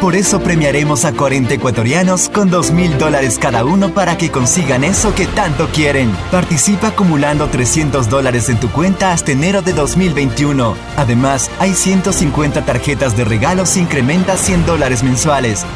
Por 0.00 0.14
eso 0.14 0.40
premiaremos 0.40 1.04
a 1.04 1.14
40 1.14 1.54
ecuatorianos 1.54 2.28
con 2.28 2.48
2 2.48 2.70
mil 2.70 2.96
dólares 2.96 3.40
cada 3.40 3.64
uno 3.64 3.92
para 3.92 4.16
que 4.16 4.30
consigan 4.30 4.84
eso 4.84 5.12
que 5.12 5.26
tanto 5.26 5.66
quieren. 5.70 6.12
Participa 6.30 6.88
acumulando 6.88 7.48
300 7.48 8.08
dólares 8.08 8.48
en 8.50 8.60
tu 8.60 8.70
cuenta 8.70 9.12
hasta 9.12 9.32
enero 9.32 9.62
de 9.62 9.72
2021. 9.72 10.76
Además, 10.96 11.50
hay 11.58 11.74
150 11.74 12.64
tarjetas 12.64 13.16
de 13.16 13.24
regalos 13.24 13.76
e 13.76 13.80
incrementa 13.80 14.36
100 14.36 14.64
dólares 14.64 15.02
mensuales. 15.02 15.66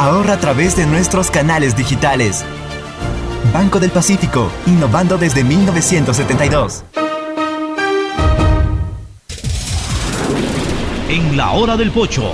Ahorra 0.00 0.32
a 0.32 0.40
través 0.40 0.76
de 0.76 0.86
nuestros 0.86 1.30
canales 1.30 1.76
digitales. 1.76 2.42
Banco 3.52 3.78
del 3.78 3.90
Pacífico, 3.90 4.50
innovando 4.64 5.18
desde 5.18 5.44
1972. 5.44 6.84
En 11.10 11.36
la 11.36 11.50
hora 11.50 11.76
del 11.76 11.90
pocho 11.90 12.32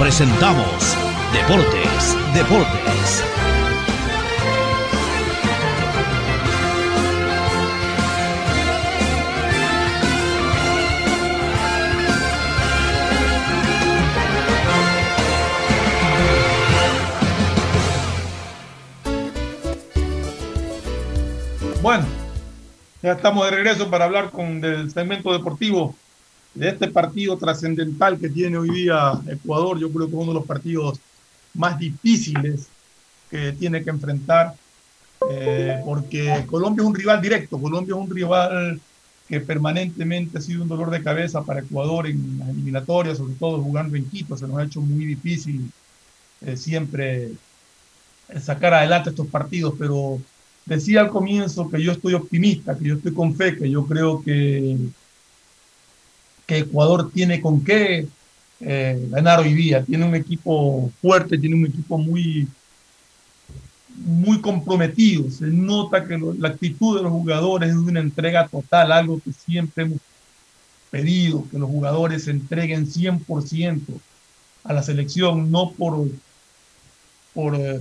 presentamos 0.00 0.96
Deportes, 1.32 2.16
Deportes. 2.34 3.43
Bueno, 21.84 22.06
ya 23.02 23.12
estamos 23.12 23.44
de 23.44 23.50
regreso 23.50 23.90
para 23.90 24.06
hablar 24.06 24.30
con 24.30 24.58
del 24.58 24.90
segmento 24.90 25.30
deportivo 25.34 25.94
de 26.54 26.70
este 26.70 26.88
partido 26.88 27.36
trascendental 27.36 28.18
que 28.18 28.30
tiene 28.30 28.56
hoy 28.56 28.70
día 28.70 29.20
Ecuador. 29.28 29.78
Yo 29.78 29.92
creo 29.92 30.06
que 30.06 30.12
es 30.14 30.18
uno 30.18 30.32
de 30.32 30.38
los 30.38 30.46
partidos 30.46 30.98
más 31.52 31.78
difíciles 31.78 32.68
que 33.30 33.52
tiene 33.52 33.84
que 33.84 33.90
enfrentar, 33.90 34.54
eh, 35.30 35.82
porque 35.84 36.46
Colombia 36.46 36.80
es 36.80 36.88
un 36.88 36.94
rival 36.94 37.20
directo, 37.20 37.60
Colombia 37.60 37.94
es 37.94 38.00
un 38.00 38.08
rival 38.08 38.80
que 39.28 39.40
permanentemente 39.40 40.38
ha 40.38 40.40
sido 40.40 40.62
un 40.62 40.70
dolor 40.70 40.88
de 40.88 41.02
cabeza 41.02 41.42
para 41.42 41.60
Ecuador 41.60 42.06
en 42.06 42.38
las 42.38 42.48
eliminatorias, 42.48 43.18
sobre 43.18 43.34
todo 43.34 43.62
jugando 43.62 43.94
en 43.94 44.08
Quito, 44.08 44.38
se 44.38 44.48
nos 44.48 44.56
ha 44.56 44.64
hecho 44.64 44.80
muy 44.80 45.04
difícil 45.04 45.70
eh, 46.46 46.56
siempre 46.56 47.32
sacar 48.40 48.72
adelante 48.72 49.10
estos 49.10 49.26
partidos, 49.26 49.74
pero 49.78 50.18
decía 50.66 51.00
al 51.00 51.10
comienzo 51.10 51.68
que 51.70 51.82
yo 51.82 51.92
estoy 51.92 52.14
optimista, 52.14 52.76
que 52.76 52.84
yo 52.84 52.94
estoy 52.96 53.12
con 53.12 53.34
fe, 53.34 53.56
que 53.56 53.70
yo 53.70 53.86
creo 53.86 54.22
que, 54.22 54.76
que 56.46 56.58
Ecuador 56.58 57.10
tiene 57.12 57.40
con 57.40 57.62
qué 57.64 58.06
eh, 58.60 59.08
ganar 59.10 59.40
hoy 59.40 59.52
día. 59.52 59.84
Tiene 59.84 60.06
un 60.06 60.14
equipo 60.14 60.90
fuerte, 61.00 61.38
tiene 61.38 61.56
un 61.56 61.66
equipo 61.66 61.98
muy, 61.98 62.48
muy 63.96 64.40
comprometido. 64.40 65.30
Se 65.30 65.46
nota 65.46 66.06
que 66.06 66.18
la 66.38 66.48
actitud 66.48 66.96
de 66.96 67.02
los 67.02 67.12
jugadores 67.12 67.70
es 67.70 67.76
una 67.76 68.00
entrega 68.00 68.48
total, 68.48 68.92
algo 68.92 69.20
que 69.20 69.32
siempre 69.32 69.84
hemos 69.84 69.98
pedido, 70.90 71.46
que 71.50 71.58
los 71.58 71.68
jugadores 71.68 72.24
se 72.24 72.30
entreguen 72.30 72.86
100% 72.86 73.80
a 74.64 74.72
la 74.72 74.82
selección, 74.82 75.50
no 75.50 75.72
por, 75.72 76.08
por 77.34 77.54
eh, 77.56 77.80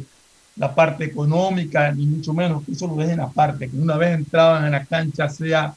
la 0.55 0.73
parte 0.73 1.05
económica, 1.05 1.91
ni 1.91 2.05
mucho 2.05 2.33
menos, 2.33 2.63
que 2.63 2.73
eso 2.73 2.87
lo 2.87 2.95
dejen 2.95 3.19
aparte, 3.19 3.69
que 3.69 3.77
una 3.77 3.97
vez 3.97 4.15
entraban 4.15 4.65
en 4.65 4.71
la 4.71 4.85
cancha 4.85 5.27
sea 5.29 5.73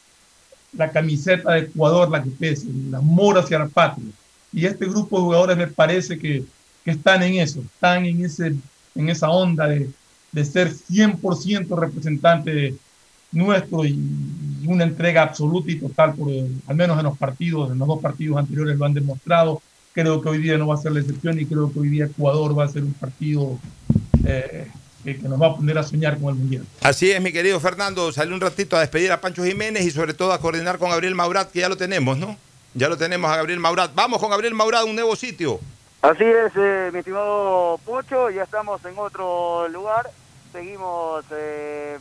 la 0.72 0.90
camiseta 0.90 1.52
de 1.52 1.60
Ecuador 1.60 2.10
la 2.10 2.22
que 2.22 2.30
pese, 2.30 2.68
el 2.68 2.94
amor 2.94 3.38
hacia 3.38 3.58
la 3.58 3.68
patria. 3.68 4.10
Y 4.52 4.66
este 4.66 4.86
grupo 4.86 5.16
de 5.16 5.22
jugadores 5.22 5.56
me 5.56 5.66
parece 5.66 6.18
que, 6.18 6.44
que 6.84 6.90
están 6.90 7.22
en 7.22 7.36
eso, 7.36 7.60
están 7.60 8.04
en, 8.04 8.24
ese, 8.24 8.54
en 8.94 9.08
esa 9.08 9.30
onda 9.30 9.66
de, 9.66 9.90
de 10.32 10.44
ser 10.44 10.70
100% 10.72 11.78
representante 11.78 12.74
nuestro 13.32 13.84
y, 13.84 13.98
y 14.62 14.66
una 14.66 14.84
entrega 14.84 15.22
absoluta 15.22 15.70
y 15.70 15.78
total, 15.78 16.14
por, 16.14 16.30
al 16.30 16.76
menos 16.76 16.98
en 16.98 17.04
los 17.04 17.18
partidos, 17.18 17.70
en 17.70 17.78
los 17.78 17.88
dos 17.88 18.00
partidos 18.00 18.38
anteriores 18.38 18.76
lo 18.76 18.84
han 18.84 18.94
demostrado. 18.94 19.62
Creo 19.92 20.20
que 20.20 20.28
hoy 20.28 20.38
día 20.38 20.58
no 20.58 20.66
va 20.66 20.74
a 20.74 20.78
ser 20.78 20.92
la 20.92 21.00
excepción 21.00 21.40
y 21.40 21.46
creo 21.46 21.72
que 21.72 21.78
hoy 21.78 21.88
día 21.88 22.04
Ecuador 22.04 22.58
va 22.58 22.64
a 22.64 22.68
ser 22.68 22.84
un 22.84 22.92
partido 22.92 23.58
eh, 24.26 24.66
que, 25.04 25.18
que 25.18 25.28
nos 25.28 25.40
va 25.40 25.48
a 25.48 25.56
poner 25.56 25.78
a 25.78 25.82
soñar 25.82 26.18
con 26.18 26.30
el 26.30 26.34
Mundial. 26.34 26.64
Así 26.82 27.10
es, 27.10 27.20
mi 27.20 27.32
querido 27.32 27.60
Fernando. 27.60 28.12
Salió 28.12 28.34
un 28.34 28.40
ratito 28.40 28.76
a 28.76 28.80
despedir 28.80 29.12
a 29.12 29.20
Pancho 29.20 29.44
Jiménez 29.44 29.84
y 29.84 29.90
sobre 29.90 30.14
todo 30.14 30.32
a 30.32 30.40
coordinar 30.40 30.78
con 30.78 30.90
Gabriel 30.90 31.14
Maurat, 31.14 31.50
que 31.50 31.60
ya 31.60 31.68
lo 31.68 31.76
tenemos, 31.76 32.18
¿no? 32.18 32.36
Ya 32.74 32.88
lo 32.88 32.96
tenemos 32.96 33.30
a 33.30 33.36
Gabriel 33.36 33.60
Maurat. 33.60 33.94
Vamos 33.94 34.20
con 34.20 34.30
Gabriel 34.30 34.54
Maurat 34.54 34.82
a 34.82 34.84
un 34.84 34.94
nuevo 34.94 35.16
sitio. 35.16 35.60
Así 36.02 36.24
es, 36.24 36.52
eh, 36.54 36.90
mi 36.92 37.00
estimado 37.00 37.80
Pocho, 37.84 38.30
ya 38.30 38.44
estamos 38.44 38.84
en 38.84 38.96
otro 38.96 39.66
lugar, 39.68 40.08
seguimos 40.52 41.24
eh, 41.32 41.98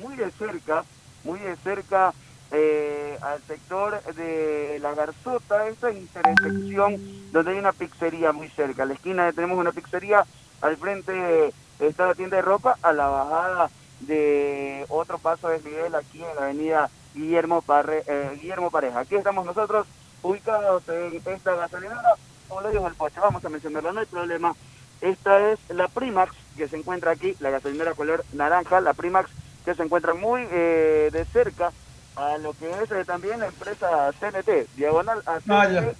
muy 0.00 0.16
de 0.16 0.30
cerca, 0.30 0.84
muy 1.24 1.40
de 1.40 1.56
cerca 1.56 2.12
eh, 2.52 3.18
al 3.20 3.42
sector 3.48 4.00
de 4.14 4.78
la 4.80 4.94
Garzota, 4.94 5.66
esta 5.66 5.90
intersección 5.90 7.00
donde 7.32 7.50
hay 7.50 7.58
una 7.58 7.72
pizzería 7.72 8.30
muy 8.30 8.48
cerca, 8.50 8.84
a 8.84 8.86
la 8.86 8.94
esquina 8.94 9.32
tenemos 9.32 9.58
una 9.58 9.72
pizzería, 9.72 10.24
al 10.60 10.76
frente 10.76 11.52
está 11.80 12.06
la 12.06 12.14
tienda 12.14 12.36
de 12.36 12.42
ropa, 12.42 12.76
a 12.82 12.92
la 12.92 13.08
bajada 13.08 13.70
de 14.00 14.86
otro 14.88 15.18
paso 15.18 15.48
de 15.48 15.58
Miguel 15.60 15.94
aquí 15.94 16.22
en 16.22 16.36
la 16.36 16.42
avenida 16.42 16.90
Guillermo, 17.14 17.62
Parre, 17.62 18.04
eh, 18.06 18.38
Guillermo 18.40 18.70
Pareja. 18.70 19.00
Aquí 19.00 19.16
estamos 19.16 19.44
nosotros 19.44 19.86
ubicados 20.22 20.82
en 20.88 21.20
esta 21.26 21.54
gasolinera 21.54 22.16
como 22.48 22.62
lo 22.62 22.70
dijo 22.70 22.88
el 22.88 22.94
Pocho, 22.94 23.20
vamos 23.20 23.44
a 23.44 23.48
mencionarlo, 23.48 23.92
no 23.92 24.00
hay 24.00 24.06
problema. 24.06 24.54
Esta 25.00 25.50
es 25.50 25.58
la 25.68 25.86
Primax 25.88 26.32
que 26.56 26.66
se 26.66 26.76
encuentra 26.76 27.12
aquí, 27.12 27.36
la 27.40 27.50
gasolinera 27.50 27.94
color 27.94 28.24
naranja, 28.32 28.80
la 28.80 28.94
Primax 28.94 29.30
que 29.64 29.74
se 29.74 29.82
encuentra 29.82 30.14
muy 30.14 30.46
eh, 30.50 31.10
de 31.12 31.24
cerca 31.26 31.70
a 32.16 32.38
lo 32.38 32.52
que 32.54 32.68
es 32.70 32.90
eh, 32.90 33.04
también 33.04 33.38
la 33.40 33.46
empresa 33.46 34.10
CNT, 34.18 34.74
diagonal 34.76 35.22
a 35.26 35.38
CNT. 35.40 35.94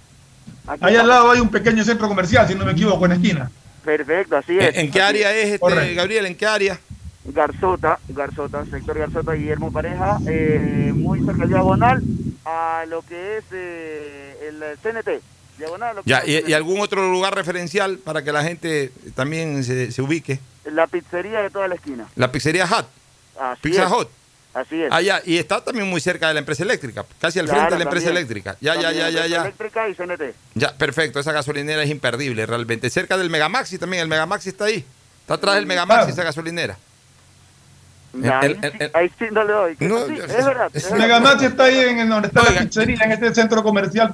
Ah, 0.67 0.75
Ahí 0.81 0.95
al 0.95 1.07
lado 1.07 1.31
hay 1.31 1.39
un 1.39 1.49
pequeño 1.49 1.83
centro 1.83 2.07
comercial, 2.07 2.47
si 2.47 2.55
no 2.55 2.65
me 2.65 2.73
equivoco, 2.73 3.05
en 3.05 3.09
la 3.09 3.15
esquina. 3.15 3.51
Perfecto, 3.83 4.37
así 4.37 4.57
es. 4.57 4.75
¿En, 4.75 4.85
en 4.85 4.91
qué 4.91 5.01
área 5.01 5.35
es, 5.35 5.45
este, 5.45 5.59
Correcto. 5.59 5.95
Gabriel? 5.95 6.25
¿En 6.25 6.35
qué 6.35 6.45
área? 6.45 6.79
Garzota, 7.25 7.99
Garzota, 8.09 8.65
sector 8.65 8.97
Garzota, 8.97 9.33
Guillermo 9.33 9.71
Pareja, 9.71 10.17
eh, 10.27 10.91
muy 10.95 11.23
cerca 11.25 11.45
diagonal 11.45 12.01
a 12.45 12.85
lo 12.87 13.01
que 13.03 13.37
es 13.37 13.43
eh, 13.51 14.47
el 14.49 14.63
CNT. 14.81 15.21
Diagonal 15.57 15.97
lo 15.97 16.03
que 16.03 16.09
Ya, 16.09 16.19
es 16.19 16.47
y, 16.47 16.53
algún 16.53 16.79
otro 16.79 17.09
lugar 17.11 17.35
referencial 17.35 17.97
para 17.99 18.23
que 18.23 18.31
la 18.31 18.43
gente 18.43 18.91
también 19.15 19.63
se, 19.63 19.91
se 19.91 20.01
ubique? 20.01 20.39
La 20.65 20.87
pizzería 20.87 21.41
de 21.41 21.49
toda 21.49 21.67
la 21.67 21.75
esquina. 21.75 22.07
La 22.15 22.31
pizzería 22.31 22.65
Hut. 22.65 22.85
Así 23.39 23.61
Pizza 23.61 23.83
es. 23.85 23.91
Hut. 23.91 24.07
Así 24.53 24.81
es. 24.81 24.89
Ah, 24.91 25.01
ya, 25.01 25.21
y 25.25 25.37
está 25.37 25.63
también 25.63 25.87
muy 25.87 26.01
cerca 26.01 26.27
de 26.27 26.33
la 26.33 26.39
empresa 26.39 26.63
eléctrica, 26.63 27.05
casi 27.21 27.37
al 27.39 27.45
Claro, 27.45 27.59
frente 27.61 27.75
de 27.75 27.79
la 27.79 27.83
empresa 27.83 28.05
también. 28.07 28.17
eléctrica. 28.25 28.57
Ya, 28.59 28.75
ya, 28.75 28.81
También 28.81 29.05
ya, 29.05 29.09
ya, 29.21 29.27
ya. 29.27 29.41
Eléctrica 29.41 29.87
y 29.89 29.93
CNT. 29.95 30.33
Ya, 30.55 30.75
perfecto, 30.75 31.19
esa 31.19 31.31
gasolinera 31.31 31.83
es 31.83 31.89
imperdible 31.89 32.45
realmente. 32.45 32.89
Cerca 32.89 33.17
del 33.17 33.29
Megamaxi 33.29 33.77
también, 33.77 34.01
el 34.03 34.07
Megamaxi 34.09 34.49
está 34.49 34.65
ahí. 34.65 34.83
Está 35.21 35.35
atrás 35.35 35.55
del 35.55 35.67
Megamax 35.67 36.09
esa 36.09 36.23
gasolinera. 36.23 36.77
El- 38.11 38.31
ahí, 38.31 38.57
el- 38.63 38.81
el- 38.81 38.91
ahí 38.95 39.11
sí 39.19 39.25
no 39.31 39.43
le 39.43 39.53
doy. 39.53 39.77
No, 39.81 40.07
Sí, 40.07 40.15
yo- 40.17 40.23
es 40.23 40.45
verdad. 40.45 40.71
es 40.73 40.83
verdad. 40.83 40.97
Megamax 40.97 41.43
está 41.43 41.63
ahí 41.65 41.79
en, 41.81 41.99
en 41.99 42.09
donde 42.09 42.27
está 42.29 42.41
la 42.51 42.61
pizzería, 42.61 42.97
en 43.05 43.11
este 43.11 43.35
centro 43.35 43.61
comercial. 43.61 44.11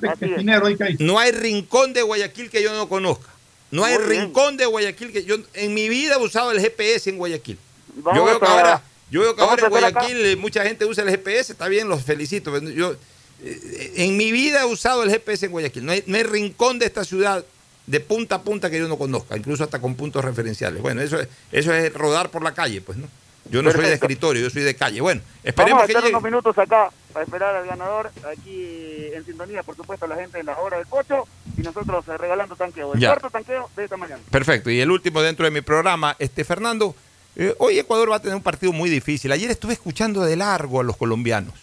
No 1.00 1.18
hay 1.18 1.32
rincón 1.32 1.94
de 1.94 2.02
Guayaquil 2.02 2.50
que 2.50 2.62
yo 2.62 2.74
no 2.74 2.90
conozca. 2.90 3.30
No 3.72 3.86
hay 3.86 3.98
Muy 3.98 4.08
bien. 4.10 4.22
rincón 4.26 4.58
de 4.58 4.66
Guayaquil 4.66 5.14
que 5.14 5.24
yo 5.24 5.38
en 5.54 5.74
mi 5.74 5.88
vida 5.88 6.16
he 6.16 6.18
usado 6.18 6.52
el 6.52 6.60
GPS 6.60 7.10
en 7.10 7.18
Guayaquil. 7.18 7.58
Vamos 7.96 8.18
yo 8.20 8.26
veo 8.26 8.40
que 8.40 8.46
ahora, 8.46 8.82
yo 9.12 9.22
veo 9.22 9.36
que 9.36 9.42
vamos 9.42 9.62
ahora 9.64 9.78
en 9.80 9.84
a 9.84 9.88
acá- 9.88 10.00
Guayaquil 10.02 10.26
eh, 10.26 10.36
mucha 10.36 10.64
gente 10.64 10.86
usa 10.86 11.04
el 11.04 11.10
GPS, 11.10 11.52
está 11.54 11.68
bien, 11.68 11.88
los 11.88 12.04
felicito. 12.04 12.58
Yo 12.60 12.96
eh, 13.44 13.94
en 13.98 14.18
mi 14.18 14.32
vida 14.32 14.62
he 14.62 14.66
usado 14.66 15.04
el 15.04 15.10
GPS 15.12 15.46
en 15.46 15.52
Guayaquil. 15.52 15.86
No 15.86 15.92
hay, 15.92 16.04
no 16.08 16.18
hay 16.18 16.24
rincón 16.24 16.80
de 16.80 16.86
esta 16.86 17.04
ciudad 17.04 17.44
de 17.88 18.00
punta 18.00 18.36
a 18.38 18.42
punta 18.42 18.70
que 18.72 18.80
yo 18.80 18.88
no 18.88 18.98
conozca, 18.98 19.38
incluso 19.38 19.64
hasta 19.64 19.80
con 19.80 19.96
puntos 19.96 20.26
referenciales. 20.26 20.82
Bueno, 20.82 21.02
eso 21.02 21.20
es, 21.20 21.28
eso 21.52 21.74
es 21.74 21.94
rodar 21.94 22.32
por 22.32 22.44
la 22.44 22.54
calle, 22.54 22.82
pues, 22.82 22.98
¿no? 22.98 23.08
Yo 23.52 23.62
no 23.62 23.72
soy 23.72 23.84
de 23.86 23.94
escritorio, 23.94 24.42
yo 24.42 24.50
soy 24.50 24.64
de 24.64 24.76
calle. 24.76 25.02
Bueno, 25.02 25.22
Vamos 25.22 25.40
esperemos 25.44 25.84
a 25.84 25.86
que 25.86 25.92
estar 25.92 26.04
llegue. 26.04 26.16
unos 26.16 26.24
minutos 26.24 26.58
acá 26.58 26.90
para 27.14 27.26
esperar 27.26 27.56
al 27.56 27.68
ganador. 27.68 28.10
Aquí 28.36 29.10
en 29.14 29.24
sintonía, 29.24 29.62
por 29.62 29.76
supuesto, 29.76 30.08
la 30.08 30.16
gente 30.16 30.40
en 30.40 30.48
la 30.48 30.58
hora 30.58 30.78
del 30.78 30.88
pocho 30.88 31.28
y 31.56 31.62
nosotros 31.62 32.04
eh, 32.08 32.18
regalando 32.18 32.56
tanqueo. 32.56 32.96
El 32.96 33.00
Ya. 33.00 33.10
cuarto 33.10 33.30
tanqueo 33.30 33.70
de 33.76 33.84
esta 33.84 33.98
mañana. 33.98 34.20
Perfecto. 34.32 34.72
Y 34.72 34.80
el 34.82 34.90
último 34.90 35.22
dentro 35.22 35.46
de 35.46 35.52
mi 35.52 35.62
programa, 35.62 36.16
este 36.18 36.44
Fernando, 36.44 36.96
eh, 37.36 37.54
hoy 37.60 37.80
Ecuador 37.80 38.12
va 38.12 38.16
a 38.18 38.20
tener 38.20 38.36
un 38.36 38.42
partido 38.42 38.72
muy 38.72 38.90
difícil. 38.90 39.32
Ayer 39.32 39.52
estuve 39.52 39.74
escuchando 39.74 40.22
de 40.24 40.36
largo 40.36 40.80
a 40.80 40.84
los 40.84 40.96
colombianos. 40.96 41.54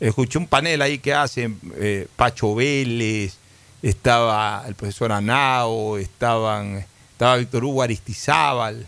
Escuché 0.00 0.38
un 0.38 0.46
panel 0.46 0.82
ahí 0.82 0.98
que 0.98 1.14
hacen 1.14 1.58
eh, 1.76 2.06
Pacho 2.16 2.54
Vélez, 2.54 3.34
estaba 3.82 4.64
el 4.66 4.74
profesor 4.74 5.12
Anao, 5.12 5.96
estaban, 5.96 6.84
estaba 7.12 7.36
Víctor 7.36 7.64
Hugo 7.64 7.82
Aristizábal. 7.82 8.86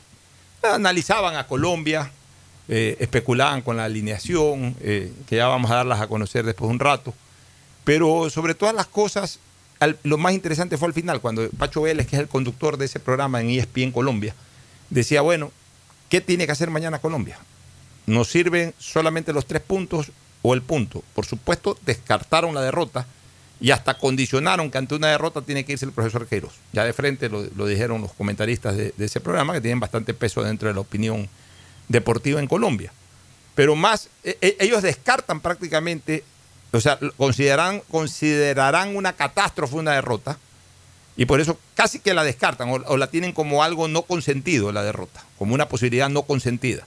Analizaban 0.62 1.36
a 1.36 1.46
Colombia, 1.46 2.10
eh, 2.68 2.96
especulaban 2.98 3.62
con 3.62 3.76
la 3.76 3.84
alineación, 3.84 4.74
que 4.74 5.36
ya 5.36 5.46
vamos 5.46 5.70
a 5.70 5.76
darlas 5.76 6.00
a 6.00 6.08
conocer 6.08 6.44
después 6.44 6.68
de 6.68 6.74
un 6.74 6.80
rato. 6.80 7.14
Pero 7.84 8.28
sobre 8.28 8.54
todas 8.54 8.74
las 8.74 8.86
cosas, 8.86 9.38
lo 10.02 10.18
más 10.18 10.34
interesante 10.34 10.76
fue 10.76 10.88
al 10.88 10.94
final, 10.94 11.20
cuando 11.20 11.48
Pacho 11.50 11.82
Vélez, 11.82 12.06
que 12.08 12.16
es 12.16 12.20
el 12.20 12.28
conductor 12.28 12.76
de 12.76 12.86
ese 12.86 12.98
programa 12.98 13.40
en 13.40 13.50
ESPN 13.50 13.92
Colombia, 13.92 14.34
decía, 14.90 15.22
bueno, 15.22 15.52
¿qué 16.08 16.20
tiene 16.20 16.46
que 16.46 16.52
hacer 16.52 16.70
mañana 16.70 16.98
Colombia? 16.98 17.38
¿Nos 18.06 18.28
sirven 18.28 18.74
solamente 18.78 19.32
los 19.32 19.46
tres 19.46 19.62
puntos 19.62 20.10
o 20.42 20.54
el 20.54 20.62
punto? 20.62 21.04
Por 21.14 21.26
supuesto, 21.26 21.78
descartaron 21.84 22.54
la 22.54 22.62
derrota 22.62 23.06
y 23.60 23.70
hasta 23.70 23.98
condicionaron 23.98 24.70
que 24.70 24.78
ante 24.78 24.94
una 24.94 25.08
derrota 25.08 25.42
tiene 25.42 25.64
que 25.64 25.72
irse 25.72 25.84
el 25.84 25.92
profesor 25.92 26.26
Queiroz. 26.26 26.54
Ya 26.72 26.84
de 26.84 26.92
frente 26.92 27.28
lo, 27.28 27.66
dijeron 27.66 28.00
los 28.00 28.12
comentaristas 28.12 28.76
de, 28.76 28.94
ese 28.98 29.20
programa, 29.20 29.52
que 29.52 29.60
tienen 29.60 29.80
bastante 29.80 30.14
peso 30.14 30.42
dentro 30.42 30.68
de 30.68 30.74
la 30.74 30.80
opinión 30.80 31.28
deportiva 31.88 32.40
en 32.40 32.46
Colombia. 32.46 32.92
Pero 33.54 33.74
más, 33.74 34.08
e- 34.22 34.38
e- 34.40 34.56
ellos 34.60 34.82
descartan 34.82 35.40
prácticamente, 35.40 36.22
o 36.70 36.80
sea, 36.80 36.98
considerarán 37.88 38.96
una 38.96 39.14
catástrofe 39.14 39.74
una 39.74 39.92
derrota, 39.92 40.38
y 41.18 41.26
por 41.26 41.40
eso 41.42 41.58
casi 41.74 41.98
que 41.98 42.14
la 42.14 42.24
descartan 42.24 42.70
o, 42.70 42.96
la 42.96 43.08
tienen 43.08 43.32
como 43.32 43.62
algo 43.62 43.88
no 43.88 44.02
consentido 44.02 44.72
la 44.72 44.82
derrota, 44.82 45.22
como 45.36 45.52
una 45.52 45.68
posibilidad 45.68 46.08
no 46.08 46.22
consentida. 46.22 46.86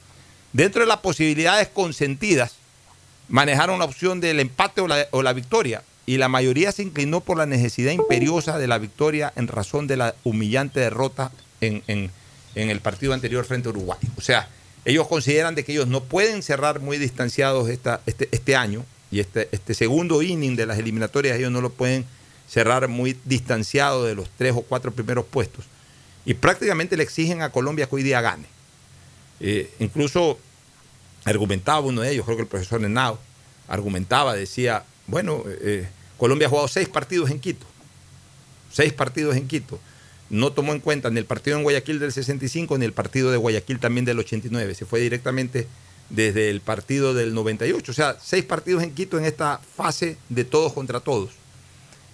Dentro 0.53 0.81
de 0.81 0.87
las 0.87 0.97
posibilidades 0.97 1.67
consentidas, 1.67 2.53
manejaron 3.29 3.77
la 3.79 3.85
opción 3.85 4.19
del 4.19 4.39
empate 4.39 4.81
o 4.81 4.87
la, 4.87 5.05
o 5.11 5.21
la 5.21 5.33
victoria, 5.33 5.83
y 6.05 6.17
la 6.17 6.27
mayoría 6.27 6.71
se 6.71 6.81
inclinó 6.83 7.21
por 7.21 7.37
la 7.37 7.45
necesidad 7.45 7.91
imperiosa 7.91 8.57
de 8.57 8.67
la 8.67 8.79
victoria 8.79 9.31
en 9.35 9.47
razón 9.47 9.85
de 9.85 9.97
la 9.97 10.15
humillante 10.23 10.79
derrota 10.79 11.31
en, 11.61 11.83
en- 11.87 12.09
en 12.55 12.69
el 12.69 12.81
partido 12.81 13.13
anterior 13.13 13.45
frente 13.45 13.67
a 13.69 13.71
Uruguay. 13.71 13.99
O 14.17 14.21
sea, 14.21 14.49
ellos 14.83 15.07
consideran 15.07 15.55
de 15.55 15.63
que 15.63 15.71
ellos 15.71 15.87
no 15.87 16.03
pueden 16.03 16.41
cerrar 16.41 16.79
muy 16.81 16.97
distanciados 16.97 17.69
esta, 17.69 18.01
este, 18.07 18.27
este 18.31 18.55
año 18.57 18.83
y 19.11 19.19
este, 19.21 19.47
este 19.53 19.73
segundo 19.73 20.21
inning 20.21 20.55
de 20.57 20.65
las 20.65 20.77
eliminatorias, 20.79 21.37
ellos 21.37 21.51
no 21.51 21.61
lo 21.61 21.69
pueden 21.69 22.03
cerrar 22.51 22.87
muy 22.89 23.17
distanciado 23.23 24.03
de 24.03 24.13
los 24.13 24.29
tres 24.37 24.53
o 24.55 24.61
cuatro 24.61 24.91
primeros 24.91 25.25
puestos. 25.25 25.63
Y 26.25 26.33
prácticamente 26.33 26.97
le 26.97 27.03
exigen 27.03 27.41
a 27.41 27.49
Colombia 27.49 27.87
que 27.87 27.95
hoy 27.95 28.03
día 28.03 28.19
gane. 28.19 28.45
Eh, 29.39 29.73
incluso 29.79 30.37
argumentaba 31.23 31.79
uno 31.79 32.01
de 32.01 32.11
ellos, 32.11 32.25
creo 32.25 32.35
que 32.35 32.43
el 32.43 32.49
profesor 32.49 32.83
Henao, 32.83 33.19
argumentaba, 33.69 34.35
decía, 34.35 34.83
bueno, 35.07 35.43
eh, 35.47 35.87
Colombia 36.17 36.47
ha 36.47 36.49
jugado 36.49 36.67
seis 36.67 36.89
partidos 36.89 37.31
en 37.31 37.39
Quito, 37.39 37.65
seis 38.69 38.91
partidos 38.91 39.37
en 39.37 39.47
Quito. 39.47 39.79
No 40.29 40.51
tomó 40.51 40.73
en 40.73 40.79
cuenta 40.79 41.09
ni 41.09 41.19
el 41.19 41.25
partido 41.25 41.57
en 41.57 41.63
Guayaquil 41.63 41.99
del 41.99 42.11
65 42.11 42.77
ni 42.77 42.85
el 42.85 42.93
partido 42.93 43.31
de 43.31 43.37
Guayaquil 43.37 43.79
también 43.79 44.05
del 44.05 44.19
89. 44.19 44.75
Se 44.75 44.85
fue 44.85 44.99
directamente 44.99 45.67
desde 46.09 46.49
el 46.49 46.61
partido 46.61 47.13
del 47.13 47.33
98. 47.33 47.91
O 47.91 47.95
sea, 47.95 48.17
seis 48.21 48.43
partidos 48.45 48.83
en 48.83 48.93
Quito 48.93 49.17
en 49.17 49.25
esta 49.25 49.59
fase 49.75 50.17
de 50.29 50.43
todos 50.43 50.73
contra 50.73 50.99
todos. 50.99 51.40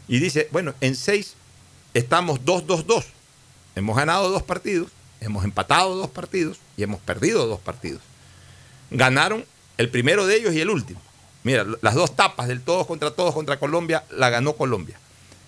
Y 0.08 0.20
dice, 0.20 0.48
bueno, 0.52 0.74
en 0.82 0.96
seis 0.96 1.36
estamos 1.94 2.42
2-2-2. 2.42 3.06
Hemos 3.76 3.96
ganado 3.96 4.30
dos 4.30 4.44
partidos, 4.44 4.90
hemos 5.20 5.44
empatado 5.44 5.96
dos 5.96 6.10
partidos 6.10 6.58
y 6.78 6.84
hemos 6.84 7.00
perdido 7.02 7.46
dos 7.46 7.60
partidos. 7.60 8.02
Ganaron 8.90 9.46
el 9.78 9.90
primero 9.90 10.26
de 10.26 10.36
ellos 10.38 10.54
y 10.54 10.62
el 10.62 10.70
último. 10.70 11.02
Mira, 11.44 11.66
las 11.82 11.96
dos 11.96 12.16
tapas 12.16 12.48
del 12.48 12.62
todos 12.62 12.88
contra 12.88 13.12
todos 13.12 13.34
contra 13.34 13.60
Colombia 13.60 14.04
la 14.10 14.30
ganó 14.30 14.54
Colombia. 14.54 15.00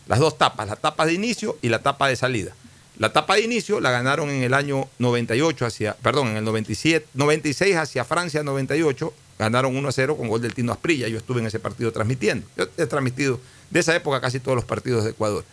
Las 0.07 0.19
dos 0.19 0.37
tapas, 0.37 0.67
la 0.67 0.75
tapa 0.75 1.05
de 1.05 1.13
inicio 1.13 1.57
y 1.61 1.69
la 1.69 1.79
tapa 1.79 2.07
de 2.07 2.15
salida. 2.15 2.53
La 2.97 3.13
tapa 3.13 3.35
de 3.35 3.41
inicio 3.41 3.79
la 3.79 3.91
ganaron 3.91 4.29
en 4.29 4.43
el 4.43 4.53
año 4.53 4.89
98 4.99 5.65
hacia, 5.65 5.93
perdón, 5.95 6.29
en 6.29 6.37
el 6.37 6.43
97, 6.43 7.07
96 7.13 7.75
hacia 7.77 8.03
Francia 8.03 8.43
98, 8.43 9.13
ganaron 9.37 9.75
1 9.75 9.87
a 9.87 9.91
0 9.91 10.17
con 10.17 10.27
gol 10.27 10.41
del 10.41 10.53
Tino 10.53 10.73
Asprilla. 10.73 11.07
Yo 11.07 11.17
estuve 11.17 11.39
en 11.39 11.47
ese 11.47 11.59
partido 11.59 11.91
transmitiendo. 11.91 12.45
Yo 12.57 12.65
he 12.77 12.85
transmitido 12.85 13.39
de 13.69 13.79
esa 13.79 13.95
época 13.95 14.21
casi 14.21 14.39
todos 14.39 14.55
los 14.55 14.65
partidos 14.65 15.03
de 15.03 15.11
Ecuador. 15.11 15.43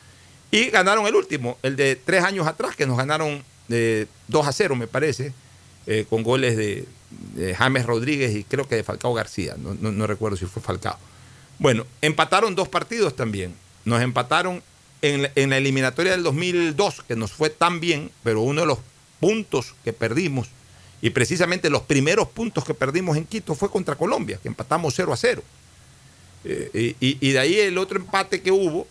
Y 0.50 0.70
ganaron 0.70 1.06
el 1.06 1.14
último, 1.14 1.58
el 1.62 1.76
de 1.76 1.96
tres 1.96 2.22
años 2.24 2.46
atrás, 2.46 2.76
que 2.76 2.86
nos 2.86 2.96
ganaron 2.96 3.42
de 3.68 4.06
2 4.28 4.46
a 4.46 4.52
0, 4.52 4.76
me 4.76 4.86
parece, 4.86 5.32
eh, 5.86 6.06
con 6.08 6.22
goles 6.22 6.56
de, 6.56 6.86
de 7.34 7.54
James 7.54 7.84
Rodríguez 7.86 8.34
y 8.34 8.44
creo 8.44 8.66
que 8.68 8.76
de 8.76 8.84
Falcao 8.84 9.12
García. 9.14 9.54
No, 9.58 9.74
no- 9.74 9.92
no 9.92 10.06
recuerdo 10.06 10.36
si 10.36 10.46
fue 10.46 10.62
Falcao. 10.62 10.98
Bueno, 11.58 11.84
empataron 12.02 12.54
dos 12.54 12.68
partidos 12.68 13.16
también. 13.16 13.54
Nos 13.84 14.02
empataron 14.02 14.62
en, 15.02 15.22
la- 15.22 15.30
en 15.34 15.50
la 15.50 15.56
eliminatoria 15.58 16.12
del 16.12 16.22
2002, 16.22 17.02
que 17.06 17.16
nos 17.16 17.32
fue 17.32 17.50
tan 17.50 17.80
bien, 17.80 18.10
pero 18.22 18.40
uno 18.40 18.60
de 18.62 18.66
los 18.66 18.78
puntos 19.20 19.74
que 19.84 19.92
perdimos, 19.92 20.48
y 21.02 21.10
precisamente 21.10 21.70
los 21.70 21.82
primeros 21.82 22.28
puntos 22.28 22.64
que 22.64 22.74
perdimos 22.74 23.16
en 23.16 23.24
Quito 23.26 23.54
fue 23.54 23.70
contra 23.70 23.96
Colombia, 23.96 24.38
que 24.42 24.48
empatamos 24.48 24.94
0 24.96 25.12
a 25.12 25.16
0. 25.16 25.42
Eh, 26.48 26.94
y, 27.00 27.32
de 27.32 27.38
ahí 27.38 27.58
el 27.58 27.76
otro 27.76 27.98
empate 27.98 28.40
que 28.40 28.52
hubo 28.52 28.86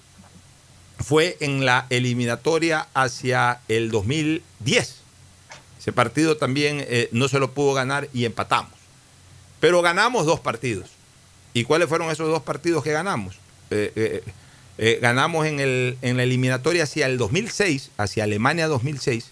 fue 0.99 1.37
en 1.39 1.65
la 1.65 1.87
eliminatoria 1.89 2.87
hacia 2.93 3.61
el 3.67 3.91
2010. 3.91 4.95
Ese 5.79 5.93
partido 5.93 6.35
también 6.35 6.83
eh, 6.87 7.09
no 7.11 7.27
se 7.27 7.39
lo 7.39 7.53
pudo 7.53 7.73
ganar 7.73 8.09
y 8.13 8.25
empatamos. 8.25 8.73
Pero 9.59 9.81
ganamos 9.81 10.25
dos 10.25 10.41
partidos. 10.41 10.89
¿Y 11.53 11.63
cuáles 11.63 11.87
fueron 11.87 12.11
esos 12.11 12.27
dos 12.27 12.43
partidos 12.43 12.83
que 12.83 12.91
ganamos? 12.91 13.37
Eh, 13.71 14.21
ganamos 15.01 15.45
en, 15.45 15.61
el, 15.61 15.97
en 16.01 16.17
la 16.17 16.23
eliminatoria 16.23 16.83
hacia 16.83 17.05
el 17.05 17.17
2006, 17.17 17.91
hacia 17.97 18.25
Alemania 18.25 18.67
2006. 18.67 19.31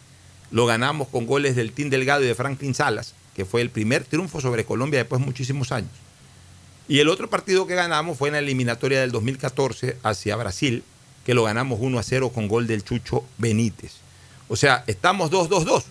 Lo 0.52 0.66
ganamos 0.66 1.10
con 1.10 1.26
goles 1.26 1.58
del 1.58 1.74
Team 1.74 1.90
Delgado 1.90 2.24
y 2.24 2.28
de 2.28 2.36
Franklin 2.36 2.74
Salas, 2.74 3.14
que 3.36 3.44
fue 3.44 3.62
el 3.62 3.70
primer 3.70 4.06
triunfo 4.06 4.40
sobre 4.40 4.64
Colombia 4.64 5.00
después 5.00 5.20
de 5.20 5.26
muchísimos 5.26 5.74
años. 5.74 5.92
Y 6.88 7.00
el 7.00 7.10
otro 7.10 7.30
partido 7.30 7.66
que 7.66 7.76
ganamos 7.76 8.18
fue 8.18 8.30
en 8.30 8.34
la 8.34 8.40
eliminatoria 8.40 9.02
del 9.02 9.12
2014 9.12 9.98
hacia 10.04 10.36
Brasil, 10.36 10.84
que 11.26 11.34
lo 11.34 11.44
ganamos 11.44 11.80
1 11.82 11.98
a 11.98 12.04
0 12.04 12.30
con 12.30 12.48
gol 12.48 12.68
del 12.68 12.84
Chucho 12.84 13.24
Benítez. 13.38 13.94
O 14.50 14.56
sea, 14.56 14.84
estamos 14.88 15.32
2-2-2. 15.32 15.84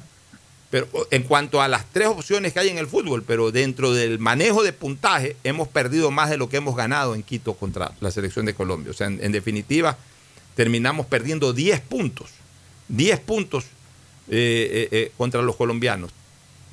Pero 0.73 0.89
en 1.11 1.25
cuanto 1.25 1.61
a 1.61 1.69
las 1.69 1.85
tres 1.93 2.09
opciones 2.09 2.55
que 2.55 2.61
hay 2.61 2.71
en 2.71 2.79
el 2.79 2.87
fútbol, 2.87 3.23
pero 3.23 3.53
dentro 3.53 3.93
del 3.93 4.19
manejo 4.19 4.63
de 4.63 4.73
puntaje, 4.73 5.37
hemos 5.45 5.69
perdido 5.69 6.11
más 6.11 6.31
de 6.31 6.39
lo 6.39 6.49
que 6.49 6.57
hemos 6.57 6.75
ganado 6.75 7.15
en 7.15 7.23
Quito 7.23 7.53
contra 7.53 7.93
la 8.01 8.11
selección 8.11 8.47
de 8.47 8.55
Colombia. 8.55 8.91
O 8.91 8.95
sea, 8.95 9.07
en, 9.09 9.33
definitiva, 9.33 9.99
terminamos 10.55 11.05
perdiendo 11.05 11.53
10 11.53 11.79
puntos. 11.83 12.31
10 12.89 13.21
puntos 13.21 13.65
eh, 13.65 13.69
eh, 14.31 14.89
eh, 14.93 15.13
contra 15.19 15.43
los 15.43 15.57
colombianos. 15.57 16.11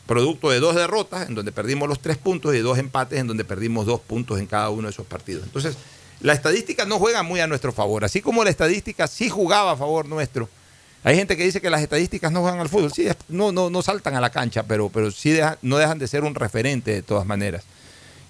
Producto 0.10 0.50
de 0.50 0.60
dos 0.60 0.74
derrotas, 0.74 1.30
en 1.30 1.36
donde 1.36 1.52
perdimos 1.52 1.88
los 1.88 2.00
tres 2.00 2.18
puntos, 2.18 2.56
y 2.56 2.60
dos 2.62 2.80
empates, 2.80 3.20
en 3.20 3.28
donde 3.28 3.46
perdimos 3.46 3.86
dos 3.86 4.00
puntos 4.00 4.40
en 4.40 4.48
cada 4.48 4.72
uno 4.72 4.88
de 4.88 4.92
esos 4.92 5.06
partidos. 5.06 5.44
Entonces, 5.44 5.78
la 6.20 6.34
estadística 6.34 6.84
no 6.84 6.98
juega 6.98 7.22
muy 7.22 7.42
a 7.42 7.46
nuestro 7.46 7.72
favor. 7.72 8.04
Así 8.04 8.20
como 8.20 8.44
la 8.44 8.50
estadística 8.50 9.06
sí 9.06 9.30
jugaba 9.30 9.74
a 9.74 9.78
favor 9.78 10.08
nuestro. 10.08 10.50
Hay 11.04 11.16
gente 11.16 11.38
que 11.38 11.44
dice 11.44 11.62
que 11.62 11.70
las 11.70 11.84
estadísticas 11.84 12.32
no 12.32 12.42
juegan 12.42 12.60
al 12.60 12.70
fútbol. 12.70 12.92
Sí, 12.92 13.08
no, 13.28 13.52
no, 13.52 13.70
no 13.70 13.84
saltan 13.84 14.16
a 14.16 14.20
la 14.20 14.32
cancha, 14.32 14.64
pero, 14.64 14.90
pero 14.90 15.12
sí 15.12 15.38
no 15.62 15.78
dejan 15.78 16.00
de 16.00 16.08
ser 16.08 16.24
un 16.24 16.34
referente 16.34 16.90
de 16.90 17.04
todas 17.04 17.28
maneras. 17.28 17.66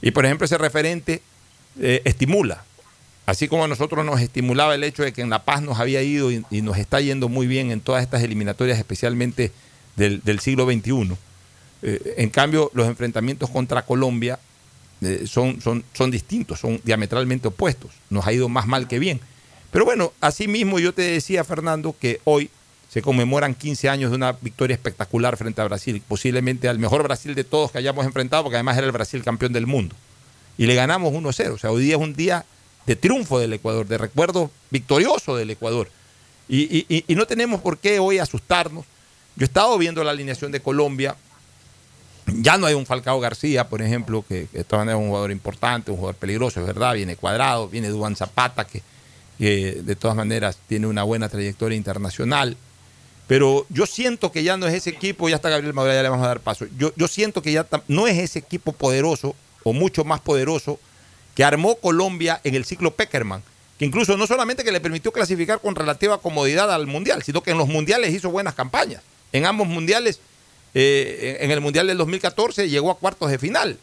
Y 0.02 0.12
por 0.12 0.26
ejemplo, 0.26 0.44
ese 0.44 0.58
referente 0.58 1.22
eh, 1.80 2.02
estimula. 2.04 2.66
Así 3.26 3.48
como 3.48 3.64
a 3.64 3.70
nosotros 3.70 4.04
nos 4.04 4.20
estimulaba 4.20 4.76
el 4.76 4.84
hecho 4.84 5.04
de 5.04 5.14
que 5.14 5.22
en 5.22 5.30
La 5.30 5.46
Paz 5.46 5.62
nos 5.62 5.80
había 5.80 6.02
ido 6.02 6.30
y, 6.30 6.44
nos 6.62 6.78
está 6.78 7.00
yendo 7.00 7.30
muy 7.30 7.48
bien 7.48 7.72
en 7.72 7.80
todas 7.80 8.04
estas 8.04 8.22
eliminatorias, 8.22 8.78
especialmente 8.78 9.54
del 9.96 10.40
siglo 10.42 10.66
XXI. 10.66 11.16
Eh, 11.82 12.16
en 12.18 12.30
cambio, 12.30 12.70
los 12.74 12.88
enfrentamientos 12.88 13.50
contra 13.50 13.84
Colombia 13.86 14.40
eh, 15.02 15.24
son, 15.28 15.62
son, 15.62 15.84
son 15.94 16.12
distintos, 16.12 16.60
son 16.60 16.82
diametralmente 16.84 17.48
opuestos. 17.48 17.92
Nos 18.10 18.26
ha 18.28 18.34
ido 18.34 18.50
más 18.50 18.68
mal 18.68 18.88
que 18.88 19.00
bien. 19.00 19.20
Pero 19.72 19.86
bueno, 19.86 20.12
asimismo 20.20 20.80
yo 20.80 20.94
te 20.94 21.04
decía, 21.04 21.44
Fernando, 21.44 21.96
que 22.00 22.20
hoy 22.26 22.50
se 22.90 23.02
conmemoran 23.04 23.54
15 23.54 23.88
años 23.88 24.10
de 24.10 24.16
una 24.18 24.32
victoria 24.42 24.74
espectacular 24.74 25.38
frente 25.38 25.62
a 25.62 25.66
Brasil, 25.66 26.02
posiblemente 26.08 26.68
al 26.68 26.80
mejor 26.80 27.04
Brasil 27.04 27.36
de 27.36 27.44
todos 27.44 27.72
que 27.72 27.78
hayamos 27.78 28.06
enfrentado, 28.06 28.44
porque 28.44 28.56
además 28.56 28.78
era 28.78 28.88
el 28.88 28.92
Brasil 28.92 29.24
campeón 29.24 29.54
del 29.54 29.68
mundo. 29.68 29.96
Y 30.58 30.66
le 30.66 30.74
ganamos 30.76 31.14
1-0. 31.14 31.52
O 31.54 31.58
sea, 31.58 31.72
hoy 31.72 31.84
día 31.84 31.96
es 31.96 32.02
un 32.02 32.14
día 32.16 32.46
de 32.88 32.96
triunfo 32.96 33.40
del 33.40 33.54
Ecuador, 33.54 33.88
de 33.88 33.98
recuerdo 34.00 34.50
victorioso 34.72 35.36
del 35.36 35.52
Ecuador. 35.52 35.88
Y, 36.50 36.86
y- 36.90 37.06
y 37.08 37.16
no 37.16 37.28
tenemos 37.28 37.62
por 37.62 37.78
qué 37.78 38.00
hoy 38.00 38.18
asustarnos. 38.18 38.86
Yo 39.36 39.44
he 39.44 39.46
estado 39.46 39.78
viendo 39.78 40.04
la 40.04 40.10
alineación 40.12 40.52
de 40.52 40.60
Colombia. 40.60 41.16
Ya 42.36 42.58
no 42.58 42.68
hay 42.68 42.74
un 42.74 42.86
Falcao 42.86 43.20
García, 43.20 43.68
por 43.68 43.82
ejemplo, 43.82 44.24
que, 44.28 44.48
de 44.52 44.64
todas 44.64 44.86
maneras 44.86 45.00
es 45.00 45.04
un 45.04 45.10
jugador 45.10 45.32
importante, 45.32 45.92
un 45.92 45.98
jugador 45.98 46.16
peligroso, 46.16 46.60
es 46.60 46.66
verdad. 46.66 46.94
Viene 46.94 47.16
Cuadrado, 47.16 47.68
viene 47.68 47.90
Duan 47.90 48.16
Zapata, 48.16 48.66
que, 48.66 48.82
de 49.38 49.96
todas 49.96 50.18
maneras 50.18 50.58
tiene 50.68 50.88
una 50.88 51.04
buena 51.04 51.30
trayectoria 51.30 51.78
internacional. 51.78 52.58
Pero 53.28 53.66
yo 53.70 53.86
siento 53.86 54.32
que 54.32 54.44
ya 54.44 54.58
no 54.58 54.68
es 54.68 54.74
ese 54.74 54.90
equipo, 54.90 55.30
ya 55.30 55.36
está 55.36 55.50
Gabriel 55.50 55.74
Madura, 55.74 55.94
ya 55.94 56.04
le 56.04 56.10
vamos 56.10 56.26
a 56.26 56.30
dar 56.30 56.40
paso. 56.40 56.66
Yo, 56.78 56.92
yo 56.96 57.08
siento 57.08 57.42
que 57.42 57.52
ya 57.52 57.68
no 57.88 58.08
es 58.08 58.18
ese 58.18 58.40
equipo 58.40 58.74
poderoso 58.74 59.36
o 59.64 59.74
mucho 59.74 60.04
más 60.04 60.20
poderoso 60.20 60.80
que 61.36 61.44
armó 61.44 61.76
Colombia 61.76 62.42
en 62.44 62.56
el 62.56 62.66
ciclo 62.66 62.92
Peckerman, 62.92 63.44
que 63.78 63.86
incluso 63.86 64.18
no 64.18 64.28
solamente 64.28 64.64
que 64.64 64.72
le 64.72 64.82
permitió 64.82 65.12
clasificar 65.12 65.62
con 65.62 65.76
relativa 65.76 66.18
comodidad 66.18 66.74
al 66.74 66.88
Mundial, 66.88 67.24
sino 67.24 67.42
que 67.42 67.52
en 67.52 67.58
los 67.58 67.68
Mundiales 67.68 68.14
hizo 68.14 68.30
buenas 68.30 68.56
campañas. 68.56 69.04
En 69.32 69.46
ambos 69.46 69.68
Mundiales, 69.68 70.20
eh, 70.74 71.38
en 71.42 71.52
el 71.52 71.62
Mundial 71.62 71.88
del 71.88 71.98
2014 71.98 72.70
llegó 72.70 72.92
a 72.92 72.98
cuartos 72.98 73.32
de 73.32 73.40
final. 73.40 73.78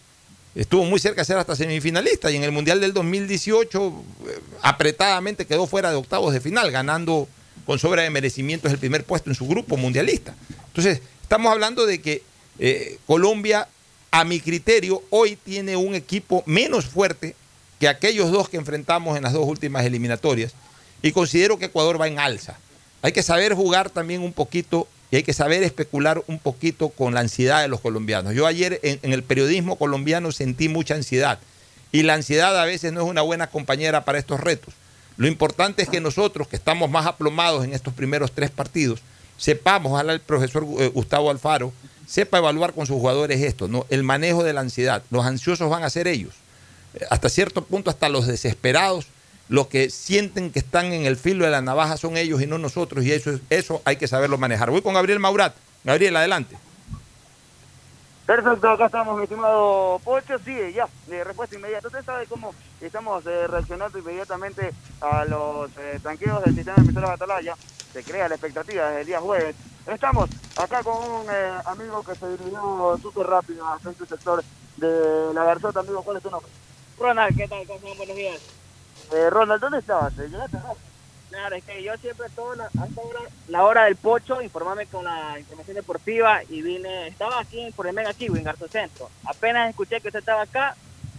Estuvo 0.54 0.84
muy 0.84 0.98
cerca 0.98 1.20
de 1.20 1.26
ser 1.26 1.36
hasta 1.36 1.54
semifinalista 1.54 2.30
y 2.30 2.36
en 2.36 2.44
el 2.44 2.52
Mundial 2.52 2.80
del 2.80 2.94
2018 2.94 4.04
eh, 4.26 4.38
apretadamente 4.62 5.44
quedó 5.44 5.66
fuera 5.66 5.90
de 5.90 5.96
octavos 5.96 6.32
de 6.32 6.40
final, 6.40 6.70
ganando 6.70 7.28
con 7.66 7.78
sobra 7.78 8.02
de 8.02 8.10
merecimientos 8.10 8.72
el 8.72 8.78
primer 8.78 9.04
puesto 9.04 9.28
en 9.28 9.36
su 9.36 9.46
grupo 9.46 9.76
mundialista. 9.76 10.34
Entonces, 10.68 11.02
estamos 11.22 11.52
hablando 11.52 11.84
de 11.84 12.00
que 12.00 12.22
eh, 12.58 12.98
Colombia, 13.06 13.68
a 14.10 14.24
mi 14.24 14.40
criterio, 14.40 15.02
hoy 15.10 15.36
tiene 15.36 15.76
un 15.76 15.94
equipo 15.94 16.42
menos 16.46 16.86
fuerte 16.86 17.34
que 17.78 17.88
aquellos 17.88 18.30
dos 18.30 18.48
que 18.48 18.56
enfrentamos 18.56 19.16
en 19.16 19.24
las 19.24 19.34
dos 19.34 19.46
últimas 19.46 19.84
eliminatorias 19.84 20.54
y 21.02 21.12
considero 21.12 21.58
que 21.58 21.66
Ecuador 21.66 22.00
va 22.00 22.08
en 22.08 22.18
alza. 22.18 22.58
Hay 23.02 23.12
que 23.12 23.22
saber 23.22 23.52
jugar 23.52 23.90
también 23.90 24.22
un 24.22 24.32
poquito 24.32 24.88
y 25.10 25.16
hay 25.16 25.22
que 25.22 25.32
saber 25.32 25.62
especular 25.62 26.22
un 26.26 26.38
poquito 26.38 26.88
con 26.88 27.14
la 27.14 27.20
ansiedad 27.20 27.62
de 27.62 27.68
los 27.68 27.80
colombianos. 27.80 28.34
Yo 28.34 28.46
ayer 28.46 28.80
en, 28.82 29.12
el 29.12 29.22
periodismo 29.22 29.76
colombiano 29.76 30.32
sentí 30.32 30.68
mucha 30.68 30.94
ansiedad 30.94 31.38
y 31.92 32.02
la 32.02 32.14
ansiedad 32.14 32.60
a 32.60 32.64
veces 32.64 32.92
no 32.92 33.02
es 33.02 33.08
una 33.08 33.22
buena 33.22 33.46
compañera 33.48 34.04
para 34.04 34.18
estos 34.18 34.40
retos. 34.40 34.74
Lo 35.16 35.28
importante 35.28 35.82
es 35.82 35.88
que 35.88 36.00
nosotros, 36.00 36.48
que 36.48 36.56
estamos 36.56 36.90
más 36.90 37.06
aplomados 37.06 37.64
en 37.64 37.72
estos 37.72 37.94
primeros 37.94 38.32
tres 38.32 38.50
partidos, 38.50 39.00
sepamos, 39.38 39.92
ojalá 39.92 40.12
el 40.12 40.20
profesor 40.20 40.66
eh, 40.78 40.88
Gustavo 40.88 41.30
Alfaro 41.30 41.72
sepa 42.06 42.38
evaluar 42.38 42.72
con 42.72 42.86
sus 42.86 42.96
jugadores 42.96 43.40
esto, 43.40 43.68
¿no? 43.68 43.86
el 43.88 44.02
manejo 44.02 44.44
de 44.44 44.52
la 44.52 44.60
ansiedad. 44.60 45.02
Los 45.10 45.24
ansiosos 45.24 45.70
van 45.70 45.84
a 45.84 45.90
ser 45.90 46.06
ellos. 46.08 46.34
Eh, 46.94 47.04
Hasta 47.10 47.28
cierto 47.28 47.64
punto, 47.64 47.90
hasta 47.90 48.08
los 48.08 48.26
desesperados, 48.26 49.06
los 49.48 49.68
que 49.68 49.90
sienten 49.90 50.50
que 50.52 50.58
están 50.58 50.92
en 50.92 51.06
el 51.06 51.16
filo 51.16 51.44
de 51.44 51.50
la 51.50 51.62
navaja 51.62 51.96
son 51.96 52.16
ellos 52.16 52.42
y 52.42 52.46
no 52.46 52.58
nosotros, 52.58 53.04
y 53.04 53.12
eso, 53.12 53.30
es- 53.30 53.42
eso 53.50 53.82
hay 53.84 53.96
que 53.96 54.08
saberlo 54.08 54.38
manejar. 54.38 54.70
Voy 54.70 54.82
con 54.82 54.94
Gabriel 54.94 55.20
Maurat. 55.20 55.56
Gabriel, 55.84 56.16
adelante. 56.16 56.56
Perfecto, 58.26 58.68
acá 58.68 58.86
estamos, 58.86 59.16
mi 59.16 59.22
estimado 59.22 60.00
Pocho. 60.02 60.36
Sí, 60.44 60.52
ya, 60.74 60.88
de 61.06 61.22
respuesta 61.22 61.54
inmediata. 61.54 61.86
Usted 61.86 62.04
sabe 62.04 62.26
cómo 62.26 62.52
estamos 62.80 63.24
eh, 63.26 63.46
reaccionando 63.46 63.98
inmediatamente 63.98 64.74
a 65.00 65.24
los 65.24 65.70
eh, 65.76 66.00
tanqueos 66.02 66.42
del 66.44 66.54
sistema 66.54 66.78
de 66.78 66.82
emisoras 66.82 67.10
Atalaya. 67.12 67.54
Se 67.92 68.02
crea 68.04 68.28
la 68.28 68.34
expectativa 68.34 68.88
desde 68.88 69.00
el 69.02 69.06
día 69.06 69.20
jueves. 69.20 69.54
Estamos 69.86 70.28
acá 70.56 70.82
con 70.82 70.96
un 71.04 71.30
eh, 71.30 71.58
amigo 71.66 72.02
que 72.02 72.16
se 72.16 72.28
dirigió 72.30 72.98
súper 73.00 73.26
rápido 73.28 73.64
hasta 73.68 73.90
este 73.90 74.06
sector 74.06 74.44
de 74.76 75.32
la 75.32 75.44
Garzota. 75.44 75.80
Amigo, 75.80 76.02
¿cuál 76.02 76.16
es 76.16 76.22
tu 76.24 76.30
nombre? 76.30 76.50
Ronald, 76.98 77.36
¿qué 77.36 77.46
tal? 77.46 77.64
¿Cómo 77.66 77.78
están? 77.78 77.96
Buenos 77.96 78.16
días. 78.16 78.55
Eh, 79.12 79.30
Ronald, 79.30 79.60
¿dónde 79.60 79.78
estabas? 79.78 80.12
Eh, 80.18 80.28
¿Llegaste? 80.28 80.58
Claro, 81.30 81.56
es 81.56 81.64
que 81.64 81.82
yo 81.82 81.96
siempre 81.98 82.28
toda 82.30 82.56
la, 82.56 82.64
hasta 82.64 83.00
ahora, 83.00 83.20
la 83.48 83.64
hora 83.64 83.84
del 83.84 83.96
pocho, 83.96 84.40
informarme 84.40 84.86
con 84.86 85.04
la 85.04 85.38
información 85.38 85.76
deportiva 85.76 86.42
y 86.48 86.62
vine, 86.62 87.08
estaba 87.08 87.40
aquí 87.40 87.70
por 87.76 87.86
el 87.86 87.94
Mega 87.94 88.14
Kiwi 88.14 88.38
en 88.38 88.44
Garzo 88.44 88.68
Centro. 88.68 89.10
Apenas 89.24 89.68
escuché 89.68 90.00
que 90.00 90.08
usted 90.08 90.20
estaba 90.20 90.42
acá, 90.42 90.76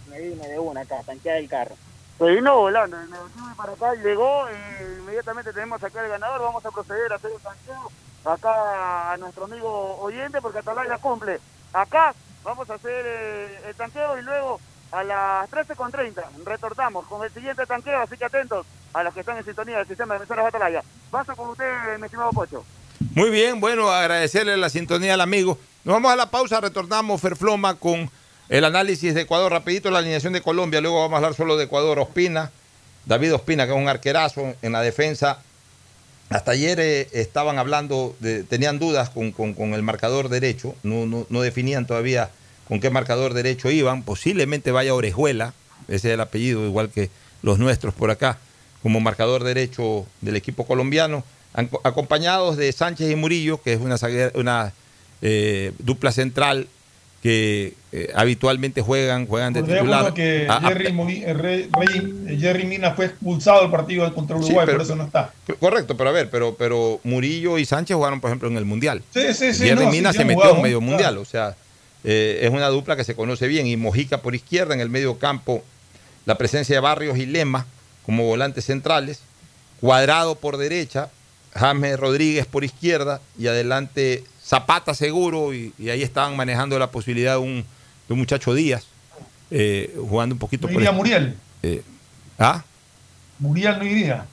me 0.08 0.20
vine 0.20 0.48
de 0.48 0.58
una 0.58 0.80
acá, 0.80 1.02
tanquear 1.04 1.36
el 1.36 1.48
carro. 1.48 1.76
Se 2.18 2.24
vino 2.24 2.56
volando, 2.56 2.98
el 2.98 3.10
negativo 3.10 3.46
para 3.56 3.72
acá 3.74 3.94
llegó 3.94 4.46
y 4.50 5.00
inmediatamente 5.00 5.52
tenemos 5.52 5.82
acá 5.82 6.02
el 6.02 6.10
ganador. 6.10 6.42
Vamos 6.42 6.66
a 6.66 6.70
proceder 6.70 7.12
a 7.12 7.16
hacer 7.16 7.30
el 7.30 7.40
tanqueo 7.40 7.90
acá 8.24 9.12
a 9.12 9.16
nuestro 9.18 9.44
amigo 9.44 9.98
oyente 10.00 10.40
porque 10.40 10.58
Atalaya 10.58 10.98
cumple. 10.98 11.38
Acá 11.72 12.12
vamos 12.42 12.68
a 12.70 12.74
hacer 12.74 13.04
eh, 13.06 13.60
el 13.68 13.74
tanqueo 13.76 14.18
y 14.18 14.22
luego 14.22 14.58
a 14.92 15.04
las 15.04 15.50
13.30 15.50 16.22
retornamos 16.44 17.06
con 17.06 17.24
el 17.24 17.30
siguiente 17.32 17.66
tanqueo, 17.66 18.00
así 18.00 18.16
que 18.16 18.24
atentos 18.24 18.66
a 18.94 19.02
los 19.02 19.12
que 19.14 19.20
están 19.20 19.36
en 19.36 19.44
sintonía 19.44 19.78
del 19.78 19.86
sistema 19.86 20.14
de 20.14 20.18
emisoras 20.18 20.46
Atalaya. 20.46 20.82
Paso 21.10 21.36
con 21.36 21.50
usted, 21.50 21.98
mi 21.98 22.04
estimado 22.06 22.30
Pocho. 22.30 22.64
Muy 23.14 23.30
bien, 23.30 23.60
bueno, 23.60 23.90
agradecerle 23.90 24.56
la 24.56 24.68
sintonía 24.70 25.14
al 25.14 25.20
amigo. 25.20 25.58
Nos 25.84 25.94
vamos 25.94 26.10
a 26.12 26.16
la 26.16 26.30
pausa, 26.30 26.60
retornamos 26.60 27.20
Ferfloma 27.20 27.74
con 27.76 28.10
el 28.48 28.64
análisis 28.64 29.14
de 29.14 29.22
Ecuador, 29.22 29.52
rapidito 29.52 29.90
la 29.90 29.98
alineación 29.98 30.32
de 30.32 30.40
Colombia, 30.42 30.80
luego 30.80 31.00
vamos 31.00 31.14
a 31.14 31.16
hablar 31.18 31.34
solo 31.34 31.56
de 31.56 31.64
Ecuador. 31.64 31.98
Ospina, 31.98 32.50
David 33.04 33.34
Ospina, 33.34 33.66
que 33.66 33.72
es 33.72 33.78
un 33.78 33.88
arquerazo 33.88 34.54
en 34.62 34.72
la 34.72 34.80
defensa. 34.80 35.42
Hasta 36.30 36.50
ayer 36.52 36.78
eh, 36.80 37.08
estaban 37.12 37.58
hablando, 37.58 38.14
tenían 38.50 38.78
dudas 38.78 39.08
con, 39.10 39.32
con- 39.32 39.54
con 39.54 39.72
el 39.74 39.82
marcador 39.82 40.28
derecho, 40.28 40.74
no, 40.82 41.06
no- 41.06 41.26
no 41.30 41.40
definían 41.40 41.86
todavía 41.86 42.30
con 42.68 42.80
qué 42.80 42.90
marcador 42.90 43.34
derecho 43.34 43.70
iban. 43.70 44.02
Posiblemente 44.02 44.70
vaya 44.70 44.94
Orejuela, 44.94 45.54
ese 45.88 46.08
es 46.08 46.14
el 46.14 46.20
apellido, 46.20 46.64
igual 46.66 46.90
que 46.90 47.10
los 47.42 47.58
nuestros 47.58 47.94
por 47.94 48.10
acá, 48.10 48.38
como 48.82 49.00
marcador 49.00 49.42
derecho 49.44 50.06
del 50.20 50.36
equipo 50.36 50.66
colombiano, 50.66 51.24
an- 51.54 51.70
acompañados 51.84 52.56
de 52.56 52.70
Sánchez 52.72 53.10
y 53.10 53.16
Murillo, 53.16 53.60
que 53.62 53.72
es 53.72 53.80
una, 53.80 53.96
una 54.34 54.72
eh, 55.22 55.72
dupla 55.78 56.12
central 56.12 56.68
que 57.22 57.74
eh, 57.90 58.12
habitualmente 58.14 58.80
juegan, 58.80 59.26
juegan 59.26 59.52
de 59.52 59.64
titular. 59.64 60.14
que 60.14 60.46
Ah, 60.48 60.60
ah, 60.62 60.68
Jerry, 60.68 60.86
eh, 61.24 61.34
Rey- 61.34 61.68
eh, 62.28 62.36
Jerry 62.38 62.64
Mina 62.64 62.92
fue 62.92 63.06
expulsado 63.06 63.62
del 63.62 63.72
partido 63.72 64.12
contra 64.14 64.36
Sí, 64.38 64.44
Uruguay, 64.44 64.66
pero- 64.66 64.78
por 64.78 64.84
eso 64.86 64.94
no 64.94 65.04
está. 65.04 65.32
Correcto, 65.58 65.96
pero 65.96 66.10
a 66.10 66.12
ver, 66.12 66.30
pero, 66.30 66.54
pero 66.54 67.00
Murillo 67.02 67.58
y 67.58 67.64
Sánchez 67.64 67.96
jugaron, 67.96 68.20
por 68.20 68.30
ejemplo, 68.30 68.48
en 68.48 68.56
el 68.56 68.64
Mundial. 68.64 69.02
Sí, 69.12 69.34
sí, 69.34 69.52
sí, 69.52 69.64
Jerry 69.64 69.86
no, 69.86 69.90
Mina 69.90 70.12
se 70.12 70.24
metió 70.24 70.54
en 70.54 70.62
medio 70.62 70.78
claro. 70.78 70.90
mundial, 70.92 71.18
o 71.18 71.24
sea, 71.24 71.56
eh, 72.04 72.40
es 72.42 72.50
una 72.50 72.68
dupla 72.68 72.96
que 72.96 73.04
se 73.04 73.14
conoce 73.14 73.46
bien. 73.46 73.66
Y 73.66 73.76
Mojica 73.76 74.18
por 74.22 74.34
izquierda, 74.34 74.74
en 74.74 74.80
el 74.80 74.88
medio 74.90 75.18
campo, 75.18 75.62
la 76.26 76.36
presencia 76.38 76.76
de 76.76 76.80
Barrios 76.80 77.18
y 77.18 77.26
Lema 77.26 77.66
como 78.04 78.24
volantes 78.24 78.64
centrales, 78.64 79.20
Cuadrado 79.80 80.34
por 80.34 80.56
derecha, 80.56 81.08
James 81.54 81.98
Rodríguez 81.98 82.46
por 82.46 82.64
izquierda 82.64 83.20
y 83.38 83.46
adelante 83.46 84.24
Zapata 84.44 84.94
seguro, 84.94 85.52
y, 85.54 85.72
y 85.78 85.90
ahí 85.90 86.02
estaban 86.02 86.36
manejando 86.36 86.78
la 86.78 86.90
posibilidad 86.90 87.32
de 87.34 87.38
un, 87.38 87.64
de 88.08 88.12
un 88.14 88.18
muchacho 88.18 88.54
Díaz, 88.54 88.84
eh, 89.50 89.94
jugando 90.08 90.34
un 90.34 90.38
poquito 90.38 90.66
No 90.66 90.72
por 90.72 90.80
iría 90.82 90.90
el- 90.90 90.96
Muriel. 90.96 91.36
eh, 91.62 91.82
¿Ah? 92.38 92.64
Muriel 93.38 93.78
no 93.78 93.84
iría. 93.84 94.26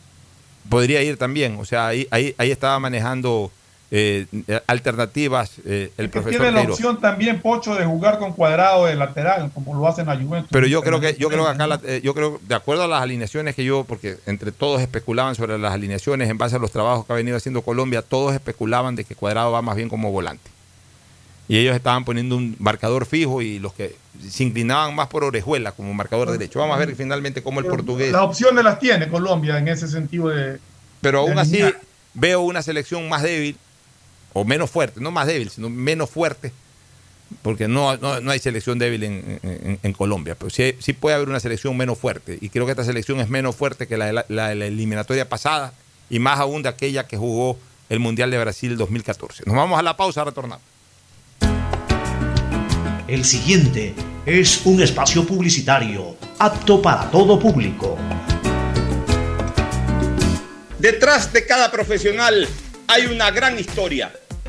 podría 0.70 1.02
ir 1.04 1.18
también. 1.18 1.58
O 1.60 1.66
sea, 1.66 1.88
ahí, 1.88 2.08
ahí, 2.12 2.34
ahí 2.38 2.50
estaba 2.52 2.80
manejando 2.80 3.52
eh, 3.92 4.26
alternativas 4.68 5.52
eh, 5.66 5.92
el 5.98 6.08
Que 6.08 6.12
profesor 6.22 6.42
tiene 6.42 6.52
la 6.64 6.70
opción 6.72 7.00
también, 7.00 7.42
Pocho, 7.42 7.76
de 7.76 7.86
jugar 7.86 8.18
con 8.20 8.34
cuadrado 8.34 8.86
de 8.86 8.96
lateral, 8.96 9.52
como 9.54 9.76
lo 9.76 9.88
hacen 9.88 10.10
a 10.10 10.16
Juventus. 10.18 10.50
Pero 10.52 10.68
yo 10.68 10.82
creo 10.82 11.00
que, 11.00 11.16
yo 11.20 11.30
creo 11.30 11.44
que 11.46 11.52
acá, 11.52 11.68
la- 11.68 11.80
eh, 11.86 12.02
yo 12.04 12.14
creo, 12.14 12.40
de 12.48 12.56
acuerdo 12.56 12.84
a 12.84 12.88
las 12.88 13.02
alineaciones 13.02 13.56
que 13.56 13.64
yo, 13.64 13.84
porque 13.84 14.18
entre 14.26 14.52
todos 14.52 14.82
especulaban 14.82 15.36
sobre 15.36 15.58
las 15.58 15.74
alineaciones 15.74 16.30
en 16.30 16.38
base 16.38 16.56
a 16.56 16.60
los 16.60 16.72
trabajos 16.72 17.06
que 17.06 17.14
ha 17.14 17.16
venido 17.16 17.38
haciendo 17.38 17.62
Colombia, 17.62 18.02
todos 18.02 18.34
especulaban 18.34 18.96
de 18.96 19.04
que 19.06 19.16
Cuadrado 19.16 19.52
va 19.52 19.62
más 19.62 19.76
bien 19.76 19.88
como 19.90 20.12
volante. 20.12 20.50
Y 21.48 21.58
ellos 21.60 21.76
estaban 21.76 22.06
poniendo 22.06 22.36
un 22.38 22.56
marcador 22.58 23.06
fijo 23.06 23.40
y 23.44 23.60
los 23.60 23.72
que 23.74 23.96
se 24.28 24.44
inclinaban 24.44 24.96
más 24.96 25.08
por 25.10 25.24
Orejuela 25.24 25.74
como 25.74 25.94
marcador 25.94 26.32
derecho. 26.32 26.58
Vamos 26.58 26.76
a 26.76 26.80
ver 26.80 26.96
finalmente 26.96 27.44
cómo 27.44 27.60
el 27.60 27.68
portugués. 27.68 28.12
Las 28.12 28.24
opciones 28.24 28.64
las 28.64 28.80
tiene 28.80 29.08
Colombia 29.10 29.60
en 29.60 29.68
ese 29.68 29.88
sentido 29.88 30.30
de. 30.30 30.58
Pero 31.02 31.20
aún 31.20 31.36
de 31.36 31.42
así 31.42 31.64
veo 32.16 32.42
una 32.42 32.64
selección 32.64 33.08
más 33.10 33.22
débil, 33.22 33.56
o 34.38 34.44
menos 34.46 34.70
fuerte, 34.70 35.00
no 35.00 35.10
más 35.12 35.28
débil, 35.28 35.50
sino 35.50 35.70
menos 35.70 36.10
fuerte, 36.10 36.52
porque 37.42 37.68
no, 37.68 37.96
no, 37.98 38.20
no 38.20 38.32
hay 38.32 38.40
selección 38.40 38.78
débil 38.78 39.04
en, 39.04 39.40
en- 39.42 39.80
en 39.82 39.94
Colombia, 39.94 40.36
pero 40.38 40.50
sí, 40.52 40.76
sí 40.80 40.94
puede 40.94 41.16
haber 41.16 41.30
una 41.30 41.40
selección 41.40 41.76
menos 41.78 41.98
fuerte, 41.98 42.38
y 42.42 42.50
creo 42.50 42.66
que 42.66 42.72
esta 42.74 42.84
selección 42.84 43.20
es 43.22 43.30
menos 43.30 43.56
fuerte 43.56 43.88
que 43.88 43.98
la 43.98 44.12
la, 44.14 44.26
la 44.30 44.50
de 44.50 44.56
la 44.56 44.66
eliminatoria 44.66 45.28
pasada, 45.30 45.74
y 46.10 46.20
más 46.20 46.40
aún 46.40 46.62
de 46.64 46.70
aquella 46.70 47.08
que 47.08 47.18
jugó 47.18 47.58
el 47.90 48.00
Mundial 48.00 48.30
de 48.30 48.38
Brasil 48.40 48.76
2014. 48.78 49.44
Nos 49.46 49.56
vamos 49.56 49.80
a 49.80 49.82
la 49.84 49.96
pausa, 49.96 50.24
retornamos. 50.24 50.62
El 53.08 53.24
siguiente 53.24 53.94
es 54.26 54.66
un 54.66 54.82
espacio 54.82 55.26
publicitario 55.26 56.18
apto 56.40 56.82
para 56.82 57.10
todo 57.12 57.40
público. 57.40 57.98
Detrás 60.80 61.32
de 61.34 61.46
cada 61.46 61.72
profesional 61.72 62.48
hay 62.88 63.06
una 63.08 63.32
gran 63.32 63.58
historia. 63.60 64.12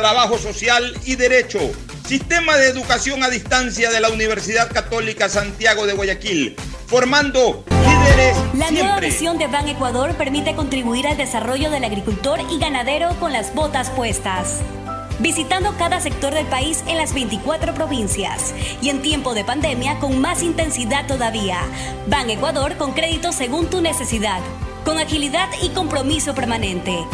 trabajo 0.00 0.38
social 0.38 0.94
y 1.04 1.16
derecho. 1.16 1.58
Sistema 2.06 2.56
de 2.56 2.68
Educación 2.68 3.22
a 3.22 3.28
Distancia 3.28 3.90
de 3.90 4.00
la 4.00 4.08
Universidad 4.08 4.72
Católica 4.72 5.28
Santiago 5.28 5.86
de 5.86 5.92
Guayaquil, 5.92 6.56
formando 6.86 7.62
líderes 7.68 8.34
La 8.54 8.70
nueva 8.70 8.70
siempre. 8.70 9.08
visión 9.08 9.36
de 9.36 9.46
Ban 9.46 9.68
Ecuador 9.68 10.14
permite 10.14 10.54
contribuir 10.54 11.06
al 11.06 11.18
desarrollo 11.18 11.70
del 11.70 11.84
agricultor 11.84 12.40
y 12.50 12.58
ganadero 12.58 13.10
con 13.20 13.34
las 13.34 13.54
botas 13.54 13.90
puestas. 13.90 14.60
Visitando 15.18 15.74
cada 15.76 16.00
sector 16.00 16.32
del 16.32 16.46
país 16.46 16.82
en 16.88 16.96
las 16.96 17.12
24 17.12 17.74
provincias 17.74 18.54
y 18.80 18.88
en 18.88 19.02
tiempo 19.02 19.34
de 19.34 19.44
pandemia 19.44 19.98
con 19.98 20.18
más 20.18 20.42
intensidad 20.42 21.06
todavía. 21.06 21.58
Ban 22.06 22.30
Ecuador 22.30 22.78
con 22.78 22.92
crédito 22.92 23.32
según 23.32 23.68
tu 23.68 23.82
necesidad, 23.82 24.40
con 24.82 24.98
agilidad 24.98 25.50
y 25.62 25.68
compromiso 25.68 26.34
permanente. 26.34 27.04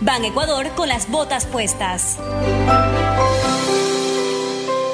Ban 0.00 0.24
Ecuador 0.24 0.70
con 0.74 0.88
las 0.88 1.10
botas 1.10 1.44
puestas. 1.46 2.18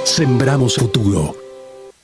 Sembramos 0.05 0.77
futuro. 0.77 1.46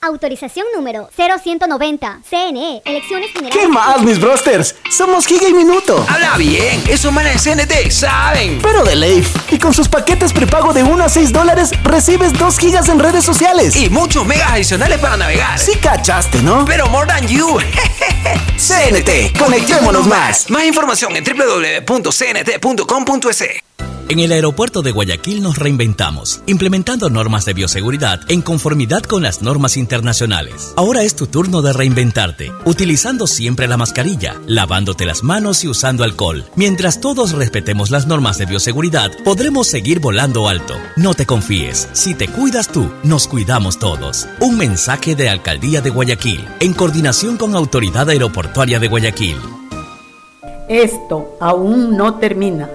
Autorización 0.03 0.67
número 0.75 1.09
0190. 1.15 2.19
CNE. 2.29 2.81
Elecciones 2.83 3.31
Generales. 3.31 3.57
¿Qué 3.57 3.69
más, 3.69 4.01
mis 4.01 4.19
brosters? 4.19 4.75
Somos 4.91 5.25
Giga 5.25 5.47
y 5.47 5.53
Minuto. 5.53 6.05
Habla 6.09 6.35
bien, 6.35 6.83
esos 6.89 7.13
manes 7.13 7.41
de 7.41 7.55
CNT 7.55 7.89
saben. 7.89 8.59
Pero 8.61 8.83
de 8.83 8.97
Leif. 8.97 9.33
Y 9.49 9.57
con 9.57 9.73
sus 9.73 9.87
paquetes 9.87 10.33
prepago 10.33 10.73
de 10.73 10.83
1 10.83 11.03
a 11.05 11.07
6 11.07 11.31
dólares, 11.31 11.71
recibes 11.83 12.33
2 12.33 12.59
gigas 12.59 12.89
en 12.89 12.99
redes 12.99 13.23
sociales. 13.23 13.77
Y 13.77 13.89
muchos 13.89 14.25
megas 14.25 14.51
adicionales 14.51 14.99
para 14.99 15.15
navegar. 15.15 15.57
Sí 15.57 15.77
cachaste, 15.77 16.41
¿no? 16.41 16.65
Pero 16.65 16.87
more 16.89 17.07
than 17.07 17.25
you. 17.25 17.57
CNT, 18.57 19.37
conectémonos 19.39 20.05
más. 20.05 20.49
Más 20.49 20.65
información 20.65 21.15
en 21.15 21.23
www.cnt.com.es. 21.23 21.93
En 24.09 24.19
el 24.19 24.31
aeropuerto 24.31 24.81
de 24.81 24.91
Guayaquil 24.91 25.41
nos 25.41 25.57
reinventamos, 25.57 26.41
implementando 26.45 27.09
normas 27.09 27.45
de 27.45 27.53
bioseguridad 27.53 28.19
en 28.27 28.41
conformidad 28.41 29.01
con 29.01 29.23
las 29.23 29.41
normas 29.41 29.77
internacionales. 29.77 30.73
Ahora 30.75 31.03
es 31.03 31.15
tu 31.15 31.27
turno 31.27 31.61
de 31.61 31.73
reinventarte, 31.73 32.51
utilizando 32.65 33.27
siempre 33.27 33.67
la 33.67 33.77
mascarilla, 33.77 34.35
lavándote 34.45 35.05
las 35.05 35.23
manos 35.23 35.63
y 35.63 35.69
usando 35.69 36.03
alcohol. 36.03 36.43
Mientras 36.55 36.99
todos 36.99 37.31
respetemos 37.31 37.91
las 37.91 38.05
normas 38.05 38.37
de 38.37 38.45
bioseguridad, 38.45 39.11
podremos 39.23 39.67
seguir 39.67 39.99
volando 39.99 40.49
alto. 40.49 40.75
No 40.97 41.13
te 41.13 41.25
confíes, 41.25 41.87
si 41.93 42.13
te 42.13 42.27
cuidas 42.27 42.67
tú, 42.67 42.91
nos 43.03 43.27
cuidamos 43.27 43.79
todos. 43.79 44.27
Un 44.41 44.57
mensaje 44.57 45.15
de 45.15 45.29
Alcaldía 45.29 45.81
de 45.81 45.89
Guayaquil, 45.89 46.45
en 46.59 46.73
coordinación 46.73 47.37
con 47.37 47.55
Autoridad 47.55 48.09
Aeroportuaria 48.09 48.79
de 48.79 48.89
Guayaquil. 48.89 49.37
Esto 50.67 51.37
aún 51.39 51.95
no 51.95 52.15
termina. 52.15 52.69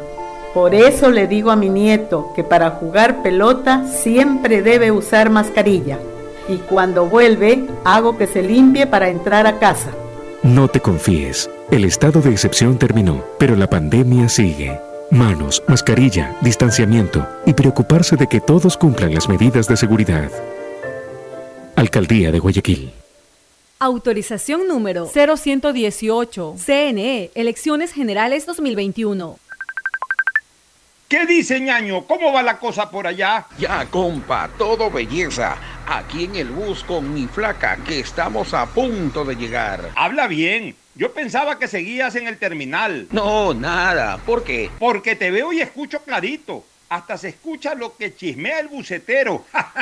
Por 0.55 0.75
eso 0.75 1.11
le 1.11 1.27
digo 1.27 1.51
a 1.51 1.57
mi 1.57 1.69
nieto 1.69 2.33
que 2.35 2.43
para 2.43 2.71
jugar 2.71 3.23
pelota 3.23 3.85
siempre 3.87 4.63
debe 4.63 4.91
usar 4.91 5.31
mascarilla. 5.31 5.99
Y 6.49 6.57
cuando 6.57 7.07
vuelve, 7.07 7.67
hago 7.85 8.17
que 8.17 8.27
se 8.27 8.43
limpie 8.43 8.87
para 8.87 9.11
entrar 9.11 9.47
a 9.47 9.59
casa. 9.59 9.91
No 10.43 10.69
te 10.69 10.81
confíes. 10.81 11.51
El 11.71 11.85
estado 11.85 12.23
de 12.23 12.31
excepción 12.31 12.79
terminó, 12.79 13.23
pero 13.39 13.55
la 13.57 13.69
pandemia 13.69 14.29
sigue. 14.29 14.81
Manos, 15.11 15.63
mascarilla, 15.67 16.35
distanciamiento 16.41 17.27
y 17.45 17.53
preocuparse 17.53 18.17
de 18.17 18.27
que 18.27 18.41
todos 18.41 18.77
cumplan 18.77 19.15
las 19.15 19.29
medidas 19.29 19.69
de 19.69 19.77
seguridad. 19.77 20.31
Alcaldía 21.77 22.33
de 22.33 22.39
Guayaquil. 22.39 22.93
Autorización 23.79 24.67
número 24.67 25.07
0118. 25.07 26.57
CNE, 26.57 27.31
Elecciones 27.35 27.93
Generales 27.93 28.47
2021. 28.47 29.39
¿Qué 31.09 31.25
dice 31.25 31.59
ñaño? 31.59 32.05
¿Cómo 32.07 32.35
va 32.35 32.43
la 32.43 32.59
cosa 32.59 32.91
por 32.91 33.07
allá? 33.07 33.47
Ya, 33.57 33.87
compa, 33.87 34.51
todo 34.59 34.91
belleza. 34.91 35.57
Aquí 35.87 36.25
en 36.25 36.37
el 36.37 36.51
bus 36.51 36.85
con 36.85 37.15
mi 37.15 37.27
flaca, 37.27 37.79
que 37.79 38.01
estamos 38.01 38.53
a 38.53 38.67
punto 38.67 39.25
de 39.25 39.35
llegar. 39.35 39.91
Habla 39.97 40.27
bien. 40.27 40.77
Yo 40.95 41.11
pensaba 41.15 41.59
que 41.59 41.67
seguías 41.67 42.15
en 42.17 42.27
el 42.27 42.37
terminal. 42.37 43.07
No, 43.11 43.55
nada. 43.55 44.19
¿Por 44.19 44.45
qué? 44.45 44.71
Porque 44.79 45.17
te 45.17 45.31
veo 45.31 45.51
y 45.51 45.63
escucho 45.63 46.01
clarito. 46.03 46.63
Hasta 46.89 47.19
se 47.19 47.29
escucha 47.29 47.75
lo 47.75 47.97
que 47.97 48.15
chismea 48.15 48.61
el 48.61 48.69
bucetero. 48.69 49.45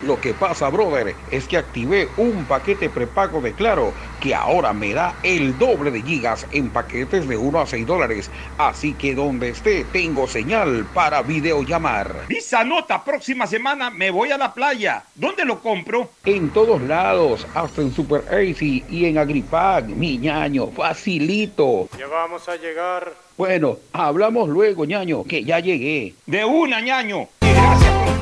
Lo 0.00 0.20
que 0.20 0.34
pasa, 0.34 0.68
brother, 0.70 1.14
es 1.30 1.46
que 1.46 1.56
activé 1.56 2.08
un 2.16 2.44
paquete 2.46 2.90
prepago 2.90 3.40
de 3.40 3.52
Claro 3.52 3.92
que 4.20 4.34
ahora 4.34 4.72
me 4.72 4.92
da 4.92 5.14
el 5.22 5.56
doble 5.56 5.92
de 5.92 6.02
gigas 6.02 6.46
en 6.50 6.70
paquetes 6.70 7.28
de 7.28 7.36
1 7.36 7.60
a 7.60 7.66
6 7.66 7.86
dólares. 7.86 8.30
Así 8.56 8.94
que 8.94 9.14
donde 9.14 9.50
esté, 9.50 9.84
tengo 9.84 10.26
señal 10.26 10.84
para 10.92 11.22
videollamar. 11.22 12.26
Visa 12.28 12.64
nota, 12.64 13.04
próxima 13.04 13.46
semana 13.46 13.90
me 13.90 14.10
voy 14.10 14.32
a 14.32 14.38
la 14.38 14.52
playa. 14.52 15.04
¿Dónde 15.14 15.44
lo 15.44 15.60
compro? 15.60 16.10
En 16.24 16.50
todos 16.50 16.82
lados, 16.82 17.46
hasta 17.54 17.82
en 17.82 17.92
Super 17.92 18.24
Easy 18.32 18.84
y 18.88 19.04
en 19.04 19.18
Agripag, 19.18 19.88
mi 19.88 20.18
ñaño, 20.18 20.72
facilito. 20.72 21.88
Ya 21.96 22.08
vamos 22.08 22.48
a 22.48 22.56
llegar. 22.56 23.27
Bueno, 23.38 23.76
hablamos 23.92 24.48
luego, 24.48 24.84
ñaño, 24.84 25.22
que 25.22 25.44
ya 25.44 25.60
llegué. 25.60 26.14
De 26.26 26.44
una, 26.44 26.80
ñaño. 26.80 27.28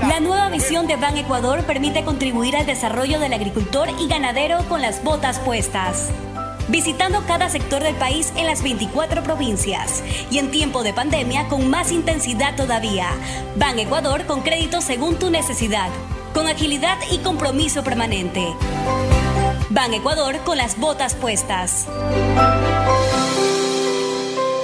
La 0.06 0.20
nueva 0.20 0.50
visión 0.50 0.86
de 0.86 0.96
Ban 0.96 1.16
Ecuador 1.16 1.62
permite 1.62 2.04
contribuir 2.04 2.54
al 2.54 2.66
desarrollo 2.66 3.18
del 3.18 3.32
agricultor 3.32 3.88
y 3.98 4.08
ganadero 4.08 4.58
con 4.68 4.82
las 4.82 5.02
botas 5.02 5.38
puestas. 5.38 6.10
Visitando 6.68 7.24
cada 7.26 7.48
sector 7.48 7.82
del 7.82 7.94
país 7.94 8.30
en 8.36 8.44
las 8.44 8.62
24 8.62 9.22
provincias 9.22 10.04
y 10.30 10.36
en 10.36 10.50
tiempo 10.50 10.82
de 10.82 10.92
pandemia 10.92 11.48
con 11.48 11.70
más 11.70 11.92
intensidad 11.92 12.54
todavía. 12.54 13.08
Ban 13.56 13.78
Ecuador 13.78 14.26
con 14.26 14.42
crédito 14.42 14.82
según 14.82 15.18
tu 15.18 15.30
necesidad, 15.30 15.88
con 16.34 16.46
agilidad 16.46 16.98
y 17.10 17.18
compromiso 17.18 17.82
permanente. 17.82 18.44
Ban 19.70 19.94
Ecuador 19.94 20.36
con 20.44 20.58
las 20.58 20.78
botas 20.78 21.14
puestas. 21.14 21.88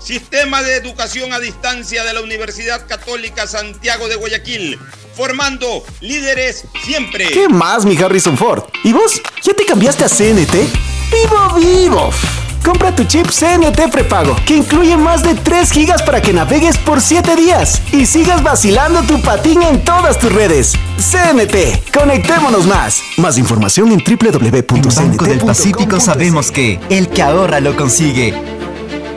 Sistema 0.00 0.62
de 0.62 0.76
Educación 0.76 1.32
a 1.32 1.38
Distancia 1.38 2.04
de 2.04 2.14
la 2.14 2.22
Universidad 2.22 2.86
Católica 2.86 3.46
Santiago 3.46 4.08
de 4.08 4.16
Guayaquil, 4.16 4.78
formando 5.14 5.84
líderes 6.00 6.64
siempre. 6.84 7.28
¿Qué 7.28 7.48
más, 7.48 7.84
mi 7.84 7.96
Harrison 7.96 8.36
Ford? 8.36 8.64
¿Y 8.82 8.92
vos? 8.92 9.20
¿Ya 9.42 9.52
te 9.52 9.64
cambiaste 9.66 10.04
a 10.04 10.08
CNT? 10.08 10.54
¡Vivo, 11.12 11.54
vivo! 11.58 12.10
Compra 12.64 12.94
tu 12.94 13.04
chip 13.04 13.26
CNT 13.26 13.90
prepago, 13.90 14.36
que 14.46 14.56
incluye 14.56 14.96
más 14.96 15.22
de 15.22 15.34
3 15.34 15.70
gigas 15.70 16.02
para 16.02 16.20
que 16.20 16.32
navegues 16.32 16.76
por 16.78 17.00
7 17.00 17.36
días 17.36 17.80
y 17.92 18.04
sigas 18.04 18.42
vacilando 18.42 19.02
tu 19.02 19.20
patín 19.22 19.62
en 19.62 19.82
todas 19.84 20.18
tus 20.18 20.32
redes. 20.32 20.72
CNT, 20.98 21.90
conectémonos 21.92 22.66
más. 22.66 23.00
Más 23.16 23.38
información 23.38 23.92
en 23.92 24.02
www.cnt.com.es. 24.04 24.94
Banco 24.96 25.24
del 25.24 25.40
Pacífico 25.40 26.00
sabemos 26.00 26.50
que 26.50 26.78
el 26.90 27.08
que 27.08 27.22
ahorra 27.22 27.60
lo 27.60 27.76
consigue. 27.76 28.34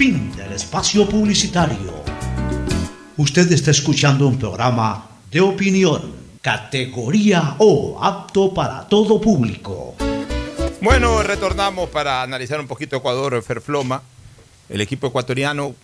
Fin 0.00 0.34
del 0.34 0.54
espacio 0.54 1.06
publicitario. 1.06 1.92
Usted 3.18 3.52
está 3.52 3.70
escuchando 3.70 4.26
un 4.26 4.38
programa 4.38 5.10
de 5.30 5.42
opinión, 5.42 6.14
categoría 6.40 7.56
O, 7.58 8.02
apto 8.02 8.54
para 8.54 8.88
todo 8.88 9.20
público. 9.20 9.94
Bueno, 10.80 11.22
retornamos 11.22 11.90
para 11.90 12.22
analizar 12.22 12.58
un 12.58 12.66
poquito 12.66 12.96
Ecuador, 12.96 13.42
Ferfloma. 13.42 14.02
El 14.70 14.80
equipo 14.80 15.08
ecuatoriano, 15.08 15.74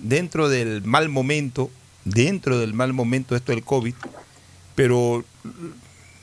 dentro 0.00 0.48
del 0.48 0.82
mal 0.82 1.08
momento, 1.08 1.70
dentro 2.04 2.58
del 2.58 2.74
mal 2.74 2.94
momento 2.94 3.36
esto 3.36 3.52
del 3.52 3.62
COVID, 3.62 3.94
pero 4.74 5.22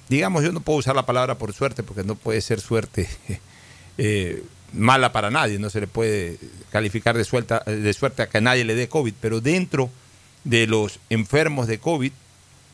digamos, 0.10 0.44
yo 0.44 0.52
no 0.52 0.60
puedo 0.60 0.80
usar 0.80 0.98
la 0.98 1.06
palabra 1.06 1.38
por 1.38 1.54
suerte, 1.54 1.84
porque 1.84 2.04
no 2.04 2.16
puede 2.16 2.42
ser 2.42 2.60
suerte 2.60 3.08
eh, 3.98 4.44
mala 4.74 5.12
para 5.12 5.32
nadie, 5.32 5.60
no 5.60 5.70
se 5.70 5.82
le 5.82 5.88
puede 5.88 6.38
calificar 6.72 7.18
de, 7.18 7.24
suelta, 7.24 7.64
de 7.66 7.94
suerte 7.94 8.22
a 8.22 8.30
que 8.30 8.42
nadie 8.42 8.64
le 8.64 8.76
dé 8.76 8.88
COVID, 8.88 9.14
pero 9.20 9.42
dentro 9.42 9.90
de 10.44 10.68
los 10.68 11.00
enfermos 11.10 11.68
de 11.68 11.80
COVID, 11.80 12.12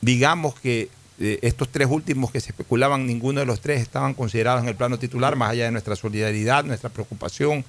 digamos 0.02 0.60
que 0.60 0.90
eh, 1.20 1.40
estos 1.42 1.70
tres 1.70 1.88
últimos 1.90 2.32
que 2.32 2.40
se 2.40 2.50
especulaban, 2.50 3.08
ninguno 3.08 3.40
de 3.40 3.46
los 3.46 3.62
tres 3.62 3.82
estaban 3.82 4.14
considerados 4.14 4.62
en 4.62 4.70
el 4.70 4.76
plano 4.76 5.00
titular, 5.00 5.36
más 5.36 5.52
allá 5.52 5.66
de 5.66 5.72
nuestra 5.72 5.96
solidaridad, 5.96 6.64
nuestra 6.64 6.90
preocupación 6.90 7.66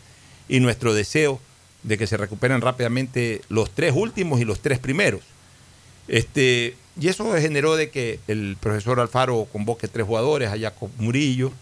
y 0.48 0.60
nuestro 0.60 0.92
deseo 0.92 1.40
de 1.82 1.96
que 1.96 2.06
se 2.06 2.16
recuperen 2.16 2.60
rápidamente 2.60 3.40
los 3.48 3.70
tres 3.70 3.92
últimos 3.94 4.40
y 4.40 4.44
los 4.44 4.60
tres 4.60 4.78
primeros. 4.78 5.22
Este, 6.08 6.76
y 7.00 7.08
eso 7.08 7.32
generó 7.34 7.76
de 7.76 7.90
que 7.90 8.18
el 8.28 8.56
profesor 8.60 9.00
Alfaro 9.00 9.46
convoque 9.50 9.88
tres 9.88 10.06
jugadores, 10.06 10.50
a 10.50 10.58
Jacob 10.58 10.90
Murillo, 10.98 11.52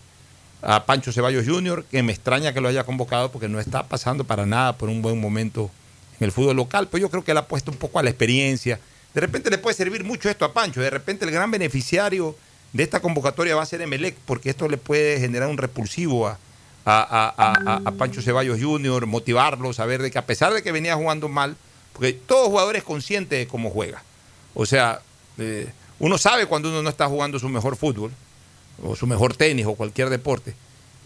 a 0.69 0.85
Pancho 0.85 1.13
Ceballos 1.13 1.47
Jr., 1.47 1.85
que 1.85 2.03
me 2.03 2.13
extraña 2.13 2.53
que 2.53 2.61
lo 2.61 2.69
haya 2.69 2.83
convocado 2.83 3.31
porque 3.31 3.49
no 3.49 3.61
está 3.61 3.85
pasando 3.85 4.25
para 4.25 4.47
nada 4.47 4.77
por 4.77 4.89
un 4.89 5.01
buen 5.01 5.21
momento 5.21 5.71
en 6.19 6.25
el 6.25 6.33
fútbol 6.33 6.57
local, 6.57 6.89
pero 6.91 7.03
yo 7.03 7.09
creo 7.09 7.23
que 7.23 7.31
él 7.31 7.39
ha 7.39 7.47
puesto 7.47 7.71
un 7.71 7.77
poco 7.77 8.01
a 8.01 8.03
la 8.03 8.11
experiencia. 8.11 8.81
De 9.15 9.21
repente 9.21 9.49
le 9.49 9.59
puede 9.59 9.77
servir 9.77 10.03
mucho 10.03 10.29
esto 10.29 10.45
a 10.45 10.53
Pancho, 10.53 10.81
de 10.81 10.91
repente 10.91 11.25
el 11.25 11.31
gran 11.31 11.53
beneficiario 11.53 12.35
de 12.73 12.83
esta 12.83 12.99
convocatoria 12.99 13.55
va 13.55 13.63
a 13.63 13.67
ser 13.67 13.81
Emelec, 13.81 14.17
porque 14.27 14.51
esto 14.51 14.69
le 14.69 14.77
puede 14.77 15.21
generar 15.21 15.49
un 15.49 15.57
repulsivo 15.57 16.27
a, 16.27 16.37
a, 16.85 17.83
a, 17.85 17.91
Pancho 17.93 18.21
Ceballos 18.21 18.61
Jr., 18.61 19.07
motivarlo, 19.07 19.73
saber 19.73 20.03
de 20.03 20.11
que 20.11 20.19
a 20.19 20.27
pesar 20.27 20.53
de 20.53 20.65
que 20.65 20.73
venía 20.73 20.97
jugando 20.97 21.29
mal, 21.29 21.57
porque 21.93 22.13
todo 22.13 22.49
jugador 22.49 22.75
es 22.75 22.83
consciente 22.83 23.37
de 23.37 23.47
cómo 23.47 23.71
juega. 23.71 24.03
O 24.53 24.67
sea, 24.67 25.01
eh, 25.39 25.69
uno 26.01 26.19
sabe 26.19 26.47
cuando 26.47 26.71
uno 26.71 26.83
no 26.83 26.89
está 26.89 27.07
jugando 27.07 27.39
su 27.39 27.49
mejor 27.49 27.77
fútbol, 27.77 28.11
o 28.83 28.97
su 28.97 29.07
mejor 29.07 29.37
tenis, 29.37 29.67
o 29.67 29.75
cualquier 29.75 30.11
deporte. 30.11 30.55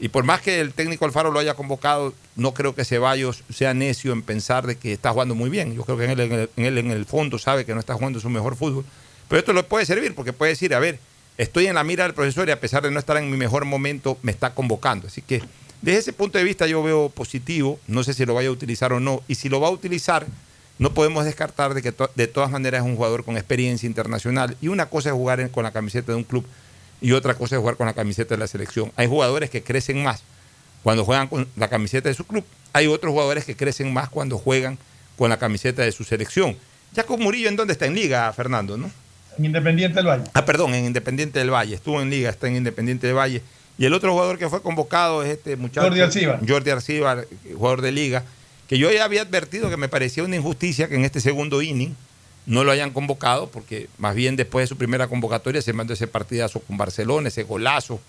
Y 0.01 0.09
por 0.09 0.25
más 0.25 0.41
que 0.41 0.61
el 0.61 0.73
técnico 0.73 1.05
Alfaro 1.05 1.31
lo 1.31 1.39
haya 1.39 1.55
convocado, 1.55 2.15
no 2.35 2.55
creo 2.55 2.75
que 2.75 2.87
Ceballos 2.87 3.45
sea 3.51 3.75
necio 3.75 4.13
en 4.13 4.23
pensar 4.23 4.67
de 4.67 4.77
que 4.77 4.95
está 4.95 5.13
jugando 5.13 5.35
muy 5.35 5.51
bien. 5.51 5.75
Yo 5.75 5.85
creo 5.85 5.99
que 5.99 6.05
en 6.05 6.11
él 6.11 6.21
en 6.21 6.33
el, 6.33 6.51
él, 6.57 6.79
en 6.79 6.91
el 6.91 7.05
fondo 7.05 7.39
sabe 7.39 7.67
que 7.67 7.75
no 7.75 7.81
está 7.81 7.95
jugando 7.95 8.19
su 8.19 8.31
mejor 8.31 8.57
fútbol. 8.57 8.85
Pero 9.29 9.41
esto 9.41 9.53
le 9.53 9.63
puede 9.63 9.85
servir 9.85 10.15
porque 10.15 10.33
puede 10.33 10.53
decir, 10.53 10.75
a 10.75 10.79
ver, 10.79 10.99
estoy 11.37 11.67
en 11.67 11.75
la 11.75 11.85
mira 11.85 12.05
del 12.05 12.15
profesor 12.15 12.49
y 12.49 12.53
a 12.53 12.61
pesar 12.61 12.83
de 12.83 12.91
no 12.91 12.99
estar 12.99 13.19
en 13.19 13.31
mi 13.31 13.37
mejor 13.37 13.67
momento, 13.67 14.19
me 14.23 14.33
está 14.33 14.55
convocando. 14.55 15.07
Así 15.07 15.21
que 15.21 15.43
desde 15.83 15.99
ese 16.01 16.13
punto 16.13 16.39
de 16.39 16.45
vista 16.45 16.67
yo 16.67 16.83
veo 16.83 17.11
positivo, 17.11 17.79
no 17.87 18.03
sé 18.03 18.15
si 18.15 18.25
lo 18.25 18.35
vaya 18.35 18.49
a 18.49 18.53
utilizar 18.53 18.93
o 18.93 19.01
no, 19.01 19.23
y 19.29 19.35
si 19.35 19.49
lo 19.49 19.61
va 19.61 19.69
a 19.69 19.71
utilizar, 19.71 20.27
no 20.79 20.95
podemos 20.95 21.27
descartar 21.27 21.75
de 21.75 21.83
que 21.83 21.95
de 22.15 22.27
todas 22.27 22.51
maneras 22.51 22.83
es 22.83 22.87
un 22.87 22.97
jugador 22.97 23.23
con 23.25 23.37
experiencia 23.37 23.87
internacional 23.87 24.57
y 24.63 24.69
una 24.69 24.87
cosa 24.87 25.11
es 25.11 25.15
jugar 25.15 25.51
con 25.51 25.63
la 25.63 25.73
camiseta 25.73 26.13
de 26.13 26.17
un 26.17 26.25
club 26.25 26.47
y 27.01 27.13
otra 27.13 27.35
cosa 27.35 27.57
es 27.57 27.61
jugar 27.61 27.77
con 27.77 27.87
la 27.87 27.95
camiseta 27.95 28.35
de 28.35 28.39
la 28.39 28.47
selección. 28.47 28.93
Hay 28.97 29.07
jugadores 29.07 29.51
que 29.51 29.63
crecen 29.63 30.03
más 30.03 30.23
cuando 30.83 31.05
juegan 31.05 31.29
con 31.29 31.47
la 31.57 31.69
camiseta 31.69 32.09
de 32.09 32.15
su 32.15 32.25
club, 32.25 32.45
hay 32.73 32.87
otros 32.87 33.13
jugadores 33.13 33.45
que 33.45 33.55
crecen 33.55 33.93
más 33.93 34.09
cuando 34.09 34.39
juegan 34.39 34.79
con 35.17 35.29
la 35.29 35.39
camiseta 35.39 35.83
de 35.83 35.93
su 35.93 36.05
selección. 36.05 36.57
Jacob 36.95 37.21
Murillo, 37.21 37.49
¿en 37.49 37.57
dónde 37.57 37.73
está? 37.73 37.87
En 37.87 37.95
Liga, 37.95 38.33
Fernando, 38.33 38.77
¿no? 38.77 38.91
En 39.37 39.45
Independiente 39.45 39.97
del 39.97 40.07
Valle. 40.07 40.25
Ah, 40.33 40.45
perdón, 40.45 40.75
en 40.75 40.87
Independiente 40.87 41.39
del 41.39 41.51
Valle. 41.51 41.75
Estuvo 41.75 42.01
en 42.01 42.11
Liga, 42.11 42.31
está 42.31 42.49
en 42.49 42.57
Independiente 42.57 43.07
del 43.07 43.17
Valle. 43.17 43.43
Y 43.79 43.85
el 43.85 43.95
otro 43.95 44.13
jugador 44.13 44.39
que 44.39 44.49
fue 44.49 44.63
convocado 44.63 45.23
es 45.23 45.31
este 45.31 45.57
muchacho. 45.57 45.87
Jordi 45.87 46.01
Arcibar. 46.01 46.41
Jordi 46.47 46.71
Arcibar, 46.71 47.27
jugador 47.55 47.83
de 47.83 47.93
Liga. 47.93 48.25
Que 48.69 48.79
yo 48.79 48.91
ya 48.91 49.05
había 49.05 49.23
advertido 49.23 49.69
que 49.71 49.77
me 49.77 49.89
parecía 49.89 50.23
una 50.25 50.37
injusticia 50.37 50.89
que 50.89 50.95
en 50.95 51.05
este 51.05 51.21
segundo 51.21 51.63
inning 51.63 51.95
no 52.51 52.65
lo 52.65 52.73
hayan 52.73 52.91
convocado, 52.91 53.49
porque 53.49 53.89
más 53.99 54.17
bien 54.17 54.35
después 54.35 54.65
de 54.65 54.67
su 54.67 54.77
primera 54.77 55.07
convocatoria 55.07 55.63
se 55.63 55.73
mandó 55.73 55.95
ese 55.95 56.09
partidazo 56.09 56.59
con 56.59 56.77
Barcelona, 56.77 57.29
ese 57.29 57.45
golazo. 57.45 58.01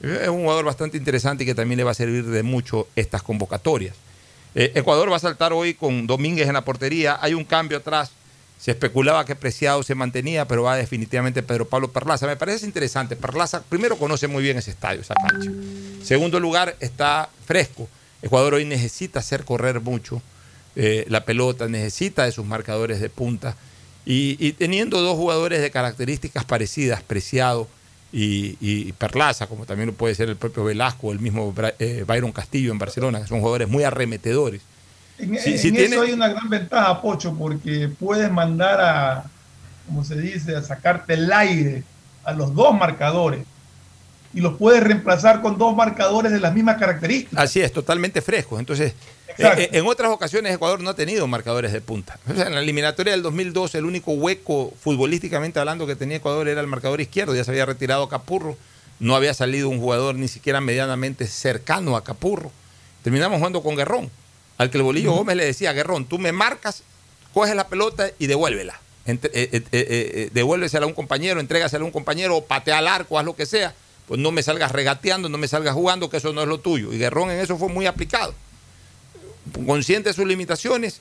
Es 0.00 0.28
un 0.28 0.40
jugador 0.40 0.64
bastante 0.64 0.96
interesante 0.96 1.44
y 1.44 1.46
que 1.46 1.54
también 1.54 1.76
le 1.76 1.84
va 1.84 1.90
a 1.90 1.94
servir 1.94 2.24
de 2.24 2.42
mucho 2.42 2.88
estas 2.96 3.22
convocatorias. 3.22 3.94
Eh, 4.54 4.72
Ecuador 4.74 5.12
va 5.12 5.16
a 5.16 5.20
saltar 5.20 5.52
hoy 5.52 5.74
con 5.74 6.06
Domínguez 6.06 6.48
en 6.48 6.54
la 6.54 6.64
portería. 6.64 7.18
Hay 7.20 7.34
un 7.34 7.44
cambio 7.44 7.76
atrás. 7.76 8.12
Se 8.58 8.70
especulaba 8.70 9.26
que 9.26 9.36
Preciado 9.36 9.82
se 9.82 9.94
mantenía, 9.94 10.48
pero 10.48 10.62
va 10.62 10.76
definitivamente 10.76 11.42
Pedro 11.42 11.68
Pablo 11.68 11.92
Perlaza. 11.92 12.26
Me 12.26 12.36
parece 12.36 12.64
interesante. 12.64 13.16
Perlaza 13.16 13.62
primero 13.64 13.98
conoce 13.98 14.28
muy 14.28 14.42
bien 14.42 14.56
ese 14.56 14.70
estadio, 14.70 15.02
esa 15.02 15.14
cancha. 15.14 15.50
Segundo 16.02 16.40
lugar, 16.40 16.74
está 16.80 17.28
fresco. 17.44 17.86
Ecuador 18.22 18.54
hoy 18.54 18.64
necesita 18.64 19.18
hacer 19.18 19.44
correr 19.44 19.80
mucho 19.80 20.22
eh, 20.74 21.04
la 21.08 21.26
pelota, 21.26 21.68
necesita 21.68 22.24
de 22.24 22.32
sus 22.32 22.46
marcadores 22.46 22.98
de 22.98 23.10
punta. 23.10 23.54
Y, 24.06 24.36
y, 24.38 24.52
teniendo 24.52 25.00
dos 25.00 25.16
jugadores 25.16 25.62
de 25.62 25.70
características 25.70 26.44
parecidas, 26.44 27.02
Preciado 27.02 27.68
y, 28.12 28.56
y, 28.60 28.92
Perlaza, 28.92 29.46
como 29.46 29.64
también 29.64 29.88
lo 29.88 29.94
puede 29.94 30.14
ser 30.14 30.28
el 30.28 30.36
propio 30.36 30.64
Velasco, 30.64 31.10
el 31.10 31.20
mismo 31.20 31.54
eh, 31.78 32.04
Byron 32.06 32.32
Castillo 32.32 32.70
en 32.70 32.78
Barcelona, 32.78 33.22
que 33.22 33.26
son 33.26 33.40
jugadores 33.40 33.68
muy 33.68 33.82
arremetedores. 33.82 34.60
En, 35.18 35.38
si, 35.38 35.52
en 35.52 35.58
si 35.58 35.68
eso 35.68 35.76
tiene... 35.76 35.96
hay 35.96 36.12
una 36.12 36.28
gran 36.28 36.48
ventaja, 36.50 37.00
Pocho, 37.00 37.34
porque 37.34 37.88
puedes 37.98 38.30
mandar 38.30 38.80
a, 38.80 39.24
como 39.86 40.04
se 40.04 40.20
dice, 40.20 40.54
a 40.54 40.62
sacarte 40.62 41.14
el 41.14 41.32
aire 41.32 41.82
a 42.24 42.32
los 42.32 42.54
dos 42.54 42.74
marcadores 42.74 43.44
y 44.32 44.40
los 44.40 44.56
puedes 44.56 44.82
reemplazar 44.82 45.40
con 45.40 45.56
dos 45.58 45.76
marcadores 45.76 46.32
de 46.32 46.40
las 46.40 46.52
mismas 46.52 46.76
características. 46.76 47.38
Así 47.38 47.60
es, 47.60 47.72
totalmente 47.72 48.20
frescos. 48.20 48.58
Entonces, 48.58 48.94
eh, 49.38 49.70
en 49.72 49.86
otras 49.86 50.10
ocasiones 50.10 50.54
Ecuador 50.54 50.80
no 50.80 50.90
ha 50.90 50.94
tenido 50.94 51.26
marcadores 51.26 51.72
de 51.72 51.80
punta. 51.80 52.18
O 52.30 52.34
sea, 52.34 52.46
en 52.46 52.54
la 52.54 52.60
eliminatoria 52.60 53.12
del 53.12 53.22
2002 53.22 53.74
el 53.74 53.84
único 53.84 54.12
hueco 54.12 54.72
futbolísticamente 54.80 55.58
hablando 55.58 55.86
que 55.86 55.96
tenía 55.96 56.18
Ecuador 56.18 56.48
era 56.48 56.60
el 56.60 56.66
marcador 56.66 57.00
izquierdo. 57.00 57.34
Ya 57.34 57.44
se 57.44 57.50
había 57.50 57.66
retirado 57.66 58.08
Capurro, 58.08 58.56
no 59.00 59.16
había 59.16 59.34
salido 59.34 59.68
un 59.68 59.80
jugador 59.80 60.14
ni 60.14 60.28
siquiera 60.28 60.60
medianamente 60.60 61.26
cercano 61.26 61.96
a 61.96 62.04
Capurro. 62.04 62.50
Terminamos 63.02 63.38
jugando 63.38 63.62
con 63.62 63.76
Guerrón, 63.76 64.10
al 64.58 64.70
que 64.70 64.78
el 64.78 64.84
Bolillo 64.84 65.10
uh 65.10 65.14
-huh. 65.14 65.18
Gómez 65.18 65.36
le 65.36 65.44
decía, 65.44 65.72
Guerrón, 65.72 66.06
tú 66.06 66.18
me 66.18 66.32
marcas, 66.32 66.82
coges 67.32 67.54
la 67.54 67.68
pelota 67.68 68.10
y 68.18 68.26
devuélvela. 68.26 68.80
Entre, 69.06 69.30
eh, 69.34 69.48
eh, 69.52 69.62
eh, 69.72 70.30
devuélvesela 70.32 70.84
a 70.84 70.88
un 70.88 70.94
compañero, 70.94 71.38
entrégasela 71.40 71.82
a 71.82 71.86
un 71.86 71.92
compañero, 71.92 72.36
o 72.36 72.44
patea 72.44 72.78
al 72.78 72.88
arco, 72.88 73.18
haz 73.18 73.24
lo 73.26 73.36
que 73.36 73.44
sea 73.44 73.74
pues 74.06 74.20
no 74.20 74.30
me 74.32 74.42
salgas 74.42 74.72
regateando, 74.72 75.28
no 75.28 75.38
me 75.38 75.48
salgas 75.48 75.74
jugando, 75.74 76.10
que 76.10 76.18
eso 76.18 76.32
no 76.32 76.42
es 76.42 76.48
lo 76.48 76.58
tuyo. 76.58 76.92
Y 76.92 76.98
Guerrón 76.98 77.30
en 77.30 77.40
eso 77.40 77.56
fue 77.56 77.68
muy 77.68 77.86
aplicado. 77.86 78.34
Consciente 79.66 80.10
de 80.10 80.14
sus 80.14 80.26
limitaciones, 80.26 81.00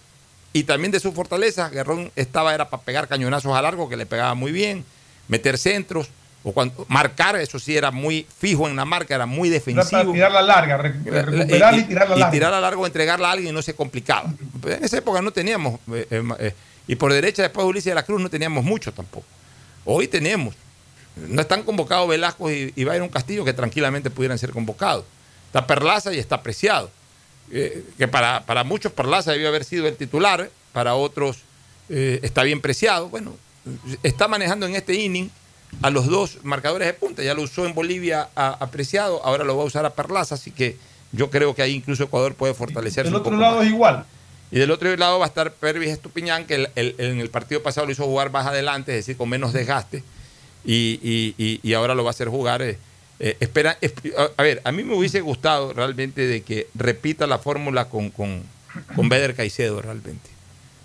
Y 0.56 0.64
también 0.64 0.92
de 0.92 1.00
sus 1.00 1.16
fortalezas, 1.16 1.72
Guerrón 1.72 2.12
estaba 2.16 2.54
era 2.54 2.70
para 2.70 2.84
pegar 2.84 3.08
cañonazos 3.08 3.56
a 3.56 3.62
largo, 3.62 3.90
que 3.90 3.98
le 3.98 4.06
pegaba 4.06 4.36
muy 4.36 4.52
bien, 4.52 4.86
meter 5.28 5.58
centros, 5.58 6.10
o 6.44 6.52
cuando, 6.52 6.86
marcar, 6.90 7.38
eso 7.38 7.58
sí 7.58 7.76
era 7.76 7.90
muy 7.90 8.28
fijo 8.38 8.68
en 8.68 8.76
la 8.76 8.84
marca, 8.86 9.16
era 9.16 9.26
muy 9.26 9.50
defensivo. 9.50 10.12
Tirarla 10.12 10.42
larga, 10.42 10.78
recuperarla 10.78 11.78
y, 11.78 11.84
tirarla 11.84 12.16
larga. 12.16 12.28
Y 12.28 12.32
tirarla 12.32 12.60
largo, 12.62 12.86
entregarla 12.86 13.30
a 13.30 13.32
alguien 13.32 13.50
y 13.50 13.54
no 13.54 13.62
se 13.62 13.74
complicaba. 13.74 14.32
En 14.66 14.84
esa 14.84 14.98
época 14.98 15.22
no 15.22 15.32
teníamos, 15.32 15.80
eh, 15.92 16.06
eh, 16.12 16.24
eh, 16.40 16.54
y 16.86 16.96
por 16.98 17.14
derecha 17.14 17.42
después 17.42 17.66
de 17.66 17.70
Ulises 17.70 17.92
de 17.92 17.96
la 17.96 18.04
Cruz 18.04 18.22
no 18.22 18.30
teníamos 18.30 18.64
mucho 18.64 18.92
tampoco. 18.92 19.26
Hoy 19.86 20.08
tenemos. 20.08 20.54
No 21.16 21.42
están 21.42 21.64
convocados 21.64 22.10
Velasco 22.10 22.52
y, 22.52 22.74
y 22.76 22.84
Byron 22.84 23.08
Castillo, 23.08 23.46
que 23.46 23.54
tranquilamente 23.54 24.10
pudieran 24.10 24.38
ser 24.38 24.52
convocados. 24.52 25.06
Está 25.48 25.66
Perlaza 25.66 26.14
y 26.14 26.20
está 26.20 26.42
Preciado. 26.42 26.92
Que 27.98 28.08
para, 28.08 28.46
para 28.46 28.64
muchos 28.64 28.92
Perlaza 28.92 29.32
debió 29.32 29.48
haber 29.48 29.64
sido 29.64 29.88
el 29.88 29.96
titular, 29.96 30.50
para 30.72 30.96
otros 30.96 31.40
está 31.90 32.44
bien 32.44 32.62
preciado. 32.62 33.10
Bueno, 33.10 33.34
está 34.02 34.28
manejando 34.28 34.66
en 34.66 34.76
este 34.76 34.96
inning 34.96 35.30
a 35.82 35.90
los 35.90 36.08
dos 36.08 36.40
marcadores 36.44 36.88
de 36.88 36.94
punta. 36.94 37.24
Ya 37.24 37.34
lo 37.34 37.42
usó 37.42 37.66
en 37.66 37.74
Bolivia 37.74 38.30
apreciado, 38.36 39.24
ahora 39.26 39.44
lo 39.44 39.58
va 39.58 39.64
a 39.64 39.66
usar 39.66 39.86
a 39.86 39.92
Perlaza, 39.92 40.36
así 40.36 40.52
que 40.52 40.78
yo 41.12 41.30
creo 41.30 41.54
que 41.56 41.62
ahí 41.62 41.74
incluso 41.74 42.04
Ecuador 42.04 42.36
puede 42.36 42.54
fortalecerse. 42.54 43.12
Del 43.12 43.20
otro 43.20 43.38
lado 43.38 43.62
es 43.62 43.70
igual. 43.70 44.06
Y 44.52 44.60
del 44.60 44.72
otro 44.72 44.96
lado 44.96 45.20
va 45.20 45.26
a 45.26 45.28
estar 45.28 45.52
Pervis 45.54 45.90
Estupiñán, 45.90 46.46
que 46.46 46.70
en 46.76 47.20
el 47.20 47.30
partido 47.30 47.64
pasado 47.64 47.88
lo 47.88 47.92
hizo 47.92 48.06
jugar 48.06 48.32
más 48.32 48.46
adelante, 48.46 48.92
es 48.92 48.98
decir, 48.98 49.18
con 49.18 49.30
menos 49.30 49.52
desgaste, 49.54 50.04
y, 50.64 51.74
ahora 51.74 51.96
lo 51.96 52.04
va 52.04 52.10
a 52.10 52.12
hacer 52.12 52.30
jugar. 52.30 52.62
Eh, 52.62 52.78
eh, 53.26 53.38
espera, 53.40 53.78
a 54.36 54.44
ver, 54.44 54.62
a 54.66 54.74
mí 54.74 54.84
me 54.84 54.96
hubiese 54.96 55.22
gustado 55.22 55.72
realmente 55.72 56.28
de 56.28 56.42
que 56.42 56.68
repita 56.76 57.26
la 57.26 57.38
fórmula 57.38 57.88
con, 57.88 58.10
con, 58.10 58.44
con 58.98 59.08
Beder 59.08 59.34
Caicedo 59.34 59.82
realmente. 59.82 60.30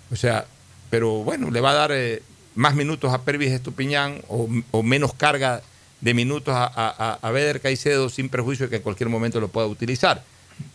O 0.09 0.15
sea, 0.15 0.45
pero 0.89 1.21
bueno, 1.25 1.51
le 1.51 1.59
va 1.59 1.71
a 1.71 1.73
dar 1.73 1.91
eh, 1.91 2.23
más 2.55 2.75
minutos 2.75 3.13
a 3.13 3.23
Pervis 3.23 3.51
Estupiñán 3.51 4.21
o, 4.29 4.47
menos 4.83 5.13
carga 5.13 5.61
de 5.99 6.13
minutos 6.13 6.55
a, 6.55 6.63
a, 6.73 7.19
a, 7.21 7.31
Beder 7.31 7.59
Caicedo 7.59 8.07
sin 8.07 8.29
perjuicio 8.29 8.67
de 8.67 8.69
que 8.69 8.75
en 8.77 8.83
cualquier 8.83 9.09
momento 9.09 9.41
lo 9.41 9.49
pueda 9.49 9.67
utilizar. 9.67 10.23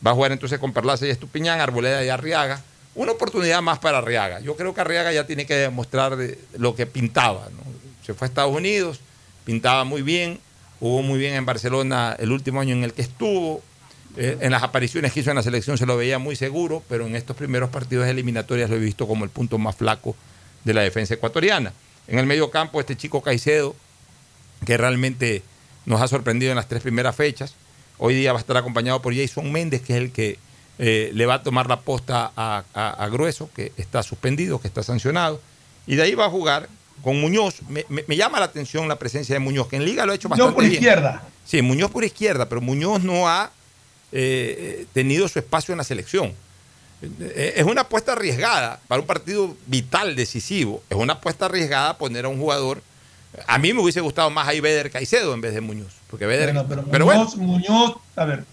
Va 0.06 0.10
a 0.10 0.14
jugar 0.14 0.32
entonces 0.32 0.58
con 0.58 0.74
Perlaza 0.74 1.06
y 1.06 1.10
Estupiñán, 1.10 1.62
Arboleda 1.62 2.04
y 2.04 2.10
Arriaga. 2.10 2.62
Una 2.94 3.12
oportunidad 3.12 3.62
más 3.62 3.78
para 3.78 3.98
Arriaga. 3.98 4.40
Yo 4.40 4.54
creo 4.54 4.74
que 4.74 4.82
Arriaga 4.82 5.14
ya 5.14 5.26
tiene 5.26 5.46
que 5.46 5.54
demostrar 5.54 6.18
lo 6.58 6.74
que 6.74 6.84
pintaba. 6.84 7.48
Se 8.04 8.12
fue 8.12 8.26
a 8.26 8.28
Estados 8.28 8.54
Unidos, 8.54 9.00
pintaba 9.46 9.84
muy 9.84 10.02
bien, 10.02 10.40
jugó 10.84 11.00
muy 11.00 11.18
bien 11.18 11.32
en 11.32 11.46
Barcelona 11.46 12.14
el 12.18 12.30
último 12.30 12.60
año 12.60 12.74
en 12.74 12.84
el 12.84 12.92
que 12.92 13.00
estuvo. 13.00 13.62
Eh, 14.18 14.36
en 14.42 14.52
las 14.52 14.62
apariciones 14.62 15.14
que 15.14 15.20
hizo 15.20 15.30
en 15.30 15.36
la 15.36 15.42
selección 15.42 15.78
se 15.78 15.86
lo 15.86 15.96
veía 15.96 16.18
muy 16.18 16.36
seguro, 16.36 16.82
pero 16.90 17.06
en 17.06 17.16
estos 17.16 17.34
primeros 17.38 17.70
partidos 17.70 18.06
eliminatorias 18.06 18.68
lo 18.68 18.76
he 18.76 18.80
visto 18.80 19.06
como 19.08 19.24
el 19.24 19.30
punto 19.30 19.56
más 19.56 19.76
flaco 19.76 20.14
de 20.62 20.74
la 20.74 20.82
defensa 20.82 21.14
ecuatoriana. 21.14 21.72
En 22.06 22.18
el 22.18 22.26
medio 22.26 22.50
campo, 22.50 22.80
este 22.80 22.96
chico 22.98 23.22
Caicedo, 23.22 23.74
que 24.66 24.76
realmente 24.76 25.42
nos 25.86 26.02
ha 26.02 26.06
sorprendido 26.06 26.52
en 26.52 26.56
las 26.56 26.68
tres 26.68 26.82
primeras 26.82 27.16
fechas. 27.16 27.54
Hoy 27.96 28.14
día 28.14 28.34
va 28.34 28.38
a 28.38 28.42
estar 28.42 28.58
acompañado 28.58 29.00
por 29.00 29.16
Jason 29.16 29.50
Méndez, 29.50 29.80
que 29.80 29.94
es 29.94 29.98
el 29.98 30.12
que 30.12 30.38
eh, 30.78 31.12
le 31.14 31.24
va 31.24 31.36
a 31.36 31.42
tomar 31.42 31.66
la 31.66 31.80
posta 31.80 32.30
a, 32.36 33.08
Grueso, 33.10 33.48
que 33.56 33.72
está 33.78 34.02
suspendido, 34.02 34.60
que 34.60 34.68
está 34.68 34.82
sancionado. 34.82 35.40
Y 35.86 35.94
de 35.94 36.02
ahí 36.02 36.14
va 36.14 36.26
a 36.26 36.30
jugar 36.30 36.68
con 37.02 37.20
Muñoz. 37.20 37.60
Me, 37.68 38.16
llama 38.16 38.38
la 38.38 38.46
atención 38.46 38.88
la 38.88 38.98
presencia 38.98 39.34
de 39.34 39.38
Muñoz, 39.38 39.68
que 39.68 39.76
en 39.76 39.84
Liga 39.84 40.06
lo 40.06 40.12
ha 40.12 40.14
hecho 40.14 40.28
bastante 40.28 40.52
Muñoz 40.52 40.64
por 40.68 40.72
izquierda. 40.72 41.22
Sí, 41.44 41.62
Muñoz 41.62 41.90
por 41.90 42.04
izquierda, 42.04 42.48
pero 42.48 42.60
Muñoz 42.60 43.02
no 43.02 43.28
ha 43.28 43.50
eh, 44.12 44.86
tenido 44.92 45.28
su 45.28 45.38
espacio 45.38 45.72
en 45.72 45.78
la 45.78 45.84
selección. 45.84 46.32
Eh, 47.02 47.54
es 47.56 47.64
una 47.64 47.82
apuesta 47.82 48.12
arriesgada 48.12 48.80
para 48.88 49.00
un 49.00 49.06
partido 49.06 49.56
vital, 49.66 50.16
decisivo. 50.16 50.82
Es 50.88 50.96
una 50.96 51.14
apuesta 51.14 51.46
arriesgada 51.46 51.98
poner 51.98 52.24
a 52.24 52.28
un 52.28 52.38
jugador. 52.38 52.82
A 53.46 53.58
mí 53.58 53.72
me 53.72 53.80
hubiese 53.80 54.00
gustado 54.00 54.30
más 54.30 54.46
ahí 54.46 54.60
Beder 54.60 54.90
Caicedo 54.90 55.34
en 55.34 55.40
vez 55.40 55.54
de 55.54 55.60
Muñoz. 55.60 55.92
Porque 56.08 56.26
Beder, 56.26 56.54
pero, 56.90 57.06
Muñoz, 57.06 57.36
Muñoz, 57.36 57.96
a 58.16 58.24
ver, 58.24 58.44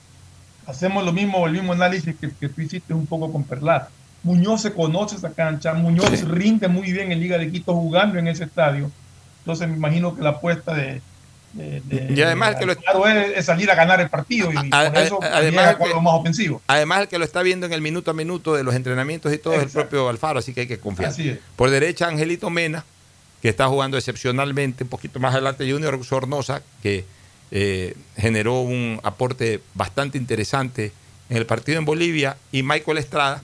hacemos 0.65 1.05
lo 1.05 1.13
mismo, 1.13 1.45
el 1.45 1.53
mismo 1.53 1.73
análisis 1.73 2.15
que, 2.19 2.31
que 2.31 2.49
tú 2.49 2.61
hiciste 2.61 2.93
un 2.93 3.05
poco 3.05 3.31
con 3.31 3.43
Perlat. 3.43 3.89
Muñoz 4.23 4.61
se 4.61 4.73
conoce 4.73 5.15
esa 5.15 5.31
cancha, 5.31 5.73
Muñoz 5.73 6.22
rinde 6.23 6.68
muy 6.68 6.91
bien 6.91 7.11
en 7.11 7.19
Liga 7.19 7.38
de 7.38 7.52
Quito 7.52 7.73
jugando 7.73 8.19
en 8.19 8.27
ese 8.27 8.43
estadio. 8.43 8.91
Entonces 9.39 9.68
me 9.68 9.76
imagino 9.76 10.15
que 10.15 10.22
la 10.22 10.30
apuesta 10.30 10.73
de, 10.73 11.02
y 11.53 12.22
además 12.22 12.56
que 12.56 12.65
lo 12.65 12.76
claro 12.77 13.06
es, 13.07 13.45
salir 13.45 13.69
a 13.69 13.76
ganar 13.76 13.99
el 13.99 14.10
partido 14.10 14.52
y 14.52 14.69
por 14.69 14.98
eso 14.98 15.19
además 15.22 15.76
el 15.80 15.88
que, 15.88 15.95
más 15.95 16.14
ofensivo. 16.14 16.61
Además 16.68 17.02
el 17.02 17.07
que 17.10 17.19
lo 17.19 17.26
está 17.26 17.41
viendo 17.41 17.65
en 17.65 17.73
el 17.73 17.81
minuto 17.81 18.11
a 18.11 18.14
minuto 18.14 18.56
de 18.56 18.64
los 18.64 18.73
entrenamientos 18.73 19.34
y 19.34 19.38
todo 19.38 19.56
es 19.56 19.64
el 19.64 19.69
propio 19.69 20.07
Alfaro, 20.07 20.39
así 20.39 20.53
que 20.53 20.61
hay 20.61 20.68
que 20.68 20.80
confiar. 20.80 21.14
Por 21.56 21.69
derecha 21.69 22.07
Angelito 22.07 22.49
Mena, 22.49 22.85
que 23.41 23.49
está 23.49 23.68
jugando 23.68 23.98
excepcionalmente, 23.98 24.85
un 24.85 24.89
poquito 24.89 25.19
más 25.19 25.34
adelante 25.34 25.69
Junior 25.69 26.02
Sornosa, 26.06 26.61
que 26.81 27.06
eh, 27.52 27.95
generó 28.15 28.61
un 28.61 28.99
aporte 29.03 29.61
bastante 29.73 30.18
interesante 30.18 30.93
en 31.30 31.38
el 31.38 31.45
partido 31.45 31.80
en 31.80 31.85
Bolivia, 31.85 32.38
y 32.52 32.64
Michael 32.64 32.98
Estrada, 32.98 33.41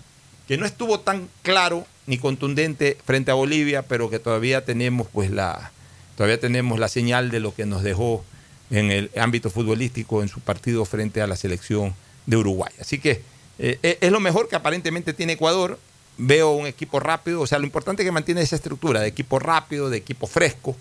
que 0.48 0.58
no 0.58 0.66
estuvo 0.66 1.00
tan 1.00 1.28
claro 1.42 1.86
ni 2.06 2.18
contundente 2.18 2.98
frente 3.06 3.32
a 3.32 3.34
Bolivia, 3.34 3.82
pero 3.84 4.10
que 4.10 4.20
todavía 4.20 4.64
tenemos 4.64 5.08
pues 5.12 5.30
la 5.32 5.72
Todavía 6.18 6.40
tenemos 6.40 6.80
la 6.80 6.88
señal 6.88 7.30
de 7.30 7.40
lo 7.40 7.54
que 7.54 7.68
nos 7.68 7.84
dejó 7.84 8.26
en 8.72 8.90
el 8.90 9.12
ámbito 9.18 9.52
futbolístico 9.52 10.24
en 10.24 10.28
su 10.28 10.40
partido 10.40 10.84
frente 10.84 11.22
a 11.22 11.28
la 11.28 11.36
selección 11.36 11.94
de 12.26 12.38
Uruguay. 12.38 12.74
Así 12.82 12.98
que 12.98 13.22
eh, 13.60 13.78
eh, 13.84 14.00
es 14.02 14.12
lo 14.12 14.20
mejor 14.20 14.50
que 14.50 14.56
aparentemente 14.56 15.14
tiene 15.14 15.34
Ecuador. 15.34 15.80
Veo 16.18 16.54
un 16.54 16.66
equipo 16.66 17.00
rápido, 17.00 17.42
o 17.42 17.46
sea, 17.46 17.60
lo 17.60 17.66
importante 17.66 18.02
es 18.02 18.08
que 18.08 18.12
mantiene 18.12 18.42
esa 18.42 18.56
estructura 18.56 19.00
de 19.00 19.08
equipo 19.08 19.38
rápido, 19.38 19.92
de 19.92 19.98
equipo 19.98 20.26
fresco, 20.26 20.76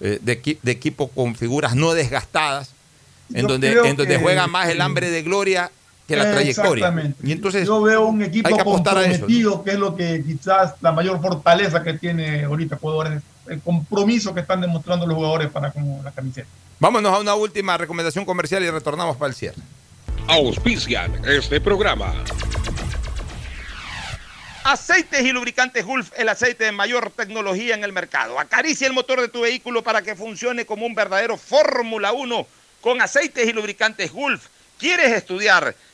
eh, 0.00 0.18
de, 0.22 0.58
de, 0.62 0.72
equipo 0.72 1.08
con 1.08 1.34
figuras 1.34 1.76
no 1.76 1.92
desgastadas, 1.92 2.70
en 3.34 3.46
donde, 3.46 3.72
en 3.72 3.96
donde 3.96 4.16
juega 4.16 4.46
más 4.46 4.70
el 4.70 4.80
hambre 4.80 5.10
de 5.10 5.22
gloria 5.22 5.70
que 6.06 6.16
la 6.16 6.30
trayectoria. 6.30 6.86
Exactamente. 6.86 7.26
Y 7.26 7.32
entonces 7.32 7.66
yo 7.66 7.80
veo 7.82 8.06
un 8.06 8.22
equipo 8.22 8.56
que 8.56 8.64
comprometido, 8.64 9.62
que 9.62 9.70
es 9.70 9.78
lo 9.78 9.94
que 9.96 10.22
quizás 10.24 10.74
la 10.80 10.92
mayor 10.92 11.20
fortaleza 11.20 11.82
que 11.82 11.94
tiene 11.94 12.44
ahorita 12.44 12.76
Ecuador 12.76 13.22
el 13.48 13.60
compromiso 13.60 14.34
que 14.34 14.40
están 14.40 14.60
demostrando 14.60 15.06
los 15.06 15.16
jugadores 15.16 15.50
para 15.50 15.70
con 15.70 16.02
la 16.04 16.10
camiseta. 16.10 16.48
Vámonos 16.78 17.12
a 17.14 17.18
una 17.20 17.34
última 17.34 17.76
recomendación 17.78 18.24
comercial 18.24 18.62
y 18.62 18.70
retornamos 18.70 19.16
para 19.16 19.28
el 19.28 19.34
cierre. 19.34 19.62
Auspician 20.28 21.22
este 21.26 21.60
programa. 21.60 22.14
Aceites 24.64 25.24
y 25.24 25.32
lubricantes 25.32 25.84
Gulf, 25.84 26.12
el 26.16 26.28
aceite 26.28 26.64
de 26.64 26.72
mayor 26.72 27.10
tecnología 27.10 27.74
en 27.74 27.82
el 27.82 27.92
mercado. 27.92 28.38
Acaricia 28.38 28.86
el 28.86 28.92
motor 28.92 29.20
de 29.20 29.28
tu 29.28 29.40
vehículo 29.40 29.82
para 29.82 30.02
que 30.02 30.14
funcione 30.14 30.64
como 30.64 30.86
un 30.86 30.94
verdadero 30.94 31.36
Fórmula 31.36 32.12
1 32.12 32.46
con 32.80 33.00
aceites 33.00 33.48
y 33.48 33.52
lubricantes 33.52 34.12
Gulf. 34.12 34.46
¿Quieres 34.78 35.12
estudiar, 35.12 35.74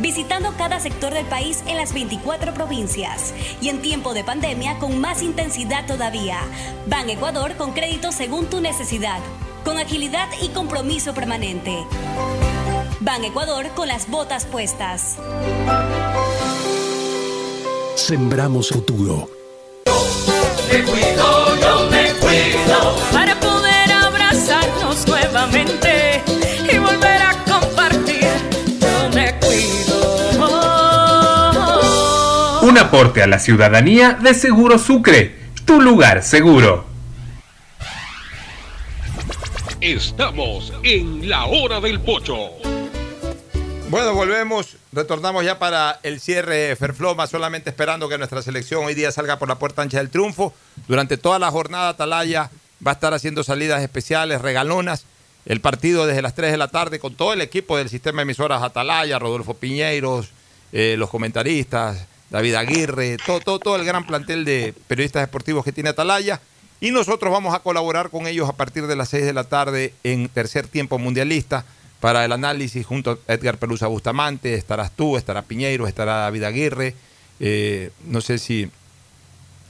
visitando 0.00 0.52
cada 0.56 0.80
sector 0.80 1.12
del 1.14 1.26
país 1.26 1.62
en 1.66 1.76
las 1.76 1.92
24 1.92 2.54
provincias 2.54 3.34
y 3.60 3.68
en 3.68 3.82
tiempo 3.82 4.14
de 4.14 4.24
pandemia 4.24 4.78
con 4.78 5.00
más 5.00 5.22
intensidad 5.22 5.86
todavía. 5.86 6.40
Ban 6.86 7.08
Ecuador 7.10 7.56
con 7.56 7.72
crédito 7.72 8.12
según 8.12 8.46
tu 8.46 8.60
necesidad, 8.60 9.20
con 9.64 9.78
agilidad 9.78 10.28
y 10.42 10.48
compromiso 10.48 11.14
permanente. 11.14 11.84
Ban 13.00 13.24
Ecuador 13.24 13.68
con 13.74 13.88
las 13.88 14.10
botas 14.10 14.44
puestas. 14.46 15.18
Sembramos 17.96 18.70
futuro. 18.70 19.28
Me 20.72 20.82
cuido, 20.82 21.56
yo 21.60 21.90
me 21.90 22.12
cuido. 22.14 22.96
Para 23.12 23.38
poder 23.38 23.92
abrazarnos 23.92 25.06
nuevamente 25.06 26.22
aporte 32.90 33.22
a 33.22 33.28
la 33.28 33.38
ciudadanía 33.38 34.18
de 34.20 34.34
Seguro 34.34 34.76
Sucre, 34.76 35.36
tu 35.64 35.80
lugar 35.80 36.24
seguro. 36.24 36.86
Estamos 39.80 40.72
en 40.82 41.28
la 41.28 41.44
hora 41.44 41.80
del 41.80 42.00
pocho. 42.00 42.50
Bueno, 43.90 44.12
volvemos, 44.12 44.76
retornamos 44.90 45.44
ya 45.44 45.60
para 45.60 46.00
el 46.02 46.18
cierre 46.18 46.74
Ferfloma, 46.74 47.28
solamente 47.28 47.70
esperando 47.70 48.08
que 48.08 48.18
nuestra 48.18 48.42
selección 48.42 48.84
hoy 48.84 48.94
día 48.94 49.12
salga 49.12 49.38
por 49.38 49.48
la 49.48 49.60
puerta 49.60 49.82
ancha 49.82 49.98
del 49.98 50.10
triunfo. 50.10 50.52
Durante 50.88 51.16
toda 51.16 51.38
la 51.38 51.52
jornada 51.52 51.90
Atalaya 51.90 52.50
va 52.84 52.90
a 52.90 52.94
estar 52.94 53.14
haciendo 53.14 53.44
salidas 53.44 53.84
especiales, 53.84 54.42
regalonas. 54.42 55.04
El 55.46 55.60
partido 55.60 56.06
desde 56.06 56.22
las 56.22 56.34
3 56.34 56.50
de 56.50 56.58
la 56.58 56.66
tarde 56.66 56.98
con 56.98 57.14
todo 57.14 57.34
el 57.34 57.40
equipo 57.40 57.76
del 57.76 57.88
sistema 57.88 58.16
de 58.16 58.22
emisoras 58.22 58.64
Atalaya, 58.64 59.20
Rodolfo 59.20 59.54
Piñeiros, 59.54 60.30
eh, 60.72 60.96
los 60.98 61.08
comentaristas, 61.08 62.08
David 62.30 62.54
Aguirre, 62.54 63.16
todo, 63.26 63.40
todo, 63.40 63.58
todo 63.58 63.76
el 63.76 63.84
gran 63.84 64.06
plantel 64.06 64.44
de 64.44 64.74
periodistas 64.86 65.22
deportivos 65.22 65.64
que 65.64 65.72
tiene 65.72 65.90
Atalaya. 65.90 66.40
Y 66.80 66.92
nosotros 66.92 67.30
vamos 67.30 67.54
a 67.54 67.58
colaborar 67.58 68.08
con 68.08 68.26
ellos 68.26 68.48
a 68.48 68.54
partir 68.54 68.86
de 68.86 68.96
las 68.96 69.10
6 69.10 69.26
de 69.26 69.32
la 69.34 69.44
tarde 69.44 69.92
en 70.02 70.28
tercer 70.28 70.66
tiempo 70.66 70.98
mundialista 70.98 71.64
para 72.00 72.24
el 72.24 72.32
análisis 72.32 72.86
junto 72.86 73.18
a 73.28 73.32
Edgar 73.34 73.58
Pelusa 73.58 73.86
Bustamante. 73.88 74.54
Estarás 74.54 74.90
tú, 74.92 75.16
estará 75.16 75.42
Piñeiro, 75.42 75.86
estará 75.86 76.16
David 76.16 76.44
Aguirre. 76.44 76.94
eh, 77.40 77.90
no 78.06 78.20
sé 78.20 78.38
si 78.38 78.70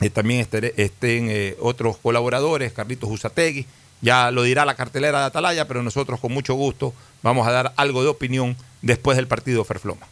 eh, 0.01 0.11
también 0.11 0.41
estén 0.41 1.29
eh, 1.31 1.57
otros 1.61 1.97
colaboradores, 1.97 2.73
Carlitos 2.73 3.11
Usategui. 3.11 3.67
Ya 4.03 4.31
lo 4.31 4.45
dirá 4.45 4.65
la 4.65 4.77
cartelera 4.77 5.21
de 5.21 5.27
Atalaya, 5.27 5.69
pero 5.69 5.83
nosotros 5.83 6.21
con 6.21 6.33
mucho 6.33 6.55
gusto 6.55 6.95
vamos 7.23 7.47
a 7.47 7.51
dar 7.51 7.73
algo 7.77 8.03
de 8.03 8.09
opinión 8.09 8.57
después 8.81 9.17
del 9.17 9.27
partido 9.27 9.65
Ferfloma. 9.65 10.07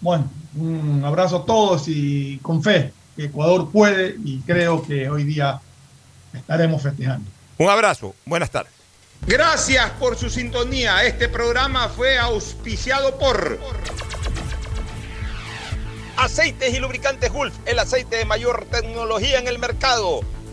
Bueno, 0.00 0.30
un 0.56 1.02
abrazo 1.04 1.38
a 1.38 1.44
todos 1.44 1.84
y 1.88 2.38
con 2.38 2.62
fe 2.62 2.92
que 3.16 3.24
Ecuador 3.24 3.70
puede 3.70 4.16
y 4.24 4.40
creo 4.40 4.82
que 4.82 5.08
hoy 5.08 5.24
día 5.24 5.60
estaremos 6.32 6.82
festejando. 6.82 7.30
Un 7.58 7.68
abrazo, 7.68 8.14
buenas 8.24 8.50
tardes. 8.50 8.72
Gracias 9.26 9.90
por 9.92 10.16
su 10.16 10.28
sintonía. 10.28 11.04
Este 11.04 11.28
programa 11.28 11.88
fue 11.88 12.18
auspiciado 12.18 13.18
por 13.18 13.58
Aceites 16.16 16.74
y 16.74 16.78
Lubricantes 16.78 17.32
Gulf, 17.32 17.54
el 17.64 17.78
aceite 17.78 18.16
de 18.16 18.24
mayor 18.24 18.66
tecnología 18.70 19.38
en 19.38 19.48
el 19.48 19.58
mercado. 19.58 20.20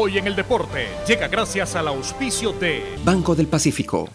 Hoy 0.00 0.16
en 0.16 0.28
el 0.28 0.36
deporte 0.36 0.86
llega 1.08 1.26
gracias 1.26 1.74
al 1.74 1.88
auspicio 1.88 2.52
de 2.52 2.84
Banco 3.04 3.34
del 3.34 3.48
Pacífico. 3.48 4.08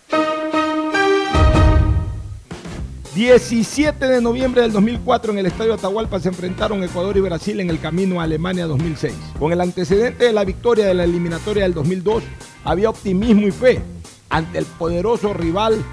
17 3.13 4.07
de 4.07 4.21
noviembre 4.21 4.61
del 4.61 4.71
2004 4.71 5.33
en 5.33 5.39
el 5.39 5.47
Estadio 5.47 5.73
Atahualpa 5.73 6.21
se 6.21 6.29
enfrentaron 6.29 6.81
Ecuador 6.85 7.17
y 7.17 7.19
Brasil 7.19 7.59
en 7.59 7.69
el 7.69 7.81
camino 7.81 8.21
a 8.21 8.23
Alemania 8.23 8.65
2006. 8.65 9.13
Con 9.37 9.51
el 9.51 9.59
antecedente 9.59 10.23
de 10.23 10.31
la 10.31 10.45
victoria 10.45 10.85
de 10.85 10.93
la 10.93 11.03
eliminatoria 11.03 11.63
del 11.63 11.73
2002, 11.73 12.23
había 12.63 12.89
optimismo 12.89 13.45
y 13.45 13.51
fe 13.51 13.81
ante 14.29 14.59
el 14.59 14.65
poderoso 14.65 15.33
rival 15.33 15.83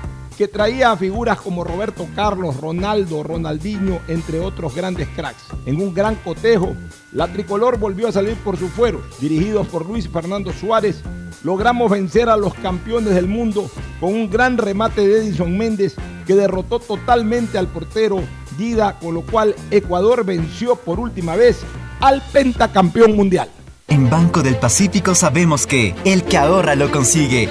que 0.40 0.48
traía 0.48 0.90
a 0.90 0.96
figuras 0.96 1.38
como 1.38 1.64
Roberto 1.64 2.08
Carlos, 2.16 2.56
Ronaldo, 2.56 3.22
Ronaldinho, 3.22 4.00
entre 4.08 4.40
otros 4.40 4.74
grandes 4.74 5.06
cracks. 5.08 5.44
En 5.66 5.78
un 5.78 5.92
gran 5.92 6.14
cotejo, 6.14 6.74
la 7.12 7.30
tricolor 7.30 7.78
volvió 7.78 8.08
a 8.08 8.12
salir 8.12 8.36
por 8.36 8.56
sus 8.56 8.70
fueros. 8.70 9.02
Dirigidos 9.20 9.66
por 9.66 9.84
Luis 9.84 10.08
Fernando 10.08 10.50
Suárez, 10.50 11.02
logramos 11.44 11.90
vencer 11.90 12.30
a 12.30 12.38
los 12.38 12.54
campeones 12.54 13.14
del 13.14 13.28
mundo 13.28 13.70
con 14.00 14.14
un 14.14 14.30
gran 14.30 14.56
remate 14.56 15.06
de 15.06 15.18
Edison 15.18 15.58
Méndez 15.58 15.96
que 16.26 16.34
derrotó 16.34 16.78
totalmente 16.78 17.58
al 17.58 17.66
portero 17.66 18.22
Dida, 18.56 18.98
con 18.98 19.12
lo 19.12 19.20
cual 19.20 19.54
Ecuador 19.70 20.24
venció 20.24 20.74
por 20.74 21.00
última 21.00 21.36
vez 21.36 21.58
al 22.00 22.22
pentacampeón 22.32 23.14
mundial. 23.14 23.50
En 23.88 24.08
Banco 24.08 24.40
del 24.40 24.56
Pacífico 24.56 25.14
sabemos 25.14 25.66
que 25.66 25.94
el 26.06 26.24
que 26.24 26.38
ahorra 26.38 26.76
lo 26.76 26.90
consigue. 26.90 27.50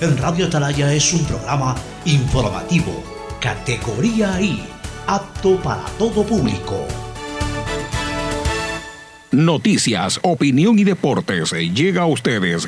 en 0.00 0.16
Radio 0.16 0.46
Atalaya 0.46 0.92
es 0.94 1.12
un 1.12 1.24
programa 1.24 1.74
informativo, 2.06 3.04
categoría 3.40 4.40
I, 4.40 4.62
apto 5.06 5.56
para 5.56 5.84
todo 5.98 6.24
público. 6.24 6.86
Noticias, 9.32 10.18
opinión 10.22 10.78
y 10.78 10.84
deportes 10.84 11.52
llega 11.52 12.02
a 12.02 12.06
ustedes 12.06 12.66